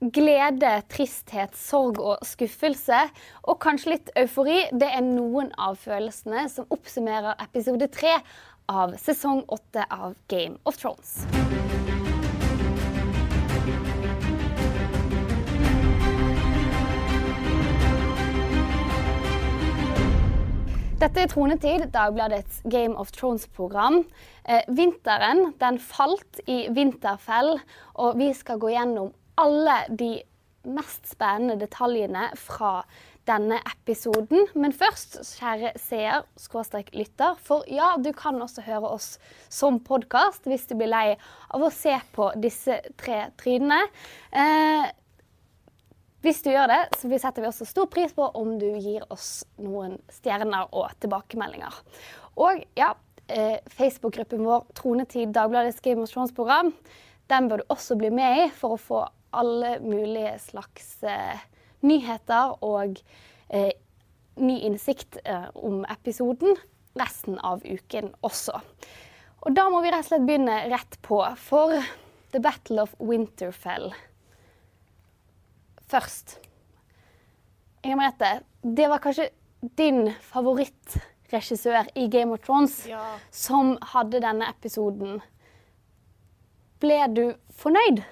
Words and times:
glede, 0.00 0.82
tristhet, 0.90 1.56
sorg 1.58 1.98
og 2.00 2.22
skuffelse. 2.26 3.00
Og 3.42 3.58
kanskje 3.62 3.96
litt 3.96 4.12
eufori. 4.18 4.60
Det 4.72 4.90
er 4.94 5.04
noen 5.04 5.50
av 5.58 5.78
følelsene 5.82 6.46
som 6.52 6.68
oppsummerer 6.74 7.38
episode 7.48 7.90
tre 7.94 8.18
av 8.68 8.94
sesong 9.00 9.44
åtte 9.48 9.86
av 9.90 10.14
Game 10.28 10.58
of 10.68 10.78
Thrones. 10.78 11.24
Dette 20.98 21.22
er 21.22 21.28
Tronetid, 21.30 21.84
Dagbladets 21.94 22.58
Game 22.66 22.98
of 22.98 23.12
Thrones-program. 23.14 24.00
Eh, 24.42 24.64
vinteren 24.66 25.52
den 25.60 25.78
falt 25.78 26.40
i 26.50 26.64
Vinterfell, 26.74 27.54
og 27.94 28.18
vi 28.18 28.32
skal 28.34 28.58
gå 28.58 28.72
gjennom 28.74 29.12
alle 29.38 29.78
de 29.88 30.16
mest 30.68 31.06
spennende 31.08 31.56
detaljene 31.60 32.28
fra 32.36 32.82
denne 33.28 33.58
episoden. 33.68 34.46
Men 34.58 34.74
først, 34.76 35.18
kjære 35.38 35.72
seer, 35.80 36.24
skråstrek 36.40 36.90
lytter, 36.96 37.36
for 37.44 37.66
ja, 37.70 37.94
du 38.00 38.10
kan 38.16 38.40
også 38.42 38.64
høre 38.66 38.92
oss 38.96 39.16
som 39.52 39.80
podkast 39.84 40.48
hvis 40.48 40.68
du 40.68 40.76
blir 40.78 40.92
lei 40.92 41.08
av 41.54 41.64
å 41.64 41.72
se 41.74 41.94
på 42.14 42.30
disse 42.40 42.80
tre 43.00 43.26
trynene. 43.40 43.82
Eh, 44.32 44.88
hvis 46.24 46.40
du 46.42 46.50
gjør 46.50 46.70
det, 46.72 46.80
så 46.98 47.10
setter 47.12 47.44
vi 47.44 47.50
også 47.50 47.68
stor 47.68 47.86
pris 47.92 48.14
på 48.16 48.26
om 48.40 48.56
du 48.58 48.66
gir 48.80 49.04
oss 49.12 49.44
noen 49.62 50.00
stjerner 50.10 50.72
og 50.74 50.90
tilbakemeldinger. 51.02 51.76
Og 52.42 52.64
ja, 52.78 52.94
eh, 53.28 53.60
Facebook-gruppen 53.76 54.42
vår 54.46 54.66
Tronetid 54.78 55.30
Dagbladets 55.36 55.80
Game 55.84 56.02
of 56.02 56.10
Thrones-program, 56.10 56.72
den 57.28 57.48
bør 57.48 57.62
du 57.62 57.70
også 57.70 57.94
bli 58.00 58.10
med 58.10 58.40
i 58.40 58.50
for 58.56 58.74
å 58.74 58.82
få 58.82 59.04
alle 59.30 59.76
mulige 59.84 60.36
slags 60.42 61.02
eh, 61.02 61.38
nyheter 61.84 62.56
og 62.64 62.98
eh, 63.48 63.72
ny 64.38 64.58
innsikt 64.68 65.20
eh, 65.24 65.48
om 65.54 65.84
episoden 65.90 66.56
resten 66.98 67.38
av 67.44 67.62
uken 67.64 68.12
også. 68.26 68.60
Og 69.46 69.54
da 69.54 69.68
må 69.70 69.82
vi 69.84 69.92
rett 69.92 70.06
og 70.06 70.10
slett 70.10 70.26
begynne 70.26 70.60
rett 70.72 70.98
på, 71.06 71.20
for 71.38 71.76
The 72.32 72.42
Battle 72.42 72.82
of 72.84 72.94
Winterfell 72.98 73.92
først. 75.88 76.38
Inger 77.84 77.96
Merete, 77.96 78.40
det 78.62 78.88
var 78.90 79.00
kanskje 79.02 79.30
din 79.78 80.10
favorittregissør 80.20 81.88
i 81.94 82.08
Game 82.12 82.34
of 82.34 82.42
Thrones 82.44 82.82
ja. 82.88 83.00
som 83.30 83.76
hadde 83.94 84.20
denne 84.22 84.48
episoden. 84.50 85.20
Ble 86.82 87.00
du 87.14 87.24
fornøyd? 87.58 88.04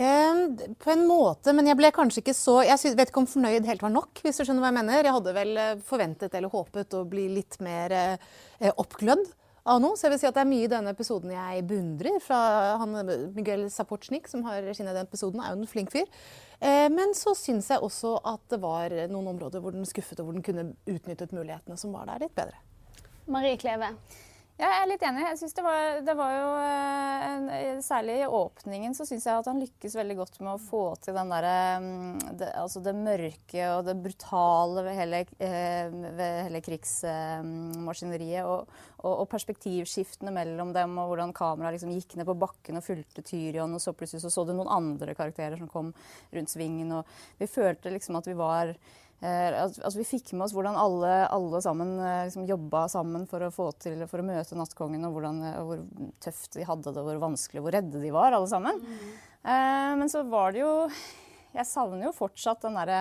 Eh, 0.00 0.34
på 0.78 0.90
en 0.90 1.02
måte, 1.04 1.52
men 1.52 1.66
jeg 1.68 1.76
ble 1.76 1.90
kanskje 1.92 2.22
ikke 2.22 2.32
så 2.32 2.54
Jeg 2.64 2.94
vet 2.96 3.10
ikke 3.10 3.20
om 3.20 3.28
fornøyd 3.28 3.66
helt 3.68 3.82
var 3.84 3.92
nok. 3.92 4.22
hvis 4.24 4.38
du 4.38 4.46
skjønner 4.46 4.64
hva 4.64 4.70
Jeg 4.70 4.78
mener. 4.78 5.04
Jeg 5.04 5.16
hadde 5.16 5.34
vel 5.36 5.60
eh, 5.60 5.82
forventet 5.84 6.34
eller 6.34 6.48
håpet 6.48 6.96
å 6.96 7.04
bli 7.04 7.26
litt 7.28 7.58
mer 7.60 7.92
eh, 7.92 8.70
oppglødd 8.70 9.26
av 9.68 9.82
noe. 9.84 9.98
Så 9.98 10.06
jeg 10.06 10.14
vil 10.14 10.22
si 10.22 10.28
at 10.30 10.38
det 10.38 10.44
er 10.46 10.48
mye 10.54 10.64
i 10.64 10.70
denne 10.72 10.94
episoden 10.96 11.34
jeg 11.34 11.66
beundrer. 11.68 12.16
Fra 12.24 12.38
han, 12.80 12.96
Miguel 13.36 13.66
Sapochnik, 13.68 14.30
som 14.30 14.46
har 14.48 14.62
regiet 14.64 14.88
den 14.88 15.04
episoden, 15.04 15.44
er 15.44 15.52
jo 15.52 15.60
en 15.60 15.68
flink 15.74 15.92
fyr. 15.92 16.08
Eh, 16.60 16.88
men 16.88 17.12
så 17.18 17.36
syns 17.36 17.68
jeg 17.68 17.84
også 17.84 18.16
at 18.24 18.46
det 18.48 18.62
var 18.64 18.96
noen 19.12 19.34
områder 19.34 19.60
hvor 19.60 19.76
den 19.76 19.84
skuffet, 19.84 20.22
og 20.22 20.30
hvor 20.30 20.38
den 20.38 20.46
kunne 20.46 20.70
utnyttet 20.88 21.36
mulighetene 21.36 21.76
som 21.76 21.92
var 21.92 22.08
der, 22.08 22.24
litt 22.24 22.36
bedre. 22.40 22.56
Marie 23.28 23.60
Kleve. 23.60 23.92
Ja, 24.60 24.68
jeg 24.74 24.80
er 24.82 24.88
litt 24.90 25.04
enig. 25.08 25.22
Jeg 25.24 25.38
synes 25.40 25.54
det 25.56 25.62
var, 25.64 25.78
det 26.04 26.14
var 26.18 26.32
jo 26.34 26.48
eh, 26.60 27.22
en, 27.30 27.78
Særlig 27.80 28.18
i 28.20 28.26
åpningen 28.28 28.92
så 28.96 29.06
syns 29.08 29.24
jeg 29.24 29.40
at 29.40 29.48
han 29.48 29.62
lykkes 29.62 29.94
veldig 29.96 30.16
godt 30.18 30.36
med 30.42 30.50
å 30.52 30.60
få 30.60 30.82
til 31.00 31.16
den 31.16 31.32
derre 31.32 31.54
mm, 31.80 32.18
det, 32.42 32.50
altså 32.60 32.82
det 32.84 32.92
mørke 32.98 33.70
og 33.72 33.88
det 33.88 33.96
brutale 34.04 34.84
ved 34.84 34.98
hele, 34.98 35.22
eh, 35.40 35.88
ved 35.88 36.36
hele 36.50 36.60
krigsmaskineriet. 36.66 38.44
Og, 38.44 38.68
og, 39.00 39.14
og, 39.14 39.26
perspektivskiftene 39.32 40.34
mellom 40.36 40.74
dem, 40.76 40.98
og 41.00 41.14
hvordan 41.14 41.32
kameraet 41.40 41.78
liksom 41.78 41.96
gikk 41.96 42.18
ned 42.20 42.28
på 42.28 42.36
bakken 42.44 42.82
og 42.82 42.84
fulgte 42.84 43.24
Tyrion, 43.24 43.78
og 43.78 43.80
så 43.80 43.96
plutselig 43.96 44.26
så, 44.26 44.34
så 44.34 44.44
du 44.44 44.52
noen 44.52 44.68
andre 44.76 45.16
karakterer 45.16 45.56
som 45.56 45.72
kom 45.72 45.94
rundt 46.36 46.52
svingen. 46.52 46.98
Og 47.00 47.40
vi 47.40 47.48
følte 47.48 47.96
liksom 47.96 48.20
at 48.20 48.28
vi 48.28 48.36
var 48.36 48.76
Eh, 49.20 49.52
altså 49.60 49.98
vi 49.98 50.06
fikk 50.08 50.30
med 50.32 50.46
oss 50.46 50.54
hvordan 50.56 50.78
alle, 50.80 51.12
alle 51.28 51.58
sammen 51.60 51.92
eh, 52.00 52.22
liksom 52.24 52.46
jobba 52.48 52.86
sammen 52.88 53.26
for 53.28 53.44
å 53.44 53.50
få 53.52 53.66
til, 53.76 54.00
for 54.08 54.22
å 54.22 54.24
møte 54.24 54.56
Nattkongen, 54.56 55.04
og 55.04 55.16
hvordan, 55.16 55.42
eh, 55.44 55.58
hvor 55.66 55.82
tøft 56.24 56.56
de 56.56 56.64
hadde 56.64 56.94
det, 56.96 57.02
hvor 57.04 57.20
vanskelig, 57.26 57.60
hvor 57.64 57.76
redde 57.76 58.00
de 58.00 58.12
var, 58.14 58.32
alle 58.32 58.48
sammen. 58.48 58.80
Mm. 58.80 59.10
Eh, 59.44 59.90
men 60.00 60.12
så 60.12 60.24
var 60.28 60.56
det 60.56 60.62
jo 60.62 60.72
Jeg 61.50 61.66
savner 61.66 62.06
jo 62.06 62.14
fortsatt 62.14 62.62
den 62.62 62.78
derre 62.78 63.00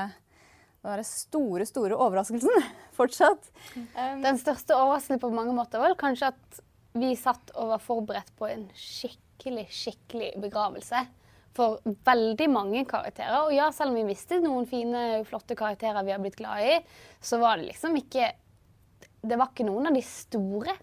den 0.80 0.96
der 0.96 1.04
store, 1.04 1.66
store 1.68 1.96
overraskelsen. 2.00 2.68
Fortsatt. 3.00 3.50
Um, 3.76 4.22
den 4.24 4.40
største 4.40 4.78
overraskelsen 4.78 5.20
på 5.22 5.32
mange 5.36 5.52
måter 5.56 5.82
var 5.82 5.96
kanskje 6.00 6.32
at 6.32 6.62
vi 6.96 7.12
satt 7.20 7.52
og 7.60 7.74
var 7.74 7.84
forberedt 7.84 8.32
på 8.40 8.48
en 8.48 8.64
skikkelig, 8.80 9.68
skikkelig 9.76 10.32
begravelse 10.42 11.04
for 11.58 11.80
veldig 12.06 12.48
mange 12.52 12.84
karakterer. 12.90 13.48
Og 13.48 13.54
ja, 13.56 13.70
selv 13.76 13.94
om 13.94 14.00
vi 14.00 14.08
visste 14.12 14.40
noen 14.44 14.68
fine, 14.70 15.24
flotte 15.28 15.58
karakterer 15.60 16.06
vi 16.06 16.14
har 16.14 16.22
blitt 16.24 16.40
glad 16.40 16.66
i, 16.66 16.78
så 17.22 17.40
var 17.42 17.58
det 17.58 17.72
liksom 17.72 17.98
ikke 18.00 18.32
Det 19.20 19.36
var 19.36 19.50
ikke 19.52 19.66
noen 19.68 19.90
av 19.90 19.96
de 19.98 20.02
store. 20.06 20.74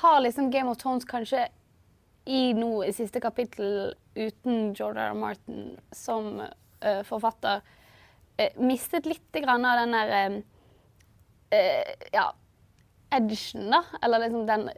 Har 0.00 0.20
liksom 0.22 0.46
Game 0.50 0.70
of 0.70 0.78
Thrones 0.80 1.04
kanskje 1.04 1.42
i 2.24 2.54
noe 2.56 2.86
i 2.88 2.94
siste 2.96 3.20
kapittel 3.20 3.90
uten 4.16 4.72
George 4.72 5.02
R. 5.10 5.12
Martin 5.16 5.74
som 5.92 6.40
uh, 6.40 7.02
forfatter 7.04 7.60
uh, 7.60 8.56
mistet 8.64 9.04
litt 9.08 9.40
av 9.44 9.60
den 9.60 9.92
der 9.92 10.38
uh, 11.52 11.92
Ja, 12.16 12.30
edgen, 13.12 13.68
da. 13.76 13.82
Eller 14.00 14.24
liksom 14.24 14.48
den 14.48 14.70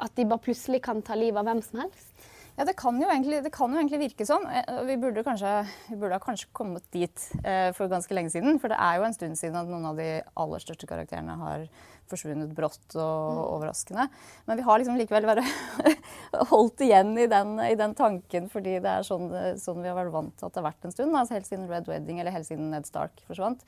at 0.00 0.14
de 0.16 0.28
bare 0.28 0.44
plutselig 0.44 0.82
kan 0.84 1.02
ta 1.04 1.16
livet 1.18 1.40
av 1.40 1.50
hvem 1.50 1.62
som 1.64 1.84
helst? 1.84 2.10
Ja, 2.58 2.66
det 2.68 2.74
kan 2.76 2.98
jo 3.00 3.06
egentlig, 3.08 3.38
kan 3.54 3.72
jo 3.72 3.78
egentlig 3.80 4.02
virke 4.02 4.24
sånn. 4.28 4.42
Eh, 4.52 4.80
vi 4.84 4.98
burde, 5.00 5.22
kanskje, 5.24 5.52
vi 5.88 5.96
burde 5.96 6.18
kanskje 6.20 6.50
kommet 6.56 6.84
dit 6.92 7.22
eh, 7.40 7.70
for 7.76 7.88
ganske 7.88 8.12
lenge 8.12 8.32
siden. 8.34 8.58
For 8.60 8.72
det 8.72 8.76
er 8.76 8.98
jo 8.98 9.06
en 9.06 9.16
stund 9.16 9.38
siden 9.40 9.56
at 9.56 9.70
noen 9.70 9.86
av 9.88 10.00
de 10.00 10.08
aller 10.42 10.60
største 10.60 10.88
karakterene 10.90 11.38
har 11.40 11.64
forsvunnet 12.10 12.52
brått 12.52 12.98
og 12.98 13.38
mm. 13.38 13.40
overraskende. 13.54 14.06
Men 14.50 14.60
vi 14.60 14.66
har 14.66 14.82
liksom 14.82 14.98
likevel 15.00 15.30
vært 15.30 15.96
holdt 16.52 16.84
igjen 16.84 17.14
i 17.22 17.28
den, 17.30 17.54
i 17.64 17.78
den, 17.80 17.96
tanken, 17.96 18.50
fordi 18.52 18.76
det 18.82 18.92
er 18.92 19.08
sånn, 19.08 19.30
sånn, 19.62 19.80
vi 19.80 19.88
har 19.88 19.96
vært 19.96 20.14
vant 20.18 20.36
til 20.36 20.50
at 20.50 20.52
det 20.52 20.60
har 20.60 20.68
vært 20.68 20.88
en 20.88 20.96
stund. 20.96 21.16
Altså 21.16 21.38
helt 21.38 21.48
siden 21.48 21.70
Red 21.70 21.88
Wedding 21.88 22.20
eller 22.20 22.34
helt 22.34 22.50
siden 22.50 22.68
Ned 22.74 22.88
Stark 22.90 23.24
forsvant. 23.30 23.64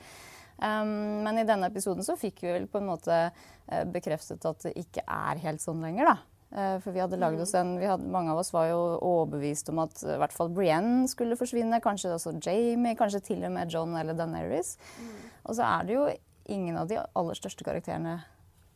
Um, 0.63 1.23
men 1.25 1.41
i 1.41 1.47
denne 1.47 1.67
episoden 1.67 2.05
så 2.05 2.15
fikk 2.19 2.43
vi 2.45 2.53
vel 2.53 2.67
på 2.71 2.79
en 2.79 2.87
måte 2.87 3.17
uh, 3.27 3.83
bekreftet 3.91 4.45
at 4.47 4.63
det 4.63 4.77
ikke 4.79 5.03
er 5.03 5.41
helt 5.43 5.63
sånn 5.63 5.83
lenger, 5.83 6.13
da. 6.13 6.17
Uh, 6.53 6.75
for 6.83 6.93
vi 6.95 7.01
hadde 7.01 7.17
laget 7.19 7.41
oss 7.43 7.55
en, 7.57 7.75
hadde, 7.81 8.05
Mange 8.13 8.31
av 8.31 8.39
oss 8.43 8.53
var 8.53 8.67
jo 8.69 8.81
overbevist 9.01 9.71
om 9.73 9.81
at 9.83 9.97
uh, 10.05 10.13
i 10.15 10.19
hvert 10.21 10.35
fall 10.35 10.53
Brienne 10.53 11.09
skulle 11.11 11.37
forsvinne. 11.39 11.81
Kanskje 11.83 12.13
også 12.15 12.37
Jamie, 12.37 12.95
kanskje 12.99 13.23
til 13.31 13.43
og 13.43 13.55
med 13.55 13.73
John 13.73 13.97
eller 13.99 14.15
Daenerys. 14.17 14.77
Mm. 14.99 15.15
Og 15.43 15.57
så 15.59 15.67
er 15.67 15.89
det 15.89 15.97
jo 15.97 16.05
ingen 16.53 16.77
av 16.79 16.87
de 16.91 17.01
aller 17.01 17.39
største 17.39 17.65
karakterene 17.67 18.21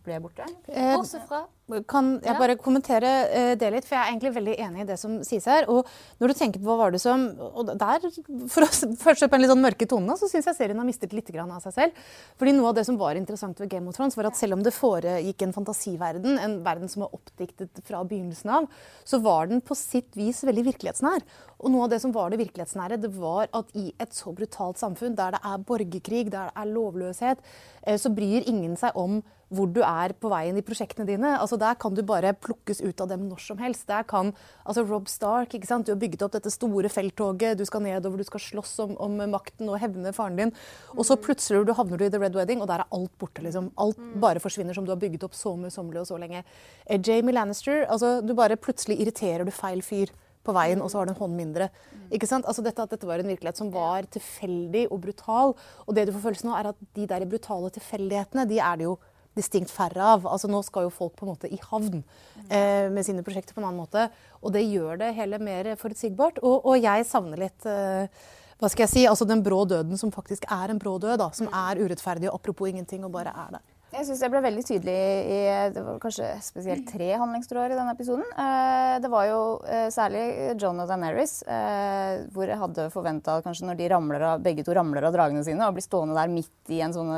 ble 0.07 0.19
borte. 0.23 0.47
Bortsett 0.67 1.27
fra 1.29 1.45
kan 1.67 2.13
jeg 2.23 2.39
bare 2.39 2.55
kommentere 2.63 3.09
uh, 3.27 3.53
det 3.59 3.71
litt? 3.73 3.87
For 3.87 3.97
jeg 3.97 4.03
er 4.05 4.11
egentlig 4.13 4.31
veldig 4.37 4.53
enig 4.63 4.83
i 4.83 4.87
det 4.87 4.95
som 5.01 5.17
sies 5.27 5.47
her. 5.49 5.67
Og 5.71 5.87
når 6.21 6.31
du 6.31 6.35
tenker 6.39 6.61
på 6.63 6.69
hva 6.69 6.77
var 6.79 6.95
det 6.95 7.01
som 7.03 7.25
Og 7.59 7.73
der, 7.73 8.05
for 8.53 8.63
å 8.63 8.69
først 9.01 9.27
på 9.27 9.35
en 9.35 9.43
litt 9.43 9.51
sånn 9.51 9.63
mørke 9.65 9.87
tone, 9.89 10.15
så 10.19 10.29
syns 10.31 10.47
jeg 10.47 10.57
serien 10.57 10.79
har 10.79 10.87
mistet 10.87 11.15
litt 11.15 11.31
av 11.37 11.59
seg 11.65 11.75
selv. 11.75 12.05
Fordi 12.39 12.53
noe 12.55 12.71
av 12.71 12.77
det 12.79 12.85
som 12.87 12.99
var 12.99 13.19
interessant 13.19 13.59
ved 13.59 13.71
Game 13.73 13.91
of 13.91 13.97
Thrones, 13.97 14.15
var 14.15 14.29
at 14.29 14.39
selv 14.39 14.55
om 14.55 14.63
det 14.63 14.75
foregikk 14.75 15.43
en 15.43 15.55
fantasiverden, 15.55 16.39
en 16.39 16.57
verden 16.63 16.91
som 16.91 17.03
var 17.03 17.17
oppdiktet 17.17 17.83
fra 17.87 18.03
begynnelsen 18.07 18.53
av, 18.61 18.71
så 19.03 19.19
var 19.23 19.51
den 19.51 19.59
på 19.61 19.75
sitt 19.75 20.15
vis 20.15 20.43
veldig 20.47 20.69
virkelighetsnær. 20.71 21.25
Og 21.57 21.73
noe 21.73 21.87
av 21.87 21.93
det 21.93 21.99
som 22.03 22.13
var 22.15 22.31
det 22.31 22.39
virkelighetsnære, 22.41 23.01
det 23.01 23.11
var 23.17 23.49
at 23.57 23.73
i 23.77 23.89
et 23.99 24.13
så 24.15 24.31
brutalt 24.35 24.79
samfunn, 24.79 25.17
der 25.17 25.35
det 25.35 25.41
er 25.43 25.65
borgerkrig, 25.67 26.27
der 26.31 26.51
det 26.51 26.61
er 26.61 26.71
lovløshet, 26.71 27.41
eh, 27.83 27.97
så 27.97 28.13
bryr 28.13 28.45
ingen 28.47 28.77
seg 28.79 28.95
om 28.95 29.19
hvor 29.53 29.69
du 29.71 29.79
er 29.85 30.13
på 30.19 30.29
veien 30.31 30.57
i 30.59 30.65
prosjektene 30.65 31.07
dine. 31.07 31.37
Altså 31.39 31.56
Der 31.61 31.77
kan 31.79 31.95
du 31.97 32.03
bare 32.07 32.33
plukkes 32.33 32.81
ut 32.83 33.01
av 33.03 33.09
dem 33.11 33.27
når 33.29 33.41
som 33.43 33.61
helst. 33.61 33.87
Der 33.89 34.05
kan, 34.07 34.33
altså 34.65 34.83
Rob 34.87 35.09
Stark, 35.11 35.55
ikke 35.57 35.69
sant? 35.69 35.87
Du 35.87 35.93
har 35.93 36.01
bygget 36.01 36.25
opp 36.25 36.35
dette 36.35 36.51
store 36.53 36.91
felttoget, 36.91 37.57
du 37.59 37.65
skal 37.67 37.83
nedover, 37.85 38.21
du 38.21 38.27
skal 38.27 38.43
slåss 38.43 38.75
om, 38.85 38.95
om 39.03 39.17
makten 39.31 39.69
og 39.71 39.79
hevne 39.81 40.13
faren 40.15 40.39
din. 40.39 40.53
Og 40.95 41.07
så 41.07 41.17
plutselig 41.19 41.65
du 41.67 41.73
havner 41.77 41.99
du 41.99 42.07
i 42.07 42.11
The 42.13 42.21
Red 42.21 42.37
Wedding, 42.37 42.61
og 42.63 42.69
der 42.71 42.83
er 42.83 42.93
alt 42.93 43.13
borte. 43.19 43.43
liksom. 43.45 43.71
Alt 43.77 43.99
mm. 44.01 44.13
bare 44.23 44.43
forsvinner 44.43 44.77
som 44.77 44.87
du 44.87 44.93
har 44.93 45.01
bygget 45.01 45.25
opp 45.27 45.35
så 45.37 45.55
møysommelig 45.59 46.03
og 46.03 46.11
så 46.11 46.21
lenge. 46.21 46.43
Eh, 46.85 47.01
Jamie 47.01 47.35
Lannister, 47.35 47.85
altså 47.89 48.19
du 48.21 48.33
bare 48.37 48.59
plutselig 48.59 48.99
irriterer 49.01 49.45
du 49.47 49.53
feil 49.55 49.83
fyr 49.85 50.13
på 50.47 50.55
veien, 50.55 50.81
og 50.81 50.91
så 50.91 51.01
har 51.01 51.07
du 51.07 51.13
en 51.13 51.19
hånd 51.19 51.35
mindre. 51.35 51.67
Ikke 52.13 52.29
sant? 52.29 52.47
Altså 52.47 52.63
dette, 52.65 52.83
at 52.83 52.93
dette 52.93 53.07
var 53.07 53.21
en 53.21 53.31
virkelighet 53.31 53.59
som 53.59 53.71
var 53.73 54.07
tilfeldig 54.13 54.87
og 54.87 55.01
brutal. 55.03 55.55
Og 55.85 55.97
det 55.97 56.07
du 56.07 56.13
får 56.15 56.23
følelsen 56.29 56.53
av, 56.53 56.59
er 56.61 56.71
at 56.71 56.89
de 56.95 57.07
der 57.09 57.27
brutale 57.27 57.71
tilfeldighetene, 57.75 58.47
de 58.49 58.61
er 58.63 58.79
det 58.79 58.87
jo 58.87 58.97
distinkt 59.37 59.71
færre 59.73 60.03
av. 60.15 60.25
Altså 60.27 60.49
Nå 60.51 60.63
skal 60.65 60.87
jo 60.87 60.93
folk 60.93 61.15
på 61.17 61.25
en 61.25 61.33
måte 61.33 61.51
i 61.51 61.59
havn 61.69 62.01
eh, 62.49 62.87
med 62.93 63.05
sine 63.05 63.23
prosjekter 63.25 63.55
på 63.55 63.61
en 63.61 63.69
annen 63.69 63.83
måte. 63.83 64.07
Og 64.41 64.53
det 64.55 64.65
gjør 64.65 64.99
det 65.03 65.13
hele 65.17 65.39
mer 65.41 65.73
forutsigbart. 65.79 66.41
Og, 66.43 66.67
og 66.67 66.81
jeg 66.81 67.07
savner 67.09 67.47
litt 67.47 67.69
eh, 67.69 68.27
hva 68.57 68.69
skal 68.73 68.87
jeg 68.87 68.93
si, 68.95 69.05
altså 69.05 69.27
den 69.29 69.43
brå 69.45 69.61
døden 69.69 69.99
som 70.01 70.11
faktisk 70.13 70.47
er 70.49 70.73
en 70.73 70.81
brå 70.81 70.97
død. 71.01 71.19
da, 71.21 71.29
Som 71.37 71.49
er 71.53 71.81
urettferdig 71.83 72.31
og 72.31 72.39
apropos 72.39 72.71
ingenting 72.71 73.05
og 73.05 73.13
bare 73.13 73.33
er 73.33 73.57
der. 73.59 73.65
Jeg 73.87 74.03
syns 74.03 74.19
det 74.19 74.27
ble 74.33 74.41
veldig 74.43 74.61
tydelig 74.67 74.95
i 75.31 75.37
det 75.71 75.79
var 75.79 75.99
kanskje 76.03 76.27
spesielt 76.43 76.89
tre 76.89 77.07
handlingstråder 77.21 77.71
i 77.71 77.77
denne 77.77 77.93
episoden. 77.95 78.25
Eh, 78.35 78.95
det 78.99 79.11
var 79.13 79.29
jo 79.29 79.37
eh, 79.63 79.85
særlig 79.95 80.23
John 80.59 80.81
og 80.83 80.89
Daenerys, 80.89 81.37
eh, 81.47 82.25
hvor 82.35 82.51
jeg 82.51 82.59
hadde 82.59 82.89
forventa 82.91 83.37
at 83.39 83.45
kanskje 83.45 83.69
når 83.69 83.77
de 83.79 83.87
ramler 83.93 84.25
av, 84.27 84.43
begge 84.43 84.65
to 84.67 84.75
ramler 84.75 85.07
av 85.07 85.15
dragene 85.15 85.45
sine 85.47 85.63
og 85.63 85.77
blir 85.77 85.85
stående 85.85 86.17
der 86.19 86.33
midt 86.33 86.73
i 86.75 86.81
en 86.83 86.95
sånn 86.97 87.13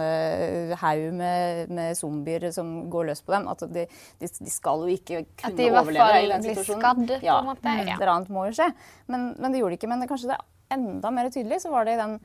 haug 0.83 1.07
med, 1.17 1.73
med, 1.73 1.97
zombier 1.97 2.45
som 2.53 2.69
går 2.93 3.09
løs 3.09 3.25
på 3.25 3.33
dem, 3.33 3.49
at 3.49 3.65
de, 3.65 3.87
de, 4.21 4.29
de 4.29 4.53
skal 4.53 4.85
jo 4.85 4.93
ikke 4.93 5.23
kunne 5.41 5.71
overleve 5.71 6.21
i 6.21 6.29
den 6.35 6.47
situasjonen. 6.51 6.85
At 6.85 7.01
de 7.01 7.09
i 7.09 7.09
hvert 7.09 7.09
fall 7.09 7.09
blir 7.09 7.17
skadd, 7.17 7.25
ja, 7.25 7.39
på 7.39 7.47
en 7.47 7.49
måte. 7.49 7.73
Ja. 7.79 7.87
Et 7.87 7.95
eller 7.97 8.13
annet 8.13 8.31
må 8.37 8.45
jo 8.45 8.53
skje. 8.61 8.69
Men, 9.09 9.31
men 9.41 9.49
det 9.49 9.63
gjorde 9.63 9.73
de 9.73 9.81
ikke. 9.81 9.89
Men 9.89 10.05
det, 10.05 10.11
kanskje 10.13 10.35
det 10.35 10.37
er 10.37 10.77
enda 10.77 11.13
mer 11.17 11.33
tydelig, 11.33 11.63
så 11.65 11.73
var 11.73 11.89
det 11.89 11.97
i 11.97 12.01
den 12.03 12.19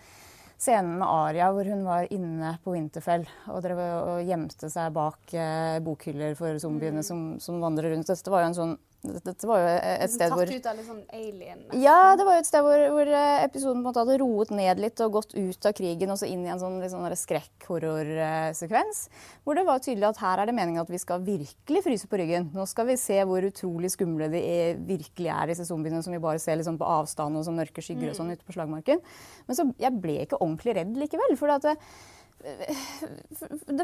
scenen 0.61 0.99
med 1.01 1.09
Aria 1.09 1.51
hvor 1.55 1.69
hun 1.69 1.85
var 1.87 2.09
inne 2.15 2.55
på 2.65 2.75
Winterfell 2.75 3.27
og, 3.51 3.61
drev 3.65 3.81
og 3.83 4.25
gjemte 4.27 4.71
seg 4.73 4.95
bak 4.95 5.35
eh, 5.37 5.79
bokhyller 5.85 6.37
for 6.39 6.59
zombiene 6.63 7.03
mm. 7.03 7.07
som, 7.07 7.23
som, 7.43 7.61
vandrer 7.63 7.95
rundt. 7.95 8.11
Dette 8.11 8.33
var 8.33 8.45
jo 8.45 8.51
en 8.53 8.59
sånn 8.61 8.77
dette 9.05 9.49
var 9.49 9.61
jo 9.61 9.71
et 9.75 10.13
sted 10.13 10.33
hvor 10.33 10.49
Tatt 10.49 10.61
ut 10.63 10.69
av 10.71 10.79
litt 10.79 10.87
sånn 10.89 11.03
alien? 11.13 11.61
Ja, 11.77 12.15
det 12.17 12.25
var 12.25 12.39
jo 12.39 12.43
et 12.43 12.49
sted 12.49 12.65
hvor, 12.65 12.85
hvor, 12.95 13.11
eh, 13.19 13.43
episoden 13.45 13.83
på 13.83 13.83
en 13.83 13.87
måte 13.89 14.01
hadde 14.05 14.17
roet 14.23 14.53
ned 14.57 14.81
litt 14.81 15.03
og 15.05 15.19
gått 15.19 15.35
ut 15.37 15.69
av 15.69 15.75
krigen 15.77 16.15
og 16.15 16.21
så 16.21 16.29
inn 16.31 16.47
i 16.47 16.53
en 16.55 16.63
sånn, 16.63 16.79
sånn 16.89 17.05
skrekk-horrorsekvens. 17.21 19.03
Hvor 19.45 19.59
det 19.59 19.67
var 19.69 19.85
tydelig 19.85 20.09
at 20.09 20.23
her 20.25 20.43
er 20.43 20.51
det 20.51 20.57
meningen 20.57 20.83
at 20.83 20.93
vi 20.93 21.03
skal 21.03 21.23
virkelig 21.27 21.85
fryse 21.85 22.09
på 22.09 22.21
ryggen. 22.23 22.49
Nå 22.57 22.67
skal 22.71 22.89
vi 22.89 22.99
se 23.01 23.21
hvor 23.29 23.45
utrolig 23.45 23.93
skumle 23.93 24.31
de 24.33 24.41
er, 24.41 24.81
virkelig 24.89 25.31
er, 25.31 25.53
disse 25.53 25.69
zombiene 25.69 26.03
som 26.05 26.17
vi 26.17 26.23
bare 26.25 26.41
ser 26.43 26.59
liksom 26.61 26.81
på 26.81 26.89
avstand 26.97 27.37
og 27.37 27.47
som 27.47 27.61
mørke 27.61 27.85
skygger 27.85 28.15
og 28.15 28.19
sånn 28.19 28.33
mm. 28.33 28.39
ute 28.39 28.49
på 28.49 28.57
slagmarken. 28.57 29.05
Men 29.45 29.61
så 29.61 29.69
jeg 29.81 30.01
ble 30.01 30.21
ikke 30.25 30.41
ordentlig 30.41 30.79
redd 30.81 30.97
likevel. 31.05 31.37
for 31.39 31.53
at 31.53 31.69
det 31.69 31.79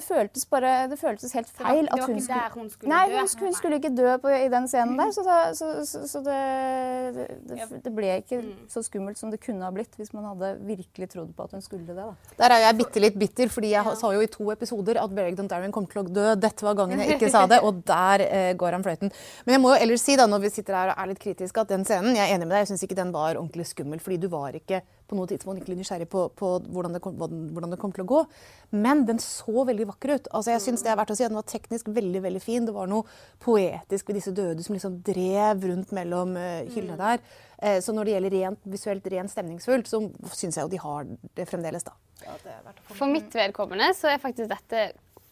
føltes 0.05 0.47
bare 0.51 0.89
Det 0.91 0.99
føltes 1.01 1.33
helt 1.37 1.49
feil 1.49 1.89
at 1.91 2.03
hun 2.05 2.21
skulle, 2.21 2.41
hun 2.55 2.71
skulle 2.71 2.91
Nei, 2.93 3.05
hun, 3.13 3.29
hun, 3.41 3.55
skulle 3.57 3.79
ikke 3.81 3.93
dø 3.97 4.17
på, 4.23 4.33
i 4.35 4.49
den 4.53 4.69
scenen 4.71 4.99
der. 4.99 5.13
Så, 5.15 5.25
så, 5.57 5.71
så, 5.87 6.03
så 6.09 6.23
det, 6.25 6.39
det, 7.49 7.69
det, 7.85 7.93
ble 7.95 8.13
ikke 8.21 8.41
mm. 8.45 8.53
så 8.71 8.83
skummelt 8.87 9.21
som 9.21 9.33
det 9.33 9.41
kunne 9.43 9.65
ha 9.65 9.73
blitt 9.75 9.97
hvis 9.99 10.13
man 10.17 10.29
hadde 10.33 10.53
virkelig 10.69 11.11
trodd 11.15 11.33
på 11.37 11.49
at 11.49 11.57
hun 11.57 11.65
skulle 11.65 11.87
det. 11.89 11.97
Da. 11.97 12.35
Der 12.43 12.57
er 12.57 12.65
jeg 12.67 12.79
bitte 12.83 13.05
litt 13.05 13.19
bitter, 13.21 13.53
fordi 13.53 13.73
jeg 13.75 13.97
sa 14.01 14.13
jo 14.15 14.23
i 14.25 14.31
to 14.31 14.51
episoder 14.55 15.01
at 15.03 15.17
Beric 15.17 15.39
Dondarrion 15.39 15.75
kom 15.75 15.89
til 15.91 16.03
å 16.03 16.07
dø. 16.07 16.29
Dette 16.41 16.67
var 16.67 16.79
gangen 16.79 17.03
jeg 17.03 17.17
ikke 17.17 17.33
sa 17.33 17.47
det, 17.51 17.63
og 17.67 17.83
der 17.89 18.27
eh, 18.27 18.53
går 18.61 18.79
han 18.79 18.87
fløyten. 18.87 19.13
Men 19.47 19.57
jeg 19.57 19.65
må 19.65 19.75
jo 19.75 19.83
ellers 19.87 20.07
si, 20.07 20.17
da, 20.21 20.29
når 20.31 20.47
vi 20.47 20.55
sitter 20.55 20.79
her 20.79 20.95
og 20.95 21.03
er 21.03 21.13
litt 21.13 21.23
kritiske, 21.23 21.65
at 21.65 21.73
den 21.73 21.87
scenen 21.89 22.17
Jeg 22.19 22.29
er 22.29 22.37
enig 22.37 22.49
med 22.49 22.57
deg, 22.57 22.65
jeg 22.65 22.73
syns 22.73 22.87
ikke 22.87 22.99
den 22.99 23.15
var 23.15 23.37
ordentlig 23.37 23.69
skummel, 23.71 24.03
fordi 24.03 24.21
du 24.23 24.31
var 24.33 24.57
ikke 24.57 24.83
på 25.11 25.19
noe 25.19 25.31
tidspunkt 25.31 25.63
ikke 25.63 25.75
nysgjerrig 25.79 26.07
på, 26.11 26.29
på 26.39 26.53
hvordan, 26.71 26.95
det 26.95 27.03
kom, 27.03 27.17
hvordan, 27.19 27.73
det 27.75 27.79
kom, 27.83 27.95
til 27.95 28.05
å 28.05 28.11
gå. 28.11 28.21
Men 28.71 29.03
den 29.07 29.19
så 29.23 29.65
veldig 29.67 29.89
vakker 29.89 30.15
ut. 30.15 30.29
Altså, 30.31 30.53
jeg 30.55 30.63
synes 30.63 30.85
det 30.87 30.93
er 30.93 30.99
verdt 31.01 31.11
å 31.11 31.17
si 31.19 31.25
at 31.27 31.33
Den 31.33 31.41
var 31.41 31.49
teknisk 31.51 31.91
veldig 31.91 32.23
veldig 32.23 32.43
fin. 32.43 32.67
Det 32.67 32.75
var 32.75 32.91
noe 32.91 33.07
poetisk 33.43 34.11
ved 34.11 34.21
disse 34.21 34.35
døde 34.37 34.63
som 34.67 34.77
liksom 34.77 35.01
drev 35.07 35.67
rundt 35.73 35.95
mellom 35.97 36.37
uh, 36.39 36.63
hyllene 36.71 36.99
mm. 36.99 37.03
der. 37.03 37.25
Uh, 37.59 37.79
så 37.83 37.95
når 37.97 38.07
det 38.07 38.17
gjelder 38.17 38.37
rent 38.39 38.73
visuelt, 38.77 39.11
rent 39.15 39.35
stemningsfullt, 39.35 39.91
så 39.91 40.03
syns 40.31 40.61
jeg 40.61 40.67
jo 40.67 40.73
de 40.73 40.83
har 40.85 41.13
det 41.39 41.49
fremdeles, 41.51 41.87
da. 41.87 41.97
Ja, 42.25 42.39
det 42.45 42.75
For 42.93 43.11
mitt 43.11 43.35
vedkommende 43.35 43.91
så 43.97 44.13
er 44.13 44.23
faktisk 44.23 44.51
dette 44.53 44.91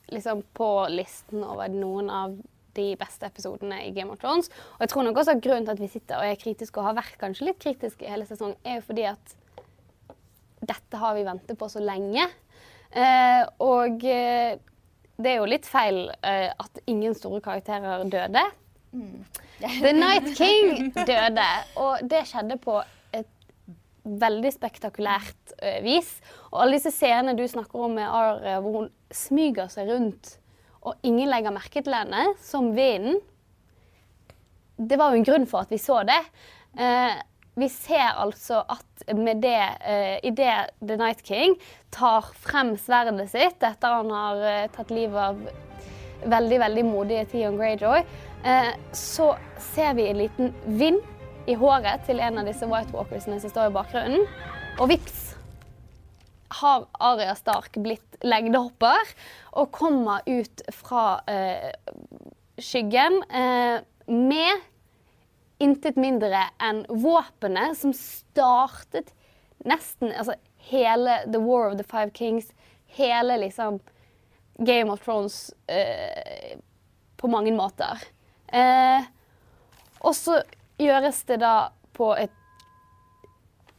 liksom 0.09 0.43
på 0.57 0.71
listen 0.91 1.45
over 1.45 1.69
noen 1.69 2.09
av 2.11 2.39
de 2.79 2.93
beste 2.99 3.27
episodene 3.29 3.81
i 3.87 3.93
Game 3.95 4.13
of 4.13 4.21
Thrones. 4.23 4.51
Og 4.77 4.87
jeg 4.87 4.93
tror 4.93 5.07
nok 5.07 5.21
også 5.21 5.35
at 5.35 5.43
grunnen 5.45 5.67
til 5.67 5.75
at 5.75 5.83
vi 5.83 5.91
sitter 5.93 6.21
og 6.21 6.31
er 6.31 6.41
kritiske 6.41 6.81
og 6.81 6.89
har 6.89 6.99
vært 7.01 7.19
kanskje 7.21 7.51
litt 7.51 7.61
kritiske 7.63 8.07
i 8.07 8.13
hele 8.13 8.27
sesongen, 8.29 8.59
er 8.65 8.79
jo 8.79 8.87
fordi 8.89 9.07
at 9.11 9.35
dette 10.59 11.01
har 11.01 11.17
vi 11.17 11.27
ventet 11.27 11.59
på 11.59 11.69
så 11.71 11.83
lenge. 11.83 12.27
Eh, 12.93 13.43
og 13.61 14.05
eh, 14.09 14.57
det 15.19 15.33
er 15.33 15.41
jo 15.41 15.51
litt 15.51 15.69
feil 15.69 16.07
eh, 16.23 16.49
at 16.49 16.81
ingen 16.89 17.17
store 17.17 17.41
karakterer 17.45 18.07
døde. 18.09 18.45
Mm. 18.93 19.25
The 19.61 19.93
Night 19.93 20.31
King 20.39 20.93
døde, 20.97 21.49
og 21.77 22.05
det 22.09 22.25
skjedde 22.31 22.57
på 22.63 22.79
et 23.17 23.29
veldig 24.09 24.53
spektakulært 24.55 25.57
uh, 25.59 25.81
vis. 25.85 26.15
Og 26.53 26.63
alle 26.63 26.79
disse 26.79 26.95
scenene 26.95 27.35
du 27.37 27.43
snakker 27.51 27.83
om 27.85 27.99
med 27.99 28.07
Ar, 28.07 28.39
hvor 28.63 28.79
hun 28.79 28.93
smyger 29.13 29.69
seg 29.73 29.91
rundt, 29.91 30.39
og 30.87 30.95
ingen 31.05 31.29
legger 31.29 31.53
merke 31.53 31.83
til 31.83 31.93
henne, 31.93 32.31
som 32.41 32.71
vinden 32.77 33.19
Det 34.79 34.97
var 34.97 35.11
jo 35.11 35.19
en 35.19 35.27
grunn 35.27 35.47
for 35.51 35.67
at 35.67 35.75
vi 35.75 35.81
så 35.83 35.99
det. 36.07 36.21
Uh, 36.79 37.19
vi 37.59 37.69
ser 37.73 38.15
altså 38.15 38.63
at 38.71 39.15
med 39.17 39.43
det, 39.43 39.61
uh, 39.83 40.17
i 40.23 40.31
det 40.35 40.55
The 40.83 40.99
Night 40.99 41.25
King 41.27 41.57
tar 41.95 42.31
frem 42.39 42.75
sverdet 42.81 43.29
sitt 43.33 43.63
etter 43.65 43.99
han 43.99 44.13
har 44.15 44.43
uh, 44.43 44.67
tatt 44.75 44.93
livet 44.95 45.19
av 45.19 46.29
veldig 46.29 46.59
veldig 46.65 46.85
modige 46.87 47.29
Theon 47.33 47.59
Greyjoy, 47.59 48.03
uh, 48.47 48.73
så 48.93 49.33
ser 49.71 49.97
vi 49.99 50.09
en 50.11 50.21
liten 50.23 50.53
vind 50.79 51.03
i 51.49 51.57
håret 51.59 52.05
til 52.07 52.21
en 52.21 52.43
av 52.43 52.49
disse 52.49 52.67
White 52.69 52.93
Walkersene 52.95 53.41
som 53.41 53.53
står 53.53 53.71
i 53.71 53.77
bakgrunnen. 53.79 54.27
Og 54.79 54.91
vips 54.93 55.23
har 56.59 56.87
Aria 57.05 57.35
Stark 57.39 57.77
blitt 57.81 58.19
legdehopper 58.25 59.15
og 59.61 59.71
kommer 59.73 60.25
ut 60.29 60.63
fra 60.75 61.21
skyggen 62.59 63.21
med 64.09 64.65
intet 65.59 65.97
mindre 65.99 66.45
enn 66.63 66.85
våpenet 66.89 67.79
som 67.79 67.93
startet 67.97 69.13
nesten 69.67 70.13
altså, 70.13 70.37
hele 70.71 71.21
The 71.27 71.41
War 71.43 71.71
of 71.71 71.79
the 71.79 71.87
Five 71.87 72.11
Kings, 72.15 72.53
hele 72.87 73.39
liksom 73.43 73.81
Game 74.59 74.93
of 74.93 75.05
Thrones 75.05 75.55
eh, 75.67 76.59
på 77.17 77.29
mange 77.29 77.53
måter. 77.53 78.03
Eh, 78.47 79.03
og 79.99 80.15
så 80.17 80.41
gjøres 80.79 81.23
det 81.29 81.41
da 81.43 81.71
på 81.97 82.13
et 82.19 82.35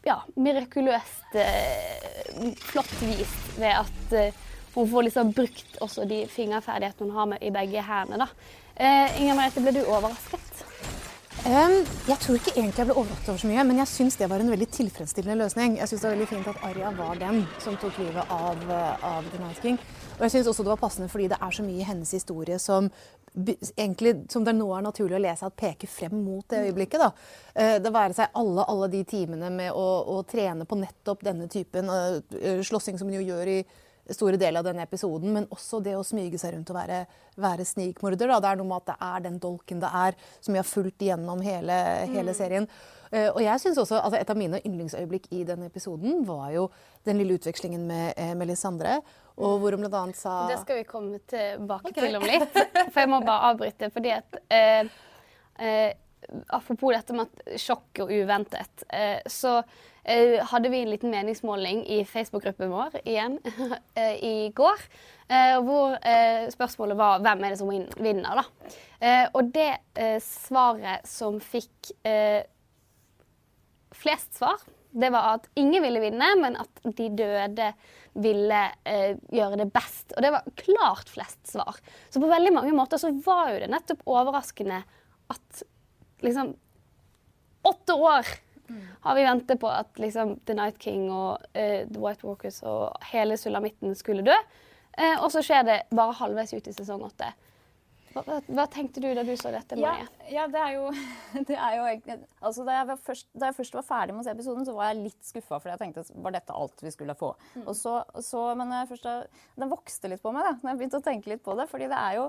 ja, 0.07 0.21
mirakuløst 0.35 1.35
eh, 1.39 2.53
flott 2.71 2.95
vis 3.03 3.35
ved 3.59 3.75
at 3.75 4.15
eh, 4.15 4.45
hun 4.75 4.87
får 4.87 5.07
liksom 5.07 5.31
brukt 5.35 5.79
også 5.83 6.05
de 6.07 6.25
fingerferdighetene 6.31 7.09
hun 7.09 7.17
har 7.17 7.31
med 7.33 7.43
i 7.43 7.51
begge 7.51 7.83
hendene. 7.83 8.27
da. 8.27 8.55
Inger 9.19 9.35
Merete, 9.35 9.59
ble 9.63 9.73
du 9.75 9.81
overrasket? 9.81 10.58
Um, 11.39 11.85
jeg 12.03 12.19
tror 12.19 12.35
ikke 12.35 12.51
egentlig 12.57 12.81
jeg 12.81 12.87
ble 12.89 12.95
overrasket 12.99 13.29
over 13.31 13.39
så 13.39 13.47
mye, 13.47 13.63
men 13.63 13.77
jeg 13.79 13.87
syns 13.87 14.17
det 14.19 14.27
var 14.27 14.41
en 14.43 14.49
veldig 14.51 14.65
tilfredsstillende 14.75 15.37
løsning. 15.39 15.77
Jeg 15.79 15.87
syns 15.87 16.01
det 16.01 16.09
var 16.09 16.17
veldig 16.17 16.27
fint 16.27 16.49
at 16.51 16.65
Arja 16.67 16.89
var 16.97 17.21
den 17.21 17.39
som 17.63 17.77
tok 17.79 17.95
livet 18.01 18.33
av, 18.35 18.65
eh, 18.67 19.05
av 19.07 19.29
The 19.31 19.39
Night 19.39 19.61
King. 19.63 19.77
Og 20.17 20.25
jeg 20.25 20.33
syns 20.33 20.49
også 20.51 20.65
det 20.67 20.73
var 20.73 20.81
passende 20.81 21.07
fordi 21.07 21.29
det 21.31 21.37
er 21.39 21.55
så 21.55 21.63
mye 21.63 21.79
i 21.79 21.87
hennes 21.87 22.11
historie 22.11 22.59
som 22.59 22.89
egentlig, 23.77 24.13
som 24.33 24.43
det 24.43 24.57
nå 24.57 24.67
er 24.75 24.83
naturlig 24.83 25.15
å 25.15 25.23
lese 25.23 25.47
at 25.47 25.55
peker 25.55 25.87
frem 25.87 26.17
mot 26.25 26.43
det 26.51 26.59
øyeblikket. 26.67 26.99
da. 26.99 27.11
Uh, 27.55 27.77
det 27.79 27.93
være 27.93 28.17
seg 28.19 28.35
alle, 28.41 28.65
alle 28.67 28.89
de 28.91 29.03
timene 29.07 29.49
med 29.49 29.71
å, 29.71 29.87
å, 30.11 30.23
trene 30.27 30.67
på 30.67 30.75
nettopp 30.75 31.23
denne 31.23 31.47
typen 31.47 31.87
uh, 31.87 32.19
slåssing 32.67 32.99
som 32.99 33.07
hun 33.07 33.21
jo 33.21 33.29
gjør 33.31 33.53
i 33.55 33.61
store 34.15 34.39
deler 34.39 34.61
av 34.61 34.69
denne 34.69 34.85
episoden, 34.85 35.33
men 35.35 35.47
også 35.53 35.81
det 35.83 35.95
å 35.97 36.05
smyge 36.05 36.39
seg 36.41 36.55
rundt 36.55 36.71
og 36.73 36.77
være, 36.79 37.01
være 37.39 37.65
snikmorder. 37.67 38.31
Da. 38.31 38.39
Det 38.43 38.51
er 38.51 38.59
noe 38.59 38.69
med 38.69 38.81
at 38.81 38.91
det 38.91 38.97
er 39.09 39.25
den 39.27 39.39
dolken 39.41 39.83
det 39.83 39.91
er, 40.01 40.17
som 40.39 40.55
vi 40.55 40.61
har 40.61 40.67
fulgt 40.67 41.05
gjennom 41.05 41.43
hele, 41.45 41.77
hele 42.09 42.33
mm. 42.33 42.37
serien. 42.37 42.69
Uh, 43.09 43.29
og 43.31 43.39
jeg 43.41 43.61
synes 43.63 43.79
også, 43.81 43.97
altså 44.05 44.19
Et 44.19 44.29
av 44.29 44.37
mine 44.37 44.59
yndlingsøyeblikk 44.61 45.31
i 45.33 45.41
denne 45.47 45.65
episoden 45.71 46.21
var 46.27 46.51
jo 46.53 46.67
den 47.07 47.17
lille 47.17 47.39
utvekslingen 47.39 47.87
med 47.89 48.11
eh, 48.13 48.35
Melisandre. 48.37 48.99
Og 49.39 49.55
hvor 49.63 49.73
hun 49.73 49.87
bl.a. 49.87 50.03
sa 50.13 50.43
Det 50.51 50.59
skal 50.61 50.81
vi 50.81 50.85
komme 50.85 51.21
tilbake 51.29 51.89
okay. 51.89 52.03
til 52.05 52.19
om 52.19 52.27
litt. 52.27 52.59
For 52.91 53.01
jeg 53.01 53.09
må 53.09 53.23
bare 53.25 53.53
avbryte. 53.53 53.89
fordi 53.95 54.13
at 54.13 54.39
uh, 54.53 55.89
Apropos 56.53 56.93
dette 56.93 57.15
med 57.15 57.25
at 57.25 57.61
sjokk 57.63 58.03
og 58.03 58.11
uventet. 58.13 58.83
så 59.25 59.55
Eh, 59.59 59.63
hadde 60.49 60.69
vi 60.71 60.81
en 60.81 60.89
liten 60.89 61.11
meningsmåling 61.13 61.83
i 61.87 61.99
Facebook-gruppen 62.07 62.71
vår 62.71 62.99
igjen 63.03 63.37
eh, 63.99 64.15
i 64.25 64.49
går. 64.55 64.85
Eh, 65.29 65.57
hvor 65.65 65.97
spørsmålet 66.49 66.97
var 66.97 67.21
hvem 67.25 67.43
er 67.43 67.53
det 67.53 67.59
som 67.59 67.69
vinner, 67.69 68.41
da. 68.41 68.45
Og 69.37 69.51
det 69.53 69.69
svaret 70.23 71.05
som 71.07 71.37
fikk 71.43 71.91
flest 73.99 74.39
svar, 74.39 74.57
det 74.91 75.11
var 75.13 75.35
at 75.35 75.49
ingen 75.59 75.83
ville 75.83 76.01
vinne, 76.01 76.29
men 76.41 76.57
at 76.59 76.81
de 76.97 77.09
døde 77.13 77.71
ville 78.17 78.61
eh, 78.89 79.17
gjøre 79.33 79.59
det 79.61 79.67
best. 79.73 80.15
Og 80.15 80.23
det 80.25 80.31
var 80.33 80.47
klart 80.59 81.11
flest 81.11 81.51
svar. 81.51 81.77
Så 82.09 82.21
på 82.21 82.29
veldig 82.29 82.53
mange 82.55 82.73
måter 82.75 83.01
så 83.01 83.11
var 83.25 83.53
jo 83.53 83.61
det 83.61 83.69
nettopp 83.71 84.01
overraskende 84.09 84.81
at 85.29 85.63
liksom 86.25 86.55
Åtte 87.69 87.91
år 87.91 88.27
har 89.05 89.15
vi 89.19 89.25
ventet 89.27 89.59
på 89.61 89.69
at 89.71 89.99
liksom, 90.01 90.37
The 90.45 90.55
Night 90.57 90.79
King 90.81 91.07
og 91.11 91.43
uh, 91.55 91.83
The 91.89 91.99
White 91.99 92.25
Walkers 92.27 92.61
og 92.63 92.95
hele 93.11 93.37
sulamitten 93.37 93.95
skulle 93.95 94.25
dø. 94.27 94.35
Uh, 94.99 95.17
og 95.23 95.29
så 95.31 95.43
skjer 95.45 95.63
det 95.67 95.77
bare 95.95 96.15
halvveis 96.19 96.53
ut 96.57 96.67
i 96.67 96.73
sesong 96.75 97.03
åtte. 97.07 97.29
Hva, 98.09 98.23
hva, 98.25 98.39
hva 98.57 98.63
tenkte 98.73 99.03
du 99.03 99.05
da 99.13 99.21
du 99.21 99.35
så 99.37 99.51
dette, 99.53 99.77
Ja, 99.77 99.91
Marie? 99.93 100.07
ja, 100.33 100.47
det 100.49 100.61
er 100.65 100.71
jo, 100.79 100.87
det 101.47 101.57
er 101.61 101.75
jo 101.77 102.15
altså 102.41 102.63
da, 102.65 102.79
jeg 102.79 102.87
var 102.89 102.97
først, 103.05 103.27
da 103.37 103.51
jeg 103.51 103.57
først 103.59 103.75
var 103.77 103.85
ferdig 103.85 104.15
med 104.15 104.23
å 104.23 104.25
se 104.25 104.33
episoden, 104.33 104.65
så 104.65 104.73
var 104.73 104.89
jeg 104.89 105.03
litt 105.03 105.27
skuffa. 105.29 105.59
For 105.61 105.69
jeg 105.69 105.81
tenkte 105.83 106.05
var 106.25 106.33
dette 106.33 106.55
alt 106.57 106.81
vi 106.81 106.93
skulle 106.95 107.13
få. 107.19 107.29
Og 107.67 107.75
så, 107.77 107.99
så, 108.25 108.47
men 108.57 108.73
først, 108.89 109.05
da- 109.05 109.45
den 109.61 109.69
vokste 109.69 110.09
litt 110.09 110.23
på 110.25 110.33
meg 110.33 110.47
da 110.47 110.55
når 110.57 110.71
jeg 110.73 110.81
begynte 110.81 111.03
å 111.03 111.05
tenke 111.05 111.29
litt 111.35 111.45
på 111.45 111.53
det. 111.61 111.69
fordi 111.69 111.91
det 111.93 112.01
er 112.01 112.17
jo 112.17 112.25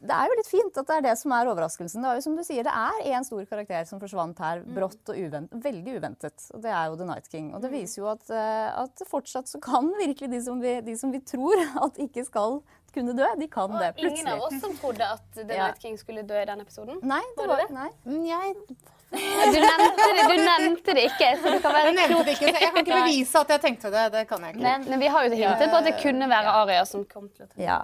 det 0.00 0.16
er 0.16 0.30
jo 0.30 0.36
litt 0.38 0.48
fint 0.48 0.78
at 0.80 0.88
det 0.88 0.96
er 0.96 1.04
det 1.04 1.14
som 1.20 1.32
er 1.36 1.48
overraskelsen. 1.50 2.00
Det 2.00 2.08
er 2.10 2.18
jo 2.18 2.24
som 2.24 2.36
du 2.38 2.42
sier, 2.46 2.64
det 2.64 2.72
er 2.72 3.08
én 3.12 3.26
stor 3.26 3.42
karakter 3.50 3.84
som 3.88 4.00
forsvant 4.00 4.38
her 4.40 4.62
brått 4.64 5.12
og 5.12 5.18
uventet, 5.18 5.60
veldig 5.64 5.96
uventet. 6.00 6.46
Og 6.56 6.62
det 6.64 6.72
er 6.72 6.88
jo 6.88 6.98
The 7.00 7.08
Night 7.10 7.28
King. 7.32 7.50
Og 7.56 7.64
det 7.64 7.72
viser 7.74 8.02
jo 8.02 8.10
at, 8.12 8.24
eh, 8.32 8.68
at 8.84 9.04
fortsatt 9.10 9.50
så 9.50 9.60
kan 9.62 9.90
virkelig 9.98 10.30
de 10.32 10.40
som, 10.44 10.62
vi, 10.62 10.78
de 10.86 10.96
som 10.96 11.12
vi 11.12 11.20
tror 11.20 11.60
at 11.86 12.00
ikke 12.00 12.24
skal 12.28 12.60
kunne 12.94 13.14
dø, 13.14 13.26
de 13.38 13.46
kan 13.50 13.70
det 13.76 13.92
Og 13.92 14.06
ingen 14.08 14.32
av 14.32 14.46
oss 14.48 14.56
som 14.62 14.72
trodde 14.80 15.06
at 15.06 15.26
The 15.36 15.46
Night 15.50 15.82
King 15.82 16.00
skulle 16.00 16.24
dø 16.26 16.40
i 16.40 16.48
den 16.48 16.64
episoden. 16.64 17.02
Nei, 17.06 17.22
det 17.36 17.50
Var 17.50 17.66
det 17.66 17.76
nei. 17.76 17.90
Mm, 18.08 18.24
Jeg, 18.26 18.56
Du 19.10 19.58
nevnte 19.58 20.04
det, 20.14 20.24
du 20.30 20.36
nevnte 20.38 20.94
det 20.94 21.04
ikke, 21.08 21.28
så 21.40 21.50
du 21.50 21.56
kan 21.64 21.72
være 21.74 21.88
jeg 21.90 21.96
nevnte 21.96 22.24
det 22.28 22.34
ikke, 22.36 22.50
så 22.50 22.60
jeg 22.62 22.70
kan 22.74 22.84
ikke 22.84 22.98
bevise 23.00 23.40
at 23.40 23.52
jeg 23.54 23.62
tenkte 23.64 23.90
det. 23.90 24.04
Det 24.14 24.22
kan 24.30 24.44
jeg 24.46 24.54
ikke. 24.54 24.62
Men, 24.62 24.84
men 24.86 25.02
vi 25.02 25.08
har 25.10 25.26
jo 25.26 25.38
hintet 25.40 25.72
på 25.72 25.78
at 25.80 25.88
det 25.88 25.94
kunne 25.98 26.28
være 26.30 26.52
Aria 26.60 26.84
som 26.86 27.02
kom 27.10 27.26
til 27.34 27.46
å 27.46 27.48
ta 27.50 27.58
Ja. 27.64 27.78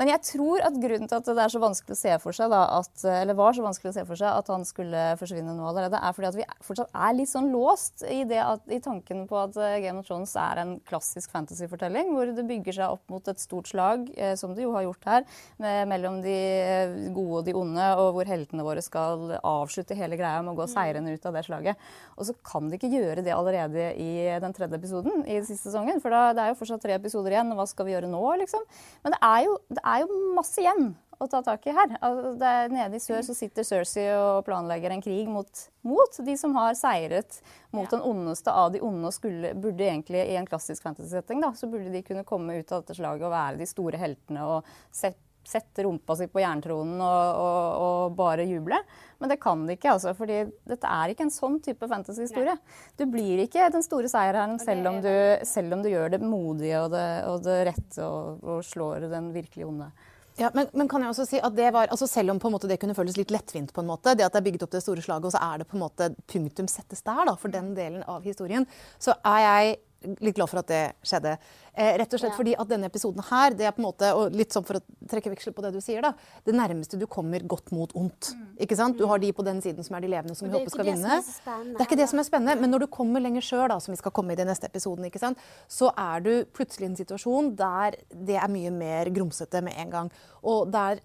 Men 0.00 0.10
jeg 0.10 0.22
tror 0.26 0.64
at 0.66 0.78
grunnen 0.82 1.10
til 1.10 1.20
at 1.20 1.28
det 1.30 1.44
er 1.44 1.52
så 1.54 1.62
vanskelig 1.62 1.94
å 1.94 2.00
se 2.00 2.16
for 2.24 2.36
seg, 2.36 2.50
da, 2.50 2.62
at, 2.80 3.04
eller 3.06 3.38
var 3.38 3.54
så 3.54 3.66
vanskelig 3.66 3.92
å 3.92 3.96
se 4.00 4.04
for 4.08 4.18
seg 4.18 4.40
at 4.40 4.50
han 4.50 4.66
skulle 4.66 5.04
forsvinne 5.20 5.54
nå 5.54 5.68
allerede, 5.70 6.00
er 6.00 6.16
fordi 6.16 6.30
at 6.32 6.38
vi 6.40 6.48
fortsatt 6.66 6.98
er 7.06 7.14
litt 7.20 7.30
sånn 7.30 7.52
låst 7.54 8.02
i, 8.10 8.24
det 8.28 8.42
at, 8.42 8.66
i 8.74 8.80
tanken 8.82 9.24
på 9.30 9.38
at 9.44 9.58
eh, 9.60 9.78
Game 9.84 10.02
of 10.02 10.08
Thrones 10.10 10.34
er 10.40 10.62
en 10.64 10.74
klassisk 10.88 11.30
fantasyfortelling, 11.34 12.10
hvor 12.16 12.34
det 12.34 12.46
bygger 12.50 12.80
seg 12.80 12.96
opp 12.98 13.06
mot 13.14 13.30
et 13.30 13.42
stort 13.42 13.70
slag, 13.70 14.10
eh, 14.18 14.34
som 14.40 14.56
det 14.58 14.66
jo 14.66 14.74
har 14.74 14.88
gjort 14.88 15.08
her, 15.12 15.30
med, 15.62 15.86
mellom 15.94 16.18
de 16.24 16.34
eh, 16.34 16.98
gode 17.14 17.44
og 17.44 17.46
de 17.46 17.54
onde, 17.62 17.88
og 18.02 18.12
hvor 18.18 18.28
heltene 18.34 18.66
våre 18.66 18.82
skal 18.84 19.36
avslutte 19.38 19.96
hele 19.98 20.18
greia 20.18 20.42
med 20.42 20.54
å 20.54 20.58
gå 20.58 20.63
seirende 20.70 21.14
ut 21.14 21.28
av 21.28 21.36
det 21.36 21.44
slaget. 21.46 21.86
Og 22.18 22.28
så 22.28 22.36
kan 22.46 22.68
de 22.68 22.78
ikke 22.78 22.92
gjøre 22.92 23.24
det 23.26 23.34
allerede 23.34 23.90
i 24.00 24.10
den 24.42 24.56
tredje 24.56 24.80
episoden 24.80 25.24
i 25.26 25.40
siste 25.44 25.70
sesongen, 25.70 26.02
for 26.02 26.14
da, 26.14 26.26
det 26.36 26.44
er 26.44 26.52
jo 26.52 26.60
fortsatt 26.60 26.84
tre 26.84 26.98
episoder 26.98 27.36
igjen, 27.36 27.54
og 27.54 27.62
hva 27.62 27.68
skal 27.70 27.88
vi 27.88 27.96
gjøre 27.96 28.10
nå, 28.12 28.22
liksom? 28.44 28.66
Men 29.04 29.16
det 29.16 29.22
er 29.30 29.48
jo, 29.48 29.58
det 29.72 29.84
er 29.94 30.04
jo 30.04 30.22
masse 30.36 30.62
igjen 30.62 30.94
å 31.22 31.28
ta 31.30 31.40
tak 31.44 31.66
i 31.66 31.74
her. 31.74 31.94
Altså, 32.04 32.34
nede 32.72 32.98
i 32.98 33.02
sør 33.02 33.22
så 33.26 33.36
sitter 33.36 33.66
Cersei 33.66 34.06
og 34.16 34.44
planlegger 34.46 34.94
en 34.94 35.02
krig 35.04 35.30
mot, 35.30 35.64
mot 35.86 36.18
de 36.26 36.36
som 36.38 36.54
har 36.58 36.74
seiret 36.78 37.40
mot 37.74 37.90
den 37.90 38.02
ondeste 38.04 38.52
av 38.52 38.72
de 38.74 38.82
onde 38.84 39.10
og 39.10 39.16
skulle, 39.16 39.54
burde 39.58 39.86
egentlig 39.86 40.24
i 40.24 40.38
en 40.38 40.48
klassisk 40.48 40.84
fantasy-setting 40.86 41.42
da, 41.44 41.52
så 41.56 41.68
burde 41.70 41.92
de 41.94 42.02
kunne 42.06 42.26
komme 42.28 42.58
ut 42.58 42.72
av 42.72 42.84
dette 42.84 42.98
slaget 42.98 43.28
og 43.28 43.34
være 43.34 43.60
de 43.62 43.68
store 43.70 44.00
heltene 44.00 44.48
og 44.48 44.74
sette 44.94 45.23
sette 45.48 45.84
rumpa 45.86 46.16
si 46.18 46.26
på 46.30 46.40
jerntronen 46.42 47.00
og, 47.04 47.40
og, 47.44 47.82
og 47.86 48.14
bare 48.18 48.46
juble. 48.48 48.78
Men 49.20 49.30
det 49.32 49.38
kan 49.40 49.66
de 49.66 49.76
ikke, 49.76 49.92
altså, 49.94 50.12
fordi 50.16 50.40
dette 50.68 50.90
er 50.90 51.12
ikke 51.12 51.24
en 51.26 51.32
sånn 51.32 51.60
type 51.64 51.88
fantasyhistorie. 51.88 52.56
Du 52.98 53.04
blir 53.10 53.44
ikke 53.44 53.68
den 53.72 53.84
store 53.86 54.10
seierherren 54.10 54.58
selv, 54.60 54.86
om 54.90 54.98
du- 55.04 55.44
selv 55.46 55.72
om 55.76 55.82
du 55.84 55.88
gjør 55.92 56.10
det 56.16 56.20
modige 56.24 56.82
og 56.84 56.90
det, 56.96 57.06
og 57.30 57.42
det 57.46 57.60
rette 57.70 58.02
og, 58.08 58.42
og 58.42 58.64
slår 58.66 59.08
den 59.12 59.32
virkelig 59.32 59.66
onde. 59.68 59.90
Ja, 60.36 60.48
men, 60.52 60.66
men 60.74 60.88
kan 60.90 61.00
jeg 61.04 61.12
også 61.12 61.28
si 61.30 61.38
at 61.38 61.54
det 61.54 61.68
var, 61.72 61.86
altså 61.94 62.08
Selv 62.10 62.32
om 62.32 62.40
på 62.42 62.48
en 62.50 62.56
måte 62.56 62.66
det 62.66 62.80
kunne 62.82 62.96
føles 62.98 63.14
litt 63.16 63.30
lettvint, 63.30 63.70
på 63.72 63.84
en 63.84 63.86
måte, 63.86 64.16
det 64.18 64.24
at 64.26 64.34
det 64.34 64.40
er 64.40 64.46
bygget 64.48 64.64
opp 64.66 64.72
det 64.74 64.80
store 64.82 65.04
slaget, 65.04 65.28
og 65.30 65.34
så 65.36 65.38
er 65.46 65.60
det 65.62 65.68
på 65.70 65.76
en 65.78 65.84
måte 65.84 66.08
punktum 66.26 66.66
settes 66.66 67.04
der 67.06 67.20
da, 67.28 67.36
for 67.38 67.54
den 67.54 67.70
delen 67.78 68.02
av 68.10 68.26
historien, 68.26 68.66
så 68.98 69.14
er 69.22 69.44
jeg 69.46 69.76
litt 70.20 70.36
glad 70.36 70.48
for 70.50 70.58
at 70.60 70.68
det 70.70 70.80
skjedde. 71.02 71.36
Eh, 71.74 71.96
rett 71.98 72.12
og 72.14 72.20
slett 72.20 72.32
Ja. 72.32 72.36
fordi 72.36 72.54
at 72.58 72.68
denne 72.68 72.86
episoden 72.90 73.22
her, 73.30 73.50
det 73.50 73.66
er 73.66 73.72
på 73.72 73.80
en 73.82 73.86
måte, 73.88 74.10
og 74.14 74.32
litt 74.32 74.50
sånn 74.52 74.64
for 74.66 74.78
å 74.78 74.82
trekke 75.08 75.30
veksel 75.34 75.52
på 75.52 75.62
det 75.62 75.72
du 75.72 75.80
sier, 75.80 76.02
da, 76.02 76.12
det 76.44 76.54
nærmeste 76.54 76.98
du 76.98 77.06
kommer 77.06 77.40
godt 77.40 77.72
mot 77.72 77.92
ondt. 77.94 78.34
ikke 78.60 78.76
sant? 78.76 78.96
Du 78.98 79.06
har 79.06 79.18
de 79.18 79.32
på 79.32 79.44
den 79.44 79.60
siden 79.60 79.82
som 79.84 79.96
er 79.96 80.00
de 80.00 80.08
levende, 80.08 80.36
som 80.36 80.48
vi 80.48 80.54
er 80.54 80.60
håper 80.60 80.70
skal 80.70 80.84
vinne. 80.84 81.22
Det 81.24 81.80
er 81.80 81.86
ikke 81.86 81.96
det 81.96 82.08
som 82.08 82.18
er 82.18 82.24
spennende, 82.24 82.60
men 82.60 82.70
når 82.70 82.80
du 82.80 82.86
kommer 82.86 83.20
lenger 83.20 83.40
sjøl, 83.42 83.80
som 83.80 83.92
vi 83.92 83.96
skal 83.96 84.12
komme 84.12 84.32
i 84.32 84.36
den 84.36 84.46
neste 84.46 84.64
episoden, 84.66 85.04
ikke 85.04 85.18
sant? 85.20 85.38
så 85.68 85.92
er 85.96 86.20
du 86.20 86.44
plutselig 86.44 86.82
i 86.82 86.90
en 86.92 86.96
situasjon 86.96 87.56
der 87.56 87.96
det 88.12 88.36
er 88.36 88.48
mye 88.48 88.70
mer 88.70 89.06
grumsete 89.06 89.62
med 89.62 89.74
en 89.76 89.90
gang. 89.90 90.10
Og 90.42 90.70
der 90.70 91.00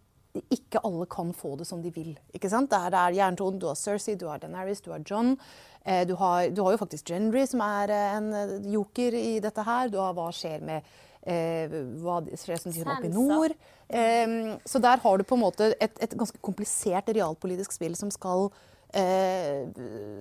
ikke 0.51 0.79
alle 0.85 1.05
kan 1.09 1.33
få 1.33 1.55
det 1.57 1.65
som 1.65 1.81
de 1.81 1.89
vil. 1.89 2.17
ikke 2.33 2.49
sant? 2.49 2.69
Der 2.69 2.89
det 2.91 2.99
er 2.99 3.15
jerntonen. 3.17 3.59
Du 3.59 3.65
har 3.67 3.75
Cersei, 3.75 4.15
du 4.15 4.27
har 4.27 4.37
Daenerys, 4.37 4.79
du 4.81 4.91
har 4.91 4.99
John. 5.03 5.37
Eh, 5.85 6.05
du, 6.07 6.15
har, 6.19 6.49
du 6.51 6.61
har 6.65 6.75
jo 6.75 6.81
faktisk 6.81 7.11
Gendry, 7.11 7.45
som 7.47 7.61
er 7.65 7.93
eh, 7.95 8.15
en 8.17 8.31
eh, 8.33 8.55
joker 8.73 9.15
i 9.15 9.39
dette 9.43 9.63
her. 9.63 9.91
Du 9.91 9.99
har 10.01 10.15
hva 10.17 10.29
skjer 10.35 10.63
med 10.65 10.83
eh, 11.23 11.71
hva 12.03 12.21
skjer 12.35 12.59
som 12.59 12.73
skjer 12.75 12.89
oppe 12.89 13.07
i 13.07 13.13
nord. 13.13 13.55
Eh, 13.87 14.57
så 14.67 14.81
der 14.83 14.99
har 15.03 15.17
du 15.17 15.23
på 15.23 15.37
en 15.39 15.45
måte 15.47 15.71
et, 15.79 15.95
et 16.03 16.17
ganske 16.19 16.41
komplisert 16.45 17.09
realpolitisk 17.15 17.71
spill 17.75 17.95
som 17.99 18.11
skal 18.13 18.49
eh, 18.93 19.67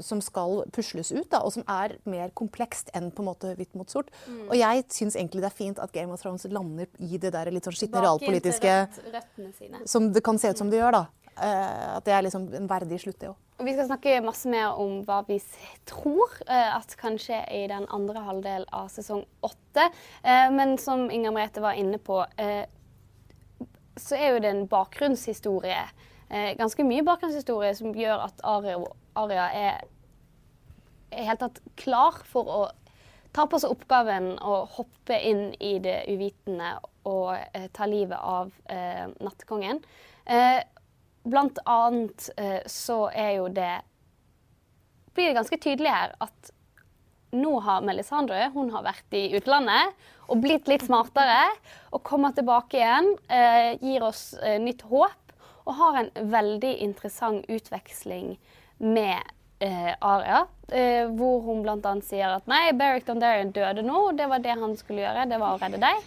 som 0.05 0.21
skal 0.25 0.62
pusles 0.75 1.11
ut, 1.12 1.27
da, 1.33 1.41
og 1.45 1.53
som 1.55 1.65
er 1.73 1.97
mer 2.09 2.33
komplekst 2.37 2.91
enn 2.97 3.11
på 3.15 3.25
en 3.25 3.31
måte 3.31 3.53
hvitt 3.59 3.75
mot 3.79 3.88
sort. 3.91 4.11
Og 4.49 4.55
jeg 4.59 4.85
syns 4.93 5.17
egentlig 5.17 5.43
det 5.45 5.50
er 5.50 5.57
fint 5.57 5.81
at 5.83 5.93
Game 5.95 6.12
of 6.12 6.21
Thrones 6.23 6.45
lander 6.53 6.88
i 7.00 7.19
det 7.21 7.33
der 7.35 7.50
litt 7.55 7.69
sånn 7.69 7.77
skitne 7.79 8.03
realpolitiske 8.05 8.75
rett, 9.15 9.88
som 9.88 10.11
det 10.12 10.23
kan 10.27 10.38
se 10.41 10.53
ut 10.53 10.61
som 10.61 10.71
det 10.73 10.81
gjør. 10.83 10.99
da. 11.00 11.07
Eh, 11.42 11.97
at 11.97 12.07
det 12.07 12.14
er 12.14 12.25
liksom 12.26 12.49
en 12.54 12.71
verdig 12.71 13.00
slutt, 13.02 13.18
det 13.21 13.30
òg. 13.33 13.37
Vi 13.66 13.75
skal 13.75 13.88
snakke 13.88 14.21
masse 14.23 14.50
mer 14.50 14.78
om 14.78 15.00
hva 15.07 15.18
vi 15.26 15.40
tror 15.88 16.37
eh, 16.47 16.76
at 16.76 16.95
kan 16.99 17.18
skje 17.18 17.40
i 17.54 17.64
den 17.71 17.88
andre 17.95 18.23
halvdel 18.23 18.66
av 18.75 18.90
sesong 18.92 19.25
åtte. 19.47 19.88
Eh, 20.23 20.47
men 20.54 20.76
som 20.78 21.09
Inger 21.11 21.35
Merete 21.35 21.62
var 21.64 21.78
inne 21.78 21.99
på, 21.99 22.21
så 23.99 24.14
er 24.14 24.35
jo 24.37 24.42
det 24.42 24.52
en 24.52 24.66
bakgrunnshistorie. 24.71 25.83
Ganske 26.59 26.85
mye 26.87 27.02
bakgrunnshistorie 27.02 27.73
som 27.75 27.95
gjør 27.97 28.21
at 28.28 28.42
Aria, 28.47 29.47
er, 29.49 29.80
helt 31.11 31.40
tatt 31.40 31.59
klar 31.80 32.21
for 32.28 32.52
å 32.52 32.61
ta 33.35 33.47
på 33.49 33.59
seg 33.59 33.73
oppgaven 33.75 34.37
å 34.38 34.61
hoppe 34.76 35.18
inn 35.25 35.49
i 35.59 35.78
det 35.83 36.02
uvitende 36.12 36.76
og 37.09 37.35
ta 37.75 37.88
livet 37.90 38.21
av 38.21 38.52
nattekongen. 39.18 39.83
Eh, 40.28 40.61
blant 41.25 41.59
annet 41.65 42.31
eh, 42.37 42.61
så 42.67 43.09
er 43.11 43.33
jo 43.39 43.49
det 43.53 43.73
Blir 45.17 45.33
det 45.33 45.39
ganske 45.41 45.59
tydelig 45.59 45.91
her 45.91 46.15
at 46.23 46.53
nå 47.35 47.59
har 47.61 47.83
Melisandre 47.85 48.49
hun 48.55 48.71
har 48.73 48.87
vært 48.87 49.17
i 49.17 49.27
utlandet 49.37 49.97
og 50.29 50.43
blitt 50.45 50.69
litt 50.71 50.85
smartere. 50.87 51.49
Og 51.93 52.05
kommer 52.07 52.33
tilbake 52.37 52.79
igjen, 52.79 53.11
eh, 53.29 53.75
gir 53.83 54.05
oss 54.07 54.35
eh, 54.39 54.61
nytt 54.63 54.85
håp 54.89 55.35
og 55.69 55.75
har 55.77 55.99
en 56.01 56.31
veldig 56.33 56.71
interessant 56.85 57.45
utveksling 57.49 58.39
med 58.79 59.19
eh, 59.61 59.93
Aria. 60.01 60.47
Eh, 60.69 61.09
hvor 61.19 61.43
hun 61.45 61.61
bl.a. 61.65 61.95
sier 62.05 62.39
at 62.39 62.49
nei, 62.49 62.71
Beric 62.77 63.05
Dondarrion 63.09 63.53
døde 63.53 63.85
nå, 63.85 64.13
det 64.17 64.29
var 64.31 64.45
det 64.45 64.57
han 64.61 64.77
skulle 64.81 65.05
gjøre. 65.05 65.27
Det 65.29 65.41
var 65.41 65.57
å 65.57 65.61
redde 65.61 65.83
deg. 65.83 66.07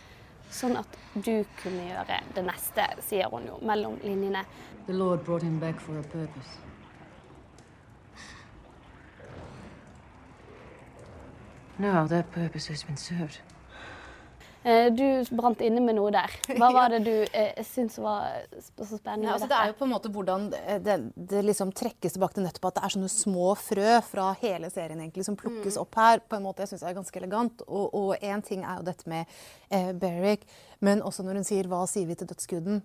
Sånn 0.52 0.76
at 0.80 0.98
du 1.14 1.44
kunne 1.62 1.86
gjøre 1.88 2.18
det 2.36 2.44
neste, 2.44 2.88
sier 3.06 3.30
hun 3.32 3.46
jo 3.48 3.60
mellom 3.68 4.00
linjene. 4.04 4.44
The 4.88 4.94
Lord 4.94 5.24
brought 5.24 5.44
him 5.44 5.60
back 5.60 5.80
for 5.80 5.98
a 6.00 6.04
purpose. 6.04 6.50
Now 11.78 12.08
that 12.08 12.32
purpose 12.32 12.68
has 12.68 12.84
been 12.84 12.98
served. 12.98 13.40
Eh, 14.64 14.92
du 14.94 15.26
brant 15.34 15.62
inne 15.66 15.82
med 15.82 15.96
noe 15.98 16.12
der. 16.14 16.34
Hva 16.54 16.68
var 16.76 16.92
det 16.94 17.00
du 17.08 17.14
eh, 17.26 17.64
syntes 17.66 17.98
var 17.98 18.44
så 18.54 19.00
spennende? 19.00 19.26
Ja, 19.26 19.34
altså 19.34 19.50
det 19.50 19.58
er 19.58 19.72
jo 19.72 19.78
på 19.80 19.88
en 19.88 19.94
måte 19.96 20.12
hvordan 20.14 20.46
det, 20.52 20.98
det, 21.16 21.42
liksom 21.48 21.74
trekkes 21.74 22.14
tilbake 22.14 22.38
til 22.38 22.46
nettopp 22.46 22.70
at 22.70 22.78
det 22.78 22.84
er 22.86 22.96
sånne 22.96 23.10
små 23.10 23.56
frø 23.58 23.98
fra 24.06 24.30
hele 24.44 24.70
serien 24.74 25.02
egentlig 25.02 25.26
som 25.26 25.38
plukkes 25.40 25.80
opp 25.82 25.98
her. 25.98 26.22
på 26.22 26.38
en 26.38 26.46
måte 26.46 26.62
jeg 26.62 26.76
synes 26.76 26.86
er 26.86 26.98
ganske 27.00 27.22
elegant. 27.24 27.66
Og 27.66 28.14
én 28.22 28.46
ting 28.46 28.62
er 28.62 28.82
jo 28.82 28.90
dette 28.92 29.10
med 29.10 29.26
eh, 29.74 29.94
Berrick, 29.98 30.46
men 30.80 31.02
også 31.02 31.26
når 31.26 31.42
hun 31.42 31.50
sier 31.50 31.70
'hva 31.70 31.88
sier 31.90 32.06
vi 32.06 32.20
til 32.22 32.30
dødsguden'? 32.30 32.82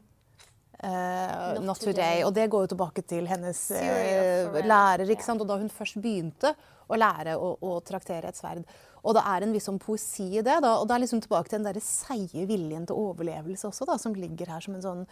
Eh, 0.78 1.60
not, 1.64 1.80
today. 1.80 2.24
Og 2.26 2.34
det 2.36 2.48
går 2.52 2.66
jo 2.66 2.72
tilbake 2.74 3.04
til 3.08 3.28
hennes 3.30 3.60
Forever. 3.72 4.66
lærer. 4.66 5.10
ikke 5.10 5.24
sant? 5.24 5.40
Og 5.40 5.48
da 5.48 5.56
hun 5.60 5.72
først 5.72 6.00
begynte 6.02 6.52
å 6.86 6.98
lære 6.98 7.36
å, 7.40 7.54
å 7.60 7.78
traktere 7.86 8.28
et 8.30 8.38
sverd. 8.38 8.66
Og 9.06 9.14
det 9.14 9.22
er 9.30 9.44
en 9.44 9.52
viss 9.54 9.68
sånn 9.68 9.78
poesi 9.82 10.26
i 10.34 10.42
det. 10.42 10.58
da, 10.64 10.76
Og 10.80 10.88
det 10.88 10.96
er 10.96 11.04
liksom 11.04 11.22
tilbake 11.22 11.50
til 11.50 11.60
den 11.60 11.68
derre 11.68 11.82
seige 11.84 12.46
viljen 12.48 12.86
til 12.88 12.98
overlevelse 12.98 13.68
også, 13.70 13.86
da, 13.88 13.98
som 14.02 14.16
ligger 14.18 14.50
her 14.50 14.64
som, 14.64 14.74
en 14.74 14.84
sånn, 14.84 15.04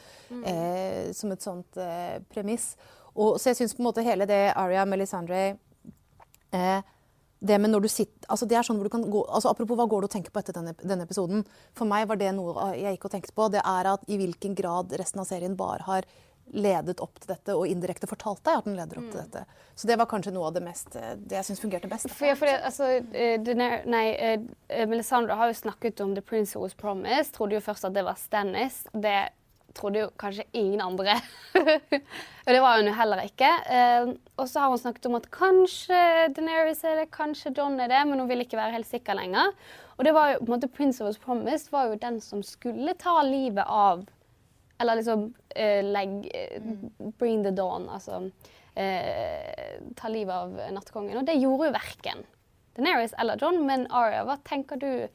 eh, 0.42 1.12
som 1.14 1.32
et 1.34 1.44
sånt 1.44 1.78
eh, 1.80 2.18
premiss. 2.32 2.72
Og, 3.14 3.38
så 3.38 3.52
jeg 3.52 3.62
syns 3.62 3.76
på 3.76 3.84
en 3.84 3.88
måte 3.88 4.04
hele 4.06 4.26
det 4.26 4.48
Aria 4.58 4.82
Melisandre 4.88 5.44
eh, 6.50 6.80
det 7.44 7.58
med 7.60 7.70
når 7.74 7.84
du 7.84 7.88
sitter, 7.92 8.26
altså 8.32 8.46
det 8.48 8.56
er 8.56 8.66
sånn 8.66 8.78
hvor 8.80 8.88
du 8.88 8.92
kan 8.94 9.04
gå, 9.12 9.20
altså 9.28 9.50
Apropos 9.52 9.76
hva 9.76 9.84
går 9.90 10.04
du 10.04 10.08
og 10.08 10.12
tenker 10.14 10.32
på 10.32 10.40
etter 10.40 10.56
denne, 10.56 10.72
denne 10.80 11.04
episoden. 11.04 11.42
For 11.76 11.88
meg 11.88 12.06
var 12.08 12.16
det 12.20 12.30
noe 12.36 12.70
jeg 12.78 12.96
gikk 12.96 13.08
og 13.10 13.12
tenkte 13.12 13.34
på. 13.36 13.48
Det 13.52 13.60
er 13.60 13.90
at 13.90 14.06
i 14.08 14.16
hvilken 14.20 14.56
grad 14.56 14.94
resten 15.00 15.20
av 15.20 15.28
serien 15.28 15.56
bare 15.58 15.84
har 15.88 16.08
ledet 16.52 17.00
opp 17.00 17.16
til 17.20 17.30
dette, 17.32 17.54
og 17.56 17.66
indirekte 17.68 18.08
fortalt 18.08 18.42
deg 18.44 18.58
at 18.58 18.66
den 18.68 18.76
leder 18.76 18.98
opp 19.00 19.06
til 19.10 19.20
dette. 19.22 19.44
Så 19.74 19.88
det 19.88 19.96
var 19.96 20.08
kanskje 20.10 20.32
noe 20.34 20.50
av 20.50 20.56
det 20.56 20.62
mest 20.64 20.96
eh, 21.00 21.14
Det 21.16 21.38
jeg 21.38 21.48
syns 21.48 21.62
fungerte 21.62 21.88
best. 21.88 22.10
For, 22.12 22.28
ja, 22.28 22.36
det, 22.36 22.58
altså, 22.68 22.90
eh, 23.16 23.38
Daener- 23.40 23.86
nei, 23.88 24.04
eh, 24.12 24.84
Melisandre 24.90 25.38
har 25.40 25.48
jo 25.48 25.56
snakket 25.56 26.02
om 26.04 26.12
The 26.14 26.22
Prince 26.22 26.52
Who 26.54 26.66
Was 26.66 26.76
Promised. 26.76 27.32
Trodde 27.36 27.56
jo 27.56 27.64
først 27.64 27.88
at 27.88 27.96
det 27.96 28.04
var 28.04 28.20
Stannis. 28.20 28.82
Det 28.92 29.16
trodde 29.76 30.04
jo 30.04 30.10
kanskje 30.20 30.46
ingen 30.56 30.80
andre. 30.84 31.16
og 32.44 32.50
det 32.50 32.60
var 32.62 32.78
hun 32.78 32.90
jo 32.90 32.96
heller 32.96 33.22
ikke. 33.24 33.50
Eh, 33.76 34.10
og 34.38 34.48
så 34.50 34.64
har 34.64 34.72
hun 34.72 34.80
snakket 34.80 35.08
om 35.10 35.18
at 35.18 35.30
kanskje 35.34 36.00
Daenerys 36.36 36.84
er 36.86 37.02
det, 37.02 37.10
kanskje 37.14 37.54
John 37.56 37.78
er 37.80 37.92
det, 37.92 38.02
men 38.08 38.22
hun 38.22 38.30
vil 38.30 38.44
ikke 38.44 38.60
være 38.60 38.76
helt 38.76 38.90
sikker 38.90 39.18
lenger. 39.18 39.54
Og 39.98 40.04
det 40.06 40.14
var 40.16 40.34
jo, 40.34 40.42
på 40.42 40.48
en 40.48 40.56
måte, 40.56 40.72
Prince 40.72 41.02
of 41.02 41.12
Us 41.12 41.20
Promised 41.22 41.72
var 41.74 41.88
jo 41.90 42.00
den 42.02 42.20
som 42.22 42.42
skulle 42.46 42.96
ta 42.98 43.20
livet 43.22 43.64
av 43.66 44.06
Eller 44.82 44.98
liksom 44.98 45.28
uh, 45.30 45.82
legge 45.86 46.30
uh, 46.58 47.10
Bring 47.18 47.44
the 47.44 47.54
dawn, 47.54 47.88
altså 47.88 48.28
Uh, 48.74 49.92
ta 49.94 50.08
livet 50.10 50.34
av 50.34 50.56
nattkongen. 50.74 51.20
Og 51.20 51.26
det 51.28 51.36
gjorde 51.38 51.68
jo 51.68 51.74
verken 51.76 52.24
Daenerys 52.74 53.14
eller 53.18 53.38
John, 53.40 53.60
men 53.66 53.86
Arya, 53.94 54.24
hva 54.26 54.34
tenker 54.46 54.80
du 54.82 54.88
eh, 54.88 55.10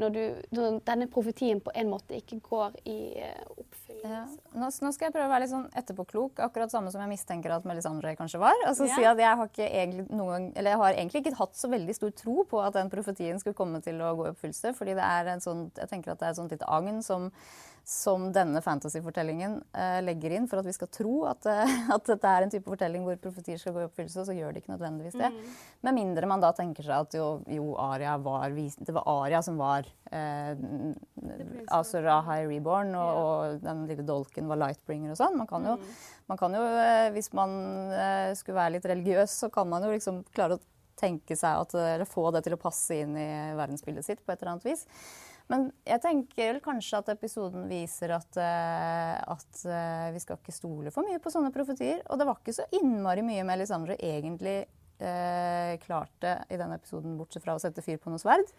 når, 0.00 0.10
du 0.14 0.56
når 0.56 0.78
denne 0.86 1.06
profetien 1.12 1.60
på 1.60 1.70
en 1.74 1.90
måte 1.90 2.16
ikke 2.16 2.40
går 2.40 2.76
i 2.88 2.96
eh, 3.20 3.42
oppfyllelse? 3.52 4.08
Ja. 4.08 4.22
Nå, 4.54 4.68
nå 4.70 4.92
skal 4.94 5.08
jeg 5.08 5.14
prøve 5.16 5.26
å 5.26 5.32
være 5.32 5.42
litt 5.44 5.52
sånn 5.52 5.66
etterpåklok, 5.76 6.38
akkurat 6.46 6.70
samme 6.72 6.92
som 6.94 7.02
jeg 7.02 7.10
mistenker 7.12 7.52
at 7.52 7.64
Melisandre 7.68 8.14
kanskje 8.16 8.40
var. 8.40 8.54
Altså 8.66 8.86
Ja. 8.88 8.94
si 8.96 9.04
at 9.04 9.18
jeg 9.18 9.36
har, 9.42 9.48
egentlig 9.58 10.06
noen, 10.10 10.30
gang- 10.30 10.52
eller 10.56 10.70
jeg 10.70 10.78
har 10.78 10.92
egentlig 10.94 11.22
ikke 11.26 11.36
hatt 11.38 11.54
så 11.58 11.68
veldig 11.72 11.94
stor 11.94 12.10
tro 12.10 12.44
på 12.44 12.62
at 12.64 12.74
den 12.78 12.90
profetien 12.90 13.40
skulle 13.40 13.58
komme 13.58 13.82
til 13.82 14.00
å 14.00 14.14
gå 14.16 14.26
i 14.28 14.32
oppfyllelse. 14.32 14.74
fordi 14.78 14.94
det 14.94 15.04
er 15.04 15.26
en 15.34 15.40
sånn, 15.40 15.70
jeg 15.76 15.88
tenker 15.88 16.12
at 16.12 16.18
det 16.20 16.26
er 16.26 16.30
et 16.30 16.36
sånt 16.36 16.50
lite 16.50 16.68
agn 16.68 17.02
som, 17.02 17.32
som 17.88 18.26
denne 18.36 18.60
fantasyfortellingen 18.60 19.54
eh, 19.72 19.98
legger 20.04 20.34
inn 20.36 20.44
for 20.48 20.60
at 20.60 20.66
vi 20.68 20.74
skal 20.76 20.90
tro 20.92 21.22
at, 21.30 21.46
eh, 21.48 21.70
at 21.94 22.04
dette 22.10 22.28
er 22.28 22.44
en 22.44 22.50
type 22.52 22.68
fortelling 22.68 23.06
hvor 23.06 23.16
profetier 23.22 23.56
skal 23.60 23.72
gå 23.72 23.80
i 23.80 23.86
oppfyllelse, 23.86 24.26
så 24.28 24.34
gjør 24.36 24.52
de 24.52 24.60
ikke 24.60 24.74
nødvendigvis 24.74 25.16
det. 25.16 25.30
Med 25.86 25.96
mindre 25.96 26.28
man 26.28 26.42
da 26.44 26.50
tenker 26.52 26.84
seg 26.84 27.06
at 27.06 27.16
jo, 27.16 27.28
jo 27.48 27.70
Aria 27.80 28.18
var 28.20 28.52
Det 28.52 28.92
var 28.92 29.08
Aria 29.08 29.40
som 29.44 29.56
var 29.56 29.88
eh, 30.12 30.52
Azor 31.72 32.04
Ahai 32.12 32.42
Reborn, 32.50 32.92
og, 32.92 33.20
og 33.22 33.62
den 33.64 33.86
lille 33.88 34.04
dolken 34.04 34.50
var 34.52 34.60
Lightbringer 34.60 35.14
og 35.14 35.20
sånn. 35.22 35.38
Man 35.40 35.48
kan 35.48 35.64
jo, 35.70 35.78
man 36.28 36.40
kan 36.40 36.58
jo 36.58 36.66
eh, 36.68 37.08
hvis 37.16 37.32
man 37.38 37.54
eh, 37.96 38.34
skulle 38.36 38.58
være 38.60 38.74
litt 38.76 38.90
religiøs, 38.92 39.38
så 39.46 39.48
kan 39.54 39.70
man 39.70 39.86
jo 39.86 39.94
liksom 39.94 40.26
klare 40.36 40.58
å 40.58 40.66
tenke 40.98 41.38
seg 41.38 41.64
at, 41.64 41.72
eller 41.78 42.10
få 42.10 42.28
det 42.36 42.44
til 42.44 42.58
å 42.58 42.60
passe 42.60 43.00
inn 43.00 43.16
i 43.16 43.30
verdensbildet 43.56 44.04
sitt 44.04 44.20
på 44.20 44.34
et 44.34 44.42
eller 44.42 44.58
annet 44.58 44.68
vis. 44.68 44.84
Men 45.48 45.70
jeg 45.88 46.02
tenker 46.04 46.50
vel 46.52 46.60
kanskje 46.64 47.00
at 47.00 47.12
episoden 47.14 47.68
viser 47.70 48.12
at, 48.18 48.36
eh, 48.36 49.14
at 49.16 49.62
eh, 49.64 50.10
vi 50.12 50.20
skal 50.20 50.36
ikke 50.36 50.52
stole 50.52 50.92
for 50.92 51.08
mye 51.08 51.20
på 51.24 51.32
sånne 51.32 51.52
profetier. 51.54 52.02
Og 52.08 52.20
det 52.20 52.26
var 52.28 52.40
ikke 52.40 52.56
så 52.58 52.66
innmari 52.76 53.24
mye 53.24 53.46
Melisandre 53.48 53.96
egentlig 53.96 54.58
eh, 55.00 55.72
klarte 55.84 56.42
i 56.52 56.60
den 56.60 56.74
episoden, 56.76 57.16
bortsett 57.16 57.46
fra 57.46 57.56
å 57.56 57.62
sette 57.62 57.84
fyr 57.84 57.96
på 58.02 58.12
noe 58.12 58.20
sverd. 58.20 58.52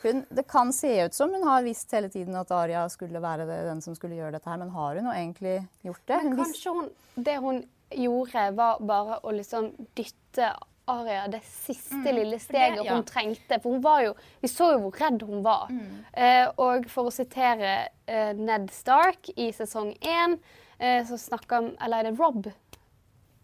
Hun, 0.00 0.24
det 0.32 0.46
kan 0.48 0.72
se 0.72 0.94
ut 1.04 1.14
som 1.14 1.32
hun 1.34 1.44
har 1.44 1.64
visst 1.66 1.92
hele 1.92 2.08
tiden 2.08 2.36
at 2.40 2.52
Aria 2.56 2.86
skulle 2.88 3.20
være 3.20 3.44
det, 3.44 3.58
den 3.68 3.84
som 3.84 3.96
skulle 3.98 4.16
gjøre 4.16 4.38
dette 4.38 4.48
her, 4.48 4.62
men 4.62 4.72
har 4.72 4.96
hun 4.96 5.10
jo 5.10 5.16
egentlig 5.18 5.58
gjort 5.84 6.06
det? 6.06 6.22
Men 6.22 6.32
Hun 6.32 6.40
kanskje 6.40 6.74
hun, 6.78 6.90
det 7.20 7.36
hun 7.44 7.60
gjorde, 8.00 8.46
var 8.56 8.80
bare 8.86 9.20
å 9.26 9.34
liksom 9.36 9.74
dytte 9.98 10.54
Aria 10.90 11.26
det 11.30 11.42
siste 11.46 12.14
lille 12.14 12.38
steget 12.42 12.82
ja. 12.84 12.94
hun 12.94 13.04
trengte. 13.08 13.60
For 13.60 13.76
hun 13.76 13.84
var 13.84 14.02
jo 14.08 14.16
Vi 14.42 14.50
så 14.50 14.72
jo 14.74 14.82
hvor 14.86 14.98
redd 15.00 15.22
hun 15.28 15.44
var. 15.46 15.70
Eh, 16.12 16.46
og 16.60 16.88
for 16.90 17.10
å 17.10 17.14
sitere 17.14 17.90
eh, 18.06 18.34
Ned 18.36 18.70
Stark 18.74 19.32
i 19.36 19.50
sesong 19.56 19.94
én, 20.00 20.38
eh, 20.78 21.00
så 21.06 21.18
snakker 21.18 21.72
Eller 21.80 22.00
er 22.04 22.10
det 22.10 22.18
Rob? 22.20 22.50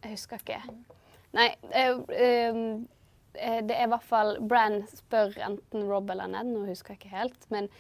Jeg 0.03 0.13
husker 0.13 0.43
ikke. 0.43 0.61
Nei. 1.37 1.49
Eh, 1.71 1.97
eh, 2.09 2.61
eh, 3.35 3.59
det 3.67 3.75
er 3.75 3.87
i 3.87 3.91
hvert 3.93 4.07
fall 4.07 4.37
Bran 4.41 4.83
spør 4.93 5.35
enten 5.49 5.89
Rob 5.89 6.11
eller 6.13 6.31
Ned, 6.33 6.53
nå 6.53 6.67
husker 6.71 6.95
jeg 6.95 7.03
ikke 7.03 7.17
helt. 7.17 7.51
Men 7.53 7.71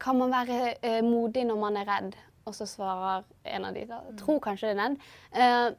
kan 0.00 0.16
man 0.16 0.32
være 0.32 1.02
modig 1.04 1.42
når 1.44 1.58
man 1.60 1.76
er 1.76 1.88
redd? 1.90 2.14
Og 2.48 2.54
så 2.56 2.64
svarer 2.64 3.26
en 3.44 3.66
av 3.68 3.74
de 3.76 3.82
da, 3.84 3.98
jeg 4.08 4.16
tror 4.22 4.38
kanskje 4.40 4.70
det 4.70 4.78
er 4.78 4.78
Ned. 4.80 5.76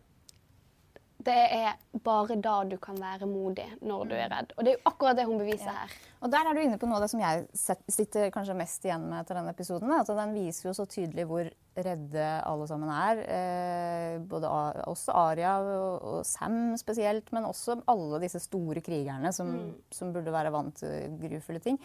Det 1.19 1.35
er 1.35 1.73
bare 1.99 2.37
da 2.39 2.61
du 2.63 2.77
kan 2.79 2.95
være 2.95 3.27
modig, 3.27 3.65
når 3.83 4.05
du 4.07 4.13
er 4.15 4.29
redd. 4.31 4.53
Og 4.55 4.63
det 4.63 4.71
er 4.71 4.77
jo 4.77 4.85
akkurat 4.87 5.17
det 5.19 5.25
hun 5.27 5.41
beviser 5.41 5.73
her. 5.75 5.95
Og 6.23 6.31
der 6.31 6.47
er 6.47 6.55
du 6.55 6.61
inne 6.61 6.77
på 6.79 6.87
noe 6.87 6.99
av 6.99 7.03
det 7.03 7.09
som 7.11 7.19
jeg 7.19 7.75
sitter 7.91 8.31
kanskje 8.31 8.55
mest 8.55 8.87
igjen 8.87 9.03
med 9.07 9.21
etter 9.21 9.35
denne 9.35 9.51
episoden. 9.51 9.91
At 9.95 10.07
den 10.07 10.31
viser 10.37 10.69
jo 10.69 10.75
så 10.77 10.87
tydelig 10.87 11.25
hvor 11.27 11.49
redde 11.79 12.27
alle 12.47 12.67
sammen 12.71 12.91
er. 12.93 13.21
Eh, 13.35 14.15
både 14.31 14.51
også 14.87 15.15
Aria 15.15 15.57
og, 15.59 16.23
Sam 16.27 16.77
spesielt, 16.79 17.33
men 17.35 17.47
også 17.47 17.81
alle 17.91 18.23
disse 18.23 18.39
store 18.43 18.83
krigerne 18.85 19.33
som, 19.35 19.53
som 19.91 20.15
burde 20.15 20.33
være 20.35 20.55
vant 20.55 20.79
til 20.79 21.19
grufulle 21.19 21.63
ting. 21.63 21.79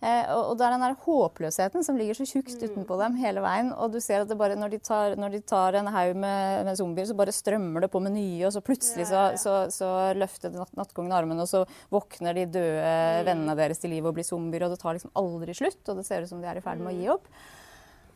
Eh, 0.00 0.30
og, 0.32 0.52
og 0.52 0.54
det 0.56 0.64
er 0.64 0.72
den 0.72 0.82
der 0.86 0.94
håpløsheten 1.04 1.84
som 1.84 1.98
ligger 2.00 2.16
så 2.16 2.24
tjukt 2.24 2.56
utenpå 2.56 2.96
dem 3.02 3.18
hele 3.20 3.42
veien. 3.44 3.68
Og 3.76 3.92
du 3.92 3.98
ser 4.00 4.24
at 4.24 4.30
det 4.30 4.38
bare, 4.40 4.56
når 4.56 4.72
de 4.72 4.80
tar, 4.80 5.16
når 5.20 5.34
de 5.34 5.40
tar 5.44 5.76
en 5.76 5.90
haug 5.92 6.16
med, 6.16 6.64
med 6.68 6.78
zombier, 6.80 7.08
så 7.10 7.16
bare 7.18 7.34
strømmer 7.36 7.84
det 7.84 7.90
på 7.92 8.00
med 8.00 8.16
nye, 8.16 8.46
og 8.48 8.54
så 8.56 8.64
plutselig 8.64 9.10
så, 9.10 9.26
så, 9.40 9.56
så 9.74 9.90
løfter 10.16 10.54
natt, 10.56 10.72
nattkongen 10.78 11.16
armen, 11.16 11.42
og 11.44 11.50
så 11.50 11.66
våkner 11.92 12.38
de 12.38 12.46
døde 12.56 12.94
vennene 13.28 13.56
deres 13.58 13.82
til 13.82 13.92
liv 13.92 14.08
og 14.08 14.16
blir 14.16 14.26
zombier, 14.26 14.64
og 14.64 14.72
det 14.72 14.80
tar 14.80 14.96
liksom 14.96 15.12
aldri 15.20 15.56
slutt, 15.58 15.82
og 15.84 16.00
det 16.00 16.06
ser 16.08 16.24
ut 16.24 16.32
som 16.32 16.40
de 16.40 16.48
er 16.48 16.60
i 16.60 16.64
ferd 16.64 16.80
med 16.80 16.94
å 16.94 16.96
gi 16.96 17.10
opp. 17.12 17.28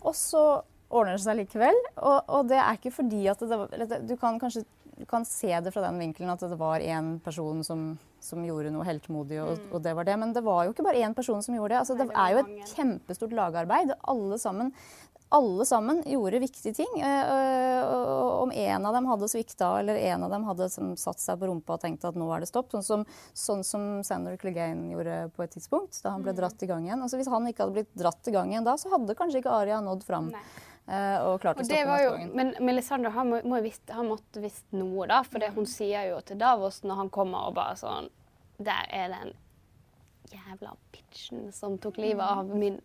Og 0.05 0.17
så 0.17 0.45
ordner 0.95 1.19
det 1.19 1.25
seg 1.27 1.37
likevel, 1.43 1.77
og, 1.99 2.33
og 2.33 2.49
det 2.49 2.61
er 2.63 2.79
ikke 2.79 2.95
fordi 2.95 3.27
at 3.29 3.45
det 3.45 4.01
Du 4.09 4.17
kan 4.21 4.41
kanskje 4.41 4.65
du 4.99 5.05
kan 5.11 5.25
se 5.27 5.49
det 5.61 5.73
fra 5.75 5.83
den 5.89 5.99
vinkelen 5.99 6.31
at 6.31 6.41
det 6.41 6.57
var 6.59 6.79
én 6.81 7.17
person 7.25 7.63
som, 7.67 7.87
som 8.23 8.45
gjorde 8.47 8.71
noe 8.75 8.85
heltmodig, 8.87 9.41
og, 9.43 9.59
og 9.75 9.83
det 9.83 9.95
var 9.99 10.05
det. 10.07 10.19
Men 10.19 10.33
det 10.33 10.45
var 10.47 10.65
jo 10.67 10.75
ikke 10.75 10.85
bare 10.87 11.03
én 11.03 11.15
person 11.17 11.43
som 11.43 11.55
gjorde 11.57 11.75
det. 11.75 11.81
Altså, 11.83 11.97
det 11.99 12.07
er 12.15 12.31
jo 12.37 12.45
et 12.45 12.75
kjempestort 12.77 13.35
lagarbeid. 13.35 13.91
Alle 14.09 14.39
sammen, 14.39 14.71
alle 15.35 15.65
sammen 15.67 16.03
gjorde 16.07 16.39
viktige 16.45 16.75
ting. 16.79 16.93
Eh, 17.03 17.83
og- 17.83 18.07
og 18.07 18.43
Om 18.45 18.53
en 18.53 18.87
av 18.87 18.93
dem 18.95 19.07
hadde 19.09 19.29
svikta, 19.33 19.79
eller 19.81 19.97
en 19.97 20.23
av 20.23 20.31
dem 20.31 20.45
hadde 20.45 20.69
som 20.71 20.95
satt 21.01 21.19
seg 21.19 21.39
på 21.41 21.49
rumpa 21.49 21.75
og 21.75 21.81
tenkt 21.81 22.05
at 22.05 22.15
nå 22.15 22.29
er 22.37 22.41
det 22.45 22.49
stopp, 22.51 22.71
sånn 22.71 22.85
som, 22.85 23.07
sånn 23.35 23.65
som 23.65 24.03
Sander 24.05 24.37
Clegane 24.37 24.93
gjorde 24.93 25.31
på 25.35 25.43
et 25.43 25.51
tidspunkt, 25.57 26.01
da 26.05 26.11
han 26.13 26.23
ble 26.23 26.35
dratt 26.37 26.63
i 26.63 26.67
gang 26.71 26.85
igjen. 26.87 27.01
Altså, 27.03 27.17
hvis 27.19 27.31
han 27.33 27.47
ikke 27.51 27.65
hadde 27.65 27.73
blitt 27.81 27.95
dratt 27.97 28.29
i 28.29 28.35
gang 28.37 28.53
igjen 28.53 28.65
da, 28.69 28.75
så 28.77 28.91
hadde 28.93 29.17
kanskje 29.17 29.41
ikke 29.43 29.51
Aria 29.59 29.81
nådd 29.81 30.05
fram 30.05 30.31
Nei. 30.31 30.43
Eh, 30.89 31.19
og 31.25 31.39
klarte 31.43 31.63
Og 31.63 31.71
det 31.71 31.81
stoppe 31.83 32.01
var 32.09 32.27
men 32.41 32.53
Melisandre 32.65 33.13
han, 33.15 33.31
må, 33.31 33.41
må 33.49 33.61
visst, 33.65 33.85
han 33.93 34.11
måtte 34.11 34.43
visst 34.45 34.67
noe, 34.77 35.07
da. 35.11 35.23
For 35.27 35.43
det 35.43 35.55
hun 35.57 35.69
sier 35.71 36.11
jo 36.11 36.21
til 36.27 36.41
Davos 36.41 36.83
når 36.85 37.05
han 37.05 37.15
kommer 37.15 37.49
og 37.49 37.57
bare 37.59 37.79
sånn 37.81 38.11
Der 38.59 38.91
er 38.95 39.13
den 39.13 39.33
jævla 40.35 40.75
bitchen 40.93 41.49
som 41.53 41.79
tok 41.79 41.99
livet 42.01 42.25
av 42.25 42.49
min 42.49 42.79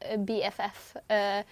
eh, 0.00 0.18
BFF. 0.18 0.96
Uh, 1.12 1.42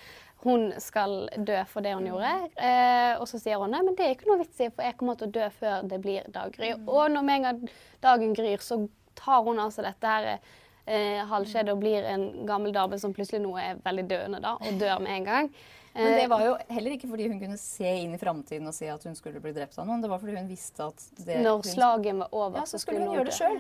hun 0.45 0.73
skal 0.83 1.29
dø 1.37 1.61
for 1.69 1.85
det 1.85 1.95
hun 1.95 2.09
gjorde. 2.09 2.33
Uh, 2.59 3.21
og 3.21 3.29
så 3.29 3.39
sier 3.41 3.61
hun 3.61 3.71
nei, 3.73 3.81
men 3.87 3.95
det 3.97 4.07
er 4.07 4.17
ikke 4.17 4.29
noe 4.29 4.41
vits 4.43 4.61
i, 4.61 4.69
for 4.73 4.85
jeg 4.85 4.97
kommer 5.01 5.17
til 5.21 5.31
å 5.31 5.35
dø 5.37 5.47
før 5.61 5.87
det 5.89 6.01
blir 6.05 6.27
daggry. 6.33 6.75
Og 6.85 7.13
når 7.13 7.25
med 7.25 7.39
en 7.39 7.47
gang 7.49 7.63
dagen 8.05 8.35
gryr, 8.37 8.61
så 8.65 8.81
tar 9.17 9.45
hun 9.47 9.63
altså 9.63 9.85
dette 9.87 10.11
her 10.11 10.29
eh, 10.35 11.23
halvskjedet 11.31 11.73
og 11.73 11.81
blir 11.81 12.05
en 12.09 12.27
gammel 12.49 12.75
dame 12.75 12.99
som 13.01 13.15
plutselig 13.17 13.43
nå 13.45 13.55
er 13.61 13.81
veldig 13.85 14.05
døende, 14.11 14.43
da, 14.45 14.57
og 14.59 14.81
dør 14.81 15.01
med 15.05 15.17
en 15.17 15.29
gang. 15.31 15.51
Men 15.95 16.13
det 16.13 16.23
Eh, 16.25 16.29
var 16.29 16.43
jo 16.43 16.55
heller 16.75 16.97
ikke 16.97 17.09
fordi 17.09 17.29
hun 17.31 17.41
kunne 17.41 17.59
se 17.61 17.91
inn 18.03 18.15
i 18.15 18.19
framtiden 18.19 18.67
og 18.67 18.75
se 18.75 18.89
at 18.91 19.05
hun 19.07 19.15
skulle 19.15 19.41
bli 19.41 19.53
drept 19.55 19.79
av 19.79 19.87
noen. 19.87 20.03
Det 20.03 20.11
var 20.11 20.19
fordi 20.19 20.37
hun 20.37 20.49
visste 20.51 20.89
at 20.91 21.05
det, 21.21 21.41
når 21.45 21.61
hun, 21.61 21.69
slaget 21.71 22.17
var 22.19 22.33
over, 22.33 22.59
ja, 22.59 22.65
så 22.67 22.81
skulle 22.83 23.05
hun 23.05 23.15
gjøre 23.15 23.31
det 23.31 23.37
sjøl. 23.39 23.59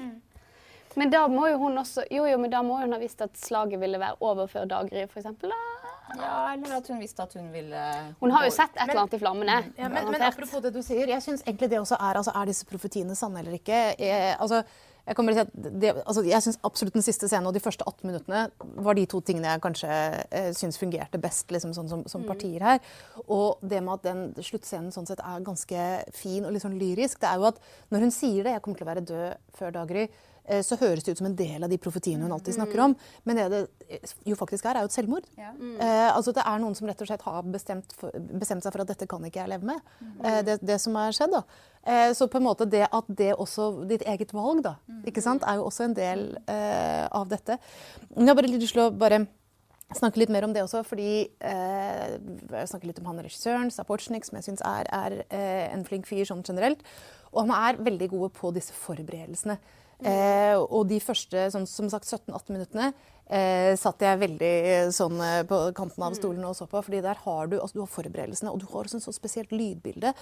Men 0.94 1.10
da 1.10 1.24
må 1.30 1.48
jo 1.50 1.58
hun 1.58 1.78
også 1.80 2.04
Jo, 2.10 2.26
jo, 2.30 2.38
men 2.38 2.50
da 2.52 2.60
må 2.62 2.76
hun 2.78 2.92
ha 2.94 2.98
visst 3.02 3.22
at 3.24 3.34
slaget 3.38 3.80
ville 3.82 3.98
være 3.98 4.14
over 4.22 4.46
før 4.50 4.66
daggry, 4.70 5.06
f.eks. 5.08 5.26
Ja, 6.14 6.52
eller 6.52 6.76
at 6.76 6.88
hun 6.92 7.00
visste 7.00 7.24
at 7.24 7.32
hun 7.34 7.48
ville 7.52 7.84
Hun 8.20 8.30
har 8.34 8.44
jo 8.46 8.52
sett 8.54 8.74
et 8.76 8.88
eller 8.88 9.04
annet 9.04 9.16
i 9.16 9.20
flammene. 9.22 9.56
Ja, 9.78 9.88
men, 9.88 10.10
men 10.12 10.22
apropos 10.22 10.62
det 10.62 10.74
du 10.74 10.82
sier, 10.84 11.08
jeg 11.10 11.22
syns 11.24 11.42
egentlig 11.46 11.70
det 11.72 11.80
også 11.80 11.98
er 11.98 12.20
altså, 12.20 12.34
Er 12.36 12.50
disse 12.50 12.66
profetiene 12.68 13.16
sanne 13.18 13.40
eller 13.42 13.56
ikke? 13.58 13.80
Jeg, 13.98 14.36
altså, 14.38 14.62
jeg, 15.04 15.16
kommer 15.18 15.36
si 15.36 15.44
det, 15.52 15.92
altså, 16.02 16.24
jeg 16.24 16.44
syns 16.44 16.58
absolutt 16.64 16.96
den 16.96 17.04
siste 17.04 17.28
scenen 17.28 17.48
og 17.50 17.56
de 17.56 17.62
første 17.62 17.84
18 17.84 18.08
minuttene 18.08 18.44
var 18.86 18.96
de 18.96 19.06
to 19.10 19.20
tingene 19.26 19.50
jeg 19.52 19.62
kanskje 19.64 19.90
eh, 19.92 20.50
syns 20.56 20.80
fungerte 20.80 21.20
best 21.20 21.52
liksom, 21.52 21.74
sånn 21.76 21.90
som, 21.90 22.04
som 22.10 22.24
partier 22.28 22.64
her. 22.64 22.80
Og 23.28 23.60
det 23.60 23.82
med 23.84 23.98
at 23.98 24.06
den 24.08 24.44
sluttscenen 24.44 24.94
sånn 24.94 25.08
sett 25.08 25.20
er 25.20 25.44
ganske 25.44 25.88
fin 26.16 26.44
og 26.44 26.54
litt 26.54 26.64
sånn 26.64 26.78
lyrisk, 26.80 27.20
det 27.20 27.30
er 27.30 27.42
jo 27.42 27.50
at 27.50 27.60
når 27.92 28.06
hun 28.06 28.14
sier 28.14 28.46
det, 28.46 28.56
jeg 28.56 28.64
kommer 28.64 28.80
til 28.80 28.88
å 28.88 28.92
være 28.92 29.08
død 29.10 29.58
før 29.58 29.76
daggry, 29.76 30.06
eh, 30.44 30.64
så 30.64 30.80
høres 30.80 31.04
det 31.04 31.14
ut 31.14 31.22
som 31.22 31.28
en 31.28 31.36
del 31.36 31.68
av 31.68 31.72
de 31.72 31.80
profetiene 31.80 32.24
hun 32.24 32.34
alltid 32.36 32.56
snakker 32.56 32.86
om. 32.86 32.96
Men 33.28 33.42
det 33.42 33.48
det 33.52 33.62
jo 34.28 34.36
faktisk 34.38 34.66
er, 34.66 34.78
er 34.78 34.86
jo 34.86 34.90
et 34.90 34.96
selvmord. 34.96 35.28
Ja. 35.36 35.52
Eh, 35.52 36.08
altså 36.08 36.32
det 36.36 36.44
er 36.48 36.60
noen 36.62 36.76
som 36.76 36.88
rett 36.88 37.00
og 37.04 37.10
slett 37.10 37.24
har 37.26 37.44
bestemt, 37.52 37.94
for, 37.98 38.14
bestemt 38.40 38.64
seg 38.64 38.74
for 38.74 38.84
at 38.84 38.92
dette 38.92 39.08
kan 39.10 39.24
ikke 39.28 39.42
jeg 39.42 39.52
leve 39.52 39.68
med. 39.74 39.94
Eh, 40.24 40.40
det, 40.46 40.58
det 40.64 40.80
som 40.82 40.96
har 40.98 41.14
skjedd. 41.16 41.34
da. 41.34 41.44
Eh, 41.84 42.10
så 42.16 42.28
på 42.32 42.40
en 42.40 42.46
måte 42.46 42.66
det 42.70 42.86
at 42.88 43.08
det 43.08 43.34
også 43.36 43.70
Ditt 43.88 44.04
eget 44.08 44.32
valg, 44.32 44.62
da, 44.64 44.76
ikke 45.04 45.22
sant, 45.24 45.44
er 45.44 45.60
jo 45.60 45.66
også 45.68 45.88
en 45.88 45.96
del 45.96 46.26
eh, 46.48 47.04
av 47.12 47.28
dette. 47.28 47.58
Jeg 48.14 48.28
har 48.30 48.38
bare 48.38 48.52
lyst 48.52 48.72
til 48.72 48.86
å 48.86 48.92
bare 48.94 49.26
snakke 49.94 50.22
litt 50.22 50.32
mer 50.32 50.46
om 50.46 50.54
det 50.54 50.64
også, 50.64 50.82
fordi 50.86 51.26
eh, 51.44 52.16
jeg 52.16 52.70
snakker 52.70 52.88
litt 52.88 53.00
om 53.02 53.10
han 53.10 53.20
regissøren, 53.22 53.70
Sapochnik, 53.72 54.26
som 54.26 54.38
jeg 54.38 54.48
syns 54.48 54.64
er, 54.66 54.88
er 54.88 55.18
eh, 55.28 55.66
en 55.74 55.84
flink 55.86 56.08
fyr 56.08 56.24
sånn 56.28 56.44
generelt. 56.46 56.82
Og 57.34 57.44
han 57.44 57.54
er 57.56 57.82
veldig 57.82 58.08
gode 58.14 58.30
på 58.36 58.52
disse 58.54 58.74
forberedelsene. 58.76 59.58
Eh, 60.02 60.56
og 60.58 60.88
de 60.90 60.98
første 61.02 61.48
sånn, 61.54 61.68
som 61.70 61.90
sagt 61.92 62.08
17-18 62.08 62.56
minuttene 62.56 62.92
eh, 63.30 63.72
satt 63.78 64.02
jeg 64.04 64.20
veldig 64.20 64.52
sånn 64.94 65.20
eh, 65.24 65.42
på 65.48 65.60
kanten 65.76 66.04
av 66.06 66.16
stolen 66.16 66.44
og 66.48 66.56
så 66.58 66.66
på. 66.70 66.82
fordi 66.84 67.02
der 67.04 67.20
har 67.24 67.48
du, 67.48 67.56
altså, 67.60 67.78
du 67.78 67.82
har 67.84 67.92
forberedelsene, 67.92 68.52
og 68.52 68.60
du 68.60 68.66
har 68.70 68.84
også 68.84 68.98
en 68.98 69.04
så 69.04 69.14
spesielt 69.16 69.54
lydbilde. 69.54 70.12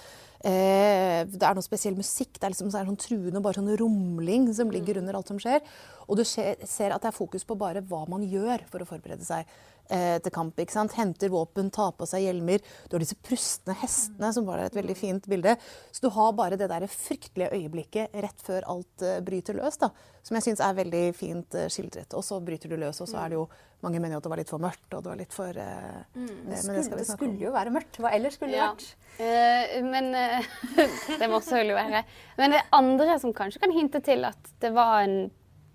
Eh, 0.45 1.23
det 1.27 1.43
er 1.43 1.57
noe 1.57 1.65
spesiell 1.65 1.97
musikk. 1.99 2.37
Det 2.37 2.47
er 2.47 2.55
liksom 2.55 2.71
så 2.71 2.79
er 2.79 2.87
det 2.87 2.93
sånn 2.93 3.03
truende, 3.03 3.43
bare 3.43 3.59
sånn 3.59 3.75
rumling 3.79 4.49
som 4.55 4.71
ligger 4.73 5.01
under 5.01 5.19
alt 5.19 5.31
som 5.31 5.41
skjer. 5.41 5.61
Og 6.07 6.19
du 6.19 6.25
ser, 6.27 6.59
ser 6.67 6.95
at 6.95 7.03
det 7.03 7.11
er 7.11 7.19
fokus 7.19 7.45
på 7.47 7.59
bare 7.59 7.83
hva 7.87 8.03
man 8.11 8.25
gjør 8.27 8.65
for 8.71 8.83
å 8.83 8.87
forberede 8.87 9.27
seg 9.27 9.43
eh, 9.43 9.72
til 9.89 10.31
kamp. 10.33 10.57
ikke 10.59 10.73
sant? 10.73 10.93
Henter 10.97 11.29
våpen, 11.29 11.69
tar 11.73 11.91
på 11.97 12.05
seg 12.09 12.23
hjelmer. 12.25 12.61
Du 12.89 12.95
har 12.95 13.03
disse 13.03 13.17
prustne 13.19 13.75
hestene, 13.81 14.31
som 14.33 14.45
var 14.47 14.63
et 14.63 14.75
veldig 14.77 14.95
fint 14.97 15.27
bilde. 15.29 15.57
Så 15.91 16.05
du 16.05 16.09
har 16.15 16.31
bare 16.33 16.57
det 16.57 16.69
der 16.71 16.85
fryktelige 16.87 17.51
øyeblikket 17.53 18.15
rett 18.23 18.41
før 18.41 18.65
alt 18.71 19.03
eh, 19.05 19.19
bryter 19.25 19.53
løs, 19.59 19.77
da, 19.81 19.89
som 20.23 20.39
jeg 20.39 20.47
syns 20.47 20.63
er 20.63 20.73
veldig 20.79 21.03
fint 21.17 21.55
eh, 21.59 21.67
skildret. 21.69 22.15
Og 22.17 22.23
så 22.25 22.39
bryter 22.41 22.71
du 22.71 22.77
løs, 22.79 23.01
og 23.03 23.11
så 23.11 23.19
er 23.25 23.33
det 23.33 23.39
jo 23.41 23.45
mange 23.83 23.99
mener 23.99 24.15
jo 24.15 24.21
at 24.21 24.23
det 24.23 24.31
var 24.31 24.39
litt 24.39 24.51
for 24.53 24.63
mørkt, 24.63 24.87
og 24.95 25.03
det 25.03 25.11
var 25.11 25.19
litt 25.19 25.35
for 25.35 25.59
eh, 25.59 25.87
eh, 25.99 26.13
men 26.15 26.53
Det 26.53 26.61
skulle, 26.63 26.83
skal 26.87 26.95
vi 26.97 27.01
det 27.03 27.07
snakke 27.09 27.25
om. 27.27 27.33
skulle 27.33 27.43
jo 27.43 27.51
være 27.57 27.73
mørkt. 27.75 27.99
Hva 27.99 28.13
ellers 28.15 28.37
skulle 28.39 28.55
det 28.55 28.61
Ja. 28.63 28.69
vært? 28.71 28.93
Uh, 29.13 29.89
men 29.91 30.07
uh, 30.15 30.47
Det 31.19 31.27
må 31.29 31.37
selvfølgelig 31.43 31.75
være. 31.77 31.99
Men 32.39 32.55
det 32.55 32.61
andre 32.73 33.19
som 33.21 33.33
kanskje 33.35 33.61
kan 33.61 33.75
hinte 33.75 33.99
til 34.01 34.25
at 34.25 34.53
det 34.63 34.71
var 34.73 35.03
en 35.03 35.29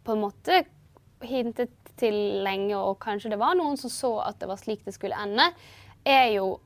På 0.08 0.16
en 0.16 0.22
måte 0.24 0.62
hintet 1.22 1.87
til 2.00 2.16
lenge, 2.44 2.76
og 2.76 2.98
kanskje 3.02 3.32
det 3.34 3.40
var 3.40 3.58
noen 3.58 3.78
som 3.80 3.92
så 3.92 4.12
at 4.26 4.40
det 4.40 4.48
var 4.50 4.60
slik 4.60 4.84
det 4.86 4.96
skulle 4.96 5.18
ende, 5.18 5.50
er 6.06 6.32
jo 6.36 6.58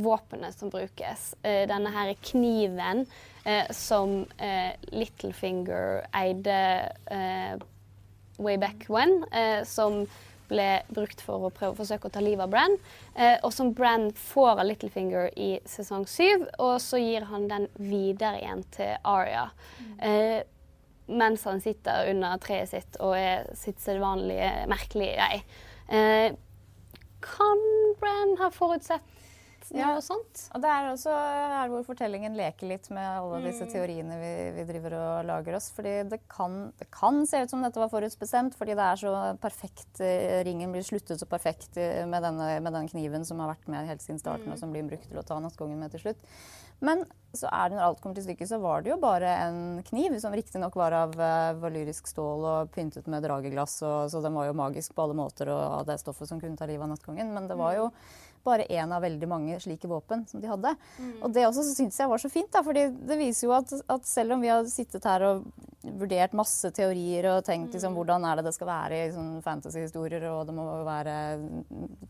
våpenet 0.00 0.56
som 0.56 0.70
brukes. 0.72 1.34
Eh, 1.42 1.66
denne 1.68 1.92
her 1.94 2.14
kniven 2.24 3.04
eh, 3.44 3.70
som 3.74 4.22
eh, 4.38 4.74
Littlefinger 4.94 6.04
eide 6.16 6.60
way 8.40 8.56
back 8.56 8.86
when, 8.88 9.18
som 9.68 10.06
ble 10.50 10.68
brukt 10.90 11.22
for 11.24 11.46
å 11.46 11.52
prøve 11.54 11.74
å 11.74 11.80
forsøke 11.80 12.08
å 12.08 12.14
ta 12.14 12.22
livet 12.24 12.44
av 12.44 12.52
Bran. 12.52 12.76
Eh, 13.14 13.36
og 13.46 13.52
som 13.54 13.72
Bran 13.76 14.10
får 14.16 14.52
av 14.56 14.64
Littlefinger 14.68 15.30
i 15.38 15.50
sesong 15.68 16.06
syv, 16.10 16.46
og 16.58 16.78
så 16.82 17.00
gir 17.00 17.28
han 17.30 17.48
den 17.50 17.68
videre 17.78 18.40
igjen 18.40 18.64
til 18.74 18.96
Arya. 19.08 19.48
Eh, 19.98 20.40
mens 21.10 21.44
han 21.48 21.60
sitter 21.62 22.10
under 22.12 22.38
treet 22.42 22.70
sitt 22.72 23.00
og 23.02 23.16
er 23.18 23.48
sitt 23.58 23.82
sedvanlige 23.82 24.52
merkelige 24.70 25.16
jeg. 25.18 25.42
Eh, 25.90 26.36
kan 27.20 27.64
Brenn 28.00 28.38
ha 28.40 28.48
forutsett 28.54 29.16
noe 29.70 29.80
Ja. 29.82 30.00
sånt? 30.02 30.48
Og 30.54 30.62
det 30.64 30.70
er 30.72 30.86
også 30.88 31.12
her 31.14 31.68
hvor 31.70 31.84
fortellingen 31.86 32.34
leker 32.34 32.66
litt 32.66 32.88
med 32.90 33.06
alle 33.06 33.42
disse 33.44 33.66
teoriene 33.70 34.16
vi, 34.18 34.30
vi 34.56 34.64
driver 34.66 34.96
og 34.98 35.26
lager 35.28 35.54
oss. 35.58 35.68
Fordi 35.76 35.92
det 36.10 36.20
kan, 36.32 36.72
det 36.80 36.88
kan 36.90 37.20
se 37.28 37.42
ut 37.44 37.52
som 37.52 37.62
dette 37.62 37.78
var 37.78 37.92
forutbestemt, 37.92 38.56
fordi 38.58 38.74
det 38.78 38.86
er 38.88 39.02
så 39.02 39.12
perfekt 39.42 40.00
eh, 40.02 40.40
Ringen 40.48 40.72
blir 40.74 40.82
sluttet 40.86 41.20
så 41.20 41.28
perfekt 41.30 41.76
eh, 41.78 42.02
med, 42.08 42.24
denne, 42.26 42.48
med 42.64 42.72
den 42.80 42.88
kniven 42.90 43.26
som 43.28 43.38
har 43.44 43.52
vært 43.52 43.68
med 43.70 43.86
helt 43.92 44.02
siden 44.02 44.18
starten, 44.22 44.50
og 44.50 44.58
som 44.58 44.72
blir 44.74 44.88
brukt 44.88 45.06
til 45.10 45.20
å 45.20 45.26
ta 45.28 45.38
nattkongen 45.38 45.78
med 45.78 45.94
til 45.94 46.06
slutt. 46.08 46.26
Men 46.84 47.04
så 47.36 47.46
er 47.52 47.70
det 47.70 47.76
når 47.78 47.84
alt 47.86 48.00
kommer 48.02 48.18
til 48.18 48.24
stykket, 48.26 48.48
så 48.50 48.58
var 48.58 48.82
det 48.82 48.90
jo 48.90 48.96
bare 49.02 49.30
en 49.44 49.58
kniv, 49.86 50.16
som 50.22 50.34
riktignok 50.34 50.74
var 50.78 50.96
av 50.96 51.12
uh, 51.14 51.58
valyrisk 51.62 52.08
stål 52.10 52.46
og 52.52 52.72
pyntet 52.74 53.06
med 53.10 53.22
drageglass, 53.22 53.76
og, 53.86 54.08
så 54.10 54.22
den 54.24 54.34
var 54.34 54.48
jo 54.48 54.56
magisk 54.58 54.96
på 54.96 55.04
alle 55.04 55.18
måter, 55.18 55.52
og 55.52 55.60
av 55.60 55.84
det 55.86 56.00
stoffet 56.02 56.30
som 56.30 56.40
kunne 56.42 56.58
ta 56.58 56.66
livet 56.66 56.88
av 56.88 56.90
nattkongen. 56.94 57.30
Men 57.36 57.46
det 57.50 57.58
var 57.60 57.76
jo 57.78 57.86
bare 58.44 58.64
én 58.72 58.92
av 58.92 59.02
veldig 59.04 59.28
mange 59.28 59.58
slike 59.60 59.88
våpen 59.90 60.26
som 60.28 60.40
de 60.40 60.48
hadde. 60.48 60.74
Og 61.22 61.32
det 61.34 61.44
også 61.46 61.64
syns 61.74 61.98
jeg 62.00 62.08
var 62.08 62.18
så 62.22 62.30
fint, 62.32 62.50
da, 62.52 62.62
fordi 62.64 62.86
det 63.06 63.18
viser 63.20 63.46
jo 63.48 63.52
at, 63.56 63.72
at 63.92 64.06
selv 64.08 64.32
om 64.36 64.40
vi 64.40 64.48
har 64.48 64.64
sittet 64.64 65.04
her 65.04 65.22
og 65.28 65.44
vurdert 66.00 66.32
masse 66.36 66.68
teorier 66.76 67.24
og 67.32 67.44
tenkt 67.46 67.72
liksom, 67.72 67.94
hvordan 67.96 68.24
er 68.28 68.36
det 68.40 68.44
det 68.50 68.54
skal 68.56 68.68
være 68.68 68.96
i 68.98 69.04
liksom, 69.08 69.28
fantasyhistorier, 69.44 70.26
og 70.32 70.46
det 70.48 70.54
må 70.56 70.66
være, 70.84 71.14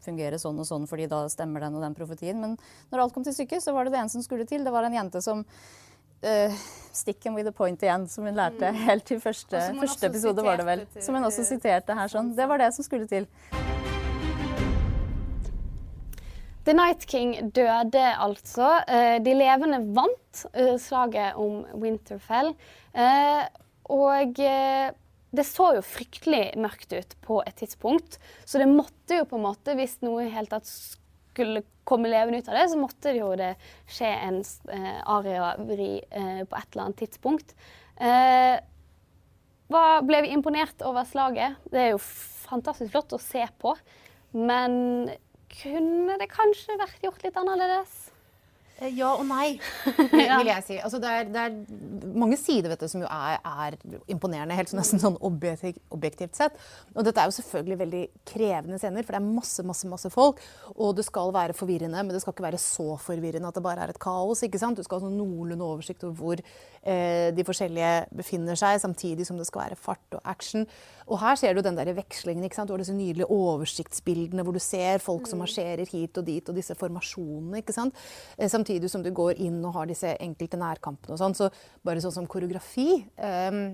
fungere 0.04 0.38
sånn 0.42 0.58
og 0.62 0.66
sånn 0.66 0.88
fordi 0.90 1.06
da 1.10 1.24
stemmer 1.30 1.62
den 1.66 1.76
og 1.78 1.84
den 1.84 1.94
profetien. 1.98 2.40
Men 2.42 2.56
når 2.90 3.04
alt 3.04 3.14
kom 3.14 3.26
til 3.26 3.34
stykket, 3.36 3.62
så 3.62 3.74
var 3.76 3.86
det 3.86 3.94
det 3.94 4.02
eneste 4.02 4.18
som 4.18 4.26
skulle 4.26 4.46
til. 4.50 4.64
Det 4.66 4.72
var 4.74 4.86
en 4.88 4.94
jente 4.98 5.22
som 5.22 5.44
uh, 5.46 6.60
Stick 6.92 7.22
him 7.24 7.34
with 7.38 7.46
the 7.46 7.52
point 7.54 7.80
igjen, 7.82 8.08
som 8.10 8.26
hun 8.26 8.34
lærte 8.34 8.72
helt 8.74 9.06
til 9.06 9.20
første, 9.22 9.60
første 9.78 10.10
episode, 10.10 10.42
var 10.42 10.56
det 10.58 10.66
vel. 10.66 10.86
til- 10.94 11.02
Som 11.06 11.14
hun 11.14 11.24
også 11.30 11.46
siterte 11.46 11.94
her 11.94 12.08
sånn. 12.10 12.34
Det 12.34 12.48
var 12.50 12.58
det 12.58 12.72
som 12.74 12.82
skulle 12.84 13.06
til. 13.06 13.28
The 16.66 16.74
Night 16.76 17.06
King 17.08 17.34
døde 17.56 18.02
altså. 18.20 18.68
Eh, 18.88 19.16
De 19.24 19.32
levende 19.34 19.80
vant 19.96 20.42
eh, 20.52 20.76
slaget 20.80 21.38
om 21.40 21.62
Winterfell. 21.80 22.52
Eh, 22.94 23.44
Og 23.90 24.36
det 24.38 25.44
så 25.46 25.66
jo 25.76 25.82
fryktelig 25.82 26.52
mørkt 26.62 26.92
ut 26.94 27.14
på 27.24 27.40
et 27.42 27.56
tidspunkt, 27.58 28.18
så 28.46 28.60
det 28.60 28.68
måtte 28.70 29.16
jo 29.18 29.24
på 29.26 29.38
en 29.38 29.44
måte, 29.48 29.74
hvis 29.78 29.96
noe 30.04 30.28
i 30.28 30.30
hele 30.30 30.46
tatt 30.50 30.68
skulle 30.70 31.64
komme 31.86 32.10
levende 32.10 32.38
ut 32.38 32.50
av 32.50 32.54
det, 32.54 32.68
så 32.70 32.78
måtte 32.78 33.10
det 33.10 33.18
jo 33.18 33.32
det 33.38 33.48
skje 33.90 34.10
en 34.28 34.38
aria-vri 35.10 35.88
på 36.06 36.60
et 36.60 36.68
eller 36.70 36.84
annet 36.84 37.00
tidspunkt. 37.02 37.54
Ble 40.06 40.22
vi 40.22 40.32
imponert 40.36 40.86
over 40.86 41.06
slaget? 41.10 41.58
Det 41.66 41.82
er 41.82 41.90
jo 41.96 42.02
fantastisk 42.46 42.94
flott 42.94 43.18
å 43.18 43.22
se 43.22 43.42
på. 43.58 43.74
Men 44.38 45.10
kunne 45.52 46.16
det 46.20 46.30
kanskje 46.32 46.78
vært 46.80 47.04
gjort 47.04 47.26
litt 47.26 47.38
annerledes? 47.40 47.98
Eh, 48.80 48.94
Ja 48.96 49.10
og 49.12 49.26
nei, 49.28 49.58
vil, 50.12 50.48
jeg 50.48 50.64
si. 50.64 50.76
Altså, 50.80 51.00
det, 51.02 51.10
er, 51.10 51.28
det 51.28 51.42
er 51.42 52.14
mange 52.16 52.38
sider 52.40 52.72
du, 52.80 52.86
som 52.88 53.02
jo 53.04 53.08
er, 53.12 53.36
er 53.44 53.76
imponerende, 54.10 54.56
helt 54.56 54.72
så 54.72 54.78
nesten 54.78 55.02
sånn 55.02 55.18
objektivt, 55.26 55.80
objektivt 55.92 56.38
sett. 56.38 56.56
Og 56.94 57.04
dette 57.06 57.20
er 57.20 57.28
jo 57.28 57.36
selvfølgelig 57.36 57.80
veldig 57.82 58.02
krevende 58.32 58.80
scener, 58.80 59.04
for 59.04 59.16
det 59.16 59.20
er 59.20 59.28
masse 59.28 59.64
masse, 59.66 59.88
masse 59.90 60.12
folk. 60.12 60.40
Og 60.76 60.94
det 60.96 61.04
skal 61.06 61.32
være 61.36 61.56
forvirrende, 61.56 62.00
men 62.00 62.14
det 62.14 62.22
skal 62.24 62.34
ikke 62.34 62.48
være 62.48 62.62
så 62.62 62.96
forvirrende 63.00 63.50
at 63.50 63.58
det 63.60 63.64
bare 63.66 63.84
er 63.84 63.94
et 63.94 64.00
kaos. 64.02 64.44
ikke 64.46 64.60
sant? 64.62 64.80
Du 64.80 64.86
skal 64.86 65.00
ha 65.00 65.08
sånn 65.08 65.18
noenlunde 65.20 65.66
oversikt 65.66 66.06
over 66.08 66.16
hvor 66.20 66.40
eh, 66.40 67.28
de 67.36 67.46
forskjellige 67.46 67.92
befinner 68.16 68.58
seg, 68.58 68.80
samtidig 68.82 69.28
som 69.28 69.38
det 69.40 69.48
skal 69.50 69.66
være 69.66 69.80
fart 69.80 70.16
og 70.18 70.24
action. 70.24 70.64
Og 71.10 71.18
her 71.18 71.38
ser 71.38 71.56
du 71.56 71.62
den 71.64 71.76
der 71.78 71.90
vekslingen. 71.96 72.44
ikke 72.46 72.56
sant? 72.56 72.70
Du 72.70 72.74
har 72.74 72.82
disse 72.82 72.94
nydelige 72.94 73.26
oversiktsbildene 73.34 74.44
hvor 74.46 74.54
du 74.54 74.62
ser 74.62 75.02
folk 75.02 75.26
som 75.26 75.42
marsjerer 75.42 75.88
hit 75.90 76.18
og 76.18 76.26
dit, 76.26 76.48
og 76.48 76.56
disse 76.56 76.76
formasjonene. 76.78 77.62
ikke 77.62 77.74
sant? 77.74 77.94
Eh, 78.38 78.48
samtidig 78.48 78.90
som 78.90 79.02
du 79.02 79.10
går 79.10 79.42
inn 79.42 79.58
og 79.64 79.74
har 79.74 79.90
disse 79.90 80.14
enkelte 80.20 80.60
nærkampene 80.60 81.16
og 81.16 81.22
sånn. 81.22 81.36
Så 81.36 81.50
bare 81.86 82.02
sånn 82.04 82.14
som 82.14 82.28
koreografi 82.30 83.02
um, 83.18 83.64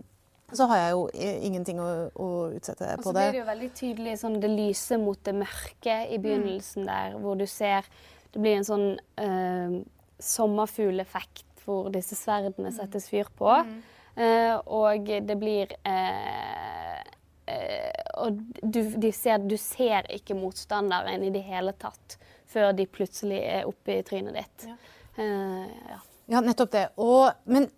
så 0.54 0.68
har 0.70 0.78
jeg 0.78 0.92
jo 0.94 1.02
eh, 1.10 1.40
ingenting 1.48 1.80
å, 1.82 1.88
å 2.22 2.28
utsette 2.54 2.92
Og 3.00 3.08
så 3.08 3.16
blir 3.16 3.34
det 3.34 3.40
jo 3.40 3.48
veldig 3.48 3.70
tydelig 3.74 4.14
sånn 4.20 4.38
det 4.42 4.50
lyse 4.52 4.98
mot 5.02 5.18
det 5.26 5.34
mørke 5.34 5.96
i 6.06 6.20
begynnelsen 6.22 6.86
der, 6.86 7.16
hvor 7.18 7.34
du 7.34 7.46
ser 7.50 7.88
Det 8.30 8.38
blir 8.38 8.60
en 8.60 8.68
sånn 8.68 8.86
uh, 8.94 9.80
sommerfugleffekt 10.22 11.44
hvor 11.66 11.90
disse 11.90 12.14
sverdene 12.14 12.70
settes 12.70 13.08
fyr 13.10 13.28
på. 13.36 13.50
Eh, 14.16 14.54
og 14.72 15.10
det 15.28 15.34
blir 15.36 15.72
eh, 15.84 16.95
Og 18.22 18.40
du, 18.62 18.80
de 18.98 19.10
ser, 19.14 19.38
du 19.46 19.56
ser 19.60 20.08
ikke 20.14 20.34
motstanderen 20.38 21.22
i 21.22 21.30
det 21.34 21.44
hele 21.46 21.74
tatt 21.78 22.16
før 22.50 22.72
de 22.76 22.86
plutselig 22.90 23.38
er 23.42 23.68
oppe 23.68 23.98
i 23.98 24.04
trynet 24.06 24.36
ditt. 24.38 24.66
Eh, 25.18 25.66
ja. 25.90 26.00
Ja, 26.26 26.42
nettopp 26.42 26.72
det. 26.72 26.88
Og, 26.98 27.30
men, 27.44 27.68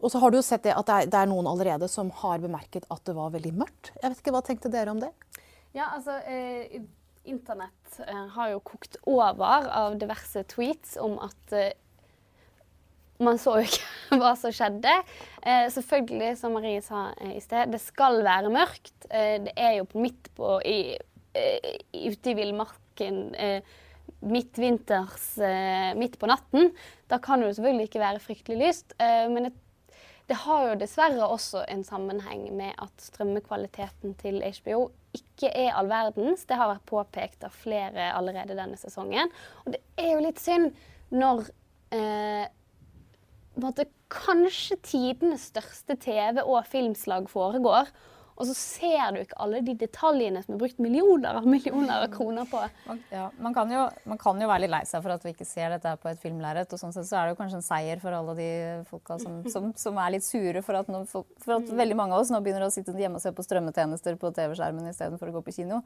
og 0.00 0.10
så 0.10 0.18
har 0.22 0.32
du 0.32 0.40
jo 0.40 0.44
sett 0.46 0.64
det 0.66 0.74
at 0.74 0.88
det 0.88 0.98
er, 0.98 1.10
det 1.12 1.20
er 1.20 1.30
noen 1.30 1.46
allerede 1.50 1.88
som 1.90 2.10
har 2.22 2.42
bemerket 2.42 2.88
at 2.90 3.02
det 3.06 3.14
var 3.16 3.34
veldig 3.34 3.52
mørkt. 3.54 3.92
Jeg 4.00 4.10
vet 4.10 4.22
ikke, 4.22 4.34
Hva 4.34 4.42
tenkte 4.46 4.72
dere 4.72 4.94
om 4.94 5.02
det? 5.02 5.12
Ja, 5.76 5.92
altså 5.92 6.18
eh, 6.26 6.80
Internett 7.26 8.00
eh, 8.02 8.24
har 8.34 8.52
jo 8.54 8.62
kokt 8.66 8.98
over 9.06 9.68
av 9.70 9.98
diverse 10.00 10.42
tweets 10.50 10.96
om 11.02 11.18
at 11.22 11.54
eh, 11.54 11.74
man 13.22 13.38
så 13.40 13.60
jo 13.60 13.68
ikke 13.68 14.05
hva 14.22 14.34
som 14.38 14.54
skjedde. 14.54 14.92
Eh, 15.42 15.66
selvfølgelig, 15.72 16.34
som 16.40 16.56
Marie 16.56 16.82
sa 16.84 17.08
eh, 17.20 17.36
i 17.38 17.42
sted, 17.44 17.72
det 17.74 17.82
skal 17.82 18.22
være 18.26 18.52
mørkt. 18.54 18.94
Eh, 19.10 19.36
det 19.46 19.56
er 19.56 19.78
jo 19.80 19.88
midt 19.98 20.30
på 20.36 20.56
i, 20.66 20.96
eh, 21.36 21.74
ute 22.06 22.32
i 22.32 22.38
villmarken 22.38 23.20
eh, 23.34 23.76
midtvinters 24.26 25.36
midt 25.98 26.16
på 26.18 26.28
natten. 26.30 26.70
Da 27.10 27.18
kan 27.22 27.42
det 27.42 27.50
jo 27.50 27.56
selvfølgelig 27.58 27.88
ikke 27.88 28.00
være 28.00 28.22
fryktelig 28.22 28.56
lyst. 28.62 28.94
Men 28.98 29.48
det, 29.48 29.50
det 30.30 30.38
har 30.40 30.62
jo 30.70 30.78
dessverre 30.80 31.26
også 31.26 31.64
en 31.70 31.84
sammenheng 31.86 32.46
med 32.56 32.72
at 32.82 33.02
strømmekvaliteten 33.02 34.16
til 34.18 34.40
HBO 34.42 34.86
ikke 35.14 35.50
er 35.52 35.74
all 35.76 35.90
verdens. 35.90 36.46
Det 36.48 36.58
har 36.58 36.72
vært 36.72 36.88
påpekt 36.88 37.46
av 37.46 37.54
flere 37.54 38.08
allerede 38.16 38.56
denne 38.58 38.78
sesongen. 38.80 39.30
Og 39.64 39.76
det 39.76 39.82
er 40.00 40.14
jo 40.14 40.24
litt 40.24 40.42
synd 40.42 40.72
når 41.14 41.46
eh, 41.94 42.46
kanskje 44.12 44.76
tidenes 44.84 45.48
største 45.52 45.96
TV- 46.00 46.44
og 46.44 46.66
filmslag 46.70 47.30
foregår, 47.30 47.90
og 48.36 48.44
så 48.44 48.52
ser 48.52 49.14
du 49.14 49.22
ikke 49.22 49.38
alle 49.40 49.62
de 49.64 49.72
detaljene 49.80 50.42
som 50.44 50.54
er 50.54 50.58
brukt 50.60 50.80
millioner 50.82 51.38
av 51.38 51.46
millioner 51.48 52.02
av 52.04 52.10
kroner 52.12 52.44
på. 52.50 52.60
Man, 52.84 52.98
ja, 53.08 53.30
man, 53.40 53.54
kan 53.56 53.70
jo, 53.72 53.86
man, 54.04 54.20
kan 54.20 54.42
jo, 54.42 54.48
være 54.50 54.66
litt 54.66 54.72
lei 54.74 54.82
seg 54.88 55.00
for 55.06 55.14
at 55.14 55.24
vi 55.24 55.32
ikke 55.32 55.46
ser 55.48 55.72
dette 55.72 55.94
på 56.02 56.10
et 56.10 56.20
filmlerret. 56.20 56.68
Og 56.68 56.82
sånn 56.82 56.92
sett 56.92 57.08
så 57.08 57.16
er 57.16 57.30
det 57.30 57.32
jo 57.32 57.38
kanskje 57.38 57.62
en 57.62 57.64
seier 57.64 58.02
for 58.02 58.16
alle 58.16 58.34
de 58.36 58.50
folka 58.90 59.16
som, 59.22 59.40
som, 59.52 59.70
som 59.80 60.02
er 60.04 60.18
litt 60.18 60.26
sure 60.26 60.60
for 60.66 60.82
at, 60.82 60.90
nå, 60.92 61.06
for, 61.08 61.24
for 61.40 61.56
at, 61.56 61.72
veldig 61.80 61.96
mange 61.96 62.12
av 62.12 62.26
oss 62.26 62.34
nå 62.34 62.42
begynner 62.44 62.66
å 62.68 62.74
sitte 62.74 62.92
hjemme 63.00 63.16
og 63.16 63.24
se 63.24 63.32
på 63.32 63.46
strømmetjenester 63.46 64.20
på 64.20 64.34
TV-skjermen 64.36 64.92
istedenfor 64.92 65.32
å 65.32 65.38
gå 65.38 65.44
på 65.48 65.56
kino. 65.62 65.80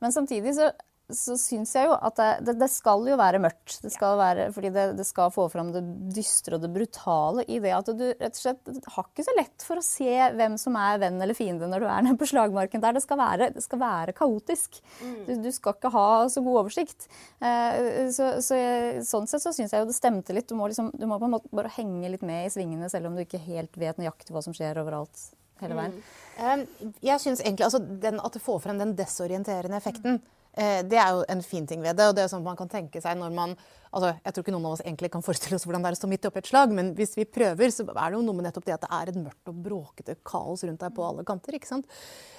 Men 0.00 0.16
samtidig 0.16 0.56
så 0.56 0.72
så 1.16 1.36
syns 1.40 1.72
jeg 1.76 1.88
jo 1.88 1.94
at 1.94 2.16
det, 2.18 2.28
det, 2.46 2.54
det, 2.60 2.68
skal 2.72 3.04
jo 3.08 3.16
være 3.20 3.40
mørkt. 3.42 3.76
Det 3.84 3.90
skal 3.92 4.16
være, 4.20 4.46
fordi 4.54 4.70
det, 4.74 4.84
det, 4.98 5.06
skal 5.08 5.32
få 5.34 5.46
fram 5.52 5.72
det 5.74 5.82
dystre 6.14 6.56
og 6.56 6.64
det 6.64 6.70
brutale 6.72 7.44
i 7.46 7.58
det 7.62 7.74
at 7.76 7.90
du 7.92 8.04
rett 8.10 8.32
og 8.32 8.40
slett 8.40 8.88
har 8.94 9.08
ikke 9.08 9.26
så 9.26 9.34
lett 9.36 9.66
for 9.66 9.80
å 9.80 9.84
se 9.84 10.12
hvem 10.36 10.56
som 10.60 10.76
er 10.80 11.00
venn 11.02 11.20
eller 11.22 11.36
fiende 11.38 11.68
når 11.70 11.84
du 11.84 11.88
er 11.90 12.06
nede 12.06 12.20
på 12.20 12.28
slagmarken 12.32 12.84
der. 12.84 12.96
Det 12.96 13.04
skal 13.04 13.20
være, 13.20 13.50
skal 13.64 13.82
være 13.82 14.16
kaotisk. 14.16 14.80
Mm. 15.02 15.14
Du, 15.28 15.32
du, 15.46 15.50
skal 15.54 15.76
ikke 15.76 15.92
ha 15.94 16.08
så 16.32 16.44
god 16.44 16.62
oversikt. 16.64 17.08
Eh, 17.44 18.08
så, 18.14 18.34
så 18.44 18.58
jeg, 18.58 19.06
sånn 19.08 19.30
sett 19.30 19.44
så 19.44 19.54
syns 19.54 19.74
jeg 19.74 19.84
jo 19.84 19.90
det 19.90 19.98
stemte 19.98 20.36
litt. 20.36 20.48
Du 20.50 20.58
må, 20.58 20.70
liksom, 20.72 20.92
du 20.96 21.06
må 21.10 21.20
på 21.20 21.28
en 21.28 21.36
måte 21.36 21.52
bare 21.52 21.72
henge 21.76 22.10
litt 22.12 22.26
med 22.26 22.48
i 22.48 22.52
svingene 22.52 22.90
selv 22.92 23.10
om 23.10 23.16
du 23.16 23.24
ikke 23.26 23.42
helt 23.46 23.78
vet 23.80 24.00
nøyaktig 24.00 24.34
hva 24.34 24.44
som 24.44 24.56
skjer 24.56 24.80
overalt 24.82 25.30
hele 25.62 25.78
veien. 25.78 25.98
Mm. 26.40 26.94
Jeg 27.04 27.22
synes 27.22 27.42
egentlig 27.44 27.68
altså, 27.68 27.78
den, 27.78 28.16
At 28.24 28.34
det 28.34 28.42
får 28.42 28.62
frem 28.64 28.80
den 28.80 28.96
desorienterende 28.98 29.78
effekten. 29.78 30.18
Mm 30.18 30.38
Eh, 30.41 30.41
det 30.52 30.98
er 31.00 31.14
jo 31.16 31.22
en 31.32 31.40
fin 31.40 31.64
ting 31.64 31.80
ved 31.80 31.96
det. 31.96 32.10
og 32.10 32.16
det 32.16 32.26
er 32.26 32.28
sånn 32.28 32.42
man 32.44 32.58
kan 32.58 32.68
tenke 32.68 33.00
seg 33.00 33.16
når 33.16 33.30
man, 33.32 33.54
altså 33.88 34.10
Jeg 34.18 34.34
tror 34.34 34.44
ikke 34.44 34.52
noen 34.52 34.66
av 34.68 34.74
oss 34.76 34.82
egentlig 34.84 35.08
kan 35.14 35.24
forestille 35.24 35.56
oss 35.56 35.64
hvordan 35.64 35.84
det 35.84 35.88
er 35.88 35.96
å 35.96 36.00
stå 36.00 36.10
midt 36.10 36.28
oppi 36.28 36.42
et 36.42 36.50
slag, 36.50 36.74
men 36.76 36.90
hvis 36.98 37.16
vi 37.16 37.24
prøver, 37.24 37.72
så 37.72 37.86
er 37.88 37.96
det 38.02 38.18
jo 38.18 38.24
noe 38.26 38.36
med 38.36 38.46
nettopp 38.48 38.66
det 38.66 38.74
at 38.76 38.84
det 38.84 38.90
er 38.98 39.12
et 39.12 39.20
mørkt 39.22 39.48
og 39.48 39.62
bråkete 39.64 40.18
kaos 40.28 40.64
rundt 40.68 40.84
deg 40.84 40.92
på 40.92 41.06
alle 41.06 41.24
kanter. 41.28 41.56
ikke 41.56 41.70
sant? 41.70 41.88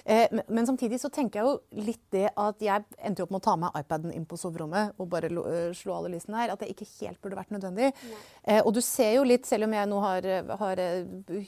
Eh, 0.06 0.28
men, 0.45 0.65
samtidig 0.69 0.99
så 1.02 1.10
tenker 1.13 1.39
jeg 1.41 1.47
jo 1.49 1.84
litt 1.88 2.04
det 2.13 2.28
at 2.30 2.62
jeg 2.62 2.86
endte 3.02 3.26
opp 3.26 3.34
med 3.34 3.41
å 3.41 3.47
ta 3.47 3.58
med 3.58 3.82
iPaden 3.82 4.13
inn 4.13 4.30
på 4.30 4.38
soverommet 4.38 4.97
og 4.99 5.10
bare 5.10 5.32
eh, 5.32 5.73
slå 5.78 5.97
alle 5.97 6.13
lysene 6.13 6.41
her, 6.41 6.54
at 6.54 6.62
det 6.62 6.69
ikke 6.73 6.89
helt 6.99 7.21
burde 7.23 7.39
vært 7.39 7.54
nødvendig. 7.56 7.93
Ja. 8.45 8.62
Og 8.62 8.73
du 8.76 8.82
ser 8.84 9.15
jo 9.17 9.26
litt, 9.26 9.47
selv 9.49 9.65
om 9.65 9.73
jeg 9.73 9.89
nå 9.89 9.99
har, 10.04 10.30
har 10.60 10.86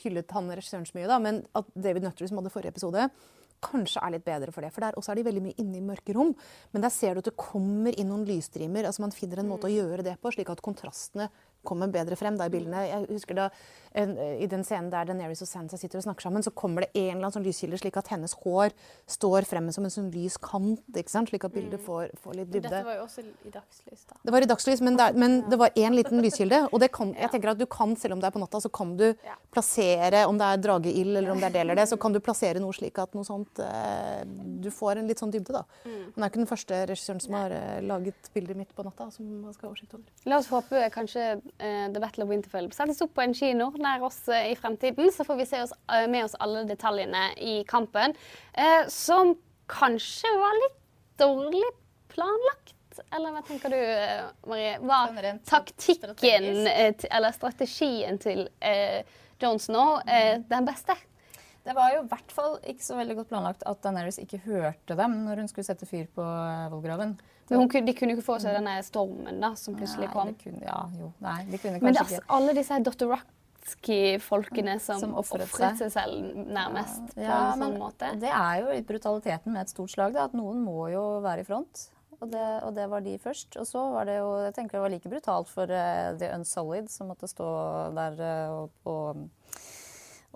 hyllet 0.02 0.38
han 0.38 0.54
regissøren 0.54 0.86
så 0.88 0.98
mye, 0.98 1.10
da, 1.12 1.22
men 1.22 1.42
at 1.58 1.70
David 1.76 2.08
Nutter, 2.08 2.30
som 2.30 2.40
hadde 2.40 2.54
forrige 2.54 2.74
episode, 2.74 3.10
kanskje 3.64 4.02
er 4.04 4.16
litt 4.16 4.26
bedre 4.26 4.54
for 4.54 4.66
det. 4.66 4.72
For 4.76 4.86
der 4.86 4.98
også 5.00 5.14
er 5.14 5.20
de 5.20 5.26
veldig 5.28 5.44
mye 5.48 5.60
inne 5.62 5.80
i 5.80 5.86
mørke 5.86 6.16
rom. 6.18 6.34
Men 6.74 6.86
der 6.86 6.94
ser 6.94 7.16
du 7.16 7.24
at 7.24 7.30
det 7.30 7.38
kommer 7.40 7.96
inn 7.96 8.12
noen 8.12 8.26
lysstrimer. 8.28 8.88
altså 8.88 9.06
Man 9.06 9.16
finner 9.16 9.42
en 9.42 9.52
måte 9.52 9.70
å 9.70 9.74
gjøre 9.74 10.06
det 10.06 10.18
på, 10.22 10.34
slik 10.34 10.52
at 10.54 10.64
kontrastene 10.66 11.30
kommer 11.66 11.90
bedre 11.90 12.18
frem 12.20 12.38
da 12.38 12.48
i 12.48 12.54
bildene. 12.54 12.86
Jeg 12.86 13.10
husker 13.10 13.40
da 13.40 13.50
I 13.96 14.48
den 14.52 14.66
scenen 14.68 14.90
der 14.92 15.08
Daenerys 15.08 15.42
og 15.46 15.48
Sansa 15.50 15.78
sitter 15.80 16.02
og 16.02 16.06
snakker 16.06 16.28
sammen, 16.28 16.44
så 16.44 16.52
kommer 16.52 16.84
det 16.84 16.90
en 16.94 17.16
eller 17.16 17.28
annen 17.28 17.36
sånn 17.38 17.46
lyskilde, 17.46 17.80
slik 17.80 17.96
at 18.00 18.10
hennes 18.12 18.34
hår 18.44 18.74
står 19.08 19.48
fremme 19.48 19.72
som 19.72 19.88
en 19.88 19.94
sånn 19.94 20.10
lys 20.14 20.36
kant. 20.44 20.82
ikke 20.92 21.14
sant? 21.14 21.32
Slik 21.32 21.48
at 21.48 21.54
bildet 21.56 21.80
mm. 21.80 21.86
får, 21.86 22.12
får 22.24 22.38
litt 22.42 22.52
dybde. 22.52 22.68
Dette 22.68 22.84
var 22.88 23.00
jo 23.00 23.06
også 23.06 23.24
i 23.24 23.54
dagslys, 23.54 24.04
da. 24.10 24.20
Det 24.28 24.36
var 24.36 24.46
i 24.46 24.50
dagslys, 24.52 24.84
men, 24.86 25.00
der, 25.00 25.16
men 25.20 25.38
det 25.50 25.60
var 25.62 25.80
én 25.80 25.96
liten 25.96 26.22
lyskilde. 26.24 26.62
Og 26.72 26.84
det 26.84 26.92
kan, 26.96 27.14
jeg 27.16 27.32
tenker 27.34 27.54
at 27.54 27.62
du 27.62 27.66
kan, 27.72 27.96
selv 28.00 28.18
om 28.18 28.24
det 28.24 28.30
er 28.30 28.36
på 28.36 28.44
natta, 28.44 28.62
så 28.66 28.72
kan 28.74 28.96
du 29.00 29.08
plassere, 29.56 30.26
om 30.28 30.40
det 30.42 30.52
er 30.52 30.64
drageild 30.66 31.22
eller 31.22 31.32
om 31.32 31.40
det 31.40 31.50
er 31.50 31.56
det 31.56 31.64
eller 31.64 31.80
det, 31.80 31.88
så 31.92 32.00
kan 32.02 32.16
du 32.16 32.20
plassere 32.24 32.62
noe 32.64 32.76
slik 32.76 33.00
at 33.02 33.16
noe 33.16 33.28
sånt 33.28 33.64
eh, 33.64 34.22
Du 34.64 34.70
får 34.74 35.00
en 35.00 35.08
litt 35.10 35.22
sånn 35.22 35.32
dybde, 35.34 35.56
da. 35.56 35.64
Han 35.86 35.96
Men 36.12 36.18
det 36.18 36.26
er 36.26 36.34
ikke 36.34 36.44
den 36.44 36.52
første 36.52 36.82
regissøren 36.92 37.24
som 37.24 37.38
har 37.40 37.56
eh, 37.56 37.80
laget 37.86 38.30
bildet 38.36 38.60
mitt 38.60 38.76
på 38.76 38.86
natta, 38.86 39.08
som 39.14 39.28
man 39.46 39.56
skal 39.56 39.70
ha 39.70 39.72
oversikt 39.72 39.96
over. 39.96 40.06
La 40.28 40.40
oss 40.42 40.52
håpe 40.52 40.84
kanskje 40.94 41.26
uh, 41.38 41.88
The 41.94 42.02
Battle 42.02 42.26
of 42.26 42.32
Winterfell 42.32 42.70
settes 42.76 43.02
opp 43.06 43.14
på 43.16 43.24
en 43.24 43.36
kino 43.38 43.72
nær 43.86 44.06
oss 44.08 44.20
uh, 44.32 44.42
i 44.50 44.56
fremtiden. 44.60 45.12
Så 45.14 45.26
får 45.28 45.40
vi 45.40 45.48
se 45.50 45.62
oss, 45.64 45.74
uh, 45.92 46.06
med 46.12 46.28
oss 46.28 46.36
alle 46.44 46.66
detaljene 46.70 47.30
i 47.38 47.58
kampen, 47.68 48.16
som 48.92 49.36
kanskje 49.72 50.30
var 50.40 50.62
litt 50.62 50.78
dårlig 51.20 51.66
planlagt. 52.12 53.02
Eller 53.12 53.34
hva 53.36 53.42
tenker 53.44 53.74
du, 53.74 53.80
Marie? 54.48 54.78
Var 54.80 55.18
taktikken 55.48 56.48
eller 56.70 57.36
strategien 57.36 58.20
til 58.24 58.46
Jones 59.42 59.68
nå 59.74 59.84
den 60.48 60.70
beste? 60.70 60.96
Det 61.66 61.74
var 61.74 61.96
jo 61.96 62.04
i 62.04 62.10
hvert 62.12 62.34
fall 62.34 62.58
ikke 62.62 62.86
så 62.86 62.96
veldig 63.00 63.16
godt 63.20 63.32
planlagt 63.32 63.64
at 63.66 63.80
Daenerys 63.84 64.20
ikke 64.22 64.38
hørte 64.46 64.96
dem 64.96 65.18
når 65.26 65.42
hun 65.42 65.48
skulle 65.50 65.66
sette 65.68 65.88
fyr 65.90 66.06
på 66.14 66.26
vollgraven. 66.72 67.16
Men 67.50 67.60
hun, 67.62 67.70
de 67.70 67.94
kunne 67.94 68.14
jo 68.14 68.20
ikke 68.20 68.26
få 68.26 68.38
seg 68.42 68.54
denne 68.58 68.76
stormen 68.86 69.42
da, 69.42 69.52
som 69.58 69.78
plutselig 69.78 70.10
kom. 70.14 70.30
Nei, 70.32 70.38
kunne, 70.42 70.62
ja, 70.66 70.78
jo, 70.98 71.12
nei, 71.26 71.40
de 71.50 71.60
kunne 71.62 71.82
Men 71.82 71.94
det 71.94 72.02
er 72.02 72.06
altså 72.06 72.22
alle 72.38 72.56
disse 72.58 72.80
Dr. 72.86 73.10
Rocksky-folkene 73.66 74.80
som, 74.80 75.00
som 75.00 75.16
ofret 75.18 75.50
seg. 75.50 75.78
seg. 75.80 75.92
selv 75.92 76.36
nærmest. 76.36 77.16
Ja, 77.18 77.52
på 77.52 77.56
en 77.56 77.64
sånn 77.64 77.80
måte. 77.82 78.12
Det 78.22 78.30
er 78.30 78.62
jo 78.62 78.70
litt 78.70 78.88
brutaliteten 78.88 79.54
med 79.54 79.66
et 79.66 79.74
stort 79.74 79.92
slag. 79.92 80.14
Da, 80.14 80.28
at 80.30 80.38
noen 80.38 80.62
må 80.64 80.90
jo 80.94 81.20
være 81.26 81.42
i 81.42 81.48
front. 81.48 81.90
Og 82.22 82.30
det, 82.32 82.46
og 82.64 82.76
det, 82.78 82.86
var 82.90 83.02
de 83.04 83.18
først. 83.20 83.58
Og 83.60 83.68
så 83.68 83.82
var 83.92 84.06
det 84.08 84.20
jo 84.20 84.30
jeg 84.46 84.54
tenker 84.56 84.78
det 84.78 84.84
var 84.86 84.94
like 84.94 85.10
brutalt 85.12 85.50
for 85.52 85.66
uh, 85.66 86.14
The 86.20 86.30
Unsolid, 86.38 86.92
som 86.94 87.10
måtte 87.12 87.28
stå 87.28 87.48
der 87.98 88.22
uh, 88.22 88.62
og, 88.62 88.70
og 88.86 89.45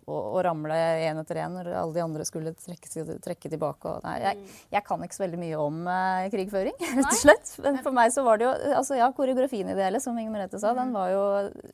og, 0.10 0.40
ramle 0.46 0.76
én 1.06 1.20
etter 1.22 1.42
én 1.44 1.56
når 1.56 1.70
alle 1.82 1.96
de 1.96 2.04
andre 2.04 2.26
skulle 2.28 2.54
trekke, 2.58 2.90
trekke 3.24 3.52
tilbake. 3.52 3.94
Nei, 4.06 4.16
jeg, 4.24 4.40
mm. 4.40 4.58
jeg, 4.76 4.84
kan 4.88 5.06
ikke 5.06 5.18
så 5.18 5.24
veldig 5.26 5.42
mye 5.42 5.62
om 5.62 5.80
uh, 5.88 6.26
krigføring, 6.34 6.76
rett 6.98 7.12
og 7.12 7.22
slett. 7.22 7.54
Men 7.66 7.80
for 7.86 7.96
meg 7.96 8.14
så 8.16 8.26
var 8.28 8.42
det 8.42 8.50
jo 8.50 8.56
altså 8.80 9.00
Ja, 9.00 9.12
koreografien 9.16 9.70
i 9.70 9.78
det 9.78 9.86
hele, 9.86 10.02
som 10.04 10.18
Inger 10.20 10.36
Merete 10.36 10.62
sa, 10.62 10.74
den 10.78 10.92
mm. 10.92 10.98
var 10.98 11.14
jo 11.14 11.24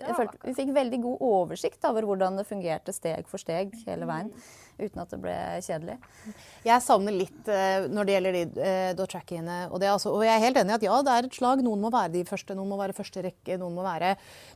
jeg 0.01 0.19
følte, 0.19 0.41
Vi 0.45 0.57
fikk 0.59 0.75
veldig 0.75 1.01
god 1.07 1.25
oversikt 1.31 1.89
over 1.89 2.07
hvordan 2.09 2.39
det 2.41 2.47
fungerte 2.49 2.95
steg 2.95 3.29
for 3.31 3.41
steg 3.41 3.73
hele 3.87 4.09
veien. 4.09 4.31
Uten 4.75 4.99
at 4.99 5.11
det 5.13 5.17
ble 5.23 5.33
kjedelig. 5.63 5.93
Jeg 6.65 6.83
savner 6.83 7.15
litt 7.15 7.47
uh, 7.47 7.85
når 7.87 8.07
det 8.07 8.15
gjelder 8.15 8.35
de 8.35 8.41
uh, 8.57 8.89
dotrackingene. 8.97 9.59
Og, 9.69 9.83
altså, 9.87 10.11
og 10.11 10.25
jeg 10.25 10.33
er 10.33 10.43
helt 10.43 10.59
enig 10.59 10.73
i 10.73 10.75
at 10.75 10.83
ja, 10.83 10.97
det 11.05 11.13
er 11.13 11.27
et 11.29 11.37
slag. 11.37 11.61
Noen 11.63 11.79
må 11.79 11.91
være 11.93 12.11
de 12.17 12.23
første, 12.27 12.57
noen 12.57 12.73
må 12.73 12.79
være 12.81 12.95
første 12.97 13.23
rekke. 13.23 13.55
noen 13.61 13.77
må 13.77 13.85
være... 13.85 14.15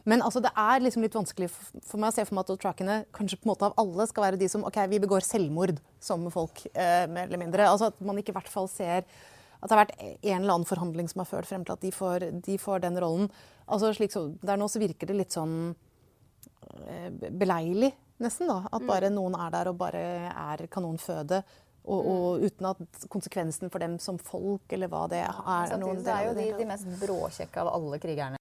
Men 0.10 0.24
altså, 0.26 0.42
det 0.44 0.52
er 0.60 0.84
liksom 0.84 1.06
litt 1.06 1.16
vanskelig 1.16 1.48
for 1.54 2.02
meg 2.02 2.12
å 2.12 2.18
se 2.18 2.26
for 2.28 2.36
meg 2.36 2.44
at 2.44 2.52
dotrackene 2.52 2.98
kanskje 3.16 3.40
på 3.40 3.48
en 3.48 3.54
måte 3.54 3.70
av 3.70 3.80
alle 3.80 4.10
skal 4.12 4.28
være 4.28 4.42
de 4.42 4.50
som 4.52 4.68
OK, 4.68 4.82
vi 4.92 5.00
begår 5.06 5.24
selvmord 5.24 5.80
som 6.04 6.28
folk, 6.34 6.66
uh, 6.74 7.06
mer 7.08 7.30
eller 7.30 7.44
mindre. 7.46 7.70
Altså 7.72 7.94
At 7.94 8.04
man 8.04 8.20
ikke 8.20 8.36
i 8.36 8.40
hvert 8.42 8.52
fall 8.52 8.68
ser 8.72 9.08
at 9.60 9.68
det 9.68 9.76
har 9.76 9.82
vært 9.86 9.98
en 10.02 10.36
eller 10.42 10.54
annen 10.54 10.68
forhandling 10.68 11.08
som 11.12 11.24
har 11.24 11.32
ført 11.32 11.48
frem 11.48 11.64
til 11.68 11.76
at 11.76 11.84
de 11.84 11.94
får, 11.96 12.28
de 12.44 12.60
får 12.60 12.84
den 12.84 13.00
rollen. 13.00 13.32
Altså 13.72 13.94
slik 13.96 14.12
så, 14.12 14.30
Der 14.44 14.60
nå 14.60 14.68
så 14.72 14.80
virker 14.84 15.08
det 15.08 15.18
litt 15.20 15.36
sånn 15.36 15.74
beleilig 17.40 17.92
nesten. 18.24 18.52
da, 18.52 18.62
At 18.72 18.86
bare 18.88 19.10
mm. 19.10 19.18
noen 19.18 19.40
er 19.40 19.56
der 19.56 19.72
og 19.72 19.80
bare 19.80 20.04
er 20.30 20.66
kanonføde. 20.72 21.44
Og, 21.90 22.00
mm. 22.00 22.10
og, 22.12 22.44
uten 22.46 22.68
at 22.70 23.06
konsekvensen 23.10 23.72
for 23.72 23.82
dem 23.82 23.98
som 24.04 24.20
folk, 24.20 24.68
eller 24.76 24.92
hva 24.92 25.06
det 25.10 25.24
er. 25.24 25.40
Samtidig 25.72 26.04
så 26.06 26.18
er 26.18 26.28
jo 26.28 26.36
de, 26.38 26.50
de 26.60 26.68
mest 26.70 26.92
bråkjekke 27.02 27.64
av 27.64 27.72
alle 27.74 28.02
krigerne. 28.04 28.36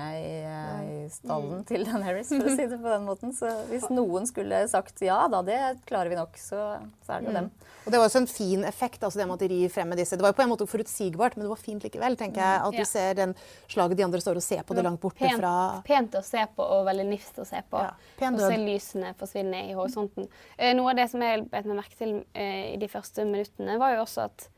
I 0.00 0.89
stallen 1.12 1.60
mm. 1.60 1.64
til 1.68 1.84
Daenerys, 1.86 2.28
for 2.34 2.50
å 2.50 2.54
si 2.54 2.66
det 2.68 2.78
på 2.82 2.92
den 2.92 3.06
måten. 3.06 3.34
Så 3.36 3.50
hvis 3.70 3.86
noen 3.92 4.28
skulle 4.28 4.62
sagt 4.70 5.00
ja 5.04 5.22
da, 5.32 5.40
det 5.46 5.58
klarer 5.88 6.12
vi 6.12 6.18
nok, 6.18 6.36
så, 6.40 6.76
så 7.06 7.16
er 7.16 7.24
det 7.24 7.30
jo 7.30 7.34
mm. 7.34 7.38
dem. 7.40 7.50
Og 7.80 7.94
Det 7.94 8.00
var 8.00 8.10
også 8.10 8.20
en 8.20 8.28
fin 8.28 8.64
effekt, 8.68 9.02
altså 9.02 9.20
det 9.20 9.26
med 9.26 9.38
at 9.38 9.44
de 9.44 9.48
rir 9.54 9.72
frem 9.72 9.88
med 9.88 10.00
disse. 10.02 10.18
Det 10.18 10.24
var 10.26 10.34
jo 10.34 10.38
på 10.38 10.44
en 10.44 10.52
måte 10.52 10.68
forutsigbart, 10.68 11.38
men 11.38 11.46
det 11.46 11.52
var 11.54 11.62
fint 11.62 11.86
likevel. 11.86 12.18
tenker 12.20 12.44
jeg, 12.44 12.60
At 12.66 12.76
du 12.76 12.84
ser 12.90 13.16
den 13.18 13.34
slaget 13.72 13.96
de 13.98 14.06
andre 14.06 14.20
står 14.20 14.40
og 14.42 14.44
ser 14.44 14.62
på 14.68 14.76
det 14.76 14.84
langt 14.84 15.00
borte 15.00 15.24
pent, 15.24 15.40
fra 15.40 15.54
Pent 15.86 16.20
å 16.20 16.22
se 16.26 16.44
på 16.56 16.66
og 16.76 16.84
veldig 16.90 17.08
nifst 17.08 17.40
å 17.40 17.48
se 17.48 17.62
på. 17.70 17.80
Ja, 17.80 18.30
og 18.30 18.40
se 18.44 18.60
lysene 18.60 19.14
forsvinne 19.18 19.64
i 19.70 19.74
horisonten. 19.78 20.28
Eh, 20.58 20.74
noe 20.76 20.92
av 20.92 21.00
det 21.00 21.08
som 21.12 21.24
jeg 21.24 21.46
bet 21.50 21.68
meg 21.68 21.80
merke 21.80 21.96
til 21.98 22.18
eh, 22.34 22.74
i 22.74 22.78
de 22.80 22.88
første 22.90 23.24
minuttene, 23.24 23.78
var 23.80 23.96
jo 23.96 24.04
også 24.04 24.28
at 24.28 24.50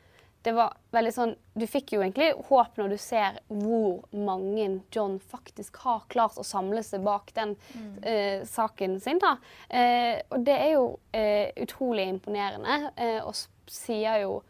det 0.43 0.53
var 0.57 0.75
veldig 0.95 1.13
sånn 1.15 1.35
Du 1.55 1.67
fikk 1.71 1.95
jo 1.95 2.01
egentlig 2.03 2.33
håp 2.49 2.79
når 2.81 2.95
du 2.95 2.99
ser 3.01 3.39
hvor 3.49 4.03
mange 4.17 4.69
John 4.95 5.19
faktisk 5.21 5.79
har 5.85 6.07
klart 6.13 6.39
å 6.41 6.47
samle 6.47 6.83
seg 6.87 7.05
bak 7.07 7.31
den 7.37 7.55
mm. 7.75 7.93
eh, 8.03 8.39
saken 8.49 8.99
sin. 9.03 9.21
da. 9.23 9.37
Eh, 9.69 10.19
og 10.33 10.47
det 10.47 10.57
er 10.57 10.73
jo 10.75 10.87
eh, 11.15 11.53
utrolig 11.63 12.09
imponerende, 12.15 12.93
eh, 12.97 13.21
og 13.23 13.37
sier 13.71 14.25
jo 14.25 14.41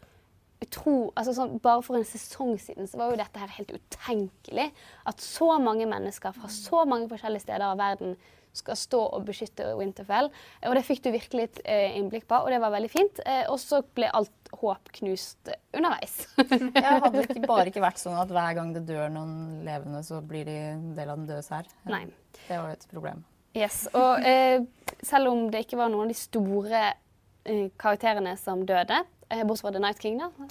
utro, 0.63 1.11
altså 1.19 1.33
sånn, 1.35 1.57
Bare 1.63 1.83
for 1.85 1.99
en 1.99 2.07
sesong 2.07 2.55
siden 2.61 2.87
så 2.87 2.99
var 2.99 3.11
jo 3.11 3.19
dette 3.19 3.41
her 3.41 3.51
helt 3.57 3.73
utenkelig. 3.75 4.69
At 5.09 5.23
så 5.23 5.57
mange 5.61 5.87
mennesker 5.89 6.35
fra 6.35 6.49
så 6.51 6.85
mange 6.89 7.09
forskjellige 7.11 7.45
steder 7.45 7.67
av 7.67 7.81
verden 7.81 8.15
skal 8.53 8.77
stå 8.77 9.01
og 9.17 9.25
beskytte 9.27 9.73
Winterfell. 9.77 10.29
Og 10.67 10.77
det 10.77 10.85
fikk 10.87 11.03
du 11.05 11.11
virkelig 11.13 11.49
et 11.49 11.61
eh, 11.65 11.97
innblikk 11.97 12.27
på, 12.29 12.39
og 12.39 12.53
det 12.53 12.61
var 12.63 12.73
veldig 12.75 12.91
fint. 12.91 13.21
Eh, 13.25 13.43
og 13.51 13.59
så 13.61 13.81
ble 13.95 14.11
alt 14.13 14.53
håp 14.53 14.91
knust 14.99 15.51
underveis. 15.73 16.15
ja, 16.37 16.99
hadde 16.99 17.17
det 17.19 17.27
ikke 17.29 17.49
bare 17.53 17.67
ikke 17.71 17.83
vært 17.83 18.01
sånn 18.01 18.17
at 18.19 18.31
hver 18.33 18.57
gang 18.59 18.73
det 18.75 18.85
dør 18.89 19.09
noen 19.13 19.63
levende, 19.65 20.03
så 20.05 20.21
blir 20.25 20.47
de 20.49 20.57
en 20.73 20.91
del 20.97 21.09
av 21.09 21.21
den 21.21 21.29
dødes 21.31 21.49
her. 21.53 21.69
Nei. 21.89 22.05
Det 22.43 22.57
var 22.57 22.69
jo 22.71 22.77
et 22.77 22.89
problem. 22.91 23.23
Yes, 23.53 23.83
og 23.93 24.23
eh, 24.25 24.63
selv 25.05 25.29
om 25.29 25.47
det 25.53 25.65
ikke 25.65 25.77
var 25.77 25.91
noen 25.93 26.07
av 26.07 26.13
de 26.13 26.17
store 26.17 26.85
eh, 26.89 27.67
karakterene 27.79 28.33
som 28.41 28.63
døde, 28.65 29.03
eh, 29.29 29.43
bortsett 29.45 29.67
fra 29.67 29.73
The 29.75 29.83
Night 29.83 30.01
King, 30.01 30.21
da, 30.21 30.47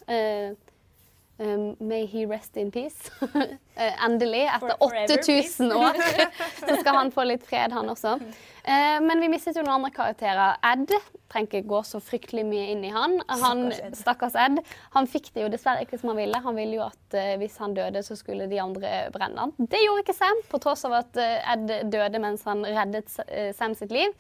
Um, 1.43 1.77
may 1.81 2.07
he 2.07 2.27
rest 2.27 2.57
in 2.57 2.71
peace. 2.71 3.11
Eh, 3.75 4.05
Endelig, 4.05 4.43
etter 4.53 4.75
8000 4.85 5.73
år, 5.85 5.97
så 6.69 6.75
skal 6.77 6.97
han 6.99 7.11
få 7.11 7.25
litt 7.25 7.47
fred, 7.49 7.73
han 7.73 7.89
også. 7.89 8.19
Uh, 8.67 8.99
men 9.01 9.23
vi 9.23 9.31
mistet 9.33 9.57
jo 9.57 9.63
noen 9.65 9.79
andre 9.79 9.91
karakterer. 9.97 10.59
Ed 10.61 10.93
trenger 11.33 11.49
ikke 11.49 11.71
gå 11.71 11.81
så 11.89 12.03
fryktelig 12.05 12.45
mye 12.51 12.67
inn 12.75 12.85
i 12.85 12.91
han. 12.93 13.17
han 13.31 13.65
stakkars 13.97 14.37
Ed. 14.37 14.61
Han 14.93 15.09
fikk 15.09 15.31
det 15.33 15.47
jo 15.47 15.49
dessverre 15.55 15.87
ikke 15.87 15.97
som 16.03 16.13
han 16.13 16.21
ville. 16.21 16.43
Han 16.45 16.61
ville 16.61 16.77
jo 16.77 16.85
at 16.85 17.17
uh, 17.17 17.33
hvis 17.41 17.57
han 17.65 17.73
døde, 17.79 18.05
så 18.05 18.19
skulle 18.21 18.51
de 18.53 18.61
andre 18.61 18.93
brenne 19.17 19.49
han. 19.49 19.57
Det 19.57 19.81
gjorde 19.81 20.05
ikke 20.05 20.19
Sam, 20.21 20.45
på 20.53 20.61
tross 20.69 20.85
av 20.91 20.99
at 21.01 21.17
uh, 21.17 21.55
Ed 21.57 21.75
døde 21.97 22.21
mens 22.21 22.45
han 22.45 22.69
reddet 22.69 23.09
Sam 23.57 23.73
sitt 23.79 23.97
liv. 23.97 24.13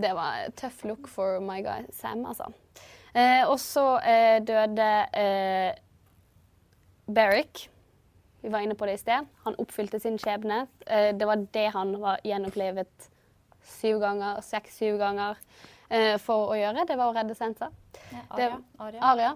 Det 0.00 0.16
var 0.16 0.48
tøff 0.56 0.86
look 0.88 1.04
for 1.04 1.36
my 1.44 1.60
guy 1.60 1.84
Sam, 1.92 2.24
altså. 2.32 2.48
Og 3.44 3.58
så 3.60 3.84
døde 4.40 4.86
Beric. 7.06 7.68
Vi 8.42 8.48
var 8.50 8.60
inne 8.60 8.74
på 8.74 8.86
det 8.86 8.92
i 8.96 8.98
sted. 9.02 9.26
Han 9.44 9.56
oppfylte 9.62 10.00
sin 10.02 10.18
skjebne. 10.18 10.66
Eh, 10.86 11.12
det 11.14 11.26
var 11.28 11.36
det 11.54 11.66
han 11.74 11.94
var 12.02 12.18
gjenopplevet 12.26 13.08
syv 13.62 14.00
ganger, 14.02 14.40
seks-syv 14.42 14.96
ganger 14.98 15.38
eh, 15.88 16.16
for 16.18 16.50
å 16.50 16.56
gjøre. 16.58 16.86
Det 16.88 16.96
var 16.98 17.12
å 17.12 17.14
redde 17.16 17.36
Sensa. 17.38 17.68
Det- 18.10 18.24
Aria. 18.30 18.58
Aria. 18.78 19.00
Aria, 19.12 19.30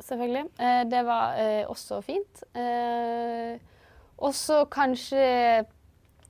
selvfølgelig. 0.00 0.44
Eh, 0.58 0.84
det 0.90 1.02
var 1.06 1.34
også 1.72 2.00
fint. 2.06 2.44
Og 4.18 4.34
så 4.34 4.62
kanskje 4.70 5.64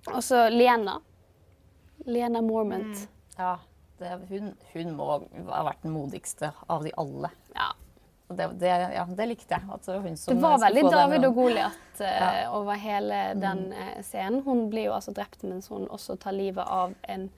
også 0.09 0.49
Lena. 0.51 0.99
Lena 2.07 2.41
Mormont. 2.41 3.07
Ja, 3.39 3.57
det, 4.01 4.17
hun, 4.29 4.55
hun 4.73 4.91
må 4.97 5.07
ha 5.51 5.63
vært 5.69 5.83
den 5.85 5.93
modigste 5.95 6.53
av 6.69 6.85
de 6.85 6.93
alle. 7.01 7.31
Ja. 7.55 7.71
Og 8.35 8.39
det, 8.41 8.49
det, 8.61 8.71
ja, 8.97 9.05
det 9.09 9.27
likte 9.31 9.55
jeg. 9.55 9.67
At 9.71 9.87
det 9.87 9.95
var 9.95 10.07
hun 10.09 10.17
som 10.19 10.35
Det 10.35 10.43
var 10.43 10.59
veldig 10.65 10.83
den 10.83 10.97
David 10.97 11.29
og. 11.29 11.35
Goliat 11.39 12.01
uh, 12.01 12.07
Ja. 12.07 12.31
over 12.51 12.79
hele 12.81 13.21
den 13.39 13.67
uh, 13.73 14.01
scenen. 14.03 14.43
Hun 14.43 14.67
blir 14.71 14.89
jo 14.89 14.97
altså 14.97 15.15
drept 15.15 15.45
mens 15.47 15.71
hun 15.71 15.87
også 15.89 16.19
tar 16.21 16.35
livet 16.35 16.65
av 16.67 16.95
en 17.09 17.29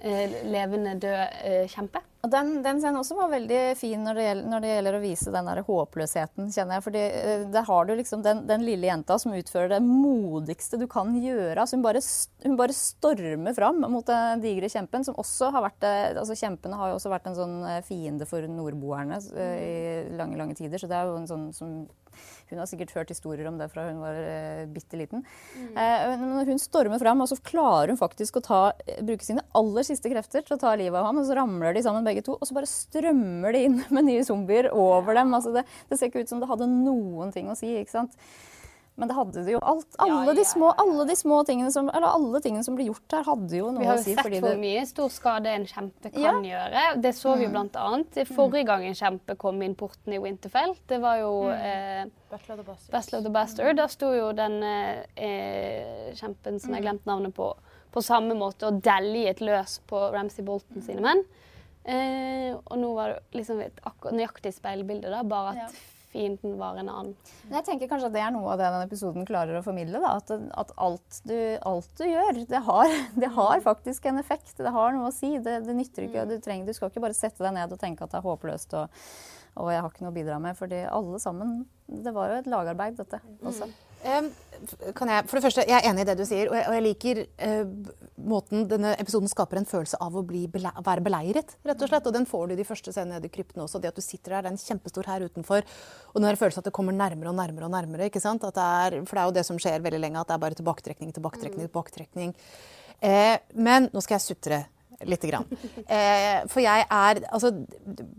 eh, 0.00 0.36
levende 0.44 0.96
død 1.00 1.68
kjempe. 1.72 2.02
Og 2.26 2.32
den, 2.32 2.56
den 2.64 2.80
scenen 2.82 2.98
også 2.98 3.14
var 3.14 3.30
veldig 3.30 3.60
fin 3.78 4.02
når 4.02 4.18
det, 4.18 4.22
gjelder, 4.24 4.46
når 4.50 4.62
det 4.64 4.70
gjelder 4.72 4.96
å 4.96 5.02
vise 5.04 5.32
den 5.34 5.46
der 5.46 5.60
håpløsheten, 5.68 6.48
kjenner 6.50 6.76
jeg. 6.76 6.84
Fordi 6.86 7.02
det 7.44 7.52
der 7.54 7.68
har 7.68 7.86
du 7.86 7.92
liksom 7.94 8.24
den, 8.24 8.40
den 8.48 8.64
lille 8.66 8.88
jenta 8.88 9.18
som 9.22 9.34
utfører 9.36 9.76
det 9.76 9.82
modigste 9.86 10.80
du 10.80 10.88
kan 10.90 11.12
gjøre. 11.22 11.60
Altså 11.62 11.78
hun, 11.78 11.84
bare, 11.86 12.02
hun 12.42 12.58
bare 12.58 12.74
stormer 12.74 13.54
fram 13.54 13.78
mot 13.94 14.10
den 14.10 14.42
digre 14.42 14.70
kjempen, 14.72 15.06
som 15.06 15.18
også 15.22 15.52
har 15.54 15.68
vært 15.68 15.86
eh, 15.86 16.04
Altså 16.16 16.34
kjempene 16.38 16.78
har 16.80 16.90
jo 16.90 16.98
også 16.98 17.12
vært 17.12 17.30
en 17.30 17.38
sånn 17.38 17.56
eh, 17.68 17.82
fiende 17.86 18.26
for 18.26 18.42
nordboerne 18.50 19.20
eh, 19.38 19.54
i 19.62 20.16
lange, 20.18 20.38
lange 20.40 20.58
tider. 20.58 20.82
Så 20.82 20.90
det 20.90 20.98
er 20.98 21.06
jo 21.06 21.20
en 21.20 21.30
sånn 21.30 21.46
som 21.54 21.78
hun 22.50 22.60
har 22.60 22.68
sikkert 22.70 22.94
hørt 22.96 23.10
historier 23.10 23.48
om 23.50 23.58
det 23.58 23.68
fra 23.72 23.86
hun 23.88 24.00
var 24.02 24.16
uh, 24.16 24.64
bitte 24.70 24.98
liten. 24.98 25.24
Eh, 25.56 26.04
men 26.12 26.26
når 26.36 26.52
hun 26.52 26.60
stormer 26.62 27.00
fram, 27.02 27.22
og 27.24 27.30
så 27.30 27.38
klarer 27.42 27.92
hun 27.92 28.00
faktisk 28.00 28.38
å 28.40 28.44
ta, 28.44 28.60
eh, 28.86 29.00
bruke 29.06 29.26
sine 29.26 29.44
aller 29.58 29.86
siste 29.86 30.10
krefter 30.12 30.44
til 30.46 30.56
å 30.56 30.60
ta 30.60 30.74
livet 30.78 30.98
av 31.00 31.08
ham. 31.08 31.20
Og 31.22 31.28
så 31.28 31.36
ramler 31.38 31.76
de 31.76 31.84
sammen 31.86 32.06
begge 32.06 32.24
to, 32.26 32.36
og 32.38 32.48
så 32.48 32.56
bare 32.56 32.70
strømmer 32.70 33.56
de 33.56 33.64
inn 33.68 33.80
med 33.94 34.08
nye 34.08 34.26
zombier 34.26 34.70
over 34.72 35.18
dem. 35.18 35.34
Altså 35.36 35.54
det, 35.56 35.66
det 35.90 35.98
ser 35.98 36.12
ikke 36.12 36.26
ut 36.26 36.32
som 36.32 36.42
det 36.42 36.50
hadde 36.50 36.70
noen 36.70 37.34
ting 37.34 37.50
å 37.52 37.58
si. 37.58 37.74
ikke 37.80 37.98
sant? 37.98 38.18
Men 38.96 39.08
det 39.10 39.14
hadde 39.18 39.42
det 39.44 39.52
jo. 39.52 39.58
Alt, 39.60 39.96
alle, 40.00 40.32
De 40.34 40.44
små, 40.48 40.70
alle 40.80 41.04
de 41.04 41.14
små 41.20 41.42
tingene 41.44 41.68
som, 41.72 41.90
eller 41.92 42.08
alle 42.16 42.40
tingene 42.40 42.64
som 42.64 42.78
ble 42.78 42.86
gjort 42.88 43.12
her, 43.12 43.26
hadde 43.28 43.58
jo 43.58 43.66
noe 43.76 43.82
å 43.82 43.82
si. 43.82 43.84
Vi 43.84 43.88
har 43.88 43.96
jo 43.96 44.04
sett 44.06 44.22
fordi 44.24 44.38
hvor 44.40 44.60
mye 44.62 44.84
stor 44.88 45.10
skade 45.12 45.52
en 45.52 45.66
kjempe 45.68 46.12
kan 46.14 46.38
Ja. 46.44 46.52
gjøre. 46.52 46.84
Det 47.02 47.12
så 47.14 47.34
vi 47.36 47.44
jo 47.44 47.50
blant 47.52 47.76
annet 47.76 48.20
forrige 48.30 48.64
gang 48.70 48.86
en 48.88 48.94
kjempe 48.96 49.36
kom 49.36 49.60
inn 49.62 49.74
porten 49.76 50.14
i 50.16 50.18
Winterfell. 50.18 50.72
Det 50.88 50.98
var 51.02 51.18
jo 51.20 51.32
eh, 51.52 52.06
Battle 52.30 52.54
of 52.54 52.60
the 52.62 52.64
Bastards. 52.70 52.90
Battle 52.90 53.18
of 53.18 53.24
the 53.24 53.30
Bastard. 53.36 53.76
Da 53.76 53.86
sto 53.92 54.12
jo 54.16 54.30
den 54.32 54.62
eh, 54.62 55.04
eh, 55.16 56.14
kjempen 56.16 56.56
som 56.58 56.72
jeg 56.72 56.82
glemte 56.86 57.04
navnet 57.10 57.34
på, 57.36 57.50
på 57.92 58.02
samme 58.02 58.32
måte 58.34 58.70
og 58.70 58.80
deljet 58.80 59.40
løs 59.44 59.78
på 59.86 60.06
Ramsay 60.16 60.42
Bolton 60.44 60.80
sine 60.80 61.04
menn. 61.04 61.20
Eh, 61.84 62.56
og 62.56 62.78
nå 62.80 62.94
var 62.96 63.12
det 63.12 63.20
liksom 63.42 63.60
et 63.62 63.76
akkurat 63.84 64.16
nøyaktig 64.16 64.54
speilbilde, 64.56 65.12
da, 65.12 65.20
bare 65.22 65.52
at 65.52 65.56
Ja. 65.56 65.68
Fienden 66.16 66.56
var 66.58 66.78
en 66.80 66.88
annen. 66.88 67.14
Men 67.46 67.58
jeg 67.60 67.66
tenker 67.68 67.90
kanskje 67.90 68.08
at 68.08 68.16
det 68.16 68.22
er 68.24 68.32
noe 68.34 68.52
av 68.54 68.60
det 68.60 68.68
denne 68.70 68.88
episoden 68.88 69.28
klarer 69.28 69.58
å 69.58 69.64
formidle. 69.64 70.00
Da. 70.02 70.16
At, 70.22 70.32
at 70.62 70.74
alt, 70.88 71.20
du, 71.28 71.36
alt 71.68 71.90
du 72.00 72.04
gjør, 72.08 72.42
det 72.48 72.62
har, 72.68 72.98
det 73.22 73.32
har 73.36 73.64
faktisk 73.64 74.08
en 74.10 74.20
effekt. 74.22 74.56
Det 74.58 74.72
har 74.72 74.96
noe 74.96 75.10
å 75.10 75.14
si. 75.14 75.36
Det, 75.42 75.58
det 75.66 75.76
nytter 75.76 76.08
ikke. 76.08 76.26
Du, 76.30 76.36
trenger, 76.42 76.68
du 76.68 76.76
skal 76.76 76.92
ikke 76.92 77.04
bare 77.04 77.16
sette 77.18 77.44
deg 77.44 77.56
ned 77.58 77.74
og 77.76 77.82
tenke 77.82 78.06
at 78.06 78.14
det 78.14 78.20
er 78.22 78.26
håpløst 78.28 78.76
og, 78.80 79.02
og 79.56 79.72
jeg 79.72 79.82
har 79.84 79.92
ikke 79.92 80.06
noe 80.06 80.14
å 80.14 80.18
bidra 80.18 80.38
med. 80.42 80.56
Fordi 80.58 80.84
alle 80.88 81.20
sammen 81.22 81.58
Det 81.86 82.12
var 82.14 82.32
jo 82.32 82.40
et 82.40 82.48
lagarbeid, 82.50 82.96
dette 82.98 83.20
også. 83.46 83.68
Em, 83.68 83.76
kan 84.96 85.10
jeg, 85.10 85.24
for 85.28 85.38
det 85.38 85.44
første, 85.44 85.64
jeg 85.68 85.76
er 85.76 85.88
enig 85.90 86.04
i 86.04 86.08
det 86.08 86.16
du 86.18 86.24
sier, 86.28 86.48
og 86.50 86.56
jeg, 86.56 86.66
og 86.68 86.76
jeg 86.76 86.84
liker 86.84 87.20
eh, 87.44 87.64
måten 88.28 88.66
denne 88.70 88.94
episoden 89.00 89.30
skaper 89.30 89.60
en 89.60 89.68
følelse 89.68 89.98
av 90.02 90.16
å 90.16 90.22
bele 90.26 90.72
være 90.86 91.04
beleiret. 91.04 91.56
rett 91.66 91.82
Og 91.84 91.90
slett, 91.90 92.08
og 92.08 92.14
den 92.16 92.28
får 92.28 92.46
du 92.46 92.54
i 92.54 92.58
de 92.60 92.66
første 92.68 92.94
scenene 92.94 93.20
i 93.20 93.32
krypten 93.32 93.64
også. 93.64 93.80
Det 93.82 93.92
at 93.92 93.98
du 93.98 94.04
sitter 94.04 94.36
der, 94.36 94.46
det 94.46 94.52
er 94.52 94.56
en 94.56 94.62
kjempestor 94.62 95.10
her 95.10 95.26
utenfor, 95.26 95.66
og 96.14 96.22
den 96.22 96.38
følelsen 96.40 96.62
at 96.62 96.70
det 96.70 96.76
kommer 96.76 96.96
nærmere 96.96 97.32
og 97.32 97.38
nærmere. 97.38 97.68
og 97.68 97.74
nærmere, 97.74 98.08
ikke 98.10 98.22
sant? 98.22 98.46
Det 98.46 98.64
er, 98.64 99.00
for 99.04 99.18
det 99.18 99.24
er 99.24 99.28
jo 99.30 99.36
det 99.40 99.46
som 99.48 99.60
skjer 99.60 99.84
veldig 99.84 100.02
lenge, 100.02 100.22
at 100.22 100.30
det 100.30 100.38
er 100.38 100.44
bare 100.46 100.60
tilbaketrekning, 100.60 101.12
tilbaketrekning, 101.16 101.68
tilbaketrekning. 101.68 102.34
Eh, 103.04 103.36
men 103.54 103.90
nå 103.92 104.02
skal 104.04 104.16
jeg 104.16 104.26
sutre 104.30 104.64
lite 105.04 105.30
grann. 105.30 105.46
Eh, 105.86 106.46
for 106.50 106.62
jeg 106.64 106.86
er 106.90 107.20
altså, 107.30 107.50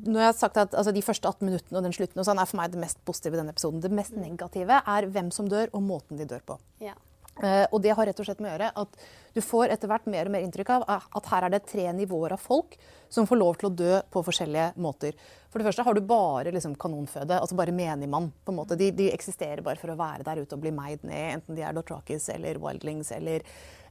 Når 0.05 0.19
jeg 0.19 0.27
har 0.27 0.35
sagt 0.37 0.57
at 0.61 0.75
altså, 0.77 0.93
de 0.95 1.01
første 1.01 1.27
18 1.27 1.45
minuttene 1.45 1.79
og 1.79 1.83
den 1.83 1.95
slutten 1.95 2.21
og 2.21 2.27
sånn, 2.27 2.39
er 2.39 2.49
for 2.49 2.59
meg 2.61 2.71
det 2.73 2.81
mest 2.81 2.99
positive 3.07 3.35
i 3.35 3.41
denne 3.41 3.53
episoden. 3.55 3.81
Det 3.83 3.91
mest 3.91 4.15
negative 4.17 4.81
er 4.85 5.09
hvem 5.11 5.31
som 5.33 5.49
dør, 5.51 5.71
og 5.73 5.83
måten 5.83 6.19
de 6.19 6.27
dør 6.29 6.43
på. 6.47 6.59
Ja. 6.83 6.95
Eh, 7.43 7.65
og 7.71 7.81
det 7.83 7.93
har 7.93 8.09
rett 8.09 8.19
og 8.19 8.27
slett 8.27 8.41
med 8.41 8.49
å 8.49 8.53
gjøre 8.55 8.71
at 8.81 9.01
du 9.35 9.41
får 9.45 9.73
etter 9.73 9.91
hvert 9.91 10.07
mer 10.09 10.29
og 10.29 10.33
mer 10.33 10.45
inntrykk 10.45 10.71
av 10.73 10.85
at 10.89 11.31
her 11.31 11.45
er 11.45 11.53
det 11.53 11.65
tre 11.69 11.85
nivåer 11.93 12.33
av 12.33 12.41
folk 12.41 12.77
som 13.13 13.27
får 13.29 13.39
lov 13.39 13.59
til 13.59 13.69
å 13.69 13.75
dø 13.77 13.99
på 14.11 14.23
forskjellige 14.25 14.71
måter. 14.81 15.17
For 15.51 15.61
det 15.61 15.67
første 15.69 15.85
har 15.85 15.95
du 15.95 16.01
bare 16.03 16.51
liksom, 16.51 16.75
kanonføde, 16.79 17.37
altså 17.37 17.55
bare 17.55 17.75
menigmann. 17.75 18.31
på 18.43 18.53
en 18.53 18.59
måte. 18.59 18.77
De, 18.79 18.89
de 18.91 19.11
eksisterer 19.13 19.61
bare 19.65 19.79
for 19.79 19.93
å 19.93 19.99
være 19.99 20.25
der 20.25 20.41
ute 20.41 20.57
og 20.57 20.63
bli 20.65 20.73
meid 20.75 21.05
ned, 21.07 21.37
enten 21.37 21.57
de 21.57 21.63
er 21.63 21.77
dotrakis 21.77 22.29
eller 22.33 22.61
Wildlings 22.61 23.13
eller 23.15 23.45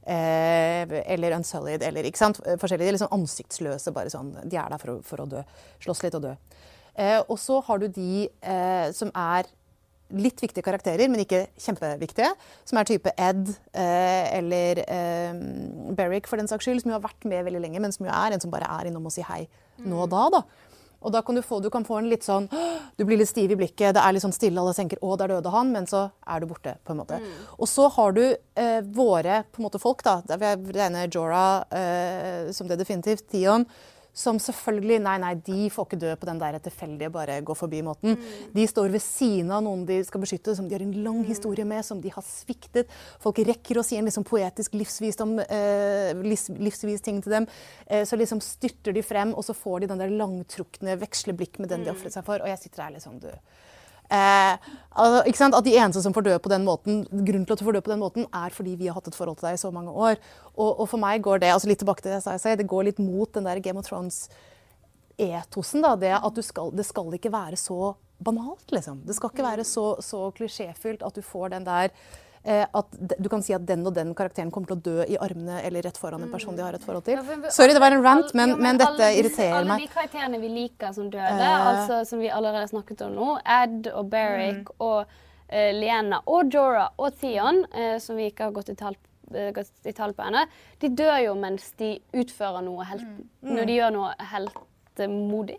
Eh, 0.07 0.87
eller 1.11 1.33
Unsullied, 1.35 1.83
eller 1.83 2.07
ikke 2.07 2.21
sant? 2.21 2.37
Forskjellige, 2.39 2.85
De 2.85 2.91
er 2.93 2.95
liksom 2.95 3.11
ansiktsløse, 3.11 3.91
bare 3.91 4.07
sånn. 4.07 4.29
De 4.47 4.55
er 4.55 4.71
der 4.71 4.79
for 4.79 4.93
å, 4.93 5.01
for 5.03 5.19
å 5.19 5.25
dø. 5.27 5.41
Slåss 5.83 6.05
litt 6.05 6.15
og 6.15 6.23
dø. 6.23 6.31
Eh, 6.95 7.19
og 7.19 7.35
så 7.41 7.59
har 7.67 7.81
du 7.81 7.89
de 7.91 8.29
eh, 8.39 8.87
som 8.95 9.11
er 9.11 9.49
litt 10.15 10.39
viktige 10.41 10.63
karakterer, 10.65 11.09
men 11.11 11.23
ikke 11.23 11.47
kjempeviktige. 11.59 12.29
Som 12.67 12.79
er 12.79 12.87
type 12.89 13.11
Ed 13.17 13.49
eh, 13.73 14.37
eller 14.37 14.83
eh, 14.85 15.41
Beric, 15.97 16.29
for 16.29 16.39
den 16.39 16.49
saks 16.49 16.67
skyld, 16.67 16.83
som 16.83 16.93
jo 16.93 16.99
har 16.99 17.05
vært 17.07 17.27
med 17.27 17.47
veldig 17.47 17.63
lenge, 17.63 17.81
men 17.83 17.95
som 17.95 18.07
jo 18.07 18.13
er 18.13 18.35
en 18.35 18.43
som 18.43 18.53
bare 18.53 18.69
er 18.79 18.89
innom 18.89 19.09
og 19.09 19.15
sier 19.15 19.27
hei 19.31 19.45
nå 19.85 19.99
og 20.05 20.09
da. 20.09 20.23
da. 20.39 20.45
Og 21.05 21.13
da 21.13 21.21
kan 21.21 21.37
du 21.37 21.43
få, 21.45 21.59
du 21.61 21.69
kan 21.69 21.85
få 21.85 21.99
en 21.99 22.07
litt 22.09 22.25
sånn 22.25 22.47
Du 22.97 23.03
blir 23.05 23.19
litt 23.19 23.29
stiv 23.29 23.51
i 23.53 23.57
blikket, 23.59 23.93
det 23.93 24.01
er 24.01 24.15
litt 24.15 24.23
sånn 24.23 24.33
stille, 24.33 24.57
alle 24.57 24.73
tenker 24.73 24.97
'Å, 24.97 25.17
der 25.21 25.35
døde 25.35 25.51
han', 25.53 25.71
men 25.71 25.85
så 25.85 26.07
er 26.25 26.41
du 26.41 26.47
borte, 26.49 26.73
på 26.83 26.95
en 26.95 27.01
måte. 27.03 27.19
Og 27.59 27.69
så 27.69 27.85
har 27.93 28.15
du 28.17 28.23
eh, 28.25 28.81
våre 28.81 29.43
på 29.51 29.61
en 29.61 29.67
måte 29.67 29.81
folk, 29.81 30.01
da. 30.03 30.23
Jeg 30.25 30.57
regner 30.73 31.11
Jorah 31.13 31.63
eh, 31.69 32.49
som 32.51 32.67
det 32.67 32.79
definitivt. 32.81 33.29
Tion. 33.29 33.67
Som 34.17 34.39
selvfølgelig 34.41 34.99
Nei, 35.05 35.15
nei, 35.21 35.33
de 35.45 35.67
får 35.73 35.87
ikke 35.87 35.99
dø 36.01 36.13
på 36.17 36.27
den 36.29 36.39
der 36.41 36.57
tilfeldige 36.63 37.11
bare 37.13 37.37
gå 37.45 37.53
forbi-måten. 37.57 38.17
De 38.55 38.65
står 38.69 38.89
ved 38.93 39.03
siden 39.03 39.51
av 39.53 39.61
noen 39.65 39.85
de 39.87 39.99
skal 40.07 40.23
beskytte, 40.23 40.55
som 40.57 40.67
de 40.67 40.73
har 40.75 40.83
en 40.85 40.95
lang 41.05 41.21
historie 41.27 41.65
med, 41.67 41.85
som 41.85 42.01
de 42.01 42.11
har 42.13 42.25
sviktet. 42.25 42.89
Folk 43.23 43.43
rekker 43.45 43.77
å 43.77 43.85
si 43.85 43.99
en 43.99 44.09
liksom 44.09 44.25
poetisk 44.27 44.73
livsvisdom, 44.77 45.37
eh, 45.45 46.17
livs, 46.25 46.49
livsvis 46.49 47.05
ting 47.05 47.21
til 47.21 47.37
dem. 47.37 47.47
Eh, 47.85 48.03
så 48.09 48.17
liksom 48.17 48.41
styrter 48.41 48.95
de 48.97 49.05
frem, 49.05 49.35
og 49.37 49.45
så 49.45 49.53
får 49.53 49.81
de 49.81 49.93
den 49.93 50.01
der 50.01 50.17
langtrukne 50.17 50.97
veksle-blikk 50.97 51.61
med 51.61 51.69
den 51.69 51.85
de 51.85 51.93
ofret 51.93 52.17
seg 52.17 52.25
for. 52.25 52.41
Og 52.41 52.49
jeg 52.49 52.63
sitter 52.65 52.87
her 52.87 52.97
liksom, 52.97 53.21
du 53.21 53.29
Eh, 54.07 54.57
altså? 54.95 55.47
At 55.51 55.65
de 55.65 55.75
eneste 55.75 56.01
som 56.03 56.15
får 56.15 56.25
dø 56.27 56.37
på 56.39 56.51
den 56.51 56.65
måten, 56.67 57.03
Grunnen 57.11 57.45
til 57.45 57.55
at 57.55 57.61
du 57.61 57.67
får 57.67 57.77
dø 57.77 57.83
på 57.85 57.93
den 57.93 58.03
måten, 58.03 58.27
er 58.33 58.53
fordi 58.53 58.75
vi 58.79 58.87
har 58.87 58.95
hatt 58.97 59.07
et 59.11 59.17
forhold 59.17 59.37
til 59.39 59.49
deg 59.49 59.57
i 59.57 59.63
så 59.63 59.71
mange 59.73 59.91
år. 59.91 60.15
Og, 60.55 60.79
og 60.79 60.85
for 60.89 61.01
meg 61.01 61.23
går 61.25 61.43
det 61.43 61.53
altså 61.53 61.69
litt 61.69 61.81
tilbake 61.83 62.03
til 62.03 62.11
det 62.13 62.21
jeg 62.23 62.43
sa 62.43 62.55
det 62.55 62.67
går 62.69 62.83
litt 62.89 63.01
mot 63.03 63.31
den 63.33 63.47
der 63.47 63.59
Game 63.63 63.79
of 63.79 63.87
Thrones-etosen. 63.89 65.85
Det 66.01 66.13
at 66.17 66.43
skal, 66.45 66.71
det 66.75 66.85
skal 66.87 67.13
ikke 67.19 67.33
være 67.33 67.59
så 67.59 67.95
banalt, 68.23 68.71
liksom. 68.73 69.03
Det 69.05 69.15
skal 69.15 69.29
ikke 69.33 69.45
være 69.45 69.65
så, 69.67 69.89
så 70.01 70.31
klisjéfylt 70.37 71.05
at 71.05 71.15
du 71.15 71.21
får 71.21 71.53
den 71.53 71.67
der 71.67 71.91
at 72.47 72.95
du 73.19 73.27
kan 73.29 73.41
si 73.43 73.51
at 73.53 73.65
den 73.67 73.81
og 73.85 73.93
den 73.93 74.13
karakteren 74.15 74.49
kommer 74.51 74.67
til 74.71 74.77
å 74.77 74.81
dø 74.85 75.03
i 75.11 75.17
armene 75.19 75.57
eller 75.67 75.83
rett 75.83 75.97
foran 75.99 76.23
en 76.23 76.31
person 76.31 76.55
de 76.55 76.61
har 76.63 76.73
et 76.77 76.83
forhold 76.85 77.03
til. 77.03 77.19
Sorry, 77.51 77.73
det 77.75 77.81
var 77.83 77.91
en 77.91 78.03
rant, 78.05 78.33
men, 78.33 78.53
men 78.61 78.77
dette 78.79 78.93
alle 78.93 79.09
meg. 79.09 79.17
irriterer 79.19 79.55
Alle 79.57 79.67
meg. 79.73 79.81
de 79.81 79.87
karakterene 79.93 80.39
vi 80.39 80.49
liker 80.53 80.93
som 80.95 81.09
døde, 81.09 81.27
Eh. 81.27 81.67
altså 81.73 82.05
som 82.07 82.19
vi 82.23 82.29
allerede 82.31 82.63
har 82.63 82.71
snakket 82.71 83.01
om 83.07 83.15
nå, 83.17 83.29
Ed 83.45 83.89
og 83.93 84.09
Beric 84.09 84.71
og 84.79 85.03
uh, 85.51 85.71
Liena 85.75 86.21
og 86.25 86.49
Jorah 86.53 86.89
og 86.97 87.13
Theon, 87.19 87.65
uh, 87.75 87.97
som 87.99 88.15
vi 88.15 88.29
ikke 88.31 88.47
har 88.47 88.51
gått 88.55 88.69
i 88.69 88.75
tall 88.79 88.95
eh, 89.35 89.51
gått 89.51 89.67
i 89.85 89.91
tall 89.91 90.13
på 90.15 90.23
ennå, 90.23 90.45
de 90.79 90.87
dør 90.95 91.17
jo 91.25 91.33
mens 91.35 91.73
de 91.77 91.97
utfører 92.15 92.63
noe 92.63 92.85
helt, 92.87 93.03
Mm. 93.43 93.55
når 93.57 93.65
de 93.67 93.75
gjør 93.75 93.91
noe 93.91 94.13
heltemodig. 94.31 95.57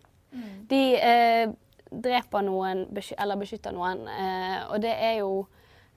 De 0.69 0.81
eh, 0.97 1.49
dreper 1.93 2.43
noen 2.45 2.87
besky 2.93 3.15
eller 3.19 3.37
beskytter 3.41 3.73
noen. 3.73 4.03
Eh, 4.09 4.59
og 4.73 4.81
det 4.85 4.93
er 4.93 5.19
jo 5.23 5.47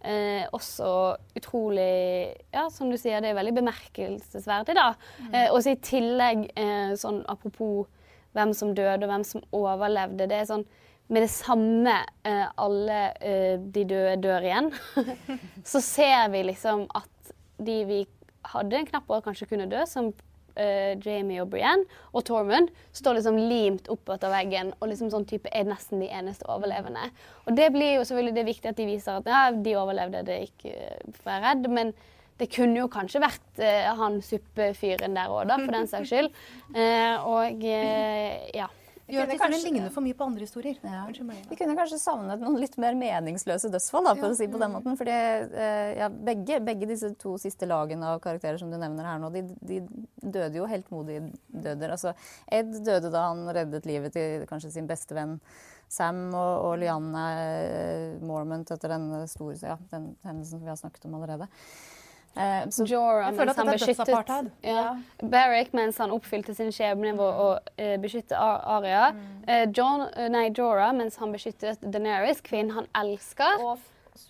eh, 0.03 0.43
også 0.53 0.91
utrolig 1.37 2.35
Ja, 2.53 2.67
som 2.73 2.91
du 2.91 2.97
sier, 2.99 3.21
det 3.21 3.31
er 3.31 3.39
veldig 3.39 3.55
bemerkelsesverdig, 3.61 4.75
da. 4.77 4.91
Eh, 5.31 5.49
og 5.51 5.61
så 5.63 5.75
i 5.75 5.81
tillegg, 5.81 6.47
eh, 6.55 6.93
sånn 6.99 7.23
apropos 7.31 7.87
hvem 8.35 8.53
som 8.55 8.75
døde 8.75 9.03
og 9.03 9.11
hvem 9.11 9.25
som 9.27 9.43
overlevde, 9.55 10.29
det 10.31 10.39
er 10.41 10.49
sånn 10.49 10.65
med 11.11 11.25
det 11.25 11.31
samme 11.33 11.93
eh, 12.23 12.45
alle 12.63 12.99
eh, 13.19 13.57
de 13.59 13.83
døde 13.83 14.15
dør 14.23 14.45
igjen, 14.47 14.69
så 15.71 15.81
ser 15.83 16.29
vi 16.31 16.45
liksom 16.47 16.85
at 16.95 17.33
de 17.61 17.81
vi 17.89 18.01
hadde 18.53 18.77
en 18.79 18.87
knapp 18.87 19.11
år, 19.11 19.23
kanskje 19.25 19.49
kunne 19.49 19.67
dø, 19.69 19.83
som 19.85 20.13
eh, 20.55 20.93
Jamie 21.03 21.41
og 21.43 21.51
Brienne 21.53 21.85
og 22.11 22.25
Tormund, 22.27 22.71
står 22.95 23.19
liksom 23.19 23.39
limt 23.49 23.89
opp 23.93 24.11
etter 24.15 24.33
veggen 24.33 24.73
og 24.79 24.89
liksom 24.91 25.11
sånn 25.13 25.27
type 25.29 25.51
er 25.55 25.67
nesten 25.69 26.03
de 26.03 26.09
eneste 26.11 26.47
overlevende. 26.51 27.09
Og 27.45 27.55
det 27.57 27.69
blir 27.75 27.97
jo 27.97 28.07
selvfølgelig 28.07 28.35
det 28.37 28.43
er 28.43 28.51
viktig 28.51 28.71
at 28.71 28.81
de 28.81 28.89
viser 28.89 29.21
at 29.21 29.31
ja, 29.31 29.43
de 29.53 29.77
overlevde, 29.79 30.25
det 30.27 30.41
gikk 30.45 30.67
uh, 30.73 31.13
for 31.21 31.35
jeg 31.35 31.45
redd. 31.45 31.69
men 31.71 31.95
det 32.41 32.47
kunne 32.55 32.79
jo 32.79 32.87
kanskje 32.89 33.21
vært 33.21 33.61
uh, 33.61 33.91
han 33.99 34.21
suppefyren 34.25 35.17
der 35.17 35.29
òg, 35.29 35.51
for 35.51 35.73
den 35.75 35.89
saks 35.89 36.09
skyld. 36.09 36.31
Uh, 36.73 37.17
og 37.37 37.65
ja. 37.65 38.69
Gjør 39.11 39.27
at 39.27 39.33
historien 39.35 39.63
ligner 39.65 39.91
for 39.93 40.05
mye 40.05 40.15
på 40.17 40.27
andre 40.27 40.45
historier. 40.47 40.77
Ja. 40.83 41.03
Vi 41.49 41.57
kunne 41.59 41.75
kanskje 41.77 41.99
savnet 42.01 42.41
noen 42.43 42.59
litt 42.61 42.77
mer 42.81 42.95
meningsløse 42.97 43.71
dødsfall, 43.73 44.07
da, 44.07 44.15
for 44.19 44.31
å 44.31 44.37
si 44.37 44.47
på 44.51 44.61
den 44.61 44.73
måten. 44.75 44.97
Fordi 44.99 45.15
eh, 45.15 45.91
ja, 45.99 46.07
begge, 46.11 46.61
begge 46.63 46.89
disse 46.89 47.11
to 47.21 47.35
siste 47.41 47.69
lagene 47.69 48.13
av 48.13 48.21
karakterer 48.23 48.61
som 48.61 48.71
du 48.71 48.79
nevner 48.79 49.07
her 49.07 49.19
nå, 49.21 49.31
de, 49.35 49.43
de 49.67 49.81
døde 50.21 50.61
jo 50.61 50.69
heltmodige 50.69 51.27
døder. 51.51 51.97
Altså, 51.97 52.15
Ed 52.51 52.73
døde 52.85 53.11
da 53.13 53.27
han 53.29 53.45
reddet 53.51 53.89
livet 53.89 54.15
til 54.15 54.47
kanskje 54.49 54.73
sin 54.77 54.89
beste 54.89 55.17
venn 55.17 55.39
Sam, 55.91 56.29
og, 56.31 56.51
og 56.69 56.77
Lianne 56.79 57.23
eh, 57.35 58.19
Mormont 58.23 58.69
etter 58.71 58.93
den 58.93 59.09
store 59.27 59.57
ja, 59.59 59.75
den 59.91 60.13
hendelsen 60.23 60.55
som 60.55 60.63
vi 60.63 60.71
har 60.71 60.79
snakket 60.79 61.09
om 61.09 61.17
allerede. 61.19 61.49
Eh, 62.35 62.69
så 62.71 62.85
Jorah 62.87 63.27
Jeg 63.27 63.35
føler 63.35 63.45
mens 63.45 63.57
at 63.57 63.65
han 63.65 63.73
beskyttet 63.75 64.51
ja. 64.63 64.83
Barrick 65.19 65.73
mens 65.75 65.97
han 65.99 66.13
oppfylte 66.15 66.55
sin 66.55 66.71
skjebne 66.71 67.11
ved 67.17 67.41
å 67.43 67.47
eh, 67.75 67.97
beskytte 67.99 68.39
Aria. 68.39 68.77
Arya. 68.77 69.07
Eh, 69.47 69.65
John, 69.75 70.05
eh, 70.15 70.29
nei, 70.31 70.45
Jorah 70.55 70.93
mens 70.95 71.19
han 71.19 71.35
beskyttet 71.35 71.83
Daenerys, 71.83 72.39
kvinnen 72.45 72.71
han 72.77 72.87
elsker. 72.95 73.59
Og 73.65 73.83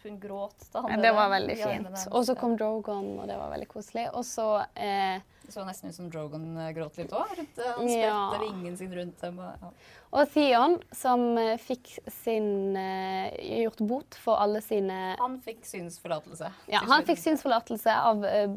hun 0.03 0.17
gråt 0.21 0.69
da 0.73 0.81
han 0.85 1.01
det 1.03 1.11
var 1.13 1.29
veldig 1.33 1.57
fint. 1.61 2.07
Og 2.09 2.25
så 2.25 2.35
kom 2.37 2.57
Drogon, 2.57 3.13
og 3.19 3.29
det 3.29 3.37
var 3.37 3.53
veldig 3.53 3.69
koselig. 3.69 4.07
Og 4.17 4.25
så 4.25 4.47
eh, 4.75 5.21
Det 5.51 5.57
så 5.57 5.65
nesten 5.67 5.89
ut 5.91 5.95
som 5.97 6.07
Drogon 6.07 6.45
eh, 6.55 6.69
gråt 6.71 6.95
litt 6.95 7.11
òg. 7.11 7.27
Han 7.35 7.89
Ja. 7.91 8.31
spredte 8.31 8.45
vingen 8.45 8.77
sin 8.79 8.93
rundt 8.95 9.19
dem. 9.19 9.39
Og, 9.43 9.51
ja. 9.59 9.71
Og 10.15 10.29
Theon, 10.31 10.77
som 10.95 11.37
eh, 11.37 11.57
fikk 11.59 11.91
sin 12.07 12.77
uh, 12.77 13.27
gjort 13.35 13.83
bot 13.83 14.15
for 14.15 14.39
alle 14.39 14.61
sine 14.63 15.17
Han 15.19 15.41
fikk 15.43 15.65
synsforlatelse. 15.67 16.53
Ja, 16.71 16.85
han 16.87 17.03
fikk 17.03 17.19
synsforlatelse 17.19 17.91
av 17.91 18.23
uh, 18.23 18.55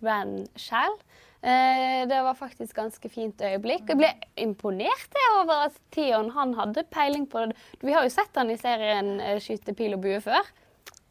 Bran 0.00 0.40
sjæl. 0.58 0.98
Eh, 1.42 2.02
det 2.10 2.18
var 2.22 2.34
faktisk 2.38 2.76
ganske 2.76 3.08
fint 3.10 3.38
øyeblikk. 3.42 3.86
Jeg 3.90 3.98
ble 3.98 4.10
imponert 4.38 5.16
over 5.40 5.68
at 5.68 5.78
Theon 5.94 6.30
han 6.34 6.54
hadde 6.58 6.84
peiling 6.90 7.24
på 7.30 7.46
det. 7.46 7.56
Vi 7.82 7.94
har 7.94 8.02
jo 8.06 8.12
sett 8.14 8.34
han 8.38 8.50
i 8.50 8.58
serien 8.58 9.16
eh, 9.20 9.38
skyte 9.42 9.74
pil 9.78 9.94
og 9.94 10.02
bue 10.04 10.18
før. 10.22 10.52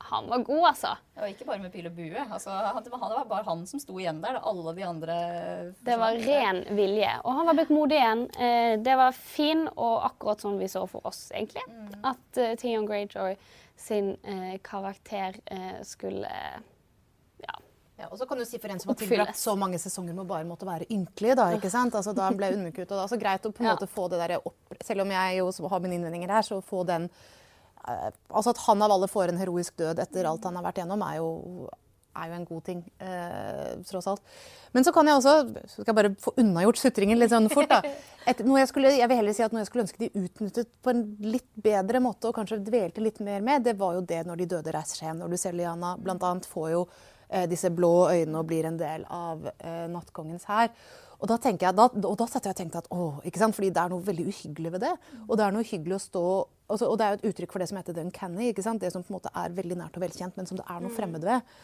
Han 0.09 0.27
var 0.29 0.43
god, 0.47 0.65
altså. 0.71 0.91
Og 1.21 1.29
ikke 1.29 1.45
bare 1.47 1.61
med 1.61 1.71
pil 1.73 1.87
og 1.89 1.95
bue. 1.95 2.25
Altså, 2.25 2.55
det, 2.83 2.91
var, 2.93 3.25
bare 3.29 3.45
han 3.47 3.63
som 3.69 3.81
sto 3.81 3.99
igjen 3.99 4.21
der. 4.23 4.39
Alle 4.41 4.73
de 4.77 4.85
andre 4.87 5.15
Det 5.85 5.97
var 6.01 6.19
ren 6.25 6.63
vilje. 6.77 7.13
Og 7.23 7.39
han 7.39 7.49
var 7.49 7.59
blitt 7.59 7.73
modig 7.73 7.99
igjen. 7.99 8.23
Eh, 8.35 8.75
det 8.81 8.97
var 8.99 9.15
fin 9.17 9.67
og 9.75 10.05
akkurat 10.09 10.41
som 10.41 10.57
vi 10.59 10.69
så 10.71 10.85
for 10.89 11.05
oss, 11.07 11.27
egentlig. 11.35 11.63
At 12.01 12.41
uh, 12.41 12.53
Theon 12.59 12.87
Greyjoy 12.89 13.35
sin 13.81 14.17
eh, 14.23 14.57
karakter 14.63 15.35
eh, 15.45 15.81
skulle 15.83 16.29
Ja. 17.37 17.59
Ja, 17.97 18.07
og 18.07 18.17
så 18.17 18.25
kan 18.25 18.37
du 18.37 18.45
si 18.45 18.59
for 18.59 18.69
en 18.69 18.79
som 18.79 18.89
har 18.89 18.95
tilbrakt 18.95 19.37
så 19.37 19.55
mange 19.55 19.79
sesonger 19.79 20.13
med 20.13 20.23
å 20.25 20.29
bare 20.29 20.45
måtte 20.47 20.65
være 20.65 20.87
ynkelig, 20.89 21.35
da, 21.37 21.51
ikke 21.57 21.69
sant? 21.69 21.95
Altså, 21.97 22.13
da 22.17 22.29
ble 22.33 22.53
underkutt, 22.55 22.89
og 22.89 22.97
da, 22.97 23.05
så 23.09 23.19
greit 23.21 23.45
å 23.45 23.51
på 23.53 23.63
en 23.63 23.69
Ja. 23.69 23.75
måte 23.75 23.89
få 23.89 24.07
det 24.09 24.21
der 24.21 24.37
opp, 24.39 24.75
selv 24.83 25.05
om 25.05 25.11
jeg 25.13 25.37
jo 25.37 25.51
har 25.69 25.83
mine 25.83 25.97
innvendinger 25.99 26.33
her, 26.33 26.41
så 26.41 26.61
få 26.61 26.83
den 26.85 27.09
Altså 27.81 28.53
at 28.53 28.65
han 28.67 28.81
av 28.85 28.93
alle 28.93 29.09
får 29.11 29.31
en 29.31 29.39
heroisk 29.41 29.77
død 29.79 30.01
etter 30.03 30.27
alt 30.29 30.43
han 30.47 30.59
har 30.59 30.65
vært 30.67 30.81
gjennom, 30.81 31.01
er 31.05 31.17
jo, 31.17 31.69
er 32.17 32.29
jo 32.29 32.37
en 32.37 32.47
god 32.47 32.63
ting, 32.67 32.81
eh, 33.01 33.71
tross 33.89 34.09
alt. 34.11 34.23
Men 34.75 34.85
så 34.87 34.93
kan 34.95 35.07
jeg 35.07 35.19
også 35.19 35.35
så 35.65 35.81
skal 35.81 35.91
jeg 35.91 35.97
bare 35.97 36.13
få 36.21 36.33
unnagjort 36.41 36.81
sutringen 36.81 37.19
litt 37.19 37.33
sånn 37.33 37.49
fort. 37.51 37.71
da. 37.71 37.81
Et, 38.29 38.43
jeg, 38.45 38.69
skulle, 38.69 38.93
jeg 38.93 39.09
vil 39.09 39.17
heller 39.17 39.35
si 39.35 39.45
at 39.45 39.55
noe 39.55 39.63
jeg 39.63 39.71
skulle 39.71 39.87
ønske 39.87 40.03
de 40.03 40.25
utnyttet 40.25 40.73
på 40.83 40.93
en 40.93 41.05
litt 41.25 41.49
bedre 41.57 42.03
måte, 42.03 42.29
og 42.29 42.37
kanskje 42.37 42.61
dvelte 42.67 43.03
litt 43.03 43.21
mer 43.25 43.41
med, 43.45 43.65
det 43.65 43.77
var 43.79 43.97
jo 43.97 44.05
det 44.05 44.21
når 44.27 44.43
de 44.43 44.51
døde 44.55 44.75
reiser 44.75 44.99
seg 45.01 45.09
hjem. 45.09 45.23
Når 45.23 45.33
du 45.33 45.39
ser 45.41 45.57
Liana 45.57 45.95
annet 45.97 46.49
får 46.49 46.73
jo 46.75 46.83
eh, 47.29 47.47
disse 47.49 47.71
blå 47.73 48.11
øynene 48.11 48.43
og 48.43 48.49
blir 48.51 48.69
en 48.69 48.77
del 48.79 49.07
av 49.09 49.47
eh, 49.57 49.87
nattkongens 49.91 50.45
hær. 50.51 50.69
Og 51.21 51.29
da, 51.29 51.37
tenker 51.37 51.67
jeg, 51.67 51.77
da, 51.77 51.85
og 51.85 52.15
da 52.17 52.25
jeg 52.25 52.49
og 52.49 52.57
tenkte 52.57 52.79
at 52.81 52.87
åh, 52.93 53.19
ikke 53.29 53.41
sant? 53.41 53.53
Fordi 53.53 53.69
det 53.69 53.81
er 53.81 53.91
noe 53.93 54.01
veldig 54.05 54.23
uhyggelig 54.31 54.71
ved 54.73 54.83
det. 54.87 54.95
Og 55.27 55.35
det 55.37 55.45
er 55.45 55.53
noe 55.53 55.67
hyggelig 55.67 55.99
å 55.99 56.05
stå 56.07 56.23
altså, 56.71 56.89
Og 56.89 56.97
det 56.97 57.05
er 57.05 57.13
jo 57.13 57.19
et 57.19 57.29
uttrykk 57.31 57.53
for 57.53 57.63
det 57.63 57.69
som 57.69 57.79
heter 57.79 57.95
the 57.95 58.05
uncanny. 58.05 58.49
ikke 58.51 58.65
sant? 58.65 58.81
Det 58.81 58.91
som 58.93 59.03
på 59.03 59.13
en 59.13 59.19
måte 59.19 59.31
er 59.35 59.55
veldig 59.55 59.77
nært 59.77 59.97
og 59.99 60.05
velkjent, 60.05 60.37
men 60.37 60.49
som 60.49 60.59
det 60.59 60.65
er 60.67 60.83
noe 60.83 60.93
fremmed 60.95 61.25
ved. 61.27 61.55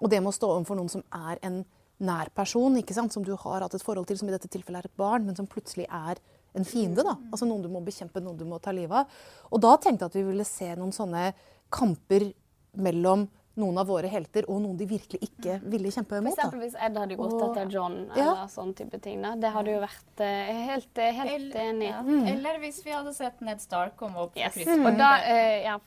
Og 0.00 0.10
det 0.12 0.20
med 0.20 0.32
å 0.32 0.36
stå 0.36 0.50
overfor 0.52 0.78
noen 0.78 0.92
som 0.92 1.04
er 1.14 1.40
en 1.46 1.62
nær 1.98 2.28
person, 2.36 2.76
ikke 2.76 2.96
sant? 2.96 3.12
som 3.12 3.24
du 3.24 3.34
har 3.36 3.64
hatt 3.64 3.74
et 3.76 3.84
forhold 3.84 4.08
til, 4.08 4.18
som 4.20 4.28
i 4.28 4.34
dette 4.34 4.50
tilfellet 4.52 4.84
er 4.84 4.90
et 4.90 4.98
barn, 5.00 5.24
men 5.24 5.36
som 5.38 5.48
plutselig 5.48 5.86
er 5.88 6.20
en 6.56 6.64
fiende. 6.64 7.04
da. 7.04 7.16
Altså 7.30 7.48
Noen 7.48 7.64
du 7.64 7.70
må 7.72 7.80
bekjempe, 7.84 8.20
noen 8.24 8.36
du 8.36 8.44
må 8.48 8.60
ta 8.60 8.74
livet 8.76 9.04
av. 9.04 9.22
Og 9.52 9.62
da 9.64 9.76
tenkte 9.76 10.04
jeg 10.04 10.12
at 10.12 10.18
vi 10.18 10.26
ville 10.28 10.48
se 10.48 10.68
noen 10.76 10.92
sånne 10.92 11.30
kamper 11.72 12.30
mellom 12.76 13.26
noen 13.56 13.78
av 13.78 13.86
våre 13.88 14.08
helter 14.12 14.44
og 14.48 14.60
noen 14.60 14.76
de 14.76 14.86
virkelig 14.86 15.20
ikke 15.30 15.60
ville 15.64 15.88
kjempe 15.90 16.20
mot. 16.22 16.34
eksempel 16.36 16.60
hvis 16.60 16.74
Ed 16.78 16.96
hadde 16.96 17.16
gått 17.16 17.32
Og- 17.32 17.56
etter 17.56 17.70
John 17.72 18.10
Ja. 18.14 18.22
eller 18.22 18.46
sånn 18.52 18.74
type 18.76 19.00
ting. 19.00 19.22
da. 19.22 19.34
Det 19.34 19.50
hadde 19.52 19.66
jo 19.72 19.80
vært 19.80 20.20
eh, 20.20 20.52
helt, 20.66 20.98
eh, 20.98 21.12
helt 21.12 21.30
Eller, 21.32 21.60
enig. 21.72 21.88
ja. 21.88 22.00
Eller 22.34 22.58
hvis 22.58 22.84
vi 22.84 22.90
hadde 22.90 23.14
sett 23.14 23.40
Ned 23.40 23.60
Stark 23.60 23.96
komme 23.96 24.16
opp 24.16 24.36
Yes. 24.36 24.54
krypten. 24.54 24.86
Og 24.86 24.98
da, 24.98 25.14
uh, 25.24 25.62
ja, 25.62 25.78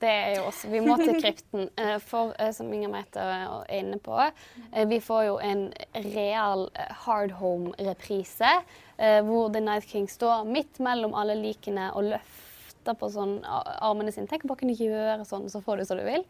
det 0.00 0.08
er 0.10 0.34
jo 0.36 0.42
også 0.50 0.68
Vi 0.70 0.80
må 0.80 0.96
til 0.96 1.20
krypten. 1.22 1.70
Uh, 1.78 1.98
for 2.00 2.34
som 2.52 2.72
Inger 2.72 2.88
Merete 2.88 3.16
er 3.20 3.64
inne 3.70 3.98
på, 4.00 4.32
vi 4.88 4.98
får 5.00 5.24
jo 5.26 5.36
en 5.38 5.72
real 6.14 6.68
hard 6.90 7.30
home-reprise. 7.30 8.62
eh, 8.98 9.20
hvor 9.22 9.52
The 9.52 9.60
Night 9.60 9.84
King 9.88 10.06
står 10.06 10.44
midt 10.46 10.78
mellom 10.78 11.14
alle 11.14 11.34
likene 11.34 11.90
og 11.96 12.04
løfter 12.04 12.94
på 12.96 13.08
sånn 13.10 13.40
armene 13.82 14.12
sine. 14.12 14.28
Tenk 14.28 14.42
bare 14.46 14.56
å 14.56 14.60
kunne 14.60 14.76
gjøre 14.76 15.24
sånn, 15.26 15.48
så 15.50 15.60
får 15.64 15.78
du 15.78 15.84
som 15.84 15.98
du 15.98 16.04
vil. 16.04 16.24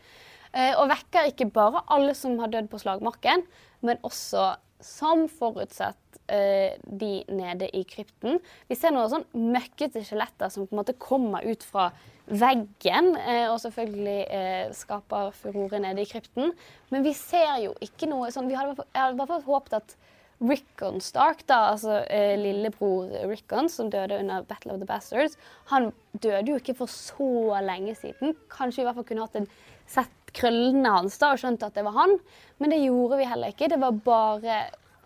Eh, 0.55 0.75
og 0.79 0.91
vekker 0.93 1.33
ikke 1.33 1.51
bare 1.55 1.83
alle 1.93 2.15
som 2.15 2.39
har 2.39 2.53
dødd 2.53 2.71
på 2.71 2.81
slagmarken, 2.83 3.43
men 3.85 4.01
også, 4.07 4.55
som 4.85 5.27
forutsett, 5.33 6.19
eh, 6.29 6.77
de 6.85 7.25
nede 7.29 7.69
i 7.75 7.83
krypten. 7.89 8.39
Vi 8.69 8.77
ser 8.79 8.95
noen 8.95 9.11
sånn 9.11 9.27
møkkete 9.35 10.05
skjeletter 10.05 10.53
som 10.53 10.67
på 10.67 10.77
en 10.77 10.83
måte 10.83 10.97
kommer 11.01 11.45
ut 11.45 11.65
fra 11.67 11.91
veggen, 12.29 13.17
eh, 13.19 13.49
og 13.51 13.59
selvfølgelig 13.61 14.75
skaper 14.77 15.35
furore 15.37 15.81
nede 15.83 16.05
i 16.05 16.09
krypten. 16.09 16.55
Men 16.91 17.05
vi 17.05 17.13
ser 17.13 17.59
jo 17.65 17.75
ikke 17.85 18.09
noe 18.09 18.31
sånn 18.33 18.49
vi 18.49 18.57
hadde 18.57 18.77
i 18.79 19.17
hvert 19.19 19.29
fall 19.29 19.49
håpet 19.49 19.81
at 19.83 19.97
Rickon 20.41 21.01
Stark, 21.01 21.45
da, 21.47 21.71
altså 21.73 22.01
eh, 22.11 22.35
lillebror 22.39 23.13
Rickon, 23.31 23.69
som 23.71 23.91
døde 23.91 24.19
under 24.19 24.43
Battle 24.49 24.75
of 24.75 24.81
the 24.83 24.89
Bastards, 24.89 25.39
han 25.71 25.93
døde 26.13 26.51
jo 26.51 26.59
ikke 26.61 26.77
for 26.79 26.91
så 26.91 27.61
lenge 27.65 27.95
siden. 27.99 28.35
Kanskje 28.53 28.83
vi 28.83 28.85
i 28.85 28.89
hvert 28.89 28.99
fall 28.99 29.09
kunne 29.09 29.29
hatt 29.29 29.41
en, 29.41 29.49
sett 29.87 30.24
krøllene 30.35 30.97
hans 30.97 31.18
da, 31.20 31.32
og 31.35 31.43
skjønt 31.43 31.64
at 31.66 31.76
det 31.76 31.85
var 31.87 31.97
han. 31.99 32.16
Men 32.62 32.74
det 32.74 32.82
gjorde 32.82 33.20
vi 33.20 33.28
heller 33.30 33.55
ikke. 33.55 33.70
Det 33.72 33.80
var 33.82 34.03
bare 34.07 34.59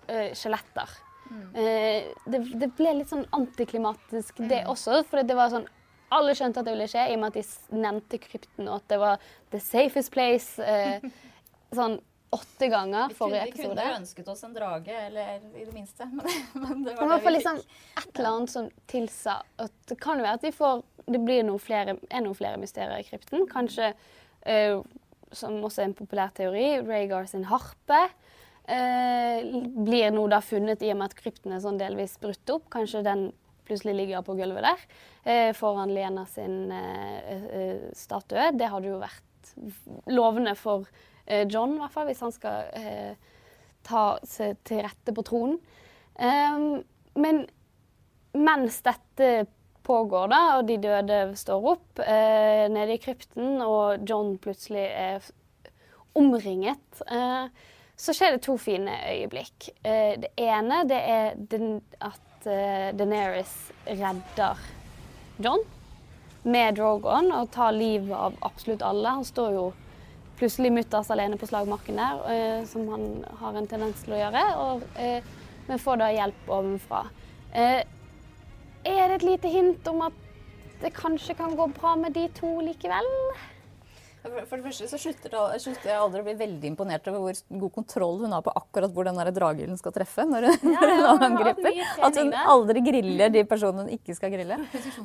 eh, 0.08 0.32
skjeletter. 0.36 0.96
Eh, 1.54 2.08
det, 2.24 2.42
det 2.60 2.70
ble 2.78 2.94
litt 3.00 3.12
sånn 3.12 3.26
antiklimatisk, 3.36 4.40
det 4.48 4.64
også. 4.70 5.02
For 5.08 5.24
det 5.26 5.36
var 5.38 5.52
sånn 5.52 5.68
Alle 6.14 6.32
skjønte 6.32 6.62
at 6.62 6.64
det 6.64 6.72
ville 6.72 6.88
skje, 6.88 7.02
i 7.10 7.16
og 7.18 7.20
med 7.20 7.34
at 7.34 7.36
de 7.36 7.80
nevnte 7.82 8.20
krypten, 8.22 8.64
og 8.64 8.78
at 8.78 8.86
det 8.88 8.96
var 9.02 9.24
the 9.52 9.58
safest 9.60 10.08
place 10.14 10.64
eh, 10.64 11.04
sånn 11.76 11.98
åtte 12.30 12.68
ganger 12.68 13.12
forrige 13.16 13.44
vi 13.44 13.62
kunne 13.62 13.84
jo 13.84 13.96
ønsket 13.96 14.28
oss 14.28 14.42
en 14.44 14.54
drage, 14.56 14.92
eller 14.92 15.40
i 15.56 15.64
det 15.64 15.72
minste. 15.72 16.08
Men, 16.12 16.28
men 16.62 16.84
det 16.84 16.94
var 16.96 17.06
men 17.06 17.14
det 17.14 17.24
vi 17.24 17.34
liksom 17.36 17.60
fikk. 17.60 17.76
et 18.02 18.20
eller 18.20 18.30
annet 18.30 18.52
som 18.52 18.70
tilsa 18.92 19.36
at 19.64 19.76
det 19.88 19.98
kan 20.00 20.20
være 20.24 20.40
at 20.40 20.48
vi 20.48 20.52
får 20.52 20.82
Det 21.08 21.20
blir 21.24 21.44
noen 21.48 21.60
flere, 21.60 21.94
er 22.12 22.20
noen 22.20 22.36
flere 22.36 22.58
mysterier 22.60 23.00
i 23.00 23.06
krypten. 23.06 23.46
Kanskje, 23.48 23.94
eh, 24.44 24.76
som 25.32 25.58
også 25.64 25.82
er 25.82 25.90
en 25.90 25.98
populær 25.98 26.32
teori, 26.36 26.78
Rhaegar 26.84 27.28
sin 27.30 27.44
harpe. 27.50 28.08
eh, 28.68 29.44
blir 29.84 30.10
nå 30.12 30.26
da 30.28 30.40
funnet 30.44 30.82
i 30.84 30.90
og 30.92 30.98
med 31.00 31.10
at 31.10 31.16
krypten 31.16 31.54
er 31.56 31.62
sånn 31.64 31.78
delvis 31.80 32.18
brutt 32.20 32.50
opp. 32.52 32.68
Kanskje 32.70 33.04
den 33.06 33.30
plutselig 33.68 33.94
ligger 33.96 34.24
på 34.24 34.36
gulvet 34.36 34.64
der 34.64 34.84
eh, 35.24 35.52
foran 35.56 35.92
Lena 35.92 36.24
sin 36.28 36.70
eh, 36.72 37.32
eh, 37.60 37.82
statue. 37.96 38.50
Det 38.56 38.68
hadde 38.68 38.88
jo 38.92 39.00
vært 39.00 39.54
lovende 40.12 40.54
for 40.56 40.86
eh, 41.26 41.46
John, 41.48 41.76
i 41.76 41.82
hvert 41.82 41.92
fall, 41.94 42.08
hvis 42.08 42.22
han 42.24 42.32
skal 42.32 42.70
eh, 42.76 43.14
ta 43.88 44.18
seg 44.28 44.60
til 44.68 44.82
rette 44.84 45.14
på 45.16 45.24
tronen. 45.24 45.58
Ehm, 46.20 46.82
men 47.16 47.44
mens 48.36 48.82
dette 48.84 49.46
pågår, 49.88 50.28
da, 50.30 50.42
og 50.58 50.68
de 50.68 50.76
døde 50.82 51.18
står 51.40 51.66
opp 51.72 52.02
eh, 52.04 52.66
nede 52.72 52.94
i 52.94 53.00
krypten, 53.02 53.58
og 53.64 54.04
John 54.08 54.36
plutselig 54.42 54.84
er 54.92 55.26
omringet, 56.18 57.02
eh, 57.08 57.48
så 57.98 58.14
skjer 58.14 58.36
det 58.36 58.44
to 58.46 58.54
fine 58.60 58.94
øyeblikk. 59.10 59.72
Eh, 59.82 60.14
det 60.22 60.30
ene 60.38 60.84
det 60.88 61.00
er 61.00 61.40
den, 61.50 61.80
at 62.04 62.46
eh, 62.46 62.92
Deneris 62.98 63.56
redder 63.88 64.60
John 65.42 65.64
med 66.48 66.78
Drogon 66.78 67.32
og 67.34 67.50
tar 67.54 67.74
livet 67.74 68.14
av 68.14 68.38
absolutt 68.46 68.84
alle. 68.86 69.18
Han 69.18 69.26
står 69.26 69.52
jo 69.56 69.66
plutselig 70.38 70.70
mutters 70.72 71.10
alene 71.10 71.38
på 71.38 71.48
slagmarken 71.50 71.98
der, 71.98 72.22
eh, 72.30 72.64
som 72.70 72.86
han 72.92 73.24
har 73.40 73.58
en 73.58 73.66
tendens 73.66 74.04
til 74.04 74.14
å 74.14 74.20
gjøre. 74.22 74.44
Og, 74.62 74.82
eh, 74.96 75.22
men 75.68 75.82
får 75.82 75.98
da 76.00 76.12
hjelp 76.14 76.52
ovenfra. 76.60 77.06
Er 78.84 79.08
det 79.08 79.16
et 79.18 79.26
lite 79.26 79.50
hint 79.50 79.88
om 79.90 80.02
at 80.06 80.18
det 80.82 80.92
kanskje 80.94 81.34
kan 81.34 81.56
gå 81.58 81.66
bra 81.74 81.96
med 81.98 82.14
de 82.14 82.28
to 82.36 82.60
likevel? 82.62 83.08
For, 84.28 84.58
det 84.58 84.64
første 84.66 84.88
så 84.90 84.98
slutter, 85.00 85.32
det- 85.32 85.60
slutter 85.62 85.90
jeg 85.90 85.98
aldri 85.98 86.20
å 86.22 86.26
bli 86.26 86.34
veldig 86.38 86.70
imponert 86.72 87.08
over 87.10 87.22
hvor 87.24 87.60
god 87.62 87.72
kontroll 87.74 88.18
hun 88.24 88.34
har 88.36 88.44
på 88.44 88.52
akkurat 88.60 88.92
hvor 88.94 89.08
den 89.08 89.18
dragehyllen 89.34 89.78
skal 89.80 89.94
treffe 89.94 90.26
når 90.28 90.48
hun, 90.48 90.72
ja, 90.74 90.88
ja, 90.88 91.12
hun 91.12 91.26
angriper. 91.28 91.80
At 92.08 92.18
hun 92.20 92.32
aldri 92.38 92.82
griller 92.86 93.32
de 93.34 93.44
personene 93.48 93.86
hun 93.86 93.94
ikke 93.96 94.16
skal 94.18 94.32
grille. 94.34 94.58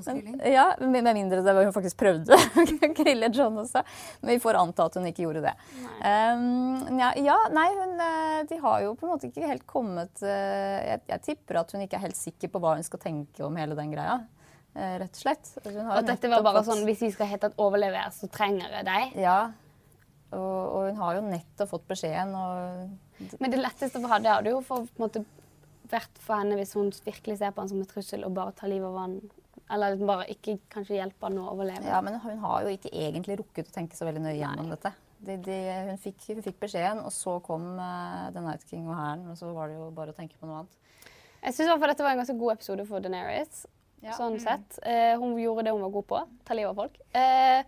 Men, 0.05 0.21
ja, 0.51 0.67
Med 0.79 1.09
mindre 1.13 1.41
det 1.45 1.55
var 1.55 1.67
hun 1.67 1.75
faktisk 1.75 1.99
prøvde 2.01 2.35
å 2.35 2.93
grille 3.01 3.31
John 3.33 3.57
også. 3.63 3.83
Men 4.21 4.35
vi 4.35 4.39
får 4.43 4.59
anta 4.59 4.87
at 4.89 4.99
hun 4.99 5.09
ikke 5.09 5.25
gjorde 5.25 5.45
det. 5.47 5.55
Um, 6.03 6.99
ja, 6.99 7.13
ja, 7.19 7.39
nei, 7.53 7.69
hun, 7.79 7.97
eh, 8.03 8.39
de 8.49 8.59
har 8.63 8.83
jo 8.85 8.93
på 8.99 9.07
en 9.07 9.13
måte 9.15 9.29
ikke 9.29 9.49
helt 9.49 9.67
kommet 9.69 10.23
eh, 10.25 10.79
jeg, 10.93 11.03
jeg 11.13 11.25
tipper 11.29 11.61
at 11.63 11.73
hun 11.73 11.83
ikke 11.85 11.99
er 11.99 12.07
helt 12.07 12.19
sikker 12.19 12.51
på 12.51 12.61
hva 12.63 12.77
hun 12.77 12.85
skal 12.85 13.01
tenke 13.03 13.45
om 13.45 13.59
hele 13.59 13.77
den 13.77 13.93
greia. 13.93 14.21
Eh, 14.75 14.95
Rett 15.01 15.13
og 15.17 15.21
slett. 15.21 15.51
Og 15.65 16.07
dette 16.07 16.31
var 16.31 16.45
bare 16.45 16.63
sånn 16.67 16.83
hvis 16.87 17.03
vi 17.05 17.11
skal 17.13 17.29
hete 17.29 17.51
at 17.51 17.61
overlevere, 17.61 18.09
så 18.15 18.29
trenger 18.31 18.79
jeg 18.79 18.87
deg. 18.89 19.19
Ja. 19.23 19.37
Og, 20.33 20.39
og 20.41 20.89
hun 20.89 20.99
har 21.01 21.19
jo 21.19 21.23
nettopp 21.27 21.69
fått 21.75 21.87
beskjeden 21.91 22.33
og 22.33 23.37
Men 23.37 23.53
det 23.53 23.61
letteste 23.61 24.01
for 24.01 24.09
henne 24.09 24.33
hadde 24.33 24.53
jo 24.53 24.63
for, 24.65 24.87
måte, 24.97 25.21
vært 25.91 26.19
for 26.21 26.41
henne 26.41 26.57
hvis 26.57 26.73
hun 26.77 26.89
virkelig 27.05 27.37
ser 27.39 27.53
på 27.53 27.61
han 27.61 27.71
som 27.71 27.81
en 27.83 27.89
trussel 27.89 28.25
og 28.25 28.33
bare 28.35 28.55
tar 28.57 28.71
livet 28.71 28.89
av 28.89 28.99
han. 29.03 29.17
Eller 29.71 29.93
liksom 29.93 30.09
bare 30.09 30.27
ikke 30.33 30.57
kanskje 30.73 30.97
hjelpe 30.97 31.29
han 31.29 31.39
å 31.39 31.47
overleve. 31.53 31.87
Ja, 31.87 32.01
men 32.03 32.17
hun 32.23 32.41
har 32.43 32.65
jo 32.65 32.73
ikke 32.73 32.91
egentlig 32.91 33.39
rukket 33.39 33.69
å 33.69 33.75
tenke 33.75 33.97
så 33.97 34.07
veldig 34.09 34.25
nøye 34.25 34.39
gjennom 34.39 34.73
dette. 34.73 34.91
De, 35.23 35.37
de, 35.39 35.57
hun, 35.87 35.99
fikk, 36.03 36.25
hun 36.33 36.43
fikk 36.43 36.57
beskjeden, 36.65 36.99
og 37.05 37.13
så 37.15 37.37
kom 37.45 37.77
uh, 37.79 38.27
The 38.35 38.43
Night 38.43 38.65
King 38.67 38.89
og 38.89 38.97
hæren. 38.97 39.23
Og 39.31 39.39
så 39.39 39.53
var 39.55 39.71
det 39.71 39.77
jo 39.77 39.87
bare 39.95 40.11
å 40.11 40.17
tenke 40.17 40.35
på 40.39 40.49
noe 40.49 40.63
annet. 40.63 40.79
Jeg 41.43 41.55
syns 41.55 41.71
dette 41.71 42.03
var 42.03 42.15
en 42.15 42.21
ganske 42.23 42.35
god 42.39 42.57
episode 42.57 42.85
for 42.89 43.03
Daenerys. 43.03 43.63
Ja. 44.03 44.13
Sånn 44.17 44.39
sett. 44.43 44.79
Eh, 44.83 45.13
hun 45.19 45.37
gjorde 45.39 45.63
det 45.67 45.71
hun 45.71 45.83
var 45.85 45.93
god 45.93 46.07
på. 46.09 46.21
Ta 46.43 46.57
livet 46.57 46.73
av 46.73 46.81
folk. 46.83 46.97
Eh, 47.15 47.59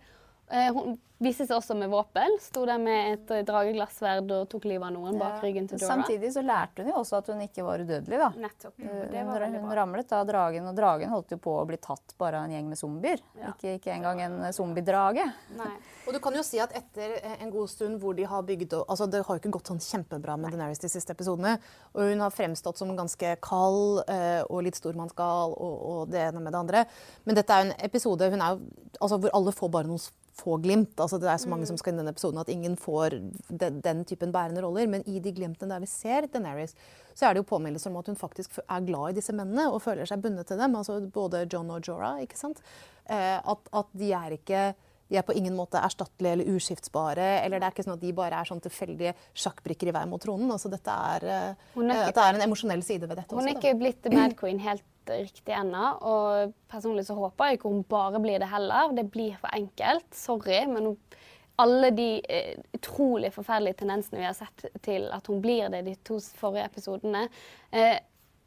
eh, 0.52 0.68
hun 0.74 0.98
viste 1.22 1.46
seg 1.48 1.56
også 1.56 1.74
med 1.78 1.88
våpen. 1.88 2.34
Sto 2.42 2.64
der 2.68 2.78
med 2.82 3.12
et 3.14 3.30
eh, 3.32 3.44
drageglassverd 3.48 4.30
og 4.36 4.48
tok 4.52 4.66
livet 4.68 4.84
av 4.88 4.92
noen 4.96 5.16
bak 5.20 5.38
ryggen 5.44 5.68
til 5.70 5.80
Dora. 5.80 5.94
Samtidig 5.94 6.32
så 6.34 6.42
lærte 6.44 6.84
hun 6.84 6.90
jo 6.92 6.98
også 7.00 7.18
at 7.22 7.30
hun 7.32 7.40
ikke 7.46 7.64
var 7.64 7.80
udødelig. 7.80 8.18
da. 8.20 8.28
Nettopp. 8.36 8.74
Eh, 8.82 9.06
Det 9.12 9.22
var 9.26 9.46
Hun, 9.46 9.54
hun 9.62 9.74
ramlet 9.78 10.12
av 10.12 10.26
dragen, 10.28 10.66
og 10.68 10.76
dragen 10.76 11.08
holdt 11.12 11.32
jo 11.32 11.38
på 11.40 11.54
å 11.60 11.64
bli 11.68 11.78
tatt 11.80 12.14
bare 12.18 12.40
av 12.42 12.44
en 12.48 12.52
gjeng 12.56 12.68
med 12.68 12.78
zombier. 12.80 13.22
Ikke, 13.38 13.76
ikke 13.78 13.94
engang 13.94 14.20
en 14.26 14.52
zombiedrage. 14.52 15.24
Nei. 15.56 15.70
Og 16.06 16.12
du 16.14 16.20
kan 16.20 16.36
jo 16.36 16.42
si 16.46 16.60
at 16.62 16.74
etter 16.76 17.16
eh, 17.22 17.38
en 17.42 17.50
god 17.54 17.70
stund 17.72 18.00
hvor 18.02 18.14
de 18.14 18.24
har 18.28 18.42
bygd 18.46 18.76
altså 18.86 19.06
Det 19.10 19.22
har 19.24 19.36
jo 19.38 19.40
ikke 19.40 19.54
gått 19.56 19.70
sånn 19.72 19.80
kjempebra 19.80 20.36
med 20.38 20.52
Daenerys 20.52 20.78
de 20.82 20.88
siste 20.92 21.12
episodene. 21.16 21.56
Og 21.94 22.10
hun 22.12 22.20
har 22.20 22.30
fremstått 22.34 22.78
som 22.78 22.92
ganske 22.96 23.36
kald 23.40 24.04
eh, 24.10 24.42
og 24.50 24.62
litt 24.66 24.76
stormannsgal 24.78 25.56
og, 25.56 25.74
og 25.90 26.12
det 26.12 26.20
ene 26.28 26.42
med 26.44 26.52
det 26.52 26.60
andre. 26.60 26.84
Men 27.24 27.38
dette 27.40 27.52
er 27.56 27.64
jo 27.64 27.70
en 27.72 27.76
episode 27.88 28.30
hun 28.30 28.42
er 28.42 28.54
jo, 28.54 28.70
altså, 29.00 29.18
hvor 29.22 29.34
alle 29.34 29.52
får 29.56 29.72
bare 29.72 29.90
noen 29.90 30.04
få 30.36 30.56
glimt. 30.62 30.94
Altså, 31.00 31.18
det 31.20 31.28
er 31.32 31.40
så 31.40 31.50
mange 31.50 31.66
som 31.68 31.78
skal 31.80 31.92
inn 31.92 32.00
i 32.00 32.02
denne 32.02 32.12
episoden 32.14 32.40
at 32.42 32.50
ingen 32.52 32.76
får 32.80 33.18
den, 33.48 33.80
den 33.84 34.02
typen 34.08 34.34
bærende 34.34 34.62
roller. 34.64 34.88
Men 34.90 35.04
i 35.08 35.20
de 35.22 35.32
glimtene 35.36 35.72
der 35.74 35.84
vi 35.84 35.90
ser 35.90 36.28
Daenerys, 36.32 36.76
så 37.16 37.28
er 37.28 37.34
det 37.34 37.44
jo 37.44 37.50
påminnelser 37.52 37.92
om 37.92 38.00
at 38.02 38.10
hun 38.12 38.18
faktisk 38.20 38.58
er 38.62 38.84
glad 38.86 39.14
i 39.14 39.20
disse 39.20 39.34
mennene 39.36 39.70
og 39.72 39.80
føler 39.84 40.08
seg 40.08 40.24
bundet 40.24 40.50
til 40.50 40.60
dem. 40.60 40.76
Altså 40.76 41.00
både 41.12 41.46
John 41.52 41.72
og 41.72 41.80
Jorah, 41.86 42.20
ikke 42.24 42.38
sant. 42.38 42.60
Eh, 43.08 43.38
at, 43.38 43.72
at 43.72 43.96
de 43.96 44.12
er 44.12 44.36
ikke 44.36 44.66
de 45.06 45.14
er 45.20 45.22
på 45.22 45.36
ingen 45.38 45.54
måte 45.54 45.78
erstattelige 45.78 46.34
eller 46.34 46.56
uskiftsbare. 46.56 47.26
eller 47.44 47.60
Det 47.62 47.68
er 47.68 47.74
ikke 47.74 47.84
sånn 47.86 47.94
at 47.94 48.02
de 48.02 48.12
bare 48.16 48.40
er 48.40 48.48
sånn 48.48 48.62
tilfeldige 48.64 49.12
sjakkbrikker 49.38 49.92
i 49.92 49.94
vei 49.94 50.02
mot 50.10 50.22
tronen. 50.22 50.50
Altså, 50.50 50.70
dette 50.72 50.90
er, 50.90 51.26
eh, 51.30 51.68
er 51.78 52.10
det 52.10 52.24
er 52.24 52.34
en 52.40 52.46
emosjonell 52.48 52.82
side 52.82 53.06
ved 53.06 53.20
dette 53.22 53.34
Hun 53.34 53.46
er 53.46 53.54
ikke 53.54 53.70
da. 53.70 53.78
blitt 53.84 54.10
Mad 54.12 54.34
Queen 54.40 54.58
helt 54.66 54.82
riktig 55.10 55.54
ennå. 55.56 55.92
Og 56.06 56.54
personlig 56.70 57.06
så 57.08 57.16
håper 57.18 57.50
jeg 57.50 57.60
ikke 57.60 57.72
hun 57.72 57.84
bare 57.90 58.20
blir 58.22 58.42
det 58.42 58.50
heller. 58.50 58.94
Det 58.96 59.06
blir 59.12 59.36
for 59.40 59.52
enkelt. 59.56 60.08
Sorry. 60.16 60.62
Men 60.70 60.90
hun, 60.90 61.20
alle 61.62 61.90
de 61.96 62.08
eh, 62.28 62.56
utrolig 62.76 63.32
forferdelige 63.34 63.80
tendensene 63.82 64.20
vi 64.20 64.28
har 64.28 64.36
sett 64.36 64.66
til 64.84 65.08
at 65.14 65.30
hun 65.30 65.40
blir 65.44 65.70
det 65.72 65.84
de 65.86 65.96
to 66.04 66.18
forrige 66.36 66.66
episodene, 66.68 67.26
eh, 67.72 67.96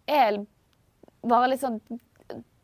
er 0.10 0.38
bare 1.26 1.50
litt 1.52 1.64
sånn 1.64 1.82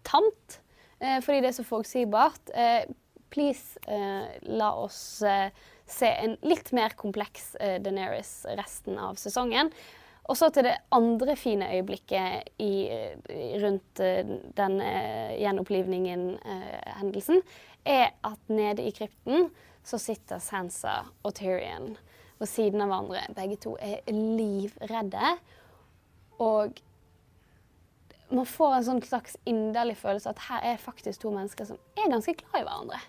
tamt. 0.05 0.59
Eh, 0.99 1.19
fordi 1.21 1.41
det 1.41 1.51
er 1.51 1.57
så 1.57 1.65
forutsigbart. 1.67 2.53
Eh, 2.53 2.85
please, 3.33 3.79
eh, 3.87 4.37
la 4.55 4.71
oss 4.79 5.21
eh, 5.25 5.49
se 5.85 6.07
en 6.07 6.37
litt 6.45 6.71
mer 6.71 6.95
kompleks 6.97 7.55
eh, 7.59 7.77
Daenerys 7.81 8.45
resten 8.57 8.99
av 9.01 9.19
sesongen. 9.21 9.71
Og 10.26 10.34
så 10.38 10.49
til 10.49 10.63
det 10.65 10.82
andre 10.95 11.36
fine 11.38 11.76
øyeblikket 11.76 12.43
i, 12.57 12.89
rundt 13.61 13.99
eh, 14.01 14.26
den 14.57 14.82
eh, 14.82 15.38
gjenopplivningen-hendelsen, 15.38 17.41
er 17.86 18.07
at 18.26 18.39
nede 18.49 18.82
i 18.82 18.91
krypten 18.91 19.49
så 19.86 19.97
sitter 20.01 20.39
Sansa 20.41 21.05
og 21.23 21.34
Tyrion 21.38 21.97
ved 22.39 22.47
siden 22.49 22.82
av 22.82 22.88
hverandre. 22.89 23.21
Begge 23.38 23.55
to 23.61 23.78
er 23.78 24.01
livredde. 24.09 25.38
Og 26.41 26.73
man 28.34 28.45
får 28.49 28.76
en 28.76 28.88
sånn 28.88 29.03
slags 29.05 29.38
inderlig 29.45 29.97
følelse 29.99 30.30
at 30.34 30.39
her 30.47 30.61
er 30.73 30.78
faktisk 30.82 31.21
to 31.21 31.30
mennesker 31.36 31.65
som 31.69 31.78
er 31.93 32.09
ganske 32.09 32.34
glad 32.41 32.63
i 32.63 32.65
hverandre. 32.65 32.99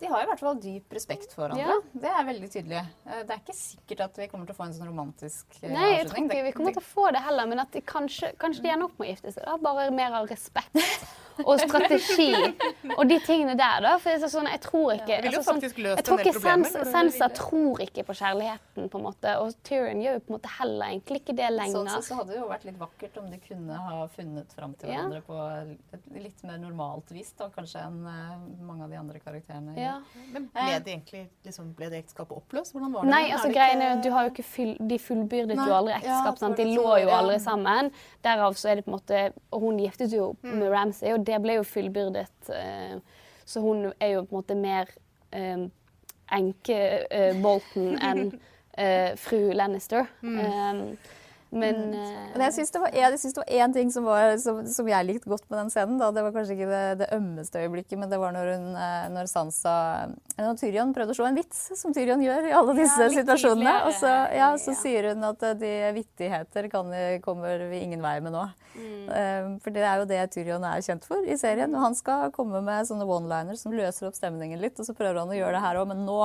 De 0.00 0.08
har 0.10 0.24
i 0.24 0.26
hvert 0.26 0.40
fall 0.42 0.56
dyp 0.60 0.92
respekt 0.96 1.32
for 1.32 1.44
hverandre. 1.46 1.64
Ja. 1.64 2.00
Det 2.04 2.10
er 2.10 2.24
veldig 2.26 2.48
tydelig. 2.50 2.80
Eh, 3.06 3.20
Det 3.24 3.30
er 3.36 3.40
ikke 3.42 3.54
sikkert 3.56 4.00
at 4.08 4.18
vi 4.18 4.26
kommer 4.32 4.46
til 4.48 4.56
å 4.56 4.58
få 4.58 4.66
en 4.66 4.74
sånn 4.76 4.88
romantisk 4.90 5.58
eh, 5.62 5.70
Nei, 5.70 5.90
jeg 5.98 6.08
tror 6.10 6.24
ikke 6.24 6.42
vi 6.48 6.52
kommer 6.56 6.74
til 6.76 6.82
å 6.82 6.88
få 6.88 7.10
det 7.14 7.22
heller, 7.24 7.46
men 7.52 7.62
at 7.62 7.70
de 7.72 7.80
kanskje, 7.80 8.32
kanskje 8.42 8.62
de 8.66 8.72
ender 8.74 8.88
opp 8.90 8.98
med 8.98 9.08
å 9.08 9.12
gifte 9.14 9.32
seg. 9.36 9.44
Da. 9.46 9.56
Bare 9.64 9.90
mer 9.94 10.16
av 10.20 10.26
respekt 10.30 10.74
og 11.48 11.60
strategi 11.60 12.32
og 12.98 13.08
de 13.08 13.18
tingene 13.26 13.56
der, 13.58 13.80
da. 13.82 13.94
For 13.98 14.10
er 14.14 14.30
sånn, 14.30 14.46
jeg 14.50 14.60
tror 14.64 14.92
ikke 14.94 15.08
ja, 15.16 15.20
jo 15.30 15.40
altså, 15.40 15.54
løst 15.82 15.98
Jeg 15.98 16.04
tror 16.06 16.20
ikke 16.22 16.40
Sansa 16.92 17.26
vil- 17.28 17.36
tror 17.38 17.80
ikke 17.84 18.04
på 18.06 18.14
kjærligheten, 18.20 18.88
på 18.92 18.98
en 19.00 19.04
måte. 19.08 19.32
Og 19.42 19.54
Tyrion 19.66 20.00
gjør 20.04 20.18
jo 20.18 20.20
på 20.20 20.30
en 20.32 20.36
måte 20.38 20.52
heller 20.60 20.86
egentlig 20.92 21.20
ikke 21.22 21.36
det 21.36 21.48
Sånn 21.48 21.58
lenger. 21.58 21.88
sett 21.96 22.04
så 22.10 22.18
hadde 22.20 22.32
det 22.34 22.38
jo 22.40 22.48
vært 22.48 22.64
litt 22.68 22.78
vakkert 22.78 23.18
om 23.22 23.30
de 23.30 23.38
kunne 23.48 23.78
ha 23.88 24.06
funnet 24.14 24.52
fram 24.54 24.74
til 24.74 24.88
Ja. 24.90 25.02
hverandre 25.02 25.22
på 25.26 25.38
et 25.94 26.22
litt 26.22 26.44
mer 26.44 26.58
normalt 26.58 27.10
vis 27.10 27.32
da, 27.38 27.48
kanskje 27.54 27.82
enn 27.86 28.00
uh, 28.06 28.36
mange 28.62 28.84
av 28.84 28.90
de 28.90 28.96
andre 28.96 29.18
karakterene. 29.24 29.74
Ja. 29.76 29.96
Men 30.32 30.48
ble 30.54 30.78
det 30.84 30.92
egentlig 30.98 31.28
liksom, 31.44 31.72
ble 31.74 31.90
det 31.90 32.04
ekteskapet 32.04 32.36
oppløst? 32.36 32.72
Hvordan 32.74 32.92
var 32.92 33.02
det? 33.02 33.10
Nei, 33.10 33.22
Er 33.28 33.34
altså 33.38 33.48
det 33.48 33.56
greien 33.56 33.78
ikke- 33.80 33.90
er 33.90 33.96
at 33.98 34.02
du 34.04 34.10
har 34.10 34.24
jo 34.28 34.30
ikke 34.34 34.44
full, 34.44 34.76
De 34.88 34.98
fullbyrdet 34.98 35.56
Nei, 35.56 35.66
jo 35.68 35.72
aldri 35.74 35.92
ja, 35.94 35.98
ekteskap. 35.98 36.38
sant? 36.38 36.56
De 36.56 36.64
lå 36.64 37.00
jo 37.02 37.08
aldri 37.10 37.38
sammen. 37.40 37.90
Derav 38.22 38.54
så 38.54 38.70
er 38.70 38.74
det 38.76 38.84
på 38.86 38.92
en 38.92 38.98
måte 38.98 39.32
Og 39.52 39.60
hun 39.60 39.78
giftet 39.78 40.12
jo 40.12 40.36
Mm. 40.44 40.58
med 40.58 40.70
Ramsay, 40.72 41.12
og 41.12 41.23
det 41.26 41.40
ble 41.42 41.58
jo 41.58 41.66
fullbyrdet. 41.68 42.50
eh, 42.54 42.98
så 43.44 43.60
hun 43.60 43.92
er 44.00 44.14
jo 44.14 44.24
på 44.24 44.32
en 44.32 44.38
måte 44.38 44.56
mer 44.56 44.88
eh, 45.32 45.66
enke 46.32 46.78
eh, 47.10 47.34
Bolton 47.42 47.98
enn 48.00 48.22
eh, 48.72 49.12
fru 49.20 49.52
Lannister. 49.52 50.06
Mm. 50.22 50.96
Eh, 51.54 51.60
men 51.62 51.78
mm. 51.94 52.14
Men 52.34 52.42
jeg 52.48 52.54
syns 52.58 52.72
det 52.74 52.80
var 52.82 52.90
en- 52.90 53.14
det 53.14 53.36
var 53.38 53.50
én 53.54 53.72
ting 53.72 53.90
som, 53.94 54.04
var, 54.04 54.36
som, 54.42 54.60
som 54.66 54.88
jeg 54.90 55.06
likte 55.06 55.30
godt 55.30 55.44
med 55.48 55.58
den 55.62 55.70
scenen. 55.70 55.98
Da. 56.00 56.10
Det 56.10 56.24
var 56.26 56.32
kanskje 56.34 56.56
ikke 56.58 56.68
det, 56.70 56.82
det 57.04 57.08
ømmeste 57.14 57.62
øyeblikket, 57.62 57.98
men 58.00 58.10
det 58.10 58.18
var 58.18 58.34
når, 58.34 58.50
hun, 58.56 58.66
eh, 58.76 59.08
når 59.14 59.30
Sansa 59.30 59.74
Når 60.38 60.58
Tyrion 60.58 60.92
prøvde 60.96 61.14
å 61.14 61.18
slå 61.20 61.28
en 61.30 61.38
vits, 61.38 61.60
som 61.78 61.94
Tyrion 61.94 62.22
gjør 62.24 62.48
i 62.50 62.54
alle 62.58 62.74
disse 62.80 63.06
Ja, 63.06 63.12
situasjonene. 63.14 63.74
Og 63.86 63.94
så, 64.00 64.10
ja, 64.34 64.50
så 64.58 64.74
ja. 64.74 64.78
sier 64.82 65.10
hun 65.12 65.22
at 65.30 65.42
eh, 65.46 65.54
de 65.62 65.72
vittigheter 66.00 66.68
kan, 66.72 66.90
kommer 67.22 67.68
vi 67.70 67.84
ingen 67.86 68.02
vei 68.02 68.18
med 68.24 68.34
nå. 68.34 68.48
Mm. 68.74 69.60
For 69.62 69.70
det 69.70 69.84
er 69.86 70.00
jo 70.00 70.08
det 70.10 70.22
Tyrion 70.34 70.64
er 70.66 70.82
kjent 70.82 71.04
for 71.06 71.22
i 71.22 71.36
serien. 71.38 71.70
Og 71.76 71.84
han 71.84 71.94
skal 71.94 72.32
komme 72.34 72.58
med 72.64 72.88
sånne 72.88 73.06
one-liners 73.06 73.62
som 73.62 73.72
løser 73.76 74.08
opp 74.08 74.18
stemningen 74.18 74.58
litt, 74.58 74.78
og 74.82 74.88
så 74.88 74.96
prøver 74.96 75.20
han 75.22 75.30
å 75.30 75.38
gjøre 75.38 75.54
det 75.54 75.62
her 75.62 75.78
òg, 75.78 75.86
men 75.92 76.02
nå 76.08 76.18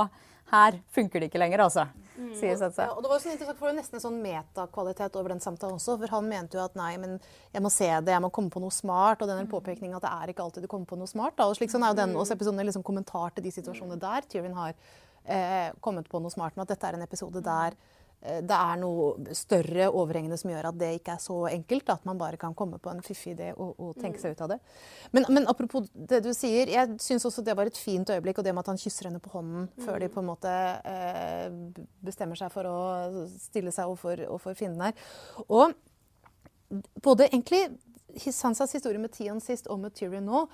her 0.51 0.79
funker 0.93 1.21
det 1.21 1.29
ikke 1.29 1.41
lenger, 1.41 1.65
altså. 1.65 1.87
Sier 2.35 2.57
Sansa. 2.59 2.89
Ja, 2.89 2.95
og 2.95 3.03
det 3.03 3.09
var 3.09 3.19
jo 3.19 3.23
sånn 3.23 3.35
interessant, 3.35 3.57
for 3.59 3.67
det 3.67 3.71
var 3.71 3.77
nesten 3.77 3.97
en 3.99 4.03
sånn 4.03 4.17
metakvalitet 4.23 5.17
over 5.19 5.33
den 5.33 5.43
samtalen 5.43 5.77
også. 5.77 5.95
For 6.01 6.11
han 6.11 6.27
mente 6.27 6.59
jo 6.59 6.63
at 6.65 6.75
nei, 6.79 6.91
men 6.99 7.15
jeg 7.53 7.63
må 7.63 7.71
se 7.71 7.87
det, 7.87 8.11
jeg 8.11 8.23
må 8.25 8.31
komme 8.35 8.51
på 8.53 8.61
noe 8.63 8.75
smart. 8.75 9.23
Og 9.23 9.29
den 9.31 9.51
påpekningen 9.51 9.95
at 9.99 10.05
det 10.05 10.11
er 10.11 10.33
ikke 10.33 10.45
alltid 10.45 10.65
du 10.65 10.71
kommer 10.71 10.89
på 10.89 10.99
noe 10.99 11.09
smart. 11.09 11.37
Da. 11.39 11.47
Og 11.47 11.55
slik 11.59 11.71
sånn 11.71 11.85
er 11.87 11.93
jo 11.93 12.01
den 12.01 12.17
også 12.19 12.35
episoden 12.35 12.59
en 12.59 12.69
liksom 12.69 12.85
kommentar 12.87 13.35
til 13.35 13.45
de 13.47 13.53
situasjonene 13.55 14.01
der 14.01 14.27
Tyrion 14.27 14.57
har 14.57 14.75
eh, 14.75 15.71
kommet 15.85 16.11
på 16.11 16.21
noe 16.23 16.33
smart. 16.33 16.57
med 16.57 16.67
at 16.67 16.75
dette 16.75 16.91
er 16.91 16.99
en 16.99 17.07
episode 17.07 17.43
der 17.45 17.77
det 18.19 18.55
er 18.55 18.79
noe 18.81 19.33
større 19.37 19.85
overhengende 19.95 20.35
som 20.39 20.49
gjør 20.51 20.69
at 20.69 20.79
det 20.79 20.89
ikke 20.97 21.13
er 21.15 21.21
så 21.23 21.37
enkelt. 21.53 21.87
At 21.93 22.07
man 22.07 22.19
bare 22.19 22.39
kan 22.41 22.55
komme 22.57 22.79
på 22.81 22.91
en 22.91 22.99
fiffig 23.05 23.35
idé 23.37 23.51
og, 23.55 23.77
og 23.79 23.93
tenke 24.01 24.19
seg 24.19 24.35
ut 24.35 24.43
av 24.43 24.51
det. 24.53 24.59
Men, 25.15 25.27
men 25.31 25.47
apropos 25.51 25.87
det 25.93 26.19
du 26.25 26.33
sier, 26.35 26.67
jeg 26.73 26.99
syns 26.99 27.27
også 27.29 27.45
det 27.47 27.55
var 27.55 27.71
et 27.71 27.79
fint 27.79 28.11
øyeblikk. 28.11 28.41
Og 28.41 28.47
det 28.47 28.55
med 28.55 28.65
at 28.65 28.73
han 28.73 28.81
kysser 28.81 29.07
henne 29.07 29.23
på 29.23 29.31
hånden 29.37 29.69
før 29.85 30.03
de 30.03 30.11
på 30.11 30.23
en 30.23 30.29
måte 30.29 30.55
eh, 30.91 31.47
bestemmer 32.03 32.39
seg 32.39 32.51
for 32.51 32.67
å 32.67 32.79
stille 33.37 33.71
seg 33.75 33.87
overfor, 33.87 34.25
overfor 34.27 34.57
fienden 34.59 34.89
her. 34.89 35.07
Og 35.47 35.71
både 37.03 37.29
egentlig 37.31 37.69
Sansas 38.17 38.73
historie 38.73 38.99
med 38.99 39.13
Tion 39.13 39.39
sist 39.41 39.67
og 39.69 39.79
med 39.79 39.93
Tyrion 39.95 40.25
nå 40.25 40.45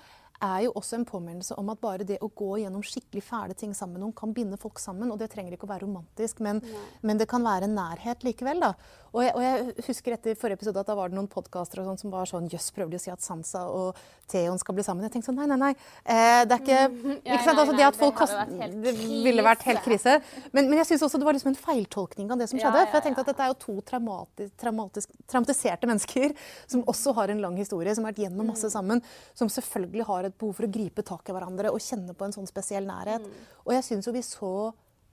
er 0.42 0.66
jo 0.66 0.74
også 0.76 0.98
en 0.98 1.06
påminnelse 1.08 1.56
om 1.60 1.70
at 1.72 1.80
bare 1.82 2.06
det 2.08 2.18
å 2.24 2.28
gå 2.28 2.50
gjennom 2.62 2.84
skikkelig 2.84 3.24
fæle 3.24 3.56
ting 3.58 3.74
sammen 3.76 3.96
med 3.96 4.04
noen 4.04 4.16
kan 4.16 4.34
binde 4.36 4.58
folk 4.60 4.80
sammen. 4.82 5.10
Og 5.12 5.20
det 5.20 5.30
trenger 5.32 5.56
ikke 5.56 5.68
å 5.68 5.72
være 5.72 5.86
romantisk, 5.86 6.42
men, 6.44 6.62
men 7.06 7.20
det 7.20 7.28
kan 7.30 7.44
være 7.46 7.68
en 7.68 7.76
nærhet 7.78 8.26
likevel. 8.26 8.62
da. 8.64 8.74
Og 9.16 9.22
jeg, 9.24 9.32
og 9.32 9.40
jeg 9.40 9.84
husker 9.86 10.12
etter 10.12 10.34
forrige 10.36 10.58
episode 10.58 10.80
at 10.82 10.88
da 10.90 10.94
var 10.98 11.08
det 11.08 11.16
noen 11.16 11.28
podkaster 11.32 11.80
sånn 11.80 11.96
som 11.96 12.10
var 12.12 12.28
sånn 12.28 12.50
Jøss, 12.52 12.66
prøver 12.76 12.90
de 12.92 12.98
å 12.98 13.00
si 13.00 13.08
at 13.12 13.22
Sansa 13.24 13.62
og 13.72 13.96
Theon 14.28 14.58
skal 14.60 14.76
bli 14.76 14.84
sammen? 14.84 15.06
Jeg 15.06 15.14
tenkte 15.14 15.30
sånn 15.30 15.38
nei, 15.40 15.46
nei, 15.48 15.56
nei. 15.62 15.70
Eh, 16.04 16.42
det 16.44 16.58
er 16.58 16.60
ikke 16.60 16.80
ikke 17.24 17.38
sant? 17.46 17.60
Altså, 17.62 17.76
det 17.78 17.86
at 17.86 17.96
folk 17.96 18.18
kast- 18.18 18.52
Det 18.84 18.92
ville 19.24 19.44
vært 19.46 19.64
helt 19.70 19.80
krise. 19.86 20.18
Men, 20.52 20.68
men 20.68 20.82
jeg 20.82 20.90
syns 20.90 21.06
også 21.06 21.16
det 21.22 21.28
var 21.30 21.38
liksom 21.38 21.48
en 21.54 21.58
feiltolkning 21.62 22.28
av 22.34 22.42
det 22.42 22.50
som 22.52 22.60
skjedde. 22.60 22.82
For 22.90 22.98
jeg 23.00 23.06
tenkte 23.08 23.24
at 23.24 23.30
dette 23.32 23.46
er 23.46 23.54
jo 23.54 23.58
to 23.64 23.76
traumatis, 23.88 24.50
traumatis, 24.60 25.08
traumatiserte 25.32 25.88
mennesker 25.88 26.36
som 26.74 26.84
også 26.92 27.16
har 27.16 27.32
en 27.32 27.40
lang 27.46 27.56
historie, 27.56 27.96
som 27.96 28.04
har 28.04 28.12
vært 28.12 28.26
gjennom 28.26 28.44
Mm. 28.46 28.52
masse 28.52 28.68
sammen, 28.70 29.00
som 29.34 29.48
selvfølgelig 29.48 30.04
har 30.10 30.28
et 30.28 30.36
behov 30.38 30.52
for 30.60 30.66
å 30.68 30.70
gripe 30.76 31.02
tak 31.08 31.32
i 31.32 31.34
hverandre 31.34 31.72
og 31.72 31.80
kjenne 31.80 32.12
på 32.14 32.28
en 32.28 32.36
sånn 32.36 32.46
spesiell 32.50 32.84
nærhet. 32.86 33.24
Mm. 33.24 33.48
Og 33.64 33.72
jeg 33.78 33.88
syns 33.88 34.06
jo 34.06 34.12
vi 34.14 34.20
så 34.22 34.52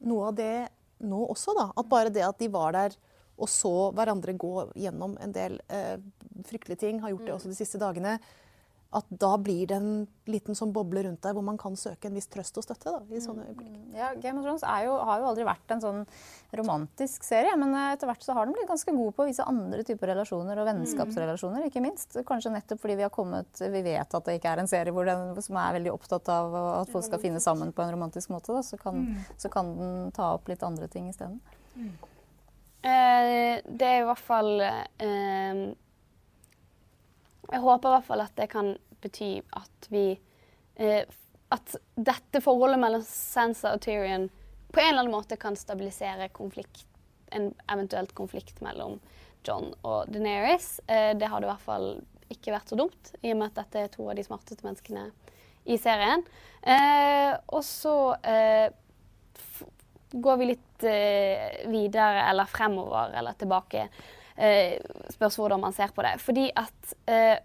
noe 0.03 0.27
av 0.27 0.35
det 0.37 0.51
nå 1.07 1.23
også, 1.31 1.55
da. 1.55 1.69
At 1.79 1.87
bare 1.89 2.11
det 2.13 2.21
at 2.27 2.37
de 2.43 2.51
var 2.51 2.75
der 2.75 2.97
og 3.37 3.49
så 3.49 3.91
hverandre 3.93 4.37
gå 4.37 4.53
gjennom 4.75 5.17
en 5.19 5.31
del 5.33 5.59
eh, 5.69 5.97
fryktelige 6.45 6.79
ting, 6.79 6.99
har 7.01 7.09
Mm. 7.09 7.17
gjort 7.17 7.25
det 7.25 7.33
også 7.35 7.49
de 7.49 7.55
siste 7.55 7.79
dagene, 7.81 8.19
at 8.93 9.05
da 9.09 9.37
blir 9.41 9.65
det 9.65 9.75
en 9.75 10.07
liten 10.29 10.53
sånn 10.53 10.71
boble 10.71 11.01
rundt 11.01 11.23
deg 11.25 11.33
hvor 11.33 11.41
man 11.41 11.57
kan 11.57 11.73
søke 11.73 12.05
en 12.05 12.13
viss 12.13 12.27
trøst 12.29 12.55
og 12.59 12.63
støtte. 12.63 12.91
da, 12.93 12.99
i 13.09 13.17
sånne 13.17 13.47
øyeblikk. 13.49 13.95
Ja, 13.97 14.13
Game 14.13 14.37
of 14.37 14.45
Thrones 14.45 14.61
jo, 14.61 14.99
har 15.01 15.19
jo 15.19 15.25
aldri 15.31 15.43
vært 15.47 15.71
en 15.73 15.81
sånn 15.81 16.03
romantisk 16.53 17.23
serie, 17.25 17.55
men 17.57 17.73
eh, 17.73 17.93
etter 17.95 18.05
hvert 18.05 18.21
så 18.21 18.35
har 18.37 18.45
den 18.45 18.53
blitt 18.53 18.69
ganske 18.69 18.93
god 18.93 19.15
på 19.17 19.23
å 19.23 19.27
vise 19.31 19.47
andre 19.49 19.81
typer 19.87 20.11
relasjoner 20.13 20.61
og 20.61 20.67
vennskapsrelasjoner, 20.69 21.65
ikke 21.71 21.81
minst. 21.81 22.13
Kanskje 22.23 22.53
nettopp 22.53 22.79
fordi 22.85 22.99
vi 23.01 23.01
har 23.07 23.09
kommet 23.09 23.49
Vi 23.63 23.81
vet 23.81 24.13
at 24.13 24.25
det 24.25 24.37
ikke 24.39 24.53
er 24.53 24.59
en 24.61 24.69
serie 24.69 24.93
hvor 24.93 25.05
den, 25.09 25.41
som 25.41 25.57
er 25.57 25.73
veldig 25.79 25.91
opptatt 25.95 26.29
av 26.29 26.53
at 26.83 26.89
folk 26.93 27.03
skal 27.09 27.19
finne 27.19 27.41
sammen 27.41 27.73
på 27.73 27.81
en 27.81 27.95
romantisk 27.97 28.29
måte, 28.29 28.53
da, 28.53 28.61
så, 28.61 28.77
kan, 28.77 29.07
så 29.41 29.49
kan 29.49 29.73
den 29.75 30.11
ta 30.13 30.35
opp 30.37 30.47
litt 30.53 30.61
andre 30.61 30.87
ting 30.87 31.09
isteden. 31.09 31.39
Eh, 31.81 31.89
det 33.65 33.87
er 33.87 34.01
i 34.01 34.05
hvert 34.07 34.21
fall 34.21 34.61
eh, 34.61 35.63
Jeg 37.51 37.63
håper 37.63 37.89
i 37.89 37.95
hvert 37.97 38.07
fall 38.07 38.23
at 38.25 38.35
det 38.39 38.49
kan 38.51 38.73
bety 39.03 39.33
at 39.59 39.89
vi 39.93 40.05
eh, 40.75 41.03
At 41.53 41.75
dette 41.95 42.41
forholdet 42.43 42.81
mellom 42.81 43.03
Sansa 43.07 43.75
og 43.75 43.83
Tyrion 43.85 44.29
på 44.73 44.81
en 44.81 44.89
eller 44.89 45.03
annen 45.03 45.13
måte 45.13 45.37
kan 45.37 45.53
stabilisere 45.53 46.31
konflikt, 46.33 46.87
en 47.29 47.51
eventuelt 47.69 48.15
konflikt 48.17 48.57
mellom 48.65 48.95
John 49.45 49.67
og 49.85 50.09
Daenerys. 50.09 50.79
Eh, 50.87 51.11
det 51.13 51.29
hadde 51.29 51.45
i 51.45 51.51
hvert 51.51 51.61
fall 51.67 51.85
ikke 52.33 52.55
vært 52.55 52.71
så 52.71 52.79
dumt, 52.79 53.11
i 53.21 53.35
og 53.35 53.37
med 53.37 53.51
at 53.51 53.59
dette 53.59 53.83
er 53.83 53.91
to 53.93 54.07
av 54.09 54.17
de 54.17 54.25
smarteste 54.25 54.65
menneskene 54.65 55.11
i 55.69 55.77
serien. 55.77 56.25
Eh, 56.65 57.35
og 57.53 57.61
så 57.67 58.15
eh, 58.25 58.73
går 60.13 60.37
vi 60.37 60.49
litt 60.51 60.85
eh, 60.87 61.63
videre 61.71 62.27
eller 62.29 62.49
fremover 62.49 63.15
eller 63.17 63.37
tilbake. 63.39 63.87
Eh, 64.35 64.77
spørs 65.13 65.37
hvordan 65.41 65.61
man 65.61 65.73
ser 65.73 65.93
på 65.95 66.05
det. 66.05 66.17
Fordi 66.21 66.49
at 66.55 66.93
eh, 67.09 67.37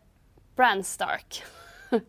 Bran 0.57 0.85
Stark, 0.85 1.41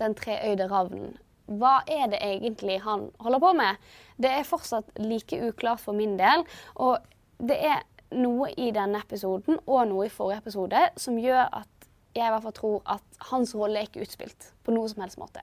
den 0.00 0.16
treøyde 0.18 0.68
ravnen, 0.70 1.14
hva 1.44 1.82
er 1.90 2.08
det 2.08 2.22
egentlig 2.24 2.78
han 2.86 3.10
holder 3.20 3.42
på 3.42 3.50
med? 3.58 3.82
Det 4.16 4.30
er 4.32 4.46
fortsatt 4.48 4.94
like 5.02 5.40
uklart 5.50 5.82
for 5.82 5.96
min 5.96 6.16
del. 6.18 6.46
Og 6.80 6.98
det 7.38 7.58
er 7.60 7.82
noe 8.14 8.50
i 8.56 8.70
denne 8.74 9.02
episoden 9.02 9.58
og 9.66 9.88
noe 9.90 10.06
i 10.06 10.12
forrige 10.12 10.40
episode 10.44 10.86
som 11.00 11.18
gjør 11.18 11.46
at 11.50 11.88
jeg 12.14 12.28
i 12.28 12.30
hvert 12.30 12.44
fall 12.44 12.54
tror 12.56 12.76
at 12.94 13.22
hans 13.30 13.54
rolle 13.58 13.80
er 13.80 13.88
ikke 13.88 14.04
utspilt 14.06 14.52
på 14.64 14.74
noe 14.74 14.88
som 14.90 15.02
helst 15.02 15.18
måte. 15.18 15.42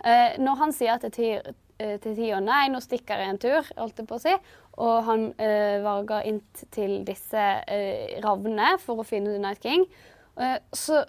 Eh, 0.00 0.38
når 0.40 0.62
han 0.62 0.72
sier 0.72 1.00
til, 1.02 1.12
Tyr, 1.12 1.50
til 2.02 2.16
tida 2.16 2.40
nei, 2.44 2.66
nå 2.72 2.80
stikker 2.84 3.22
jeg 3.22 3.32
en 3.32 3.40
tur, 3.40 3.70
holdt 3.78 4.02
jeg 4.02 4.08
på 4.10 4.18
å 4.18 4.22
si, 4.22 4.34
og 4.80 4.96
han 5.06 5.26
eh, 5.40 5.78
varger 5.84 6.26
inn 6.28 6.40
til 6.72 7.00
disse 7.08 7.46
eh, 7.64 8.18
ravnene 8.24 8.74
for 8.82 9.00
å 9.00 9.06
finne 9.06 9.34
The 9.34 9.42
Night 9.42 9.62
King, 9.64 9.86
eh, 10.40 10.58
så 10.72 11.02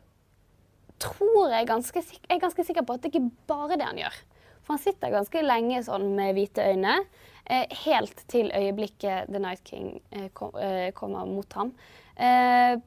tror 1.01 1.53
jeg 1.53 1.69
ganske, 1.69 2.03
jeg 2.03 2.35
er 2.35 2.43
ganske 2.43 2.65
sikker 2.67 2.85
på 2.85 2.97
at 2.97 3.03
det 3.03 3.11
ikke 3.11 3.29
bare 3.49 3.79
det 3.79 3.87
han 3.87 4.01
gjør. 4.01 4.21
For 4.61 4.75
han 4.75 4.83
sitter 4.83 5.13
ganske 5.13 5.43
lenge 5.45 5.81
sånn 5.85 6.11
med 6.17 6.35
hvite 6.37 6.67
øyne, 6.73 6.99
eh, 7.45 7.65
helt 7.85 8.23
til 8.31 8.51
øyeblikket 8.53 9.31
The 9.31 9.41
Night 9.41 9.63
King 9.67 9.95
eh, 10.11 10.29
kom, 10.37 10.53
eh, 10.61 10.91
kommer 10.97 11.29
mot 11.29 11.57
ham. 11.57 11.73
Eh, 12.15 12.77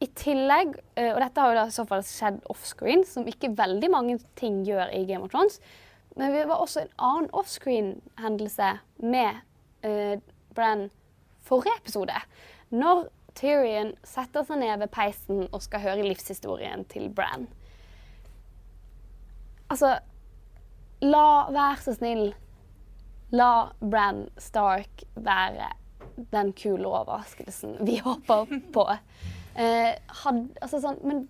i 0.00 0.08
tillegg, 0.16 0.74
eh, 0.96 1.10
og 1.12 1.20
dette 1.20 1.42
har 1.42 1.52
jo 1.52 1.60
da 1.60 1.66
i 1.68 1.76
så 1.76 1.84
fall 1.88 2.02
skjedd 2.06 2.40
offscreen, 2.52 3.04
som 3.08 3.28
ikke 3.28 3.52
veldig 3.56 3.90
mange 3.92 4.18
ting 4.38 4.62
gjør 4.64 4.92
i 4.96 5.04
Game 5.08 5.26
of 5.26 5.32
Thrones, 5.32 5.60
men 6.20 6.34
det 6.36 6.44
var 6.50 6.60
også 6.60 6.82
en 6.84 6.92
annen 7.00 7.30
offscreen-hendelse 7.32 8.74
med 9.00 9.40
uh, 9.86 10.20
Bran 10.54 10.90
forrige 11.48 11.78
episode. 11.80 12.18
Når 12.70 13.06
Tyrion 13.38 13.94
setter 14.04 14.44
seg 14.44 14.60
ned 14.60 14.82
ved 14.82 14.92
peisen 14.92 15.46
og 15.48 15.62
skal 15.64 15.80
høre 15.84 16.04
livshistorien 16.04 16.84
til 16.90 17.08
Bran. 17.14 17.46
Altså, 19.70 19.96
la 21.00 21.26
være 21.48 21.80
så 21.80 21.96
snill. 21.96 22.32
La 23.32 23.70
Bran 23.80 24.26
Stark 24.42 25.04
være 25.14 25.70
den 26.34 26.52
kule 26.52 26.88
overraskelsen 26.88 27.78
vi 27.86 28.00
håper 28.04 28.50
på. 28.74 28.86
Eh, 29.56 29.94
had, 30.24 30.42
altså 30.60 30.82
sånn, 30.82 30.98
men 31.06 31.24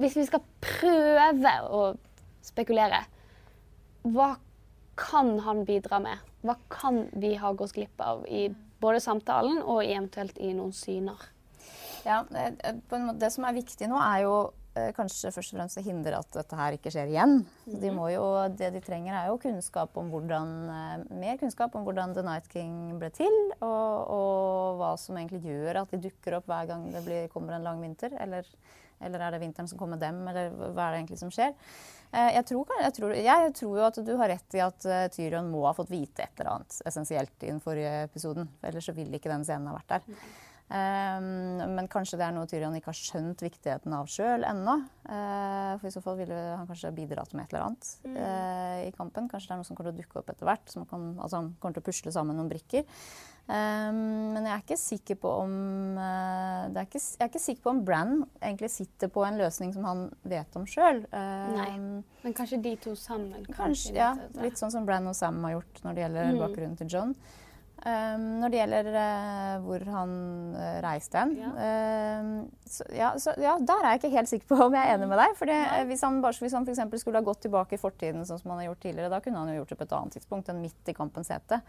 hvis 0.00 0.16
vi 0.16 0.24
skal 0.28 0.46
prøve 0.62 1.54
å 1.68 1.82
spekulere, 2.46 3.02
hva 4.02 4.36
kan 5.00 5.38
han 5.40 5.64
bidra 5.64 5.98
med? 6.00 6.18
Hva 6.44 6.56
kan 6.68 7.06
vi 7.12 7.34
ha 7.40 7.52
gått 7.52 7.72
glipp 7.76 8.00
av 8.00 8.24
i 8.28 8.48
både 8.80 9.00
samtalen 9.00 9.60
og 9.62 9.84
eventuelt 9.84 10.38
i 10.38 10.52
noen 10.56 10.72
syner? 10.76 11.20
Ja, 12.04 12.24
eh, 12.34 12.52
eh, 12.64 12.74
måte, 12.90 13.18
Det 13.18 13.30
som 13.32 13.44
er 13.44 13.56
viktig 13.56 13.88
nå, 13.88 13.98
er 14.00 14.24
jo 14.24 14.34
eh, 14.40 14.52
kanskje 14.96 15.30
først 15.34 15.52
og 15.54 15.58
fremst 15.60 15.78
å 15.80 15.84
hindre 15.84 16.18
at 16.18 16.30
dette 16.34 16.58
her 16.58 16.76
ikke 16.76 16.92
skjer 16.94 17.12
igjen. 17.12 17.36
De 17.82 17.92
må 17.94 18.08
jo, 18.12 18.24
det 18.56 18.72
de 18.74 18.82
trenger, 18.84 19.14
er 19.16 19.30
jo 19.30 19.38
kunnskap 19.42 19.96
om 20.00 20.10
hvordan, 20.12 20.50
eh, 20.74 21.06
mer 21.22 21.38
kunnskap 21.40 21.76
om 21.78 21.86
hvordan 21.86 22.16
The 22.16 22.24
Night 22.26 22.50
King 22.52 22.98
ble 23.00 23.12
til, 23.14 23.38
og, 23.60 24.10
og 24.16 24.80
hva 24.82 24.92
som 25.00 25.18
egentlig 25.20 25.44
gjør 25.48 25.82
at 25.84 25.94
de 25.94 26.02
dukker 26.08 26.38
opp 26.40 26.50
hver 26.50 26.68
gang 26.72 26.88
det 26.94 27.04
blir, 27.06 27.30
kommer 27.32 27.56
en 27.58 27.66
lang 27.68 27.80
vinter. 27.84 28.14
Eller, 28.20 28.48
eller 29.00 29.22
er 29.26 29.36
det 29.36 29.44
vinteren 29.44 29.70
som 29.70 29.78
kommer 29.80 30.00
dem, 30.00 30.20
eller 30.28 30.50
hva 30.58 30.90
er 30.90 30.96
det 30.96 31.00
egentlig 31.04 31.20
som 31.22 31.30
skjer? 31.32 31.54
Eh, 32.10 32.32
Jeg 32.34 32.44
tror, 32.50 32.66
jeg, 32.82 32.92
tror, 32.96 33.14
jeg 33.14 33.54
tror 33.54 33.78
jo 33.78 33.86
at 33.86 33.98
du 34.04 34.12
har 34.18 34.32
rett 34.34 34.58
i 34.58 34.62
at 34.66 34.86
eh, 34.90 35.06
Tyrion 35.14 35.50
må 35.52 35.64
ha 35.68 35.74
fått 35.76 35.92
vite 35.92 36.24
et 36.26 36.40
eller 36.42 36.56
annet 36.56 36.80
essensielt 36.90 37.36
i 37.46 37.52
den 37.52 37.60
forrige 37.62 38.00
episoden. 38.08 38.48
Ellers 38.66 38.88
så 38.90 38.96
ville 38.96 39.16
ikke 39.20 39.30
den 39.32 39.46
scenen 39.46 39.70
ha 39.70 39.76
vært 39.78 39.94
der. 40.00 40.22
Um, 40.70 41.58
men 41.74 41.88
kanskje 41.90 42.14
det 42.20 42.28
er 42.28 42.34
noe 42.36 42.46
Tyrion 42.46 42.76
ikke 42.78 42.92
har 42.92 42.98
skjønt 42.98 43.40
viktigheten 43.42 43.94
av 43.96 44.06
sjøl 44.06 44.44
ennå. 44.46 44.76
Eh, 45.02 45.72
for 45.80 45.88
i 45.88 45.90
så 45.90 46.02
fall 46.04 46.20
ville 46.20 46.36
han 46.36 46.68
kanskje 46.68 46.92
bidratt 46.94 47.34
med 47.34 47.48
et 47.48 47.54
eller 47.56 47.66
annet 47.66 47.88
mm. 48.04 48.18
i 48.86 48.92
kampen. 48.94 49.26
Kanskje 49.32 49.50
det 49.50 49.56
er 49.56 49.60
noe 49.62 49.66
som 49.66 49.74
kommer 49.74 49.90
til 49.90 49.98
å 49.98 50.04
dukke 50.04 50.20
opp 50.22 50.30
etter 50.30 50.46
hvert. 50.46 50.70
Som 50.70 50.86
kan, 50.86 51.08
altså, 51.16 51.40
han 51.40 51.50
kommer 51.58 51.74
til 51.74 51.82
å 51.82 51.88
pusle 51.88 52.14
sammen 52.14 52.38
noen 52.38 52.52
brikker. 52.52 52.86
Um, 53.50 54.30
men 54.36 54.46
jeg 54.46 54.52
er 54.54 54.62
ikke 54.62 54.78
sikker 54.78 55.18
på 55.24 55.34
om 55.42 55.54
eh, 55.98 56.70
det 56.70 56.84
er 56.84 56.86
ikke, 56.86 57.02
Jeg 57.02 57.24
er 57.24 57.32
ikke 57.32 57.44
sikker 57.48 57.66
på 57.66 57.74
om 57.74 57.82
Bran 57.90 58.16
egentlig 58.38 58.70
sitter 58.70 59.10
på 59.10 59.26
en 59.26 59.42
løsning 59.42 59.74
som 59.74 59.90
han 59.90 60.06
vet 60.22 60.60
om 60.60 60.70
sjøl. 60.70 61.02
Nei. 61.10 61.68
Men 62.22 62.36
kanskje 62.36 62.62
de 62.62 62.76
to 62.86 62.94
sammen? 62.94 63.42
Kanskje, 63.58 63.96
ja. 63.98 64.14
Litt 64.38 64.60
sånn 64.60 64.70
som 64.70 64.86
Bran 64.86 65.10
og 65.10 65.18
Sam 65.18 65.42
har 65.48 65.58
gjort 65.58 65.82
når 65.82 65.96
det 65.98 66.06
gjelder 66.06 66.30
Mm. 66.30 66.42
bakgrunnen 66.46 66.78
til 66.78 66.94
John. 66.94 67.16
Um, 67.80 68.24
når 68.42 68.52
det 68.52 68.58
gjelder 68.58 68.88
uh, 68.92 69.62
hvor 69.64 69.84
han 69.88 70.10
uh, 70.52 70.80
reiste 70.84 71.16
hen 71.16 71.30
Ja. 71.38 71.52
um, 72.20 72.32
så, 72.68 72.84
ja, 72.92 73.06
så, 73.16 73.32
ja, 73.40 73.54
Der 73.56 73.80
er 73.80 73.94
jeg 73.94 74.02
ikke 74.02 74.10
helt 74.18 74.28
sikker 74.28 74.50
på 74.50 74.58
om 74.66 74.74
jeg 74.76 74.84
er 74.84 74.98
enig 74.98 75.06
med 75.08 75.16
deg. 75.16 75.36
Fordi, 75.38 75.54
uh, 75.64 75.84
hvis 75.88 76.02
han, 76.04 76.18
bare, 76.20 76.36
hvis 76.44 76.56
han 76.58 76.66
for 76.68 77.00
skulle 77.00 77.22
ha 77.22 77.24
gått 77.24 77.40
tilbake 77.46 77.78
i 77.78 77.80
fortiden, 77.80 78.26
sånn 78.28 78.42
som 78.42 78.52
han 78.52 78.60
har 78.60 78.68
gjort 78.68 78.82
tidligere, 78.84 79.08
da 79.14 79.22
kunne 79.24 79.40
han 79.40 79.54
jo 79.54 79.62
gjort 79.62 79.72
det 79.72 79.78
på 79.80 79.86
et 79.86 79.94
annet 79.96 80.16
tidspunkt 80.18 80.50
enn 80.52 80.60
midt 80.60 80.92
i 80.92 80.96
kampens 80.98 81.32
hete. 81.32 81.62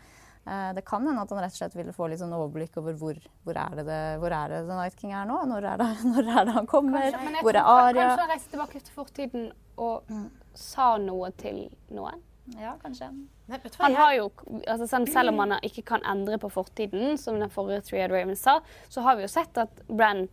Det 0.75 0.81
kan 0.83 1.05
hende 1.05 1.21
at 1.21 1.29
han 1.29 1.39
rett 1.43 1.53
og 1.53 1.59
slett 1.59 1.75
ville 1.77 1.93
få 1.93 2.07
litt 2.09 2.17
sånn 2.17 2.33
overblikk 2.33 2.79
over 2.81 2.95
hvor, 2.97 3.17
hvor, 3.45 3.59
er 3.61 3.75
det 3.77 3.83
det, 3.85 3.99
hvor 4.23 4.33
er 4.33 4.49
det 4.49 4.63
The 4.65 4.79
Night 4.79 4.97
King 4.97 5.13
er 5.13 5.27
nå? 5.29 5.37
Når 5.51 5.67
er 5.69 5.83
det, 5.83 5.89
når 6.15 6.31
er 6.33 6.49
det 6.49 6.55
han 6.57 6.67
kommer? 6.71 7.05
Kanskje, 7.13 7.43
hvor 7.45 7.59
er 7.61 7.69
Aria? 7.69 8.07
Kanskje 8.09 8.25
han 8.25 8.33
reiste 8.33 8.55
tilbake 8.55 8.81
til 8.81 8.97
fortiden 8.97 9.47
og 9.77 10.11
sa 10.57 10.95
noe 10.99 11.29
til 11.39 11.67
noen? 11.93 12.25
Ja, 12.59 12.75
kanskje. 12.81 13.07
Nei, 13.47 13.57
vet 13.63 13.71
du 13.71 13.77
hva, 13.77 13.85
Han 13.85 13.95
har 13.95 14.13
jo, 14.17 14.27
altså 14.67 14.87
sånn, 14.89 15.07
Selv 15.09 15.33
om 15.33 15.41
han 15.43 15.55
ikke 15.65 15.83
kan 15.93 16.05
endre 16.07 16.39
på 16.41 16.49
fortiden, 16.51 17.17
som 17.21 17.39
den 17.39 17.51
forrige 17.53 17.85
Three-Eyed 17.87 18.13
Raven 18.13 18.37
sa, 18.39 18.59
så 18.91 19.05
har 19.05 19.17
vi 19.17 19.25
jo 19.25 19.31
sett 19.31 19.57
at 19.61 19.83
Bran 19.87 20.27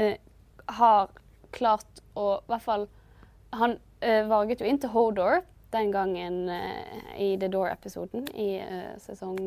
eh, 0.00 0.16
har 0.78 1.12
klart 1.52 2.02
å 2.16 2.36
I 2.40 2.52
hvert 2.52 2.66
fall 2.66 2.86
Han 3.58 3.78
eh, 4.00 4.22
varget 4.30 4.62
jo 4.62 4.68
inn 4.68 4.80
til 4.80 4.94
Hodor 4.94 5.42
den 5.72 5.92
gangen 5.92 6.48
eh, 6.52 7.02
i 7.16 7.32
The 7.40 7.48
Door-episoden 7.52 8.28
i 8.36 8.50
eh, 8.60 8.92
sesong 9.00 9.38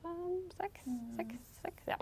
fem, 0.00 0.36
seks, 0.56 0.86
seks, 1.18 1.40
seks, 1.60 1.88
ja. 1.88 1.98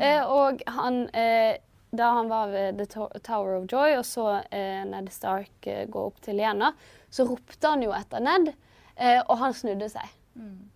Eh, 0.00 0.22
og 0.24 0.62
han 0.72 1.04
eh, 1.12 1.60
da 1.94 2.10
han 2.16 2.28
var 2.28 2.48
ved 2.48 2.80
The 2.80 3.20
Tower 3.20 3.58
of 3.58 3.68
Joy 3.70 3.98
og 3.98 4.06
så 4.08 4.26
eh, 4.50 4.82
Ned 4.88 5.12
Stark 5.12 5.66
eh, 5.70 5.84
gå 5.86 6.06
opp 6.08 6.20
til 6.24 6.40
Lena, 6.40 6.72
så 7.14 7.26
ropte 7.28 7.70
han 7.70 7.84
jo 7.84 7.92
etter 7.94 8.22
Ned, 8.24 8.50
eh, 8.96 9.20
og 9.22 9.38
han 9.38 9.54
snudde 9.54 9.86
seg. 9.92 10.08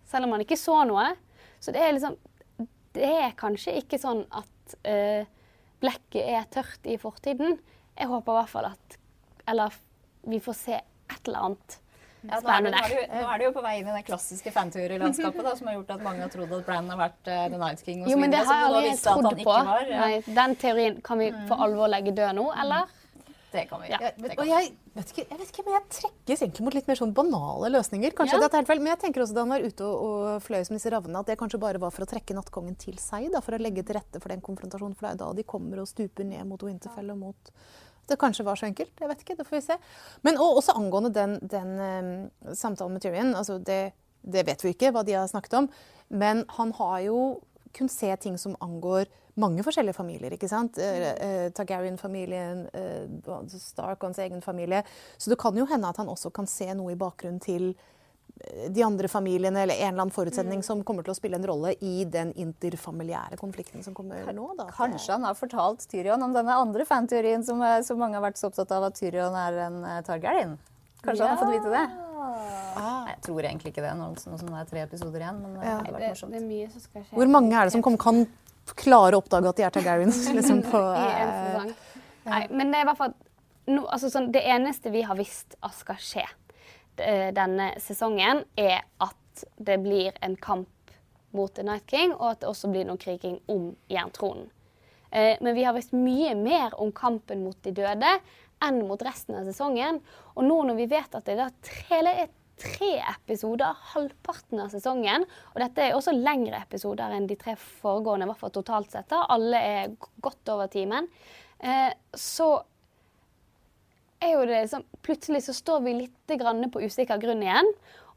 Selv 0.07 0.27
om 0.27 0.37
han 0.37 0.45
ikke 0.45 0.57
så 0.59 0.77
noe. 0.87 1.09
Så 1.59 1.73
det 1.75 1.81
er 1.83 1.91
liksom 1.97 2.15
Det 2.95 3.05
er 3.05 3.35
kanskje 3.37 3.75
ikke 3.77 3.99
sånn 4.01 4.23
at 4.33 4.73
eh, 4.87 5.27
blekket 5.83 6.23
er 6.31 6.47
tørt 6.51 6.87
i 6.89 6.95
fortiden. 6.97 7.59
Jeg 7.99 8.07
håper 8.09 8.31
i 8.33 8.39
hvert 8.39 8.49
fall 8.49 8.69
at 8.71 8.97
Eller 9.51 9.75
vi 10.29 10.39
får 10.39 10.57
se 10.57 10.79
et 10.79 11.27
eller 11.27 11.49
annet 11.49 11.75
Ja, 12.21 12.27
nå, 12.27 12.31
er 12.31 12.33
det, 12.33 12.41
spennende. 12.41 12.71
nå, 12.71 12.85
er 12.85 12.89
du, 12.89 13.13
nå 13.13 13.27
er 13.33 13.39
du, 13.39 13.43
jo 13.45 13.51
på 13.55 13.61
vei 13.63 13.73
inn 13.79 13.87
i 13.87 13.93
det 13.95 14.01
klassiske 14.07 14.51
fanteori-landskapet 14.51 15.45
da, 15.45 15.53
som 15.55 15.69
har 15.69 15.77
gjort 15.77 15.93
at 15.95 16.01
mange 16.03 16.23
har 16.25 16.31
trodd 16.33 16.55
at 16.57 16.65
Brann 16.67 16.89
har 16.91 16.99
vært 16.99 17.29
uh, 17.31 17.43
The 17.53 17.59
Night 17.61 17.83
King 17.85 18.01
Og 18.03 18.11
Jo, 18.11 18.17
men 18.19 18.33
det 18.33 18.41
har 18.43 18.63
jeg 18.63 18.71
aldri 18.71 18.95
trodd 19.03 19.43
på. 19.43 19.53
var. 19.53 19.83
Ja, 19.87 20.01
Nei, 20.03 20.17
den 20.39 20.55
teorien 20.59 20.97
kan 21.05 21.21
vi 21.21 21.29
for 21.47 21.63
alvor 21.63 21.91
legge 21.91 22.11
død 22.17 22.35
nå, 22.41 22.49
eller? 22.63 22.91
Det 23.51 23.63
kan 23.69 23.81
vi. 23.81 23.89
Ja. 23.89 23.97
Ja, 24.01 24.11
men- 24.17 24.29
kan 24.29 24.39
og 24.43 24.47
jeg 24.47 24.73
vet, 24.95 25.11
ikke, 25.11 25.25
jeg 25.29 25.39
vet 25.39 25.49
ikke, 25.49 25.65
men 25.65 25.73
jeg 25.73 25.89
trekkes 25.89 26.41
egentlig 26.43 26.65
mot 26.67 26.73
litt 26.77 26.87
mer 26.87 26.95
sånn 26.99 27.13
banale 27.13 27.69
løsninger. 27.73 28.13
Kanskje 28.13 28.37
Ja. 28.37 28.47
det 28.47 28.51
helt 28.53 28.67
feil, 28.67 28.79
Men 28.79 28.93
jeg 28.93 28.99
tenker 28.99 29.21
også 29.21 29.33
da 29.33 29.41
han 29.41 29.49
var 29.49 29.59
ute 29.65 29.81
og, 29.81 29.95
og 30.03 30.41
fløy 30.43 30.65
som 30.65 30.75
disse 30.77 30.91
ravnene, 30.91 31.19
at 31.19 31.25
det 31.25 31.37
kanskje 31.39 31.59
bare 31.59 31.79
var 31.79 31.91
for 31.91 32.05
å 32.05 32.09
trekke 32.09 32.35
nattkongen 32.35 32.77
til 32.77 32.95
seg. 32.95 33.31
Da, 33.31 33.41
for 33.41 33.53
å 33.53 33.59
legge 33.59 33.83
til 33.85 33.95
rette 33.95 34.21
for 34.21 34.29
den 34.29 34.41
konfrontasjonen. 34.41 34.95
For 34.95 35.07
det 35.07 35.13
er 35.13 35.25
da 35.25 35.33
de 35.33 35.43
kommer 35.43 35.79
og 35.79 35.87
stuper 35.87 36.23
ned 36.25 36.45
mot 36.45 36.61
Winterfell 36.61 37.09
og 37.11 37.17
mot 37.17 37.51
Det 38.09 38.17
kanskje 38.17 38.43
var 38.43 38.55
så 38.55 38.65
enkelt. 38.65 38.89
Jeg 38.99 39.07
vet 39.07 39.19
ikke, 39.21 39.37
det 39.37 39.45
får 39.45 39.57
vi 39.57 39.61
se. 39.61 39.75
Men 40.23 40.37
og, 40.37 40.57
også 40.57 40.73
angående 40.73 41.13
den, 41.13 41.37
den 41.45 42.31
um, 42.41 42.53
samtalen 42.55 42.93
med 42.93 43.01
Tyrion. 43.03 43.35
Altså 43.35 43.59
det, 43.63 43.93
det 44.25 44.45
vet 44.47 44.63
vi 44.63 44.73
ikke 44.73 44.91
hva 44.91 45.05
de 45.05 45.13
har 45.13 45.27
snakket 45.27 45.53
om. 45.53 45.69
Men 46.09 46.43
han 46.57 46.71
har 46.73 46.99
jo 47.01 47.41
kunnet 47.71 47.91
se 47.91 48.15
ting 48.15 48.35
som 48.37 48.55
angår 48.61 49.05
mange 49.39 49.63
forskjellige 49.65 49.97
familier. 49.97 50.33
ikke 50.35 50.49
sant? 50.51 50.77
Mm. 50.77 51.05
eh, 51.27 51.45
Targaryen-familien, 51.55 52.65
eh, 52.73 53.59
Stark 53.59 54.01
og 54.03 54.09
hans 54.09 54.19
egen 54.19 54.41
familie. 54.45 54.83
Så 55.17 55.29
det 55.31 55.39
kan 55.41 55.55
jo 55.57 55.65
hende 55.69 55.89
at 55.89 55.97
han 55.97 56.11
også 56.11 56.31
kan 56.33 56.47
se 56.47 56.67
noe 56.73 56.93
i 56.93 56.99
bakgrunnen 56.99 57.39
til 57.43 57.69
eh, 57.73 58.69
de 58.69 58.83
andre 58.85 59.07
familiene, 59.11 59.63
eller 59.63 59.75
en 59.75 59.93
eller 59.93 60.05
annen 60.05 60.15
forutsetning 60.15 60.63
som 60.63 60.83
kommer 60.83 61.03
til 61.03 61.13
å 61.13 61.17
spille 61.17 61.39
en 61.39 61.47
rolle 61.49 61.75
i 61.81 62.03
den 62.05 62.33
interfamiliære 62.33 63.37
konflikten 63.39 63.83
som 63.83 63.93
kommer 63.97 64.27
nå. 64.33 64.51
Da. 64.57 64.69
Kanskje 64.75 65.15
han 65.17 65.23
har 65.27 65.35
fortalt 65.39 65.87
Tyrion 65.89 66.23
om 66.23 66.33
denne 66.35 66.55
andre 66.55 66.85
fanteorien 66.85 67.43
som, 67.45 67.61
eh, 67.61 67.81
som 67.81 67.99
mange 67.99 68.15
har 68.19 68.23
vært 68.23 68.37
så 68.37 68.51
opptatt 68.51 68.71
av, 68.71 68.83
at 68.91 68.99
Tyrion 68.99 69.35
er 69.35 69.63
en 69.67 69.81
Targaryen. 70.03 70.57
Kanskje 71.03 71.23
han 71.27 71.37
har 71.37 71.45
fått 71.45 71.55
vite 71.55 71.71
det? 71.71 71.87
Ah. 72.19 73.05
Nei, 73.05 73.13
jeg 73.13 73.21
tror 73.25 73.39
egentlig 73.47 73.71
ikke 73.73 73.83
det, 73.85 73.93
nå, 73.97 74.09
som 74.19 74.35
det 74.35 74.59
er 74.61 74.69
tre 74.69 74.83
episoder 74.85 75.23
igjen. 75.23 75.39
Men 75.43 75.55
eh, 75.57 75.65
Ja. 75.69 75.77
det 75.79 75.93
Det, 75.93 76.29
det 76.31 76.41
er 76.41 76.47
mye 76.47 76.69
som 76.71 76.81
skal 76.83 77.03
skje. 77.03 77.15
Hvor 77.15 77.31
mange 77.31 77.55
er 77.55 77.63
det 77.65 77.73
som 77.73 77.81
kom, 77.85 77.97
kan 77.97 78.27
klare 78.77 79.17
å 79.17 79.23
oppdage 79.23 79.49
at 79.49 79.59
de 79.59 79.65
er 79.67 79.73
Targaryens? 79.75 80.21
Liksom, 80.37 80.61
på, 80.67 80.81
sesong. 80.81 81.73
Nei, 82.29 82.43
men 82.51 82.71
det 82.71 82.79
er 82.79 82.85
i 82.85 82.89
hvert 82.91 82.99
fall 82.99 83.15
no, 83.69 83.85
altså 83.87 84.09
sånn, 84.11 84.29
Det 84.33 84.43
eneste 84.43 84.91
vi 84.93 85.05
har 85.07 85.17
visst 85.17 85.55
at 85.65 85.77
skal 85.77 85.97
skje 86.03 86.25
eh, 87.01 87.29
denne 87.35 87.71
sesongen, 87.81 88.43
er 88.59 88.83
at 89.01 89.45
det 89.57 89.79
blir 89.81 90.17
en 90.25 90.35
kamp 90.35 90.93
mot 91.31 91.53
The 91.55 91.63
Night 91.63 91.89
King, 91.89 92.13
og 92.17 92.33
at 92.33 92.41
det 92.41 92.49
også 92.49 92.71
blir 92.73 92.87
noe 92.89 92.99
kriging 92.99 93.37
om 93.51 93.71
jerntronen. 93.91 94.49
Eh, 95.11 95.37
men 95.41 95.55
vi 95.55 95.65
har 95.65 95.75
visst 95.77 95.95
mye 95.95 96.35
mer 96.37 96.75
om 96.81 96.91
kampen 96.95 97.43
mot 97.45 97.57
de 97.65 97.73
døde 97.77 98.17
enn 98.65 98.81
mot 98.87 99.01
resten 99.05 99.37
av 99.39 99.47
sesongen. 99.47 100.01
Og 100.35 100.45
nå 100.45 100.57
når 100.67 100.79
vi 100.81 100.89
vet 100.91 101.15
at 101.15 101.25
det 101.29 101.37
er 101.39 101.55
tre, 101.63 102.01
eller 102.01 102.25
tre 102.59 102.91
episoder, 103.01 103.77
halvparten 103.93 104.63
av 104.63 104.71
sesongen, 104.73 105.25
og 105.53 105.61
dette 105.63 105.85
er 105.85 105.97
også 105.97 106.13
lengre 106.15 106.59
episoder 106.61 107.15
enn 107.15 107.27
de 107.29 107.37
tre 107.39 107.55
foregående, 107.59 108.27
i 108.27 108.31
hvert 108.31 108.43
fall 108.43 108.55
totalt 108.55 108.91
sett, 108.93 109.09
da. 109.11 109.23
alle 109.31 109.61
er 109.63 109.95
godt 110.23 110.51
over 110.53 110.71
timen, 110.71 111.07
eh, 111.59 111.91
så 112.13 112.51
er 114.19 114.33
jo 114.35 114.47
det 114.47 114.63
liksom 114.65 114.83
Plutselig 115.05 115.45
så 115.45 115.55
står 115.55 115.85
vi 115.85 115.93
litt 115.95 116.33
på 116.73 116.83
usikker 116.83 117.21
grunn 117.21 117.41
igjen, 117.41 117.69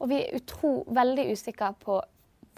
og 0.02 0.10
vi 0.10 0.18
er 0.18 0.34
utro 0.36 0.82
veldig 0.92 1.30
usikre 1.32 1.70
på 1.80 2.00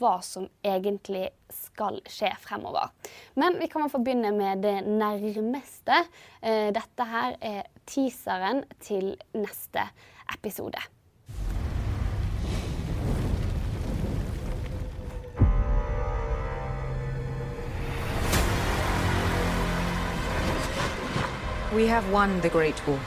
hva 0.01 0.16
som 0.26 0.49
egentlig 0.64 1.28
skal 1.55 2.01
skje 2.11 2.32
fremover. 2.43 2.91
Men 3.39 3.61
vi 3.61 3.68
kan 3.70 3.85
i 3.85 4.01
begynne 4.03 4.32
med 4.35 4.64
det 4.64 4.80
nærmeste. 4.89 6.01
Eh, 6.43 6.72
Dette 6.74 7.07
her 7.12 7.39
er 7.39 7.70
teaseren 7.87 8.64
til 8.82 9.14
neste 9.37 9.87
episode. 10.35 10.82
We 21.75 21.89
have 21.89 22.09
won 22.12 22.41
the 22.41 22.49
Great 22.49 22.87
War. 22.87 23.01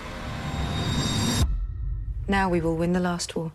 Now 2.28 2.50
we 2.50 2.60
will 2.60 2.76
win 2.76 2.92
the 2.92 3.00
last 3.00 3.34
war. 3.34 3.54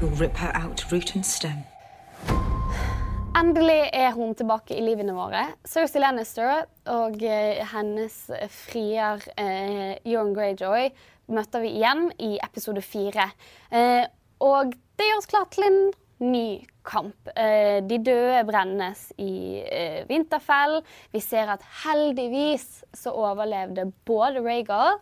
You'll 0.00 0.16
rip 0.16 0.36
her 0.38 0.52
out 0.54 0.90
root 0.90 1.14
and 1.14 1.26
stem. 1.26 1.64
Endelig 3.36 3.90
er 3.92 4.12
hun 4.12 4.34
tilbake 4.34 4.78
i 4.78 4.80
livene 4.80 5.12
våre. 5.12 5.44
Cersei 5.68 6.00
Lannister 6.00 6.64
og 6.86 7.22
eh, 7.22 7.60
hennes 7.74 8.30
frier 8.48 9.20
eh, 9.36 9.98
Euron 10.06 10.32
Greyjoy 10.32 10.88
møter 11.28 11.60
vi 11.60 11.76
igjen 11.76 12.08
i 12.18 12.38
episode 12.40 12.80
fire. 12.80 13.28
Eh, 13.68 14.06
og 14.40 14.72
det 14.96 15.10
gjør 15.10 15.20
oss 15.20 15.28
klart 15.28 15.52
til 15.52 15.68
en 15.68 15.82
ny 16.22 16.62
kamp. 16.86 17.28
Eh, 17.36 17.80
de 17.86 17.98
døde 18.02 18.42
brennes 18.48 19.08
i 19.22 19.62
eh, 19.62 20.02
Winterfell. 20.08 20.80
Vi 21.12 21.22
ser 21.22 21.50
at 21.54 21.64
heldigvis 21.84 22.84
så 22.96 23.14
overlevde 23.14 23.88
både 24.06 24.42
Regal 24.44 24.98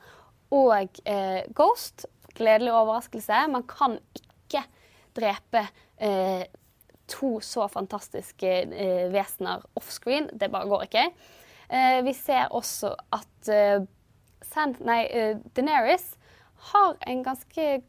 og 0.54 1.02
eh, 1.04 1.42
Ghost. 1.56 2.06
Gledelig 2.36 2.72
overraskelse. 2.72 3.44
Man 3.52 3.66
kan 3.68 3.98
ikke 4.16 4.64
drepe 5.16 5.66
eh, 6.00 6.46
to 7.10 7.38
så 7.44 7.66
fantastiske 7.70 8.50
eh, 8.70 9.06
vesener 9.12 9.64
offscreen. 9.78 10.30
Det 10.32 10.50
bare 10.52 10.68
går 10.70 10.86
ikke. 10.88 11.06
Eh, 11.70 12.00
vi 12.06 12.14
ser 12.16 12.50
også 12.56 12.94
at 13.14 13.50
eh, 13.52 13.82
nei, 14.86 15.02
Deneris 15.56 16.14
har 16.72 16.98
en 17.06 17.24
ganske 17.24 17.80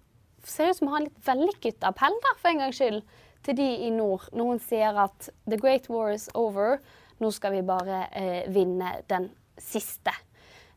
Ser 0.41 0.71
ut 0.71 0.77
som 0.79 0.87
å 0.89 0.93
ha 0.95 0.97
en 0.97 1.03
litt 1.05 1.19
vellykket 1.21 1.83
appell, 1.85 2.15
da, 2.23 2.31
for 2.41 2.49
en 2.49 2.63
gangs 2.63 2.79
skyld, 2.79 3.03
til 3.45 3.57
de 3.57 3.67
i 3.87 3.89
nord. 3.93 4.27
Hun 4.33 4.59
sier 4.59 4.97
at 4.97 5.29
'the 5.47 5.57
great 5.57 5.89
war 5.89 6.11
is 6.11 6.29
over', 6.33 6.79
nå 7.19 7.31
skal 7.31 7.51
vi 7.51 7.61
bare 7.61 8.07
eh, 8.13 8.49
vinne 8.49 9.01
den 9.09 9.29
siste. 9.57 10.13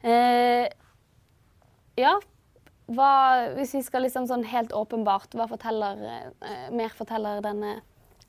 Eh, 0.04 0.68
ja, 1.96 2.18
hva, 2.86 3.12
hvis 3.56 3.74
vi 3.74 3.82
skal 3.82 4.04
liksom 4.04 4.26
sånn 4.28 4.44
helt 4.44 4.72
åpenbart, 4.76 5.32
hva 5.34 5.48
forteller, 5.48 6.02
eh, 6.44 6.70
mer 6.70 6.92
forteller 6.92 7.40
denne 7.44 7.78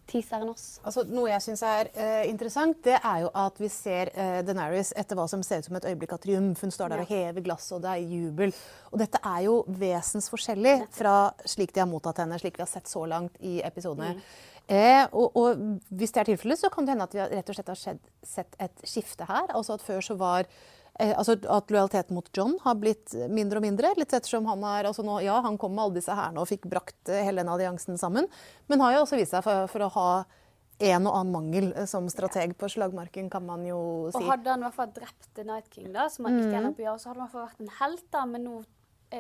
teaseren 0.10 0.52
oss? 0.52 0.66
Altså, 0.86 1.04
noe 1.10 1.30
jeg 1.32 1.44
syns 1.46 1.64
er 1.68 1.92
uh, 1.98 2.24
interessant, 2.30 2.80
det 2.86 2.98
er 2.98 3.26
jo 3.26 3.30
at 3.42 3.62
vi 3.62 3.70
ser 3.74 4.12
uh, 4.16 4.40
Denaris 4.46 4.94
etter 4.98 5.20
hva 5.20 5.28
som 5.32 5.44
ser 5.46 5.62
ut 5.62 5.70
som 5.70 5.78
et 5.80 5.88
øyeblikk 5.92 6.16
av 6.16 6.24
triumf. 6.24 6.64
Hun 6.64 6.74
står 6.74 6.94
der 6.94 7.06
og 7.06 7.12
hever 7.12 7.46
glasset, 7.46 7.78
og 7.78 7.86
det 7.86 7.94
er 7.94 8.10
jubel. 8.16 8.56
Og 8.92 9.00
dette 9.02 9.22
er 9.22 9.46
jo 9.48 9.62
vesensforskjellig 9.82 10.76
fra 10.96 11.16
slik 11.46 11.76
de 11.76 11.84
har 11.84 11.90
mottatt 11.90 12.24
henne, 12.24 12.40
slik 12.42 12.60
vi 12.60 12.66
har 12.66 12.72
sett 12.72 12.92
så 12.92 13.06
langt 13.10 13.40
i 13.44 13.60
episodene. 13.66 14.16
Eh, 14.66 15.04
og, 15.14 15.36
og 15.38 15.60
hvis 15.94 16.14
det 16.14 16.24
er 16.24 16.32
tilfellet, 16.32 16.58
så 16.58 16.72
kan 16.74 16.88
det 16.88 16.96
hende 16.96 17.06
at 17.06 17.14
vi 17.14 17.22
rett 17.22 17.50
og 17.52 17.58
slett 17.58 17.70
har 17.70 17.82
sett 18.26 18.58
et 18.62 18.88
skifte 18.88 19.28
her. 19.30 19.52
Altså 19.54 19.78
at 19.78 19.86
før 19.86 20.02
så 20.06 20.18
var 20.18 20.48
eh, 20.48 20.85
altså 20.96 21.36
at 21.52 21.72
lojaliteten 21.74 22.16
mot 22.16 22.30
John 22.36 22.56
har 22.64 22.78
blitt 22.80 23.14
mindre 23.28 23.60
og 23.60 23.66
mindre. 23.66 23.92
Litt 24.00 24.14
ettersom 24.16 24.48
han 24.48 24.64
er, 24.64 24.88
altså 24.88 25.04
nå, 25.04 25.20
Ja, 25.26 25.42
han 25.44 25.58
kom 25.60 25.76
med 25.76 25.84
alle 25.84 26.00
disse 26.00 26.16
hærene 26.16 26.44
og 26.44 26.48
fikk 26.48 26.70
brakt 26.72 27.12
eh, 27.12 27.26
hele 27.28 27.44
den 27.44 27.52
alliansen 27.52 28.00
sammen. 28.00 28.30
Men 28.72 28.84
har 28.84 28.96
jo 28.96 29.04
også 29.04 29.20
vist 29.20 29.36
seg 29.36 29.44
for, 29.46 29.68
for 29.72 29.86
å 29.88 29.92
ha 29.98 30.10
en 30.86 31.08
og 31.08 31.18
annen 31.18 31.34
mangel 31.36 31.70
eh, 31.74 31.88
som 31.90 32.08
strateg 32.12 32.56
på 32.60 32.70
slagmarken, 32.72 33.30
kan 33.32 33.44
man 33.48 33.66
jo 33.68 33.80
si. 34.12 34.20
Og 34.20 34.32
hadde 34.32 34.52
han 34.52 34.64
i 34.64 34.68
hvert 34.68 34.80
fall 34.80 34.96
drept 34.96 35.30
The 35.36 35.48
Night 35.48 35.70
King, 35.72 35.92
da, 35.96 36.08
som 36.12 36.30
han 36.30 36.40
ikke 36.40 36.60
ender 36.62 36.76
på 36.76 36.84
å 36.84 36.88
gjøre, 36.90 37.04
så 37.04 37.12
hadde 37.12 37.20
han 37.20 37.22
i 37.22 37.28
hvert 37.28 37.36
fall 37.36 37.48
vært 37.50 37.64
en 37.66 37.76
helt, 37.82 38.08
da, 38.16 38.26
men 38.32 38.48
nå 38.48 38.58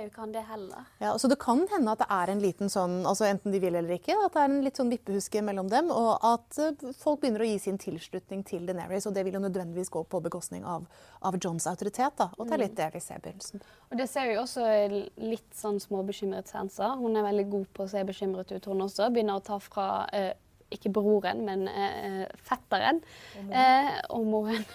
ikke 0.05 0.21
han 0.21 0.33
det 0.35 0.43
heller. 0.49 0.85
Ja, 1.01 1.13
så 1.17 1.29
Det 1.31 1.37
kan 1.41 1.63
hende 1.71 1.91
at 1.91 2.01
det 2.03 2.07
er 2.11 2.31
en 2.33 2.41
liten 2.43 2.69
sånn, 2.71 2.97
altså 3.07 3.25
enten 3.29 3.53
de 3.53 3.59
vil 3.63 3.75
eller 3.75 3.95
ikke, 3.97 4.15
at 4.25 4.35
det 4.35 4.41
er 4.43 4.49
en 4.51 4.63
litt 4.65 4.77
sånn 4.79 4.91
vippehuske 4.91 5.41
mellom 5.45 5.69
dem, 5.71 5.89
og 5.91 6.19
at 6.25 6.59
eh, 6.61 6.85
folk 6.99 7.21
begynner 7.23 7.45
å 7.45 7.49
gi 7.49 7.57
sin 7.65 7.79
tilslutning 7.81 8.43
til 8.47 8.65
Deneris, 8.67 9.07
og 9.07 9.15
det 9.15 9.25
vil 9.27 9.37
jo 9.39 9.43
nødvendigvis 9.45 9.91
gå 9.93 10.03
på 10.11 10.21
bekostning 10.25 10.65
av, 10.65 10.85
av 11.21 11.39
Johns 11.41 11.67
autoritet. 11.71 12.17
da, 12.17 12.29
og 12.37 12.47
det 12.47 12.57
er 12.57 12.63
litt 12.65 12.77
det 12.77 12.89
vi 12.93 13.03
ser 13.03 13.19
i 13.19 13.25
begynnelsen. 13.27 13.63
Og 13.91 13.97
det 13.99 14.09
ser 14.11 14.27
vi 14.31 14.39
også 14.41 14.69
litt 15.17 15.51
sånn 15.55 15.79
småbekymret 15.79 16.49
senser. 16.51 16.97
Hun 16.99 17.15
er 17.15 17.27
veldig 17.31 17.49
god 17.51 17.69
på 17.73 17.85
å 17.85 17.91
se 17.91 18.03
bekymret 18.07 18.51
ut, 18.51 18.65
hun 18.71 18.85
også. 18.87 19.11
Begynner 19.13 19.39
å 19.39 19.45
ta 19.45 19.59
fra 19.63 19.87
eh, 20.15 20.33
ikke 20.73 20.91
broren, 20.93 21.43
men 21.45 21.67
eh, 21.69 22.25
fetteren. 22.47 23.01
Eh, 23.37 23.91
og 24.15 24.25
moren. 24.27 24.65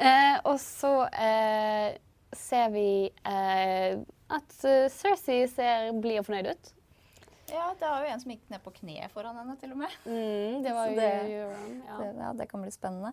eh, 0.00 0.38
og 0.44 0.56
så 0.80 0.92
eh, 1.12 1.96
ser 2.38 2.70
vi 2.74 2.86
eh, 3.26 3.98
at 4.36 4.56
eh, 4.64 4.86
Cersei 4.92 5.42
ser 5.50 5.92
blid 6.00 6.20
og 6.22 6.28
fornøyd 6.28 6.52
ut. 6.54 6.72
Ja, 7.46 7.68
det 7.78 7.86
var 7.86 8.02
jo 8.02 8.10
en 8.10 8.22
som 8.22 8.32
gikk 8.32 8.48
ned 8.50 8.62
på 8.64 8.72
kne 8.80 9.06
foran 9.14 9.36
henne, 9.38 9.54
til 9.60 9.70
og 9.74 9.78
med. 9.84 9.92
Mm, 10.06 10.62
det 10.64 10.72
var 10.78 10.88
jo 10.90 10.96
det- 10.98 11.12
Euron. 11.30 11.76
Ja. 11.86 11.98
Det, 12.00 12.08
ja, 12.24 12.32
det 12.40 12.48
kan 12.50 12.64
bli 12.64 12.72
spennende. 12.74 13.12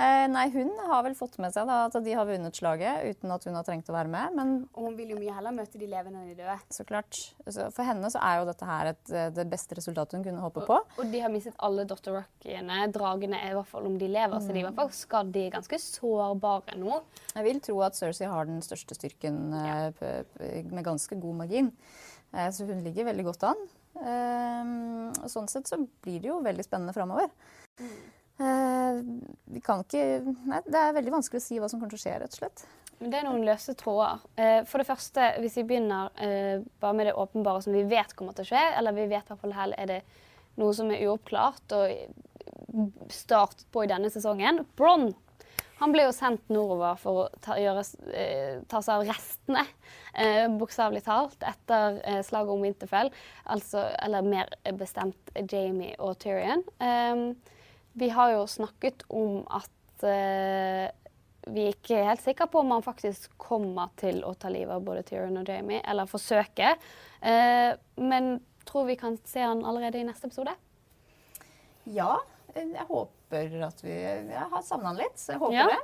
Eh, 0.00 0.26
nei, 0.32 0.46
hun 0.54 0.70
har 0.88 1.02
vel 1.04 1.12
fått 1.18 1.34
med 1.42 1.52
seg 1.52 1.66
da, 1.68 1.82
at 1.90 1.96
de 2.04 2.12
har 2.16 2.24
vunnet 2.24 2.56
slaget 2.56 3.02
uten 3.10 3.32
at 3.34 3.44
hun 3.44 3.56
har 3.58 3.64
trengt 3.66 3.88
å 3.90 3.92
være 3.92 4.08
med. 4.08 4.32
Men 4.38 4.52
Og 4.72 4.86
hun 4.86 4.94
vil 4.96 5.10
jo 5.12 5.18
mye 5.20 5.34
heller 5.36 5.52
møte 5.52 5.76
de 5.80 5.88
levende 5.90 6.22
enn 6.22 6.30
de 6.30 6.36
døde. 6.38 6.54
så 6.72 6.86
klart, 6.88 7.18
så 7.46 7.66
for 7.74 7.84
henne 7.84 8.08
så 8.08 8.22
er 8.24 8.38
jo 8.40 8.46
dette 8.48 8.64
her 8.70 8.86
et, 8.94 9.10
eh, 9.12 9.28
det 9.36 9.44
beste 9.50 9.76
resultatet 9.76 10.16
hun 10.16 10.24
kunne 10.24 10.40
håpe 10.40 10.64
på. 10.64 10.78
Og 10.98 11.12
de 11.12 11.20
har 11.20 11.28
mistet 11.34 11.54
alle 11.58 11.84
Dr. 11.84 12.14
Rockiene. 12.16 12.78
Dragene 12.94 13.42
er 13.42 13.50
i 13.52 13.58
hvert 13.58 13.68
fall 13.68 13.86
om 13.90 13.98
de 14.00 14.08
lever, 14.08 14.40
så 14.40 14.48
de 14.48 14.58
er 14.60 14.62
i 14.64 14.68
hvert 14.70 14.80
fall 14.80 14.88
skadd. 14.96 15.32
De 15.32 15.46
er 15.46 15.50
ganske 15.58 15.78
sårbare 15.84 16.78
nå. 16.80 17.02
Jeg 17.34 17.44
vil 17.44 17.60
tro 17.60 17.80
at 17.82 17.98
Cersei 18.00 18.26
har 18.30 18.46
den 18.48 18.62
største 18.64 18.96
styrken 18.96 19.52
ja. 19.52 19.90
p- 19.92 20.24
p- 20.38 20.62
med 20.72 20.84
ganske 20.84 21.20
god 21.20 21.34
margin. 21.44 21.72
Eh, 22.32 22.48
så 22.48 22.64
hun 22.66 22.80
ligger 22.84 23.04
veldig 23.10 23.24
godt 23.28 23.42
an. 23.52 23.60
Eh, 24.00 25.22
og 25.22 25.28
sånn 25.28 25.48
sett 25.50 25.68
så 25.68 25.76
blir 26.00 26.20
det 26.22 26.30
jo 26.30 26.40
veldig 26.40 26.64
spennende 26.64 26.94
framover. 26.96 27.28
Eh, 27.80 27.84
vi 28.40 29.60
kan 29.64 29.82
ikke 29.84 30.04
Nei, 30.48 30.60
det 30.64 30.80
er 30.80 30.94
veldig 30.96 31.12
vanskelig 31.12 31.42
å 31.42 31.44
si 31.44 31.58
hva 31.60 31.68
som 31.68 31.80
kommer 31.80 31.92
til 31.92 32.00
å 32.00 32.04
skje, 32.04 32.14
rett 32.22 32.36
og 32.36 32.40
slett. 32.40 32.64
Det 33.00 33.16
er 33.16 33.24
noen 33.24 33.44
løse 33.46 33.72
tråder. 33.80 34.20
Eh, 34.36 34.58
For 34.68 34.80
det 34.82 34.88
første, 34.88 35.30
hvis 35.40 35.56
vi 35.60 35.66
begynner 35.70 36.10
eh, 36.20 36.64
bare 36.80 36.96
med 36.96 37.08
det 37.08 37.16
åpenbare 37.16 37.62
som 37.64 37.72
vi 37.76 37.86
vet 37.88 38.12
kommer 38.16 38.36
til 38.36 38.44
å 38.44 38.50
skje, 38.50 38.64
eller 38.76 38.96
vi 38.96 39.06
vet 39.08 39.24
i 39.24 39.32
hvert 39.32 39.40
fall 39.44 39.56
her 39.56 39.72
er 39.80 39.88
det 39.94 40.00
noe 40.60 40.74
som 40.76 40.90
er 40.92 41.06
uoppklart 41.06 41.72
og 41.78 43.10
start 43.12 43.64
på 43.72 43.84
i 43.84 43.90
denne 43.90 44.10
sesongen. 44.12 44.64
Bronn 44.76 45.10
han 45.80 45.94
ble 45.94 46.02
jo 46.04 46.12
sendt 46.12 46.50
nordover 46.52 46.98
for 47.00 47.22
å 47.22 47.28
ta, 47.40 47.54
gjøre, 47.56 47.80
eh, 48.12 48.58
ta 48.68 48.82
seg 48.84 48.98
av 48.98 49.06
restene, 49.08 49.62
eh, 50.12 50.44
bokstavelig 50.60 51.00
talt, 51.06 51.40
etter 51.40 52.02
eh, 52.04 52.18
slaget 52.26 52.52
om 52.52 52.66
Winterfell. 52.66 53.08
Altså, 53.48 53.86
eller 54.04 54.26
mer 54.28 54.52
bestemt 54.76 55.32
Jamie 55.48 55.96
og 55.96 56.18
Tyrion. 56.20 56.66
Eh, 56.84 57.24
vi 57.92 58.08
har 58.14 58.32
jo 58.32 58.46
snakket 58.46 59.02
om 59.08 59.40
at 59.50 60.04
eh, 60.06 60.88
vi 61.50 61.68
ikke 61.72 61.96
er 61.98 62.10
helt 62.12 62.22
sikre 62.22 62.46
på 62.52 62.60
om 62.62 62.70
han 62.76 62.84
faktisk 62.84 63.32
kommer 63.40 63.90
til 64.00 64.20
å 64.28 64.34
ta 64.38 64.50
livet 64.52 64.74
av 64.76 64.84
både 64.86 65.02
Tyrion 65.08 65.40
og 65.40 65.48
Jamie, 65.48 65.80
eller 65.88 66.06
forsøke. 66.10 66.74
Eh, 67.20 67.70
men 67.96 68.32
tror 68.68 68.86
vi 68.86 68.96
kan 69.00 69.16
se 69.26 69.40
han 69.42 69.64
allerede 69.66 69.98
i 69.98 70.04
neste 70.06 70.28
episode. 70.28 70.52
Ja, 71.90 72.18
jeg 72.54 72.86
håper 72.88 73.56
at 73.64 73.80
vi 73.82 73.94
Jeg 73.94 74.46
har 74.52 74.62
savna 74.66 74.90
han 74.92 75.00
litt, 75.00 75.16
så 75.18 75.32
jeg 75.34 75.40
håper 75.42 75.56
Ja. 75.56 75.66
det. 75.66 75.80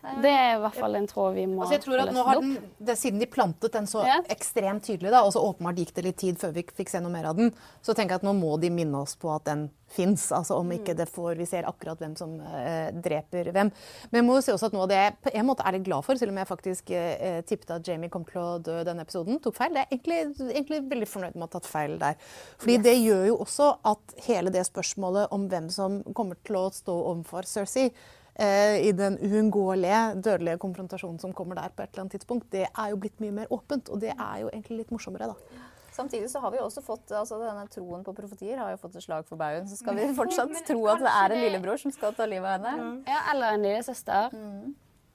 Det 0.00 0.30
er 0.32 0.54
i 0.54 0.60
hvert 0.62 0.76
fall 0.80 0.96
en 0.96 1.06
tråd 1.10 1.34
vi 1.36 1.42
må 1.50 1.60
Altså 1.64 1.76
jeg 1.76 1.82
tror 1.84 2.00
at 2.06 2.12
nå 2.14 2.22
har 2.24 2.38
den, 2.40 2.54
det, 2.78 2.94
Siden 2.96 3.20
de 3.20 3.26
plantet 3.28 3.74
den 3.74 3.88
så 3.90 4.04
Ja. 4.06 4.20
ekstremt 4.32 4.86
tydelig, 4.86 5.10
da, 5.12 5.20
og 5.26 5.34
så 5.34 5.42
åpenbart 5.44 5.76
gikk 5.82 5.92
det 5.98 6.04
litt 6.06 6.16
tid 6.22 6.38
før 6.40 6.54
vi 6.56 6.64
fikk 6.64 6.88
se 6.88 7.02
noe 7.04 7.12
mer 7.12 7.28
av 7.28 7.36
den, 7.36 7.52
så 7.84 7.92
tenker 7.92 8.16
jeg 8.16 8.22
at 8.22 8.28
nå 8.28 8.32
må 8.38 8.54
de 8.62 8.70
minne 8.72 9.02
oss 9.02 9.12
på 9.20 9.28
at 9.34 9.44
den 9.44 9.66
fins. 9.90 10.28
Altså 10.32 10.54
om 10.60 10.70
ikke 10.70 10.94
det 10.96 11.08
får 11.10 11.36
Vi 11.40 11.46
ser 11.50 11.66
akkurat 11.68 11.98
hvem 11.98 12.14
som 12.16 12.36
eh, 12.40 12.92
dreper 12.94 13.50
hvem. 13.52 13.72
Men 14.10 14.18
jeg 14.20 14.26
må 14.26 14.36
jo 14.38 14.44
si 14.46 14.52
også 14.54 14.70
at 14.70 14.76
noe 14.76 14.86
av 14.86 14.92
det 14.92 15.00
jeg 15.00 15.16
på 15.26 15.32
en 15.34 15.48
måte 15.48 15.66
er 15.66 15.76
litt 15.76 15.84
glad 15.88 16.06
for, 16.06 16.20
selv 16.20 16.32
om 16.32 16.38
jeg 16.40 16.48
faktisk 16.50 16.92
eh, 16.96 17.40
tippet 17.48 17.74
at 17.76 17.90
Jamie 17.90 18.12
kom 18.12 18.24
til 18.28 18.40
å 18.40 18.58
dø 18.62 18.78
denne 18.86 19.04
episoden, 19.04 19.40
tok 19.42 19.58
feil. 19.58 19.74
Det 19.74 19.82
er 19.84 19.92
egentlig, 19.92 20.20
egentlig 20.54 20.80
veldig 20.94 21.10
fornøyd 21.10 21.34
med 21.36 21.44
å 21.44 21.48
ha 21.50 21.54
tatt 21.58 21.68
feil 21.68 21.98
der. 22.00 22.16
Fordi 22.62 22.78
det 22.86 22.96
gjør 23.02 23.26
jo 23.32 23.36
også 23.44 23.68
at 23.92 24.16
hele 24.28 24.54
det 24.54 24.64
spørsmålet 24.70 25.28
om 25.34 25.48
hvem 25.50 25.68
som 25.74 26.00
kommer 26.14 26.38
til 26.46 26.56
å 26.62 26.64
stå 26.72 26.94
overfor 27.12 27.48
Cersei 27.50 27.90
i 28.38 28.92
den 28.96 29.18
uunngåelige 29.20 30.22
dødelige 30.22 30.60
konfrontasjonen 30.62 31.18
som 31.20 31.32
kommer 31.36 31.58
der 31.58 31.72
på 31.74 31.82
et 31.82 31.90
eller 31.90 32.06
annet 32.06 32.14
tidspunkt, 32.14 32.46
det 32.52 32.66
er 32.68 32.92
jo 32.92 33.00
blitt 33.02 33.18
mye 33.20 33.34
mer 33.42 33.52
åpent. 33.52 33.90
Og 33.92 34.00
det 34.00 34.14
er 34.14 34.36
jo 34.44 34.48
egentlig 34.52 34.78
litt 34.82 34.94
morsommere, 34.94 35.32
da. 35.32 35.66
Samtidig 36.00 36.30
så 36.30 36.40
har 36.40 36.52
vi 36.54 36.60
også 36.62 36.82
fått 36.84 37.10
altså 37.12 37.36
denne 37.40 37.66
troen 37.68 38.04
på 38.06 38.14
profetier 38.16 38.60
har 38.60 38.70
jo 38.72 38.78
fått 38.80 38.94
et 38.96 39.04
slag 39.04 39.26
for 39.28 39.40
baugen. 39.40 39.66
Så 39.68 39.80
skal 39.80 39.98
vi 39.98 40.06
fortsatt 40.20 40.54
tro 40.68 40.86
at 40.92 41.02
det 41.02 41.10
er 41.12 41.34
en 41.34 41.42
lillebror 41.44 41.80
som 41.82 41.92
skal 41.94 42.14
ta 42.16 42.28
livet 42.30 42.46
av 42.46 42.68
henne. 42.70 42.92
Ja, 43.10 43.24
eller 43.34 43.56
en 43.56 43.66
lillesøster. 43.66 44.38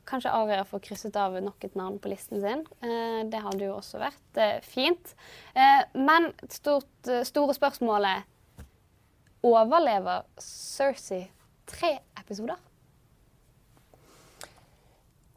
Kanskje 0.06 0.34
Aria 0.38 0.62
får 0.70 0.84
krysset 0.86 1.16
av 1.18 1.34
nok 1.42 1.64
et 1.66 1.78
navn 1.80 1.98
på 2.02 2.12
listen 2.12 2.44
sin. 2.44 2.62
Eh, 2.86 3.24
det 3.32 3.42
hadde 3.42 3.66
jo 3.66 3.78
også 3.80 4.04
vært 4.04 4.42
eh, 4.42 4.60
fint. 4.62 5.16
Eh, 5.58 5.82
men 5.98 6.30
stort, 6.54 6.92
eh, 7.10 7.24
store 7.26 7.56
spørsmålet 7.58 8.32
Overlever 9.46 10.26
Cersei 10.42 11.24
tre 11.70 11.96
episoder? 12.18 12.62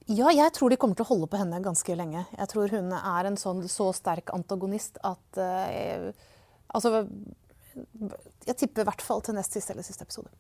Ja, 0.08 0.30
jeg 0.32 0.52
tror 0.56 0.72
de 0.72 0.78
kommer 0.80 0.96
til 0.96 1.04
å 1.04 1.10
holde 1.10 1.28
på 1.28 1.36
henne 1.36 1.60
ganske 1.60 1.94
lenge. 1.98 2.22
Jeg 2.32 2.48
tror 2.48 2.72
hun 2.72 2.94
er 2.96 3.28
en 3.28 3.36
sånn 3.36 3.60
så 3.68 3.90
sterk 3.92 4.32
antagonist 4.32 4.96
at 5.04 5.40
uh, 5.40 6.08
Altså 6.68 7.02
Jeg 8.44 8.56
tipper 8.60 8.84
i 8.84 8.88
hvert 8.88 9.04
fall 9.04 9.22
til 9.24 9.36
nest 9.36 9.54
siste 9.56 9.74
eller 9.74 9.84
siste 9.84 10.06
episode. 10.08 10.32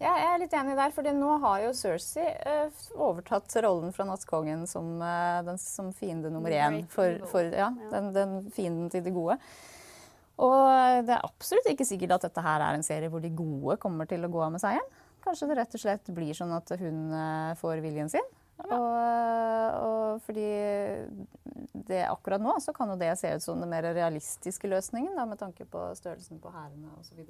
Ja, 0.00 0.14
jeg 0.14 0.28
er 0.30 0.38
litt 0.40 0.54
enig 0.56 0.78
der, 0.78 0.94
for 0.94 1.04
nå 1.04 1.34
har 1.42 1.58
jo 1.64 1.74
Cersei 1.76 2.28
uh, 2.46 2.80
overtatt 3.02 3.50
rollen 3.66 3.90
fra 3.94 4.06
Nattkongen 4.06 4.62
som, 4.70 4.94
uh, 5.02 5.42
den, 5.46 5.58
som 5.60 5.90
fiende 5.94 6.30
nummer 6.30 6.54
én. 6.54 6.84
For, 6.94 7.18
for 7.30 7.50
ja, 7.50 7.68
den, 7.90 8.12
den 8.14 8.38
fienden 8.54 8.94
til 8.94 9.02
det 9.04 9.14
gode. 9.14 9.40
Og 10.40 10.56
det 11.04 11.18
er 11.18 11.26
absolutt 11.26 11.66
ikke 11.68 11.84
sikkert 11.84 12.14
at 12.16 12.30
dette 12.30 12.46
her 12.46 12.62
er 12.62 12.78
en 12.78 12.86
serie 12.86 13.10
hvor 13.12 13.20
de 13.20 13.34
gode 13.34 13.76
kommer 13.82 14.06
til 14.08 14.22
å 14.24 14.30
gå 14.30 14.46
av 14.46 14.54
med 14.54 14.62
seieren. 14.62 14.98
Kanskje 15.20 15.50
det 15.50 15.58
rett 15.58 15.74
og 15.76 15.82
slett 15.82 16.14
blir 16.16 16.32
sånn 16.32 16.54
at 16.56 16.70
hun 16.80 17.10
får 17.60 17.82
viljen 17.84 18.08
sin. 18.08 18.24
Og, 18.68 19.78
og 19.80 20.24
fordi 20.26 20.48
det 21.90 22.02
akkurat 22.06 22.42
nå 22.42 22.56
så 22.60 22.74
kan 22.76 22.92
jo 22.92 22.98
det 23.00 23.12
se 23.18 23.32
ut 23.36 23.44
som 23.44 23.62
den 23.62 23.70
mer 23.70 23.86
realistiske 23.94 24.68
løsningen, 24.70 25.14
da, 25.16 25.26
med 25.26 25.40
tanke 25.40 25.64
på 25.64 25.86
størrelsen 25.98 26.42
på 26.42 26.52
hærene 26.54 26.92
osv. 27.00 27.24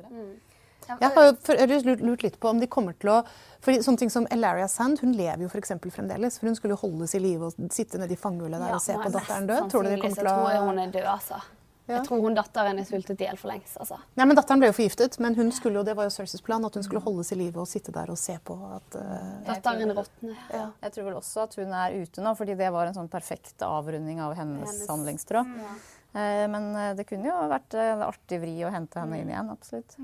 Jeg 0.89 1.13
har 1.15 1.27
jo 1.27 1.33
for 1.45 1.61
jeg 1.61 1.83
lurt, 1.85 2.01
lurt 2.01 2.23
litt 2.25 2.37
på 2.41 2.51
om 2.51 2.61
de 2.61 2.67
kommer 2.71 2.97
til 2.99 3.13
å 3.13 3.19
for 3.61 3.85
sånne 3.85 4.01
ting 4.01 4.13
som 4.13 4.27
Elaria 4.33 4.67
Sand 4.69 5.03
hun 5.05 5.13
lever 5.13 5.45
jo 5.45 5.51
for 5.53 5.61
eksempel 5.61 5.93
fremdeles. 5.93 6.39
For 6.41 6.49
hun 6.49 6.57
skulle 6.57 6.75
jo 6.75 6.81
holdes 6.83 7.15
i 7.15 7.21
live 7.23 7.51
og 7.51 7.73
sitte 7.75 8.01
nede 8.01 8.17
i 8.17 8.21
fangehullet 8.21 8.63
der 8.65 8.79
og 8.79 8.83
se 8.83 8.97
på 8.97 9.13
datteren 9.13 9.49
død. 9.51 9.69
Tror 9.71 9.85
du 9.85 9.93
de 9.93 9.99
kommer 10.01 10.23
til 10.23 10.31
å 10.33 10.69
hun 10.71 10.81
er 10.81 10.95
død, 10.97 11.09
altså. 11.15 11.43
Ja. 11.91 11.97
Jeg 11.99 12.07
tror 12.07 12.21
hun 12.23 12.37
datteren 12.39 12.79
er 12.79 12.87
sultet 12.89 13.21
i 13.21 13.27
hjel 13.27 13.37
for 13.41 13.51
lengst. 13.51 13.77
altså. 13.83 13.99
Ja, 14.17 14.25
men 14.25 14.37
Datteren 14.39 14.61
ble 14.63 14.69
jo 14.71 14.77
forgiftet, 14.79 15.19
men 15.21 15.35
hun 15.35 15.51
skulle 15.53 15.81
jo, 15.81 15.85
det 15.87 15.97
var 15.99 16.07
jo 16.07 16.15
Cerseis 16.15 16.43
plan 16.47 16.65
at 16.65 16.75
hun 16.79 16.87
skulle 16.87 17.03
holdes 17.03 17.33
i 17.35 17.39
live 17.41 17.59
og 17.65 17.67
sitte 17.71 17.93
der 17.93 18.11
og 18.15 18.19
se 18.21 18.37
på 18.47 18.55
at 18.77 18.97
uh, 19.01 19.45
Datteren 19.49 19.91
råtner. 19.97 20.37
ja. 20.55 20.69
Jeg 20.87 20.93
tror 20.97 21.09
vel 21.11 21.19
også 21.21 21.43
at 21.49 21.57
hun 21.59 21.73
er 21.83 21.97
ute 22.01 22.23
nå, 22.25 22.35
fordi 22.39 22.55
det 22.61 22.71
var 22.73 22.87
en 22.87 22.95
sånn 23.01 23.11
perfekt 23.11 23.63
avrunding 23.67 24.21
av 24.23 24.37
hennes, 24.39 24.69
Hennes- 24.71 24.89
handlingstråd. 24.95 25.57
Eh, 26.13 26.47
men 26.51 26.65
eh, 26.75 26.95
det 26.99 27.05
kunne 27.07 27.29
jo 27.29 27.37
vært 27.53 27.75
eh, 27.79 28.01
artig 28.07 28.41
vri 28.43 28.55
å 28.67 28.71
hente 28.75 28.99
henne 28.99 29.21
inn 29.23 29.29
igjen, 29.31 29.51
absolutt. 29.53 29.95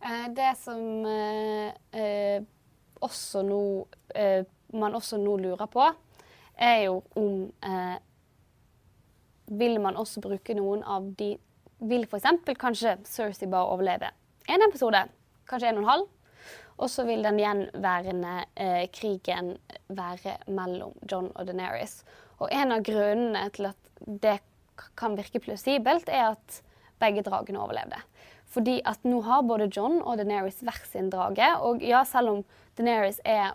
Eh, 0.00 0.28
det 0.32 0.52
som 0.62 1.04
eh, 1.04 1.72
eh, 1.92 2.38
også 3.04 3.42
nå, 3.44 3.58
eh, 4.14 4.44
man 4.72 4.96
også 4.96 5.18
nå 5.20 5.34
lurer 5.42 5.68
på, 5.68 5.84
er 6.56 6.78
jo 6.86 7.02
om 7.20 7.36
eh, 7.68 7.98
Vil 9.52 9.78
man 9.84 9.98
også 10.00 10.22
bruke 10.24 10.56
noen 10.56 10.84
av 10.88 11.10
de 11.18 11.34
Vil 11.82 12.06
f.eks. 12.06 12.44
kanskje 12.60 12.96
Cersei 13.10 13.48
bare 13.50 13.72
overleve 13.74 14.12
én 14.50 14.62
episode, 14.66 15.04
kanskje 15.50 15.70
en 15.70 15.78
og 15.78 15.82
en 15.82 15.90
halv, 15.90 16.06
og 16.82 16.90
så 16.90 17.04
vil 17.06 17.22
den 17.22 17.38
gjenværende 17.38 18.32
eh, 18.58 18.86
krigen 18.94 19.52
være 19.92 20.38
mellom 20.50 20.96
John 21.10 21.30
og 21.34 21.46
Daenerys. 21.46 22.00
Og 22.40 22.50
en 22.50 22.74
av 22.74 22.82
grunnene 22.86 23.44
til 23.54 23.70
at 23.70 23.92
det 24.22 24.38
kan 24.98 25.14
virke 25.18 25.42
plausibelt, 25.42 26.08
er 26.08 26.32
at 26.32 26.62
begge 27.02 27.22
dragene 27.26 27.60
overlevde. 27.62 28.00
Fordi 28.52 28.80
at 28.88 29.04
nå 29.06 29.22
har 29.24 29.46
både 29.46 29.70
John 29.70 30.00
og 30.02 30.18
Daenerys 30.18 30.60
hver 30.64 30.80
sin 30.90 31.10
drage. 31.12 31.46
Og 31.62 31.84
ja, 31.86 32.02
selv 32.08 32.34
om 32.34 32.42
Daenerys 32.78 33.20
er 33.24 33.54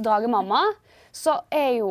dragemamma, 0.00 0.62
så 1.14 1.42
er 1.52 1.76
jo 1.78 1.90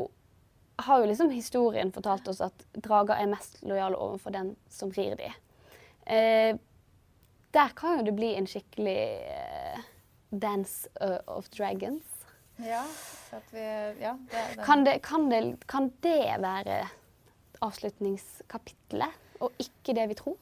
har 0.75 0.99
jo 0.99 1.05
liksom 1.05 1.29
historien 1.29 1.91
fortalt 1.91 2.27
oss 2.27 2.41
at 2.41 2.65
drager 2.73 3.19
er 3.19 3.29
mest 3.31 3.61
lojale 3.61 3.97
overfor 3.97 4.33
den 4.33 4.55
som 4.69 4.91
rir 4.91 5.15
de. 5.19 5.29
Eh, 6.05 6.55
der 7.53 7.75
kan 7.77 7.99
jo 7.99 8.07
det 8.07 8.15
bli 8.17 8.33
en 8.35 8.49
skikkelig 8.49 8.97
eh, 9.29 9.83
dance 10.29 10.89
uh, 11.01 11.19
of 11.29 11.49
dragons. 11.53 12.25
Ja, 12.57 12.81
vi, 13.51 13.61
ja 14.01 14.17
det, 14.31 14.63
Kan 14.65 14.83
det, 14.85 14.99
kan, 15.05 15.29
det, 15.29 15.67
kan 15.69 15.91
det 16.01 16.41
være 16.41 16.79
avslutningskapitlet, 17.61 19.21
og 19.39 19.53
ikke 19.61 19.95
det 19.97 20.07
vi 20.09 20.17
tror. 20.17 20.37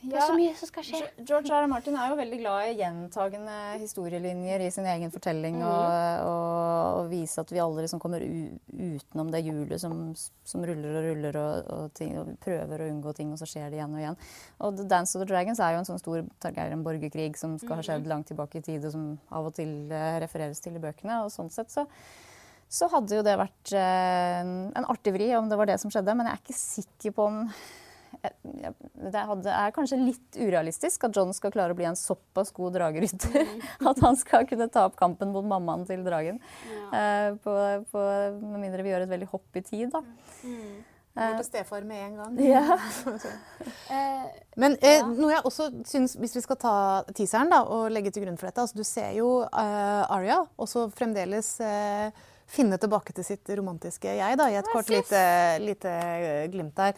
Det 0.00 0.14
er 0.14 0.20
Ja. 0.20 0.26
så 0.28 0.34
mye 0.38 0.54
som 0.54 0.68
skal 0.68 0.84
skje. 0.86 0.98
George 1.26 1.50
R. 1.50 1.64
R. 1.64 1.66
Martin 1.66 1.96
er 1.98 2.10
jo 2.12 2.16
veldig 2.20 2.36
glad 2.38 2.68
i 2.68 2.74
gjentagende 2.78 3.54
historielinjer 3.80 4.60
i 4.62 4.70
sin 4.70 4.86
egen 4.86 5.10
fortelling. 5.10 5.56
Og, 5.66 6.26
og, 6.28 7.00
og 7.00 7.08
vise 7.10 7.40
at 7.42 7.50
vi 7.50 7.58
alle 7.58 7.82
liksom 7.82 7.98
kommer 7.98 8.22
utenom 8.22 9.32
det 9.32 9.40
hjulet 9.42 9.80
som, 9.82 10.14
som 10.46 10.62
ruller 10.62 11.00
og 11.00 11.08
ruller 11.08 11.40
og, 11.40 11.72
og, 11.74 11.88
ting, 11.98 12.14
og 12.20 12.30
prøver 12.44 12.84
å 12.84 12.88
unngå 12.92 13.14
ting, 13.18 13.32
og 13.34 13.40
så 13.42 13.48
skjer 13.50 13.72
det 13.72 13.80
igjen 13.80 13.96
og 13.96 14.04
igjen. 14.04 14.20
Og 14.62 14.78
The 14.78 14.86
Dance 14.94 15.18
of 15.18 15.24
the 15.24 15.28
Dragons 15.32 15.58
er 15.58 15.74
jo 15.74 15.82
en 15.82 15.90
sånn 15.90 15.98
stor 16.04 16.22
Targaryen-borgerkrig 16.46 17.34
som 17.40 17.58
skal 17.58 17.80
ha 17.80 17.88
skjedd 17.90 18.06
langt 18.06 18.30
tilbake 18.30 18.62
i 18.62 18.64
tid, 18.70 18.86
og 18.86 18.94
som 18.94 19.10
av 19.34 19.50
og 19.50 19.58
til 19.58 19.90
eh, 19.90 20.20
refereres 20.22 20.62
til 20.62 20.78
i 20.78 20.82
bøkene. 20.86 21.24
Og 21.24 21.34
sånn 21.34 21.50
sett 21.50 21.74
så 21.74 21.88
så 22.68 22.84
hadde 22.92 23.16
jo 23.16 23.22
det 23.24 23.32
vært 23.40 23.70
eh, 23.72 24.40
en, 24.42 24.50
en 24.76 24.86
artig 24.92 25.14
vri 25.14 25.30
om 25.38 25.46
det 25.48 25.56
var 25.56 25.70
det 25.70 25.78
som 25.80 25.88
skjedde, 25.88 26.12
men 26.14 26.26
jeg 26.28 26.36
er 26.36 26.42
ikke 26.42 26.56
sikker 26.60 27.14
på 27.16 27.24
om 27.30 27.38
det 28.18 29.52
er 29.54 29.74
kanskje 29.76 30.00
litt 30.00 30.38
urealistisk 30.38 31.06
at 31.08 31.16
John 31.16 31.32
skal 31.36 31.52
klare 31.54 31.74
å 31.74 31.78
bli 31.78 31.86
en 31.88 31.98
såpass 31.98 32.52
god 32.56 32.76
dragerytter. 32.78 33.48
At 33.90 34.02
han 34.04 34.18
skal 34.18 34.46
kunne 34.50 34.68
ta 34.72 34.88
opp 34.88 34.98
kampen 34.98 35.32
mot 35.34 35.46
mammaen 35.46 35.86
til 35.88 36.04
dragen. 36.06 36.42
Ja. 36.68 37.32
på, 37.44 37.56
på, 37.92 38.04
med 38.42 38.62
mindre 38.66 38.84
vi 38.84 38.92
gjør 38.92 39.06
et 39.06 39.12
veldig 39.12 39.30
hopp 39.32 39.58
i 39.58 39.64
tid, 39.64 39.94
da. 39.94 40.02
Går 41.18 41.36
på 41.36 41.44
stefar 41.44 41.82
med 41.82 42.06
en 42.06 42.16
gang. 42.16 42.40
Ja. 42.46 42.78
Men 44.60 44.76
eh, 44.80 45.02
noe 45.02 45.32
jeg 45.32 45.44
også 45.44 45.68
syns, 45.88 46.14
hvis 46.20 46.36
vi 46.38 46.42
skal 46.44 46.58
ta 46.62 46.74
teaseren 47.10 47.50
da, 47.50 47.64
og 47.66 47.90
legge 47.90 48.12
til 48.14 48.22
grunn 48.22 48.38
for 48.38 48.50
dette 48.50 48.62
altså 48.62 48.78
Du 48.78 48.86
ser 48.86 49.10
jo 49.16 49.28
uh, 49.42 50.04
Aria, 50.14 50.38
også 50.60 50.86
fremdeles 50.94 51.56
eh, 51.64 52.14
finne 52.48 52.78
tilbake 52.80 53.12
til 53.16 53.26
sitt 53.26 53.50
romantiske 53.58 54.14
jeg 54.18 54.38
da, 54.40 54.48
i 54.48 54.56
et 54.58 54.70
kort 54.72 54.88
lite, 54.92 55.20
lite 55.60 55.92
eh, 55.92 56.46
glimt 56.52 56.76
der. 56.78 56.96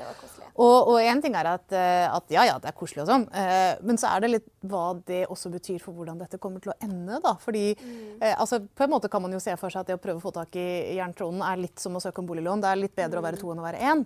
Og 0.60 0.98
én 1.00 1.22
ting 1.22 1.34
er 1.38 1.48
at, 1.54 1.66
eh, 1.74 2.06
at 2.06 2.32
ja, 2.32 2.44
ja, 2.46 2.56
det 2.60 2.70
er 2.70 2.76
koselig 2.76 3.04
og 3.04 3.10
sånn, 3.10 3.26
eh, 3.34 3.80
men 3.86 3.98
så 4.00 4.12
er 4.12 4.24
det 4.24 4.30
litt 4.34 4.48
hva 4.70 4.92
det 5.08 5.22
også 5.30 5.50
betyr 5.52 5.80
for 5.82 5.96
hvordan 5.96 6.20
dette 6.20 6.38
kommer 6.42 6.62
til 6.62 6.72
å 6.72 6.76
ende. 6.84 7.20
da, 7.24 7.34
fordi 7.40 7.64
eh, 7.72 8.34
altså, 8.34 8.60
På 8.60 8.84
en 8.84 8.92
måte 8.94 9.10
kan 9.10 9.22
man 9.22 9.32
jo 9.34 9.40
se 9.42 9.56
for 9.60 9.72
seg 9.72 9.82
at 9.82 9.90
det 9.90 9.98
å 9.98 10.02
prøve 10.02 10.20
å 10.20 10.24
få 10.24 10.34
tak 10.36 10.56
i 10.60 10.96
jerntronen 10.98 11.42
er 11.46 11.62
litt 11.62 11.80
som 11.80 11.96
å 11.96 12.02
søke 12.02 12.22
om 12.22 12.28
boliglån. 12.28 12.62
Det 12.62 12.70
er 12.70 12.82
litt 12.82 12.96
bedre 12.96 13.22
å 13.22 13.24
være 13.24 13.40
to 13.40 13.52
enn 13.52 13.62
å 13.62 13.66
være 13.66 13.92
én. 13.92 14.04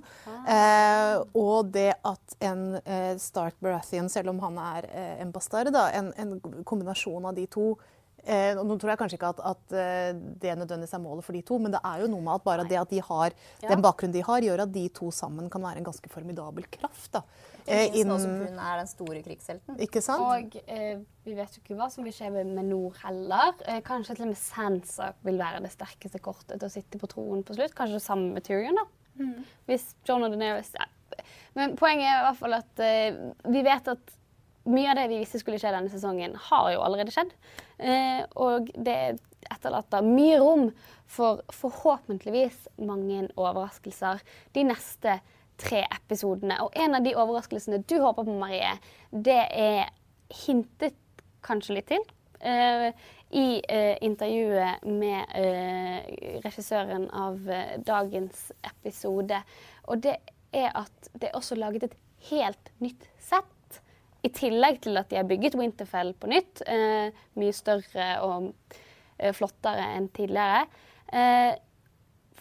Eh, 0.54 1.16
og 1.40 1.72
det 1.74 1.90
at 2.00 2.38
en 2.44 2.78
eh, 2.84 3.14
Stark 3.20 3.58
Baratheon, 3.64 4.08
selv 4.12 4.32
om 4.32 4.40
han 4.44 4.60
er 4.62 4.88
eh, 4.92 5.16
en 5.24 5.34
bastard, 5.34 5.72
da, 5.74 5.88
en, 5.96 6.12
en 6.16 6.62
kombinasjon 6.64 7.28
av 7.28 7.36
de 7.36 7.48
to 7.50 7.74
Eh, 8.24 8.56
nå 8.56 8.76
tror 8.80 8.92
jeg 8.94 9.00
kanskje 9.02 9.18
ikke 9.18 9.30
at, 9.34 9.40
at 9.52 9.74
eh, 9.76 10.12
det 10.40 10.54
nødvendigvis 10.56 10.94
er 10.96 11.02
målet 11.04 11.26
for 11.26 11.36
de 11.36 11.42
to, 11.44 11.58
men 11.60 11.74
det 11.74 11.80
er 11.84 12.04
jo 12.04 12.06
noe 12.08 12.24
med 12.24 12.38
at 12.38 12.44
bare 12.46 12.64
det 12.68 12.78
at 12.80 12.92
de 12.94 13.02
har 13.04 13.34
den 13.60 13.82
bakgrunnen 13.84 14.14
de 14.16 14.22
har, 14.24 14.46
gjør 14.46 14.62
at 14.64 14.72
de 14.72 14.84
to 14.96 15.10
sammen 15.12 15.50
kan 15.52 15.64
være 15.64 15.82
en 15.82 15.88
ganske 15.90 16.08
formidabel 16.12 16.64
kraft. 16.72 17.10
da. 17.12 17.20
Eh, 17.66 17.98
Nå 18.04 18.16
som 18.20 18.32
hun 18.40 18.58
er 18.60 18.80
den 18.80 18.88
store 18.88 19.20
krigshelten. 19.24 19.76
ikke 19.80 20.00
sant? 20.04 20.24
Og 20.24 20.56
eh, 20.64 20.98
vi 21.24 21.36
vet 21.36 21.56
jo 21.56 21.62
ikke 21.62 21.76
hva 21.78 21.90
som 21.92 22.04
vil 22.04 22.16
skje 22.16 22.32
med 22.32 22.50
med 22.56 22.68
Nord 22.72 22.96
heller. 23.04 23.54
Eh, 23.68 23.80
kanskje 23.84 24.16
til 24.16 24.26
og 24.28 24.32
med 24.32 24.40
Sansa 24.40 25.12
vil 25.24 25.38
være 25.40 25.62
det 25.64 25.72
sterkeste 25.72 26.20
kortet 26.24 26.58
til 26.58 26.68
å 26.68 26.72
sitte 26.72 27.00
på 27.00 27.08
troen 27.12 27.44
på 27.44 27.56
slutt. 27.56 27.76
Kanskje 27.76 28.00
det 28.00 28.04
samme 28.08 28.32
med 28.36 28.44
Tyrion, 28.48 28.80
da. 28.80 28.88
Hvis 29.68 29.92
John 30.08 30.24
og 30.26 30.32
Daenerys 30.32 30.72
ja. 30.74 30.88
Men 31.54 31.76
poenget 31.78 32.08
er 32.10 32.18
i 32.18 32.24
hvert 32.26 32.40
fall 32.40 32.56
at 32.56 32.80
eh, 32.82 33.18
vi 33.54 33.60
vet 33.62 33.92
at 33.92 34.14
mye 34.64 34.90
av 34.90 34.98
det 34.98 35.08
vi 35.12 35.20
visste 35.20 35.40
skulle 35.42 35.58
skje 35.60 35.72
denne 35.74 35.92
sesongen, 35.92 36.36
har 36.48 36.72
jo 36.72 36.82
allerede 36.84 37.12
skjedd. 37.14 37.32
Eh, 37.78 38.24
og 38.40 38.70
det 38.74 38.98
etterlater 39.52 40.04
mye 40.06 40.38
rom 40.40 40.68
for 41.10 41.42
forhåpentligvis 41.52 42.68
mange 42.80 43.26
overraskelser 43.36 44.22
de 44.56 44.64
neste 44.70 45.18
tre 45.60 45.84
episodene. 45.94 46.56
Og 46.64 46.74
en 46.80 46.96
av 46.96 47.04
de 47.04 47.14
overraskelsene 47.14 47.82
du 47.84 47.98
håper 48.02 48.26
på, 48.26 48.38
Marie, 48.40 48.72
det 49.12 49.42
er 49.52 49.92
hintet 50.44 50.96
kanskje 51.44 51.78
litt 51.78 51.90
til. 51.92 52.06
eh, 52.40 52.90
I 53.30 53.60
eh, 53.68 53.96
intervjuet 54.00 54.84
med 54.86 55.24
eh, 55.34 56.40
regissøren 56.44 57.08
av 57.10 57.50
eh, 57.50 57.76
dagens 57.82 58.52
episode. 58.62 59.40
Og 59.88 60.02
det 60.04 60.18
er 60.52 60.70
at 60.74 61.10
det 61.12 61.30
er 61.30 61.36
også 61.38 61.58
laget 61.58 61.88
et 61.88 61.96
helt 62.30 62.70
nytt 62.80 63.08
sett. 63.18 63.53
I 64.24 64.30
tillegg 64.32 64.80
til 64.86 64.96
at 64.96 65.10
de 65.10 65.18
har 65.20 65.28
bygget 65.28 65.56
Winterfell 65.60 66.14
på 66.16 66.30
nytt. 66.32 66.64
Eh, 66.66 67.12
mye 67.40 67.54
større 67.56 68.08
og 68.24 68.50
eh, 69.18 69.34
flottere 69.36 69.90
enn 69.98 70.08
tidligere. 70.16 70.64
Eh, 71.12 71.52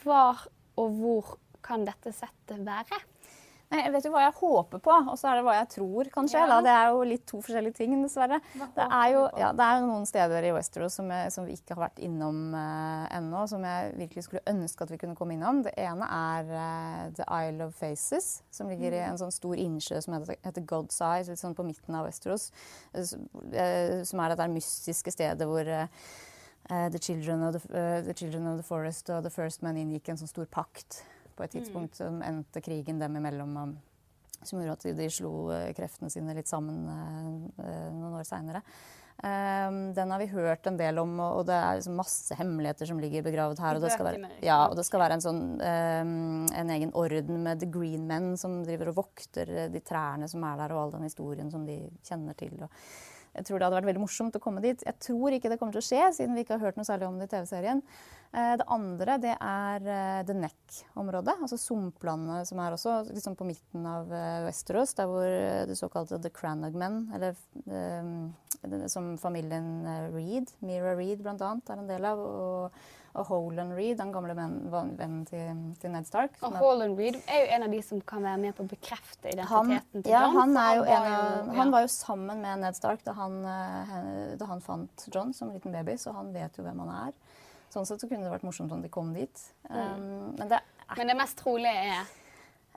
hvor 0.04 0.46
og 0.80 1.00
hvor 1.00 1.34
kan 1.64 1.84
dette 1.88 2.14
settet 2.16 2.64
være? 2.66 3.00
Jeg 3.74 3.92
vet 3.94 4.06
jo 4.06 4.12
hva 4.14 4.24
jeg 4.28 4.34
håper 4.38 4.82
på, 4.84 4.94
og 5.10 5.16
så 5.18 5.30
er 5.32 5.40
det 5.40 5.44
hva 5.48 5.56
jeg 5.58 5.70
tror 5.74 6.10
kan 6.14 6.28
skje. 6.30 6.42
Ja. 6.46 6.58
Det 6.64 6.74
er 6.74 6.90
jo 6.94 7.06
litt 7.10 7.24
to 7.30 7.40
forskjellige 7.42 7.78
ting, 7.80 7.96
dessverre. 8.04 8.40
Det 8.76 8.86
er 8.86 9.08
jo 9.16 9.24
ja, 9.40 9.50
det 9.58 9.66
er 9.66 9.86
noen 9.88 10.06
steder 10.10 10.46
i 10.46 10.52
Westeros 10.54 10.98
som, 11.00 11.10
jeg, 11.14 11.32
som 11.34 11.48
vi 11.48 11.56
ikke 11.58 11.74
har 11.76 11.84
vært 11.88 12.02
innom 12.06 12.42
uh, 12.54 13.06
ennå, 13.18 13.46
som 13.50 13.66
jeg 13.66 13.94
virkelig 13.98 14.26
skulle 14.28 14.44
ønske 14.52 14.86
at 14.86 14.94
vi 14.94 15.00
kunne 15.02 15.18
komme 15.18 15.38
innom. 15.38 15.64
Det 15.66 15.74
ene 15.82 16.10
er 16.18 16.52
uh, 16.54 17.08
The 17.18 17.28
Isle 17.48 17.70
of 17.70 17.80
Faces, 17.80 18.30
som 18.54 18.70
ligger 18.70 18.94
i 18.94 19.02
en 19.08 19.18
sånn 19.22 19.34
stor 19.34 19.58
innsjø 19.58 20.04
som 20.06 20.18
heter, 20.18 20.38
heter 20.46 20.68
God's 20.70 21.00
Eye, 21.02 21.26
litt 21.30 21.42
sånn 21.42 21.58
på 21.58 21.66
midten 21.66 21.98
av 21.98 22.06
Westeros. 22.10 22.52
Uh, 22.94 24.04
Som 24.06 24.22
er 24.22 24.34
dette 24.34 24.52
mystiske 24.52 25.14
stedet 25.14 25.48
hvor 25.48 25.66
the, 25.66 27.00
children 27.00 27.44
of 27.44 27.54
the, 27.58 28.04
the 28.06 28.14
Children 28.14 28.48
of 28.48 28.58
the 28.58 28.64
Forest 28.64 29.10
og 29.10 29.24
The 29.26 29.34
First 29.34 29.66
Men 29.66 29.80
inngikk 29.82 30.14
en 30.14 30.22
sånn 30.22 30.32
stor 30.32 30.48
pakt 30.52 31.02
på 31.36 31.46
et 31.46 31.56
tidspunkt 31.58 31.98
som 32.00 32.22
endte 32.26 32.62
krigen 32.64 33.00
dem 33.02 33.16
imellom. 33.20 33.78
som 34.44 34.60
gjorde 34.60 34.74
at 34.76 34.98
de, 34.98 35.08
slo 35.10 35.52
eh, 35.56 35.72
kreftene 35.78 36.12
sine 36.12 36.36
litt 36.36 36.50
sammen 36.52 36.84
eh, 36.92 37.30
eh, 37.64 37.88
noen 37.94 38.20
år 38.20 38.28
seinere. 38.28 38.62
den 39.96 40.12
har 40.12 40.20
vi 40.20 40.26
hørt 40.26 40.68
en 40.68 40.76
del 40.76 40.98
om, 41.00 41.14
og 41.20 41.46
det 41.48 41.54
er 41.56 41.78
liksom 41.78 41.96
masse 41.96 42.36
hemmeligheter 42.36 42.90
som 42.90 43.00
ligger 43.00 43.24
begravet 43.24 43.60
her. 43.60 43.78
Og 43.78 43.86
det 43.86 43.94
skal 43.94 44.10
være, 44.10 44.32
ja, 44.44 44.58
og 44.68 44.76
det 44.76 44.84
skal 44.84 45.00
være 45.00 45.14
en, 45.14 45.24
sånn, 45.24 45.42
eh, 45.62 46.04
en 46.60 46.74
egen 46.76 46.92
orden 46.92 47.40
med 47.46 47.62
The 47.62 47.70
Green 47.72 48.08
Men 48.10 48.34
som 48.38 48.64
driver 48.66 48.92
og 48.92 49.00
vokter 49.00 49.70
de 49.72 49.80
trærne 49.86 50.28
som 50.28 50.44
er 50.44 50.60
der, 50.60 50.76
og 50.76 50.82
all 50.82 50.96
den 50.98 51.08
historien 51.08 51.52
som 51.54 51.64
de 51.70 51.80
kjenner 52.04 52.36
til. 52.36 52.58
Og 52.66 52.70
jeg 53.34 53.48
tror 53.48 53.60
det 53.60 53.66
hadde 53.68 53.78
vært 53.80 53.90
veldig 53.90 54.04
morsomt 54.04 54.36
å 54.38 54.42
komme 54.44 54.62
dit. 54.64 54.84
Jeg 54.86 55.00
tror 55.02 55.34
ikke 55.34 55.50
det 55.50 55.58
kommer 55.62 55.74
til 55.76 55.82
å 55.82 55.88
skje, 55.88 56.02
siden 56.18 56.36
vi 56.38 56.44
ikke 56.46 56.58
har 56.58 56.68
hørt 56.68 56.78
noe 56.78 56.88
særlig 56.88 57.08
om 57.10 57.18
det 57.18 57.30
i 57.30 57.34
TV-serien. 57.34 57.82
Eh, 58.34 58.54
Det 58.62 58.68
andre 58.76 59.18
det 59.22 59.34
er 59.40 59.90
eh, 59.96 60.22
The 60.28 60.36
Neck-området, 60.38 61.36
altså 61.42 61.58
sumplandet 61.58 62.50
som 62.50 62.62
er 62.62 62.78
også 62.78 62.98
liksom 63.10 63.38
på 63.40 63.48
midten 63.50 63.86
av 63.90 64.10
Westerås. 64.48 64.94
Der 65.00 65.10
hvor 65.10 65.26
eh, 65.26 65.66
det 65.70 65.78
såkalte 65.80 66.22
The 66.22 66.34
Cranagmen, 66.34 67.08
eller 67.16 67.36
eh, 67.66 68.88
som 68.88 69.16
familien 69.18 69.86
eh, 69.86 70.10
Reed, 70.14 70.54
Mira 70.62 70.94
Reed 70.98 71.24
bl.a., 71.26 71.56
er 71.58 71.80
en 71.80 71.90
del 71.90 72.06
av, 72.06 72.22
og, 72.22 72.84
og 73.14 73.28
Holan 73.30 73.74
Reed, 73.78 73.98
den 74.00 74.12
gamle 74.14 74.34
venn- 74.38 74.64
vennen 74.72 75.26
til, 75.30 75.60
til 75.82 75.92
Ned 75.94 76.08
Stark. 76.10 76.38
Og 76.42 76.56
Holan 76.58 76.96
Reed 76.98 77.20
er 77.28 77.44
jo 77.44 77.52
en 77.58 77.66
av 77.68 77.76
de 77.76 77.82
som 77.86 78.00
kan 78.10 78.24
være 78.26 78.40
med 78.42 78.56
på 78.58 78.66
å 78.66 78.72
bekrefte 78.72 79.30
han, 79.30 79.70
identiteten 79.70 80.06
til 80.06 80.16
ja, 80.16 80.24
John. 80.26 80.40
han, 80.40 80.58
er 80.58 80.80
jo 80.80 80.88
en 80.88 81.06
var 81.06 81.14
av, 81.18 81.52
han 81.60 81.74
var 81.76 81.86
jo 81.86 81.92
sammen 81.94 82.42
med 82.42 82.64
Ned 82.64 82.80
Stark 82.80 83.04
da 83.06 83.14
han, 83.20 83.38
eh, 83.46 84.34
da 84.40 84.50
han 84.50 84.64
fant 84.66 85.06
John 85.14 85.34
som 85.38 85.54
liten 85.54 85.76
baby, 85.76 85.96
så 86.02 86.16
han 86.18 86.34
vet 86.34 86.58
jo 86.58 86.66
hvem 86.66 86.82
han 86.86 86.94
er. 87.04 87.14
Sånn 87.74 87.86
sett 87.90 88.02
så 88.02 88.10
kunne 88.10 88.26
det 88.26 88.34
vært 88.34 88.46
morsomt 88.46 88.74
om 88.74 88.82
de 88.82 88.90
kom 88.94 89.14
dit. 89.14 89.46
Um, 89.70 90.34
men 90.38 90.50
det, 90.50 90.60
er, 90.62 90.98
Men 90.98 91.10
det 91.10 91.18
mest 91.18 91.38
trolige 91.42 91.86
er 91.94 92.02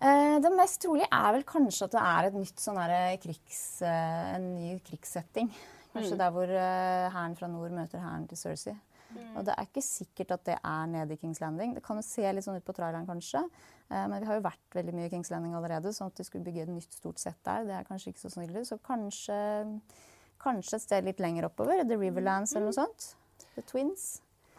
eh, 0.01 0.37
det 0.45 0.53
mest 0.57 0.81
trolige 0.85 1.09
er 1.13 1.33
vel 1.37 1.47
kanskje 1.49 1.89
at 1.89 1.97
det 1.97 2.05
er 2.05 2.29
et 2.29 2.37
nytt 2.37 2.61
sånn 2.61 2.81
derre 2.81 3.01
krigs, 3.25 3.63
eh, 3.85 4.35
en 4.37 4.53
ny 4.55 4.77
krigssetting. 4.85 5.49
Kanskje 5.97 6.19
der 6.21 6.33
hvor 6.35 6.51
eh, 6.53 7.09
hæren 7.13 7.37
fra 7.39 7.49
nord 7.49 7.73
møter 7.73 8.05
hæren 8.05 8.29
til 8.29 8.41
Cersei. 8.41 8.77
Og 9.37 9.47
det 9.47 9.55
er 9.55 9.69
ikke 9.69 9.85
sikkert 9.85 10.35
at 10.37 10.45
det 10.49 10.57
er 10.59 10.91
nede 10.91 11.17
i 11.17 11.21
Kings 11.21 11.41
Landing. 11.43 11.75
Det 11.77 11.85
kan 11.87 12.01
jo 12.01 12.05
se 12.07 12.25
litt 12.33 12.47
sånn 12.47 12.59
ut 12.59 12.67
på 12.67 12.75
traileren, 12.77 13.09
kanskje. 13.09 13.43
Eh, 13.91 14.05
men 14.11 14.19
vi 14.21 14.29
har 14.29 14.39
jo 14.39 14.45
vært 14.47 14.79
veldig 14.79 14.97
mye 14.97 15.09
i 15.09 15.13
Kings 15.13 15.33
Landing 15.33 15.57
allerede, 15.59 15.95
sånn 15.95 16.13
at 16.13 16.21
de 16.21 16.27
skulle 16.27 16.47
bygge 16.47 16.67
et 16.67 16.75
nytt 16.75 16.99
stort 16.99 17.23
sett 17.23 17.39
der. 17.47 17.67
Det 17.69 17.79
er 17.79 17.89
kanskje 17.89 18.13
ikke 18.13 18.25
så 18.25 18.33
sannsynlig. 18.33 18.67
Så 18.69 18.79
kanskje, 18.87 19.41
kanskje 20.43 20.79
et 20.79 20.87
sted 20.87 21.09
litt 21.09 21.23
lenger 21.23 21.49
oppover. 21.51 21.85
The 21.87 21.99
Riverlands 22.01 22.55
eller 22.57 22.71
noe 22.71 22.79
sånt. 22.79 23.11
The 23.57 23.65
Twins. 23.67 24.17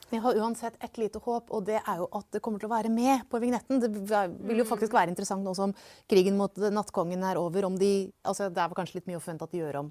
Vi 0.08 0.22
har 0.24 0.38
uansett 0.39 0.78
et 0.80 0.97
lite 0.97 1.20
håp, 1.20 1.49
og 1.51 1.66
det 1.68 1.82
er 1.82 1.97
jo 1.99 2.05
at 2.16 2.30
det 2.32 2.39
kommer 2.43 2.62
til 2.62 2.70
å 2.70 2.76
være 2.78 2.91
med 2.91 3.26
på 3.28 3.41
vignetten. 3.43 3.82
Det 3.84 3.89
vil 3.91 4.62
jo 4.62 4.68
faktisk 4.68 4.95
være 4.95 5.12
interessant 5.12 5.43
nå 5.43 5.51
som 5.58 5.74
krigen 6.08 6.38
mot 6.39 6.55
nattkongen 6.55 7.26
er 7.28 7.39
over, 7.41 7.68
om 7.68 7.76
de 7.76 8.10
altså 8.24 8.47
Det 8.47 8.62
er 8.62 8.70
vel 8.72 8.80
kanskje 8.80 9.01
litt 9.01 9.10
mye 9.10 9.20
å 9.20 9.24
forvente 9.24 9.43
at 9.43 9.51
de 9.51 9.60
gjør 9.60 9.82
om 9.82 9.89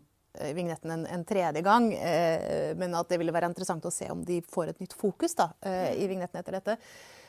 vignetten 0.56 0.94
en, 0.94 1.04
en 1.06 1.26
tredje 1.26 1.62
gang, 1.66 1.90
eh, 1.94 2.72
men 2.78 2.94
at 2.98 3.10
det 3.10 3.20
ville 3.20 3.34
være 3.34 3.50
interessant 3.52 3.84
å 3.86 3.94
se 3.94 4.08
om 4.12 4.24
de 4.26 4.40
får 4.52 4.72
et 4.72 4.82
nytt 4.82 4.96
fokus 4.96 5.36
da, 5.38 5.50
eh, 5.66 5.92
i 6.00 6.08
vignetten 6.10 6.42
etter 6.42 6.58
dette. 6.58 6.80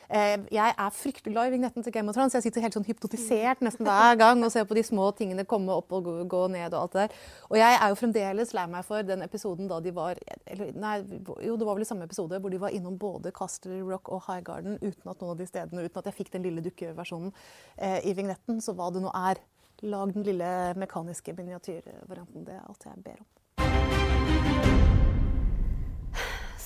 Eh, 0.08 0.38
jeg 0.54 0.72
er 0.72 0.94
fryktelig 0.96 1.34
glad 1.34 1.50
i 1.50 1.52
vignetten 1.52 1.84
til 1.84 1.92
Game 1.92 2.08
of 2.08 2.16
Thrones. 2.16 2.32
Jeg 2.32 2.46
sitter 2.46 2.64
helt 2.64 2.76
sånn 2.78 2.86
hypnotisert 2.86 3.60
nesten 3.64 3.84
hver 3.84 4.16
gang 4.22 4.40
og 4.44 4.52
ser 4.54 4.64
på 4.68 4.76
de 4.78 4.84
små 4.86 5.10
tingene 5.16 5.44
komme 5.48 5.74
opp 5.74 5.92
og 5.92 6.06
gå, 6.06 6.14
gå 6.24 6.40
ned 6.54 6.72
og 6.72 6.78
alt 6.80 6.94
det 6.94 7.02
der. 7.02 7.18
Og 7.50 7.58
jeg 7.60 7.76
er 7.76 7.92
jo 7.92 7.98
fremdeles 8.00 8.54
lei 8.56 8.64
meg 8.72 8.86
for 8.88 9.04
den 9.04 9.24
episoden 9.26 9.68
da 9.68 9.82
de 9.84 9.92
var 9.92 10.20
eller, 10.46 10.72
Nei, 10.78 10.94
jo, 11.44 11.58
det 11.60 11.68
var 11.68 11.76
vel 11.76 11.84
i 11.84 11.90
samme 11.90 12.08
episode 12.08 12.40
hvor 12.40 12.52
de 12.52 12.62
var 12.62 12.72
innom 12.72 12.96
både 13.00 13.34
Castle 13.36 13.82
Rock 13.84 14.08
og 14.14 14.24
High 14.30 14.46
Garden 14.46 14.80
uten 14.80 15.12
at 15.12 15.20
noen 15.20 15.34
av 15.34 15.42
de 15.42 15.48
stedene, 15.50 15.84
uten 15.84 16.00
at 16.00 16.08
jeg 16.08 16.18
fikk 16.22 16.32
den 16.38 16.46
lille 16.46 16.64
dukkeversjonen 16.64 17.34
eh, 17.76 18.00
i 18.08 18.16
vignetten. 18.16 18.62
Så 18.64 18.72
hva 18.78 18.88
det 18.94 19.04
nå 19.04 19.12
er, 19.12 19.42
lag 19.82 20.14
den 20.14 20.22
lille 20.26 20.74
mekaniske 20.78 21.34
miniatyrvarianten. 21.36 22.46
Det 22.46 22.54
er 22.56 22.64
alt 22.66 22.86
jeg 22.86 23.04
ber 23.04 23.18
om. 23.20 23.26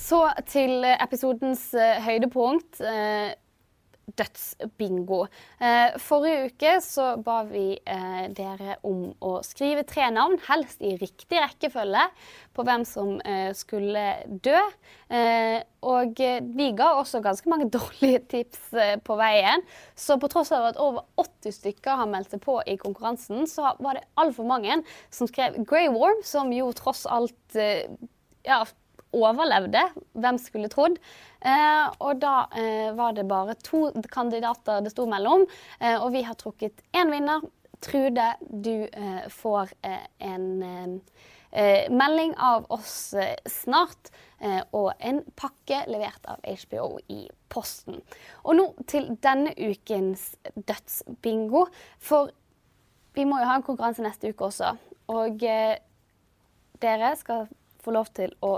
Så 0.03 0.25
til 0.49 0.85
episodens 0.99 1.73
eh, 1.73 2.01
høydepunkt. 2.03 2.81
Dødsbingo. 4.03 5.23
Eh, 5.63 5.95
Forrige 6.01 6.49
uke 6.49 6.73
så 6.83 7.05
ba 7.23 7.37
vi 7.47 7.77
eh, 7.79 8.25
dere 8.35 8.75
om 8.83 9.05
å 9.23 9.37
skrive 9.47 9.85
tre 9.87 10.09
navn, 10.11 10.35
helst 10.49 10.83
i 10.83 10.97
riktig 10.99 11.39
rekkefølge, 11.39 12.03
på 12.53 12.65
hvem 12.67 12.83
som 12.87 13.15
eh, 13.23 13.53
skulle 13.55 14.03
dø. 14.27 14.59
Og 15.83 16.19
vi 16.57 16.67
ga 16.73 16.89
også 16.97 17.21
ganske 17.23 17.49
mange 17.51 17.69
dårlige 17.77 18.23
tips 18.33 18.69
på 19.05 19.17
veien. 19.19 19.63
Så 19.95 20.17
på 20.19 20.29
tross 20.31 20.51
av 20.55 20.71
at 20.71 20.79
over 20.81 21.05
80 21.21 21.57
stykker 21.61 21.99
har 22.01 22.09
meldt 22.09 22.33
seg 22.33 22.43
på 22.43 22.59
i 22.67 22.77
konkurransen, 22.81 23.47
så 23.47 23.75
var 23.79 23.99
det 23.99 24.07
altfor 24.19 24.47
mange 24.49 24.81
som 25.13 25.29
skrev 25.29 25.61
Grey 25.69 25.91
Worm, 25.93 26.23
som 26.27 26.51
jo 26.55 26.71
tross 26.75 27.05
alt 27.05 27.59
ja, 28.43 28.63
overlevde. 29.13 29.85
Hvem 30.17 30.39
skulle 30.41 30.71
trodd? 30.73 30.97
Eh, 31.43 31.87
og 31.99 32.21
da 32.23 32.45
eh, 32.55 32.93
var 32.95 33.15
det 33.17 33.25
bare 33.27 33.55
to 33.59 33.89
kandidater 34.11 34.83
det 34.83 34.93
sto 34.93 35.03
mellom, 35.09 35.43
eh, 35.79 35.97
og 35.97 36.13
vi 36.15 36.23
har 36.23 36.39
trukket 36.39 36.83
én 36.95 37.11
vinner. 37.11 37.43
Trude, 37.83 38.29
du 38.47 38.87
eh, 38.87 39.25
får 39.27 39.73
eh, 39.83 40.05
en 40.23 41.01
eh, 41.51 41.89
melding 41.91 42.31
av 42.39 42.69
oss 42.71 43.13
snart, 43.45 44.13
og 44.75 44.89
en 44.99 45.21
pakke 45.39 45.77
levert 45.87 46.25
av 46.27 46.41
HBO 46.43 46.97
i 47.07 47.21
posten. 47.53 48.01
Og 48.43 48.57
nå 48.57 48.65
til 48.91 49.05
denne 49.23 49.53
ukens 49.55 50.33
dødsbingo. 50.57 51.61
For 52.03 52.33
vi 53.15 53.23
må 53.29 53.39
jo 53.39 53.47
ha 53.47 53.55
en 53.55 53.63
konkurranse 53.63 54.03
neste 54.03 54.33
uke 54.33 54.49
også. 54.49 54.73
Og 55.15 55.45
dere 56.83 57.13
skal 57.21 57.47
få 57.85 57.95
lov 57.95 58.11
til 58.19 58.35
å 58.43 58.57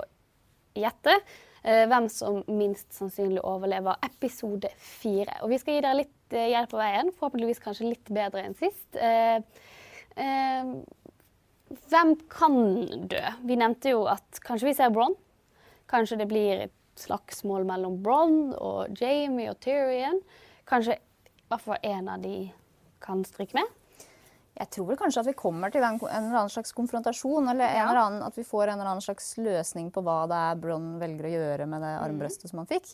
gjette 0.73 1.19
hvem 1.66 2.05
som 2.13 2.43
minst 2.51 2.93
sannsynlig 2.93 3.41
overlever 3.41 3.97
episode 4.05 4.70
fire. 4.78 5.39
Og 5.41 5.49
vi 5.49 5.57
skal 5.57 5.78
gi 5.78 5.82
dere 5.82 5.97
litt 6.03 6.36
eh, 6.36 6.51
hjelp 6.51 6.70
på 6.72 6.78
veien, 6.78 7.09
forhåpentligvis 7.18 7.61
kanskje 7.63 7.89
litt 7.89 8.11
bedre 8.13 8.43
enn 8.45 8.57
sist. 8.59 8.86
Eh, 8.93 9.39
eh, 10.22 10.74
hvem 11.89 12.16
kan 12.30 12.59
dø? 13.09 13.24
Vi 13.49 13.57
nevnte 13.57 13.95
jo 13.95 14.05
at 14.11 14.41
kanskje 14.45 14.70
vi 14.70 14.76
ser 14.78 14.93
Bronn. 14.93 15.18
Kanskje 15.89 16.20
det 16.22 16.30
blir 16.30 16.68
et 16.68 16.76
slagsmål 16.99 17.66
mellom 17.68 17.97
Bronn 18.03 18.53
og 18.55 18.93
Jamie 19.01 19.49
og 19.51 19.59
Tyrion. 19.63 20.22
Kanskje 20.70 20.99
i 20.99 21.49
hvert 21.49 21.66
fall 21.66 21.82
en 21.82 22.13
av 22.13 22.22
de 22.24 22.38
kan 23.03 23.26
stryke 23.28 23.57
med. 23.57 23.74
Jeg 24.56 24.70
tror 24.72 24.86
vel 24.88 24.95
kanskje 24.99 25.20
at 25.20 25.28
vi 25.28 25.34
kommer 25.36 25.72
til 25.74 25.84
en, 25.84 25.97
en 25.99 26.28
eller 26.30 26.38
annen 26.39 26.51
slags 26.53 26.72
konfrontasjon. 26.72 27.49
Eller 27.51 27.66
en 27.68 27.76
Ja. 27.76 27.88
eller 27.89 28.01
annen, 28.06 28.22
at 28.24 28.38
vi 28.39 28.43
får 28.47 28.70
en 28.70 28.80
eller 28.80 28.91
annen 28.93 29.03
slags 29.03 29.34
løsning 29.38 29.89
på 29.91 30.03
hva 30.06 30.22
det 30.32 30.38
er 30.39 30.62
Bronn 30.64 30.93
velger 31.01 31.28
å 31.28 31.32
gjøre 31.34 31.68
med 31.68 31.84
det 31.84 31.91
armbrøstet 31.99 32.49
som 32.53 32.62
han 32.62 32.70
fikk. 32.70 32.93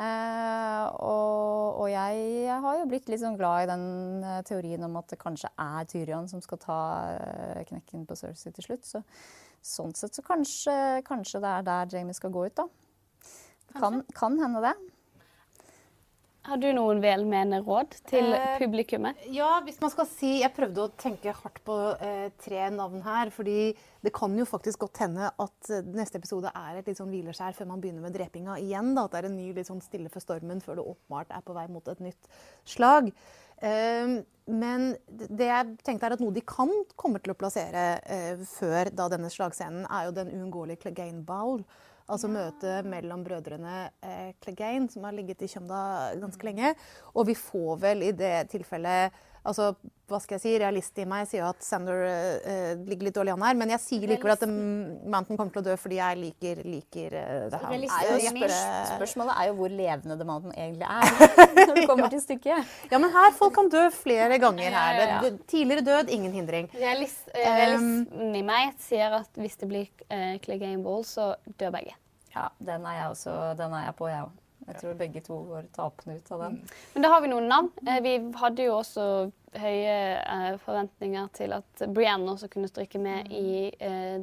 Eh, 0.00 0.84
og, 1.04 1.82
og 1.84 1.90
jeg, 1.92 2.22
jeg 2.46 2.60
har 2.64 2.78
jo 2.80 2.86
blitt 2.88 3.12
litt 3.12 3.20
sånn 3.20 3.36
glad 3.36 3.66
i 3.66 3.70
den 3.74 3.84
eh, 4.24 4.40
teorien 4.48 4.88
om 4.88 4.96
at 5.02 5.12
det 5.12 5.20
kanskje 5.20 5.52
er 5.60 5.84
Tyrion 5.92 6.30
som 6.32 6.40
skal 6.40 6.62
ta 6.64 6.78
eh, 7.12 7.60
knekken 7.68 8.06
på 8.08 8.16
Cersei 8.16 8.54
til 8.56 8.64
slutt. 8.70 8.88
Så, 8.88 9.04
sånn 9.62 9.92
sett 9.94 10.16
så 10.16 10.24
kanskje, 10.26 10.74
kanskje 11.06 11.42
det 11.44 11.52
er 11.58 11.68
der 11.68 11.92
Jamie 11.92 12.16
skal 12.16 12.32
gå 12.34 12.46
ut, 12.48 12.56
da. 12.56 12.64
Kan, 13.76 14.02
kan 14.16 14.40
hende 14.40 14.60
det. 14.64 14.72
Har 16.42 16.58
du 16.58 16.66
noen 16.74 16.98
velmenende 16.98 17.60
råd 17.62 17.92
til 18.10 18.32
Eh, 18.34 18.56
publikummet? 18.58 19.14
Ja, 19.30 19.60
hvis 19.62 19.78
man 19.80 19.92
skal 19.92 20.08
si 20.10 20.40
Jeg 20.40 20.50
prøvde 20.56 20.82
å 20.82 20.90
tenke 20.98 21.30
hardt 21.30 21.60
på 21.64 21.76
eh, 22.02 22.30
tre 22.42 22.64
navn 22.74 23.02
her. 23.04 23.30
fordi 23.30 23.76
det 24.02 24.12
kan 24.12 24.34
jo 24.36 24.44
faktisk 24.44 24.80
godt 24.82 24.98
hende 25.04 25.30
at 25.30 25.70
eh, 25.70 25.84
neste 25.94 26.18
episode 26.18 26.50
er 26.50 26.80
et 26.80 26.86
litt 26.90 26.98
sånn 26.98 27.12
hvileskjær 27.14 27.54
før 27.54 27.68
man 27.70 27.80
begynner 27.80 28.02
med 28.02 28.16
drepinga 28.16 28.56
igjen. 28.58 28.90
Da, 28.96 29.04
at 29.04 29.14
det 29.14 29.20
er 29.22 29.28
en 29.30 29.36
ny 29.38 29.52
litt 29.54 29.70
sånn 29.70 29.80
stille 29.84 30.10
for 30.10 30.24
stormen 30.24 30.60
før 30.60 30.80
det 30.80 30.88
åpenbart 30.96 31.30
er 31.30 31.46
på 31.46 31.54
vei 31.54 31.68
mot 31.70 31.86
et 31.88 32.02
nytt 32.02 32.28
slag. 32.66 33.12
Eh, 33.62 34.18
men 34.50 34.88
det 35.06 35.46
jeg 35.46 35.76
tenkte 35.86 36.08
er 36.10 36.16
at 36.16 36.20
noe 36.24 36.34
de 36.34 36.42
kan 36.42 36.72
komme 36.98 37.22
til 37.22 37.30
å 37.30 37.38
plassere 37.38 37.86
eh, 38.02 38.42
før 38.58 38.90
da 38.90 39.06
denne 39.14 39.30
slagscenen, 39.30 39.86
er 39.86 40.08
jo 40.10 40.18
den 40.18 40.34
uunngåelige 40.34 40.82
Clegane 40.88 41.22
Bowl. 41.22 41.62
Altså 42.10 42.30
møtet 42.30 42.88
mellom 42.88 43.22
brødrene 43.26 43.90
eh, 44.02 44.32
Clegane, 44.42 44.88
som 44.90 45.04
har 45.06 45.14
ligget 45.16 45.44
i 45.44 45.50
Kjømda 45.52 45.82
ganske 46.22 46.48
lenge. 46.48 46.72
Og 47.14 47.28
vi 47.30 47.36
får 47.38 47.76
vel 47.82 48.06
i 48.08 48.14
det 48.16 48.48
tilfellet 48.52 49.14
altså, 49.44 49.72
hva 50.12 50.18
skal 50.20 50.36
jeg 50.36 50.42
si, 50.42 50.50
Realist 50.60 50.98
i 51.00 51.04
meg 51.08 51.24
sier 51.30 51.46
at 51.48 51.62
Sander 51.64 52.02
uh, 52.04 52.82
ligger 52.84 53.06
litt 53.08 53.16
dårlig 53.16 53.32
an 53.32 53.44
her, 53.46 53.54
men 53.56 53.70
jeg 53.72 53.80
sier 53.80 54.02
likevel 54.10 54.34
at 54.34 54.42
um, 54.44 54.56
Mountain 55.08 55.38
kommer 55.40 55.54
til 55.54 55.62
å 55.62 55.66
dø 55.70 55.76
fordi 55.80 55.96
jeg 56.00 56.18
liker, 56.20 56.60
liker 56.68 57.14
uh, 57.16 57.46
det 57.52 57.60
her. 57.62 57.76
Er 58.02 58.26
spør- 58.26 58.90
spørsmålet 58.96 59.38
er 59.40 59.48
jo 59.48 59.54
hvor 59.62 59.72
levende 59.72 60.18
The 60.20 60.26
Mountain 60.28 60.52
egentlig 60.52 60.88
er. 60.90 61.32
Når 61.68 61.74
det 61.80 61.86
kommer 61.88 62.12
til 62.12 62.22
stykket. 62.26 62.74
Ja, 62.92 63.00
men 63.00 63.14
her 63.14 63.32
folk 63.38 63.54
kan 63.56 63.72
dø 63.72 63.86
flere 63.96 64.36
ganger 64.42 64.68
her. 64.68 64.98
Ja, 64.98 65.00
ja, 65.00 65.08
ja. 65.14 65.20
Det- 65.30 65.46
Tidligere 65.52 65.86
død, 65.88 66.12
ingen 66.18 66.32
hindring. 66.36 66.68
Realist, 66.76 67.24
realisten 67.34 68.36
i 68.36 68.44
meg 68.46 68.76
sier 68.84 69.16
at 69.22 69.40
hvis 69.40 69.56
det 69.62 69.68
blir 69.72 69.88
uh, 70.12 70.36
Clegane 70.44 70.82
Ball, 70.84 71.02
så 71.08 71.32
dør 71.60 71.72
begge. 71.78 71.96
Ja, 72.36 72.46
den 72.64 72.84
er 72.88 73.00
jeg 73.02 73.10
også 73.12 73.32
den 73.58 73.74
er 73.76 73.88
jeg 73.90 73.96
på, 73.98 74.06
jeg 74.08 74.22
òg. 74.28 74.38
Jeg 74.66 74.78
tror 74.78 74.98
begge 74.98 75.22
to 75.24 75.36
går 75.48 75.68
tapende 75.74 76.18
ut 76.18 76.32
av 76.34 76.46
den. 76.46 76.60
Men 76.94 77.04
da 77.04 77.10
har 77.12 77.22
vi 77.24 77.30
noen 77.32 77.48
navn. 77.50 77.72
Eh, 77.86 77.98
vi 78.04 78.14
hadde 78.38 78.68
jo 78.68 78.76
også 78.78 79.06
høye 79.58 79.96
eh, 80.20 80.54
forventninger 80.62 81.28
til 81.36 81.56
at 81.56 81.84
Brienne 81.92 82.30
også 82.32 82.48
kunne 82.52 82.70
stryke 82.70 83.00
med 83.02 83.32
i 83.34 83.72
eh, 83.82 84.22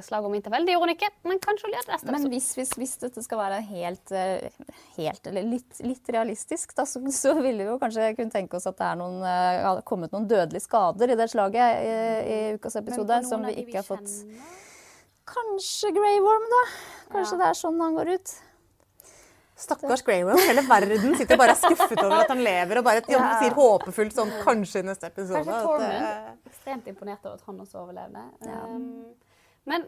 slaget 0.00 0.26
om 0.30 0.34
Interfell. 0.38 0.64
Det 0.66 0.74
gjorde 0.74 0.88
hun 0.88 0.94
ikke, 0.94 1.10
men 1.28 1.42
kanskje 1.44 1.68
hun 1.68 1.76
det 1.76 1.84
neste 1.92 2.16
Men 2.16 2.26
hvis, 2.32 2.48
hvis, 2.56 2.72
hvis 2.80 2.96
dette 3.04 3.24
skal 3.26 3.42
være 3.42 3.60
helt, 3.68 4.14
helt 4.96 5.28
eller 5.28 5.50
litt, 5.52 5.82
litt 5.84 6.08
realistisk, 6.16 6.72
da, 6.78 6.88
så, 6.88 7.02
så 7.12 7.36
ville 7.38 7.60
vi 7.60 7.68
jo 7.68 7.76
kanskje 7.82 8.14
kunne 8.16 8.32
tenke 8.32 8.56
oss 8.56 8.70
at 8.70 8.80
det 8.80 8.94
noen, 9.02 9.20
har 9.26 9.84
kommet 9.86 10.16
noen 10.16 10.26
dødelige 10.30 10.64
skader 10.64 11.12
i 11.12 11.20
det 11.20 11.28
slaget 11.30 11.84
i, 11.84 11.94
i 12.24 12.40
ukas 12.56 12.80
episode 12.80 13.20
som 13.28 13.44
vi 13.44 13.58
ikke 13.60 13.82
har 13.82 13.86
fått 13.86 14.16
Kanskje 15.30 15.92
Grey 15.94 16.18
Worm, 16.24 16.46
da. 16.50 16.62
Kanskje 17.12 17.36
det 17.38 17.50
er 17.52 17.58
sånn 17.58 17.78
han 17.78 17.94
går 18.00 18.16
ut. 18.16 18.32
Stakkars 19.60 20.02
Grey 20.06 20.24
Hele 20.46 20.64
verden 20.68 21.16
sitter 21.18 21.38
bare 21.40 21.54
er 21.54 21.60
skuffet 21.60 22.00
over 22.00 22.22
at 22.22 22.32
han 22.32 22.42
lever 22.44 22.80
og 22.80 22.86
bare 22.86 23.02
ja, 23.12 23.22
sier 23.42 23.56
håpefullt 23.56 24.16
sånn 24.16 24.32
kanskje 24.44 24.82
i 24.82 24.88
neste 24.88 25.10
episode. 25.10 25.42
Kanskje 25.44 25.56
at, 25.56 25.66
Tormund. 25.66 26.04
eh, 26.10 26.52
Ekstremt 26.52 26.92
imponert 26.92 27.26
over 27.26 27.36
at 27.36 27.48
han 27.48 27.64
også 27.64 27.82
overlevde. 27.82 28.22
Um, 28.46 28.86
men 29.68 29.84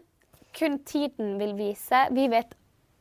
kun 0.53 0.77
tiden 0.85 1.37
vil 1.41 1.55
vise. 1.57 2.03
Vi 2.13 2.27
vet 2.31 2.53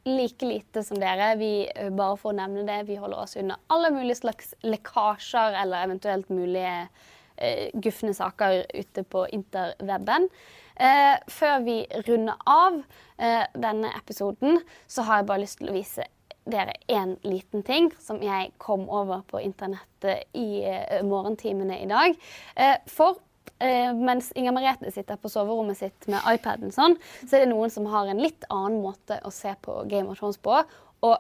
like 0.09 0.49
lite 0.49 0.83
som 0.87 0.99
dere. 0.99 1.35
Vi, 1.39 1.53
uh, 1.77 1.91
bare 1.95 2.16
for 2.18 2.33
å 2.33 2.39
nevne 2.41 2.64
det, 2.68 2.81
vi 2.89 2.97
holder 2.99 3.25
oss 3.27 3.37
unna 3.39 3.59
alle 3.73 3.93
mulige 3.95 4.23
slags 4.23 4.55
lekkasjer 4.64 5.61
eller 5.62 5.85
eventuelt 5.87 6.33
mulige 6.33 6.75
uh, 6.89 7.68
gufne 7.85 8.16
saker 8.16 8.62
ute 8.73 9.05
på 9.05 9.27
interweben. 9.37 10.31
Uh, 10.73 11.20
før 11.29 11.61
vi 11.66 11.77
runder 12.09 12.41
av 12.49 12.81
uh, 12.81 13.45
denne 13.61 13.93
episoden, 13.99 14.62
så 14.89 15.05
har 15.07 15.20
jeg 15.20 15.29
bare 15.29 15.45
lyst 15.45 15.61
til 15.61 15.68
å 15.70 15.77
vise 15.77 16.09
dere 16.45 16.74
en 16.90 17.16
liten 17.22 17.62
ting 17.66 17.90
som 18.03 18.22
jeg 18.22 18.53
kom 18.62 18.88
over 18.90 19.22
på 19.30 19.40
internettet 19.43 20.26
i 20.38 20.62
eh, 20.66 21.03
morgentimene 21.07 21.78
i 21.82 21.88
dag. 21.90 22.16
Eh, 22.57 22.78
for 22.90 23.20
eh, 23.62 23.93
mens 23.95 24.32
Inger 24.34 24.55
Merete 24.57 24.90
sitter 24.95 25.20
på 25.20 25.30
soverommet 25.30 25.78
sitt 25.78 26.09
med 26.11 26.24
iPaden, 26.34 26.74
sånn, 26.74 26.99
så 27.22 27.36
er 27.36 27.45
det 27.45 27.53
noen 27.53 27.72
som 27.72 27.86
har 27.93 28.11
en 28.11 28.22
litt 28.22 28.47
annen 28.51 28.82
måte 28.82 29.20
å 29.22 29.34
se 29.34 29.55
på 29.62 29.82
Game 29.90 30.11
of 30.11 30.18
Thrones 30.18 30.40
på. 30.43 30.62
Og 31.07 31.16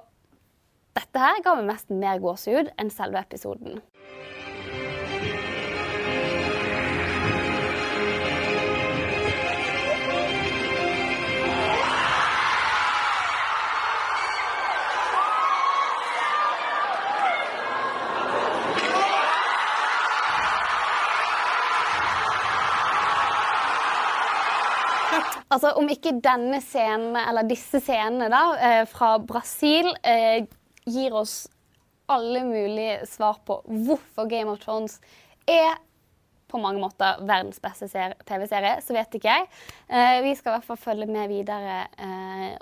dette 0.98 1.22
her 1.22 1.40
ga 1.44 1.56
meg 1.56 1.70
mest 1.70 1.92
mer 1.94 2.20
gåsehud 2.22 2.74
enn 2.80 2.92
selve 2.92 3.22
episoden. 3.22 3.80
Altså, 25.52 25.74
Om 25.76 25.90
ikke 25.92 26.16
denne 26.24 26.62
scenen, 26.64 27.16
eller 27.20 27.48
disse 27.48 27.80
scenene 27.82 28.30
da, 28.32 28.42
eh, 28.56 28.82
fra 28.88 29.18
Brasil 29.20 29.90
eh, 30.00 30.46
gir 30.88 31.12
oss 31.16 31.42
alle 32.12 32.42
mulige 32.46 33.02
svar 33.08 33.38
på 33.46 33.58
hvorfor 33.68 34.28
Game 34.30 34.50
of 34.52 34.62
Thrones 34.64 34.98
er 35.48 35.76
på 36.52 36.60
mange 36.60 36.82
måter 36.82 37.20
verdens 37.24 37.60
beste 37.64 37.86
TV-serie, 37.88 38.74
så 38.84 38.92
vet 38.92 39.14
ikke 39.16 39.30
jeg. 39.30 39.46
Eh, 39.88 40.18
vi 40.24 40.34
skal 40.36 40.52
i 40.52 40.56
hvert 40.56 40.68
fall 40.68 40.80
følge 40.80 41.08
med 41.08 41.30
videre, 41.32 41.78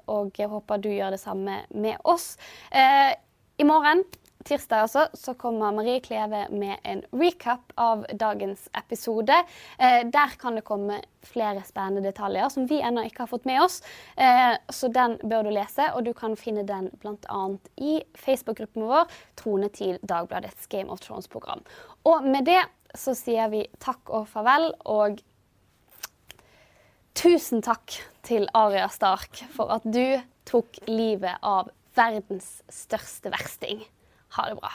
og 0.07 0.39
jeg 0.39 0.51
håper 0.51 0.83
du 0.83 0.93
gjør 0.93 1.17
det 1.17 1.23
samme 1.23 1.65
med 1.75 1.99
oss. 2.07 2.37
I 2.71 3.67
morgen, 3.67 4.05
tirsdag 4.45 4.85
altså, 4.87 5.07
så 5.15 5.35
kommer 5.39 5.73
Marie 5.75 6.01
Kleve 6.01 6.47
med 6.51 6.79
en 6.89 7.03
recap 7.13 7.73
av 7.81 8.07
dagens 8.19 8.69
episode. 8.79 9.37
Eh, 9.79 10.01
der 10.09 10.37
kan 10.41 10.57
det 10.57 10.65
komme 10.69 11.01
flere 11.27 11.63
spennende 11.67 12.03
detaljer 12.05 12.49
som 12.53 12.67
vi 12.71 12.81
ennå 12.81 13.05
ikke 13.09 13.25
har 13.25 13.31
fått 13.33 13.49
med 13.49 13.63
oss. 13.63 13.81
Eh, 14.17 14.57
så 14.73 14.89
den 14.93 15.19
bør 15.23 15.47
du 15.47 15.53
lese, 15.55 15.91
og 15.95 16.05
du 16.07 16.13
kan 16.17 16.37
finne 16.41 16.65
den 16.69 16.89
bl.a. 17.03 17.43
i 17.77 18.01
Facebook-gruppen 18.19 18.89
vår, 18.89 19.11
Trone 19.41 19.71
til 19.77 19.99
Dagbladets 20.03 20.71
Game 20.73 20.93
of 20.93 21.03
Thrones-program. 21.05 21.65
Og 22.09 22.25
med 22.25 22.49
det 22.49 22.63
så 22.97 23.15
sier 23.15 23.51
vi 23.53 23.67
takk 23.83 24.11
og 24.11 24.27
farvel, 24.31 24.73
og 24.89 25.21
tusen 27.15 27.63
takk 27.63 28.01
til 28.27 28.49
Aria 28.57 28.89
Stark 28.91 29.45
for 29.55 29.71
at 29.75 29.85
du 29.85 30.19
tok 30.49 30.81
livet 30.89 31.39
av 31.47 31.71
verdens 31.99 32.61
største 32.73 33.33
versting. 33.33 33.83
Ha 34.31 34.49
det 34.49 34.55
bra. 34.55 34.73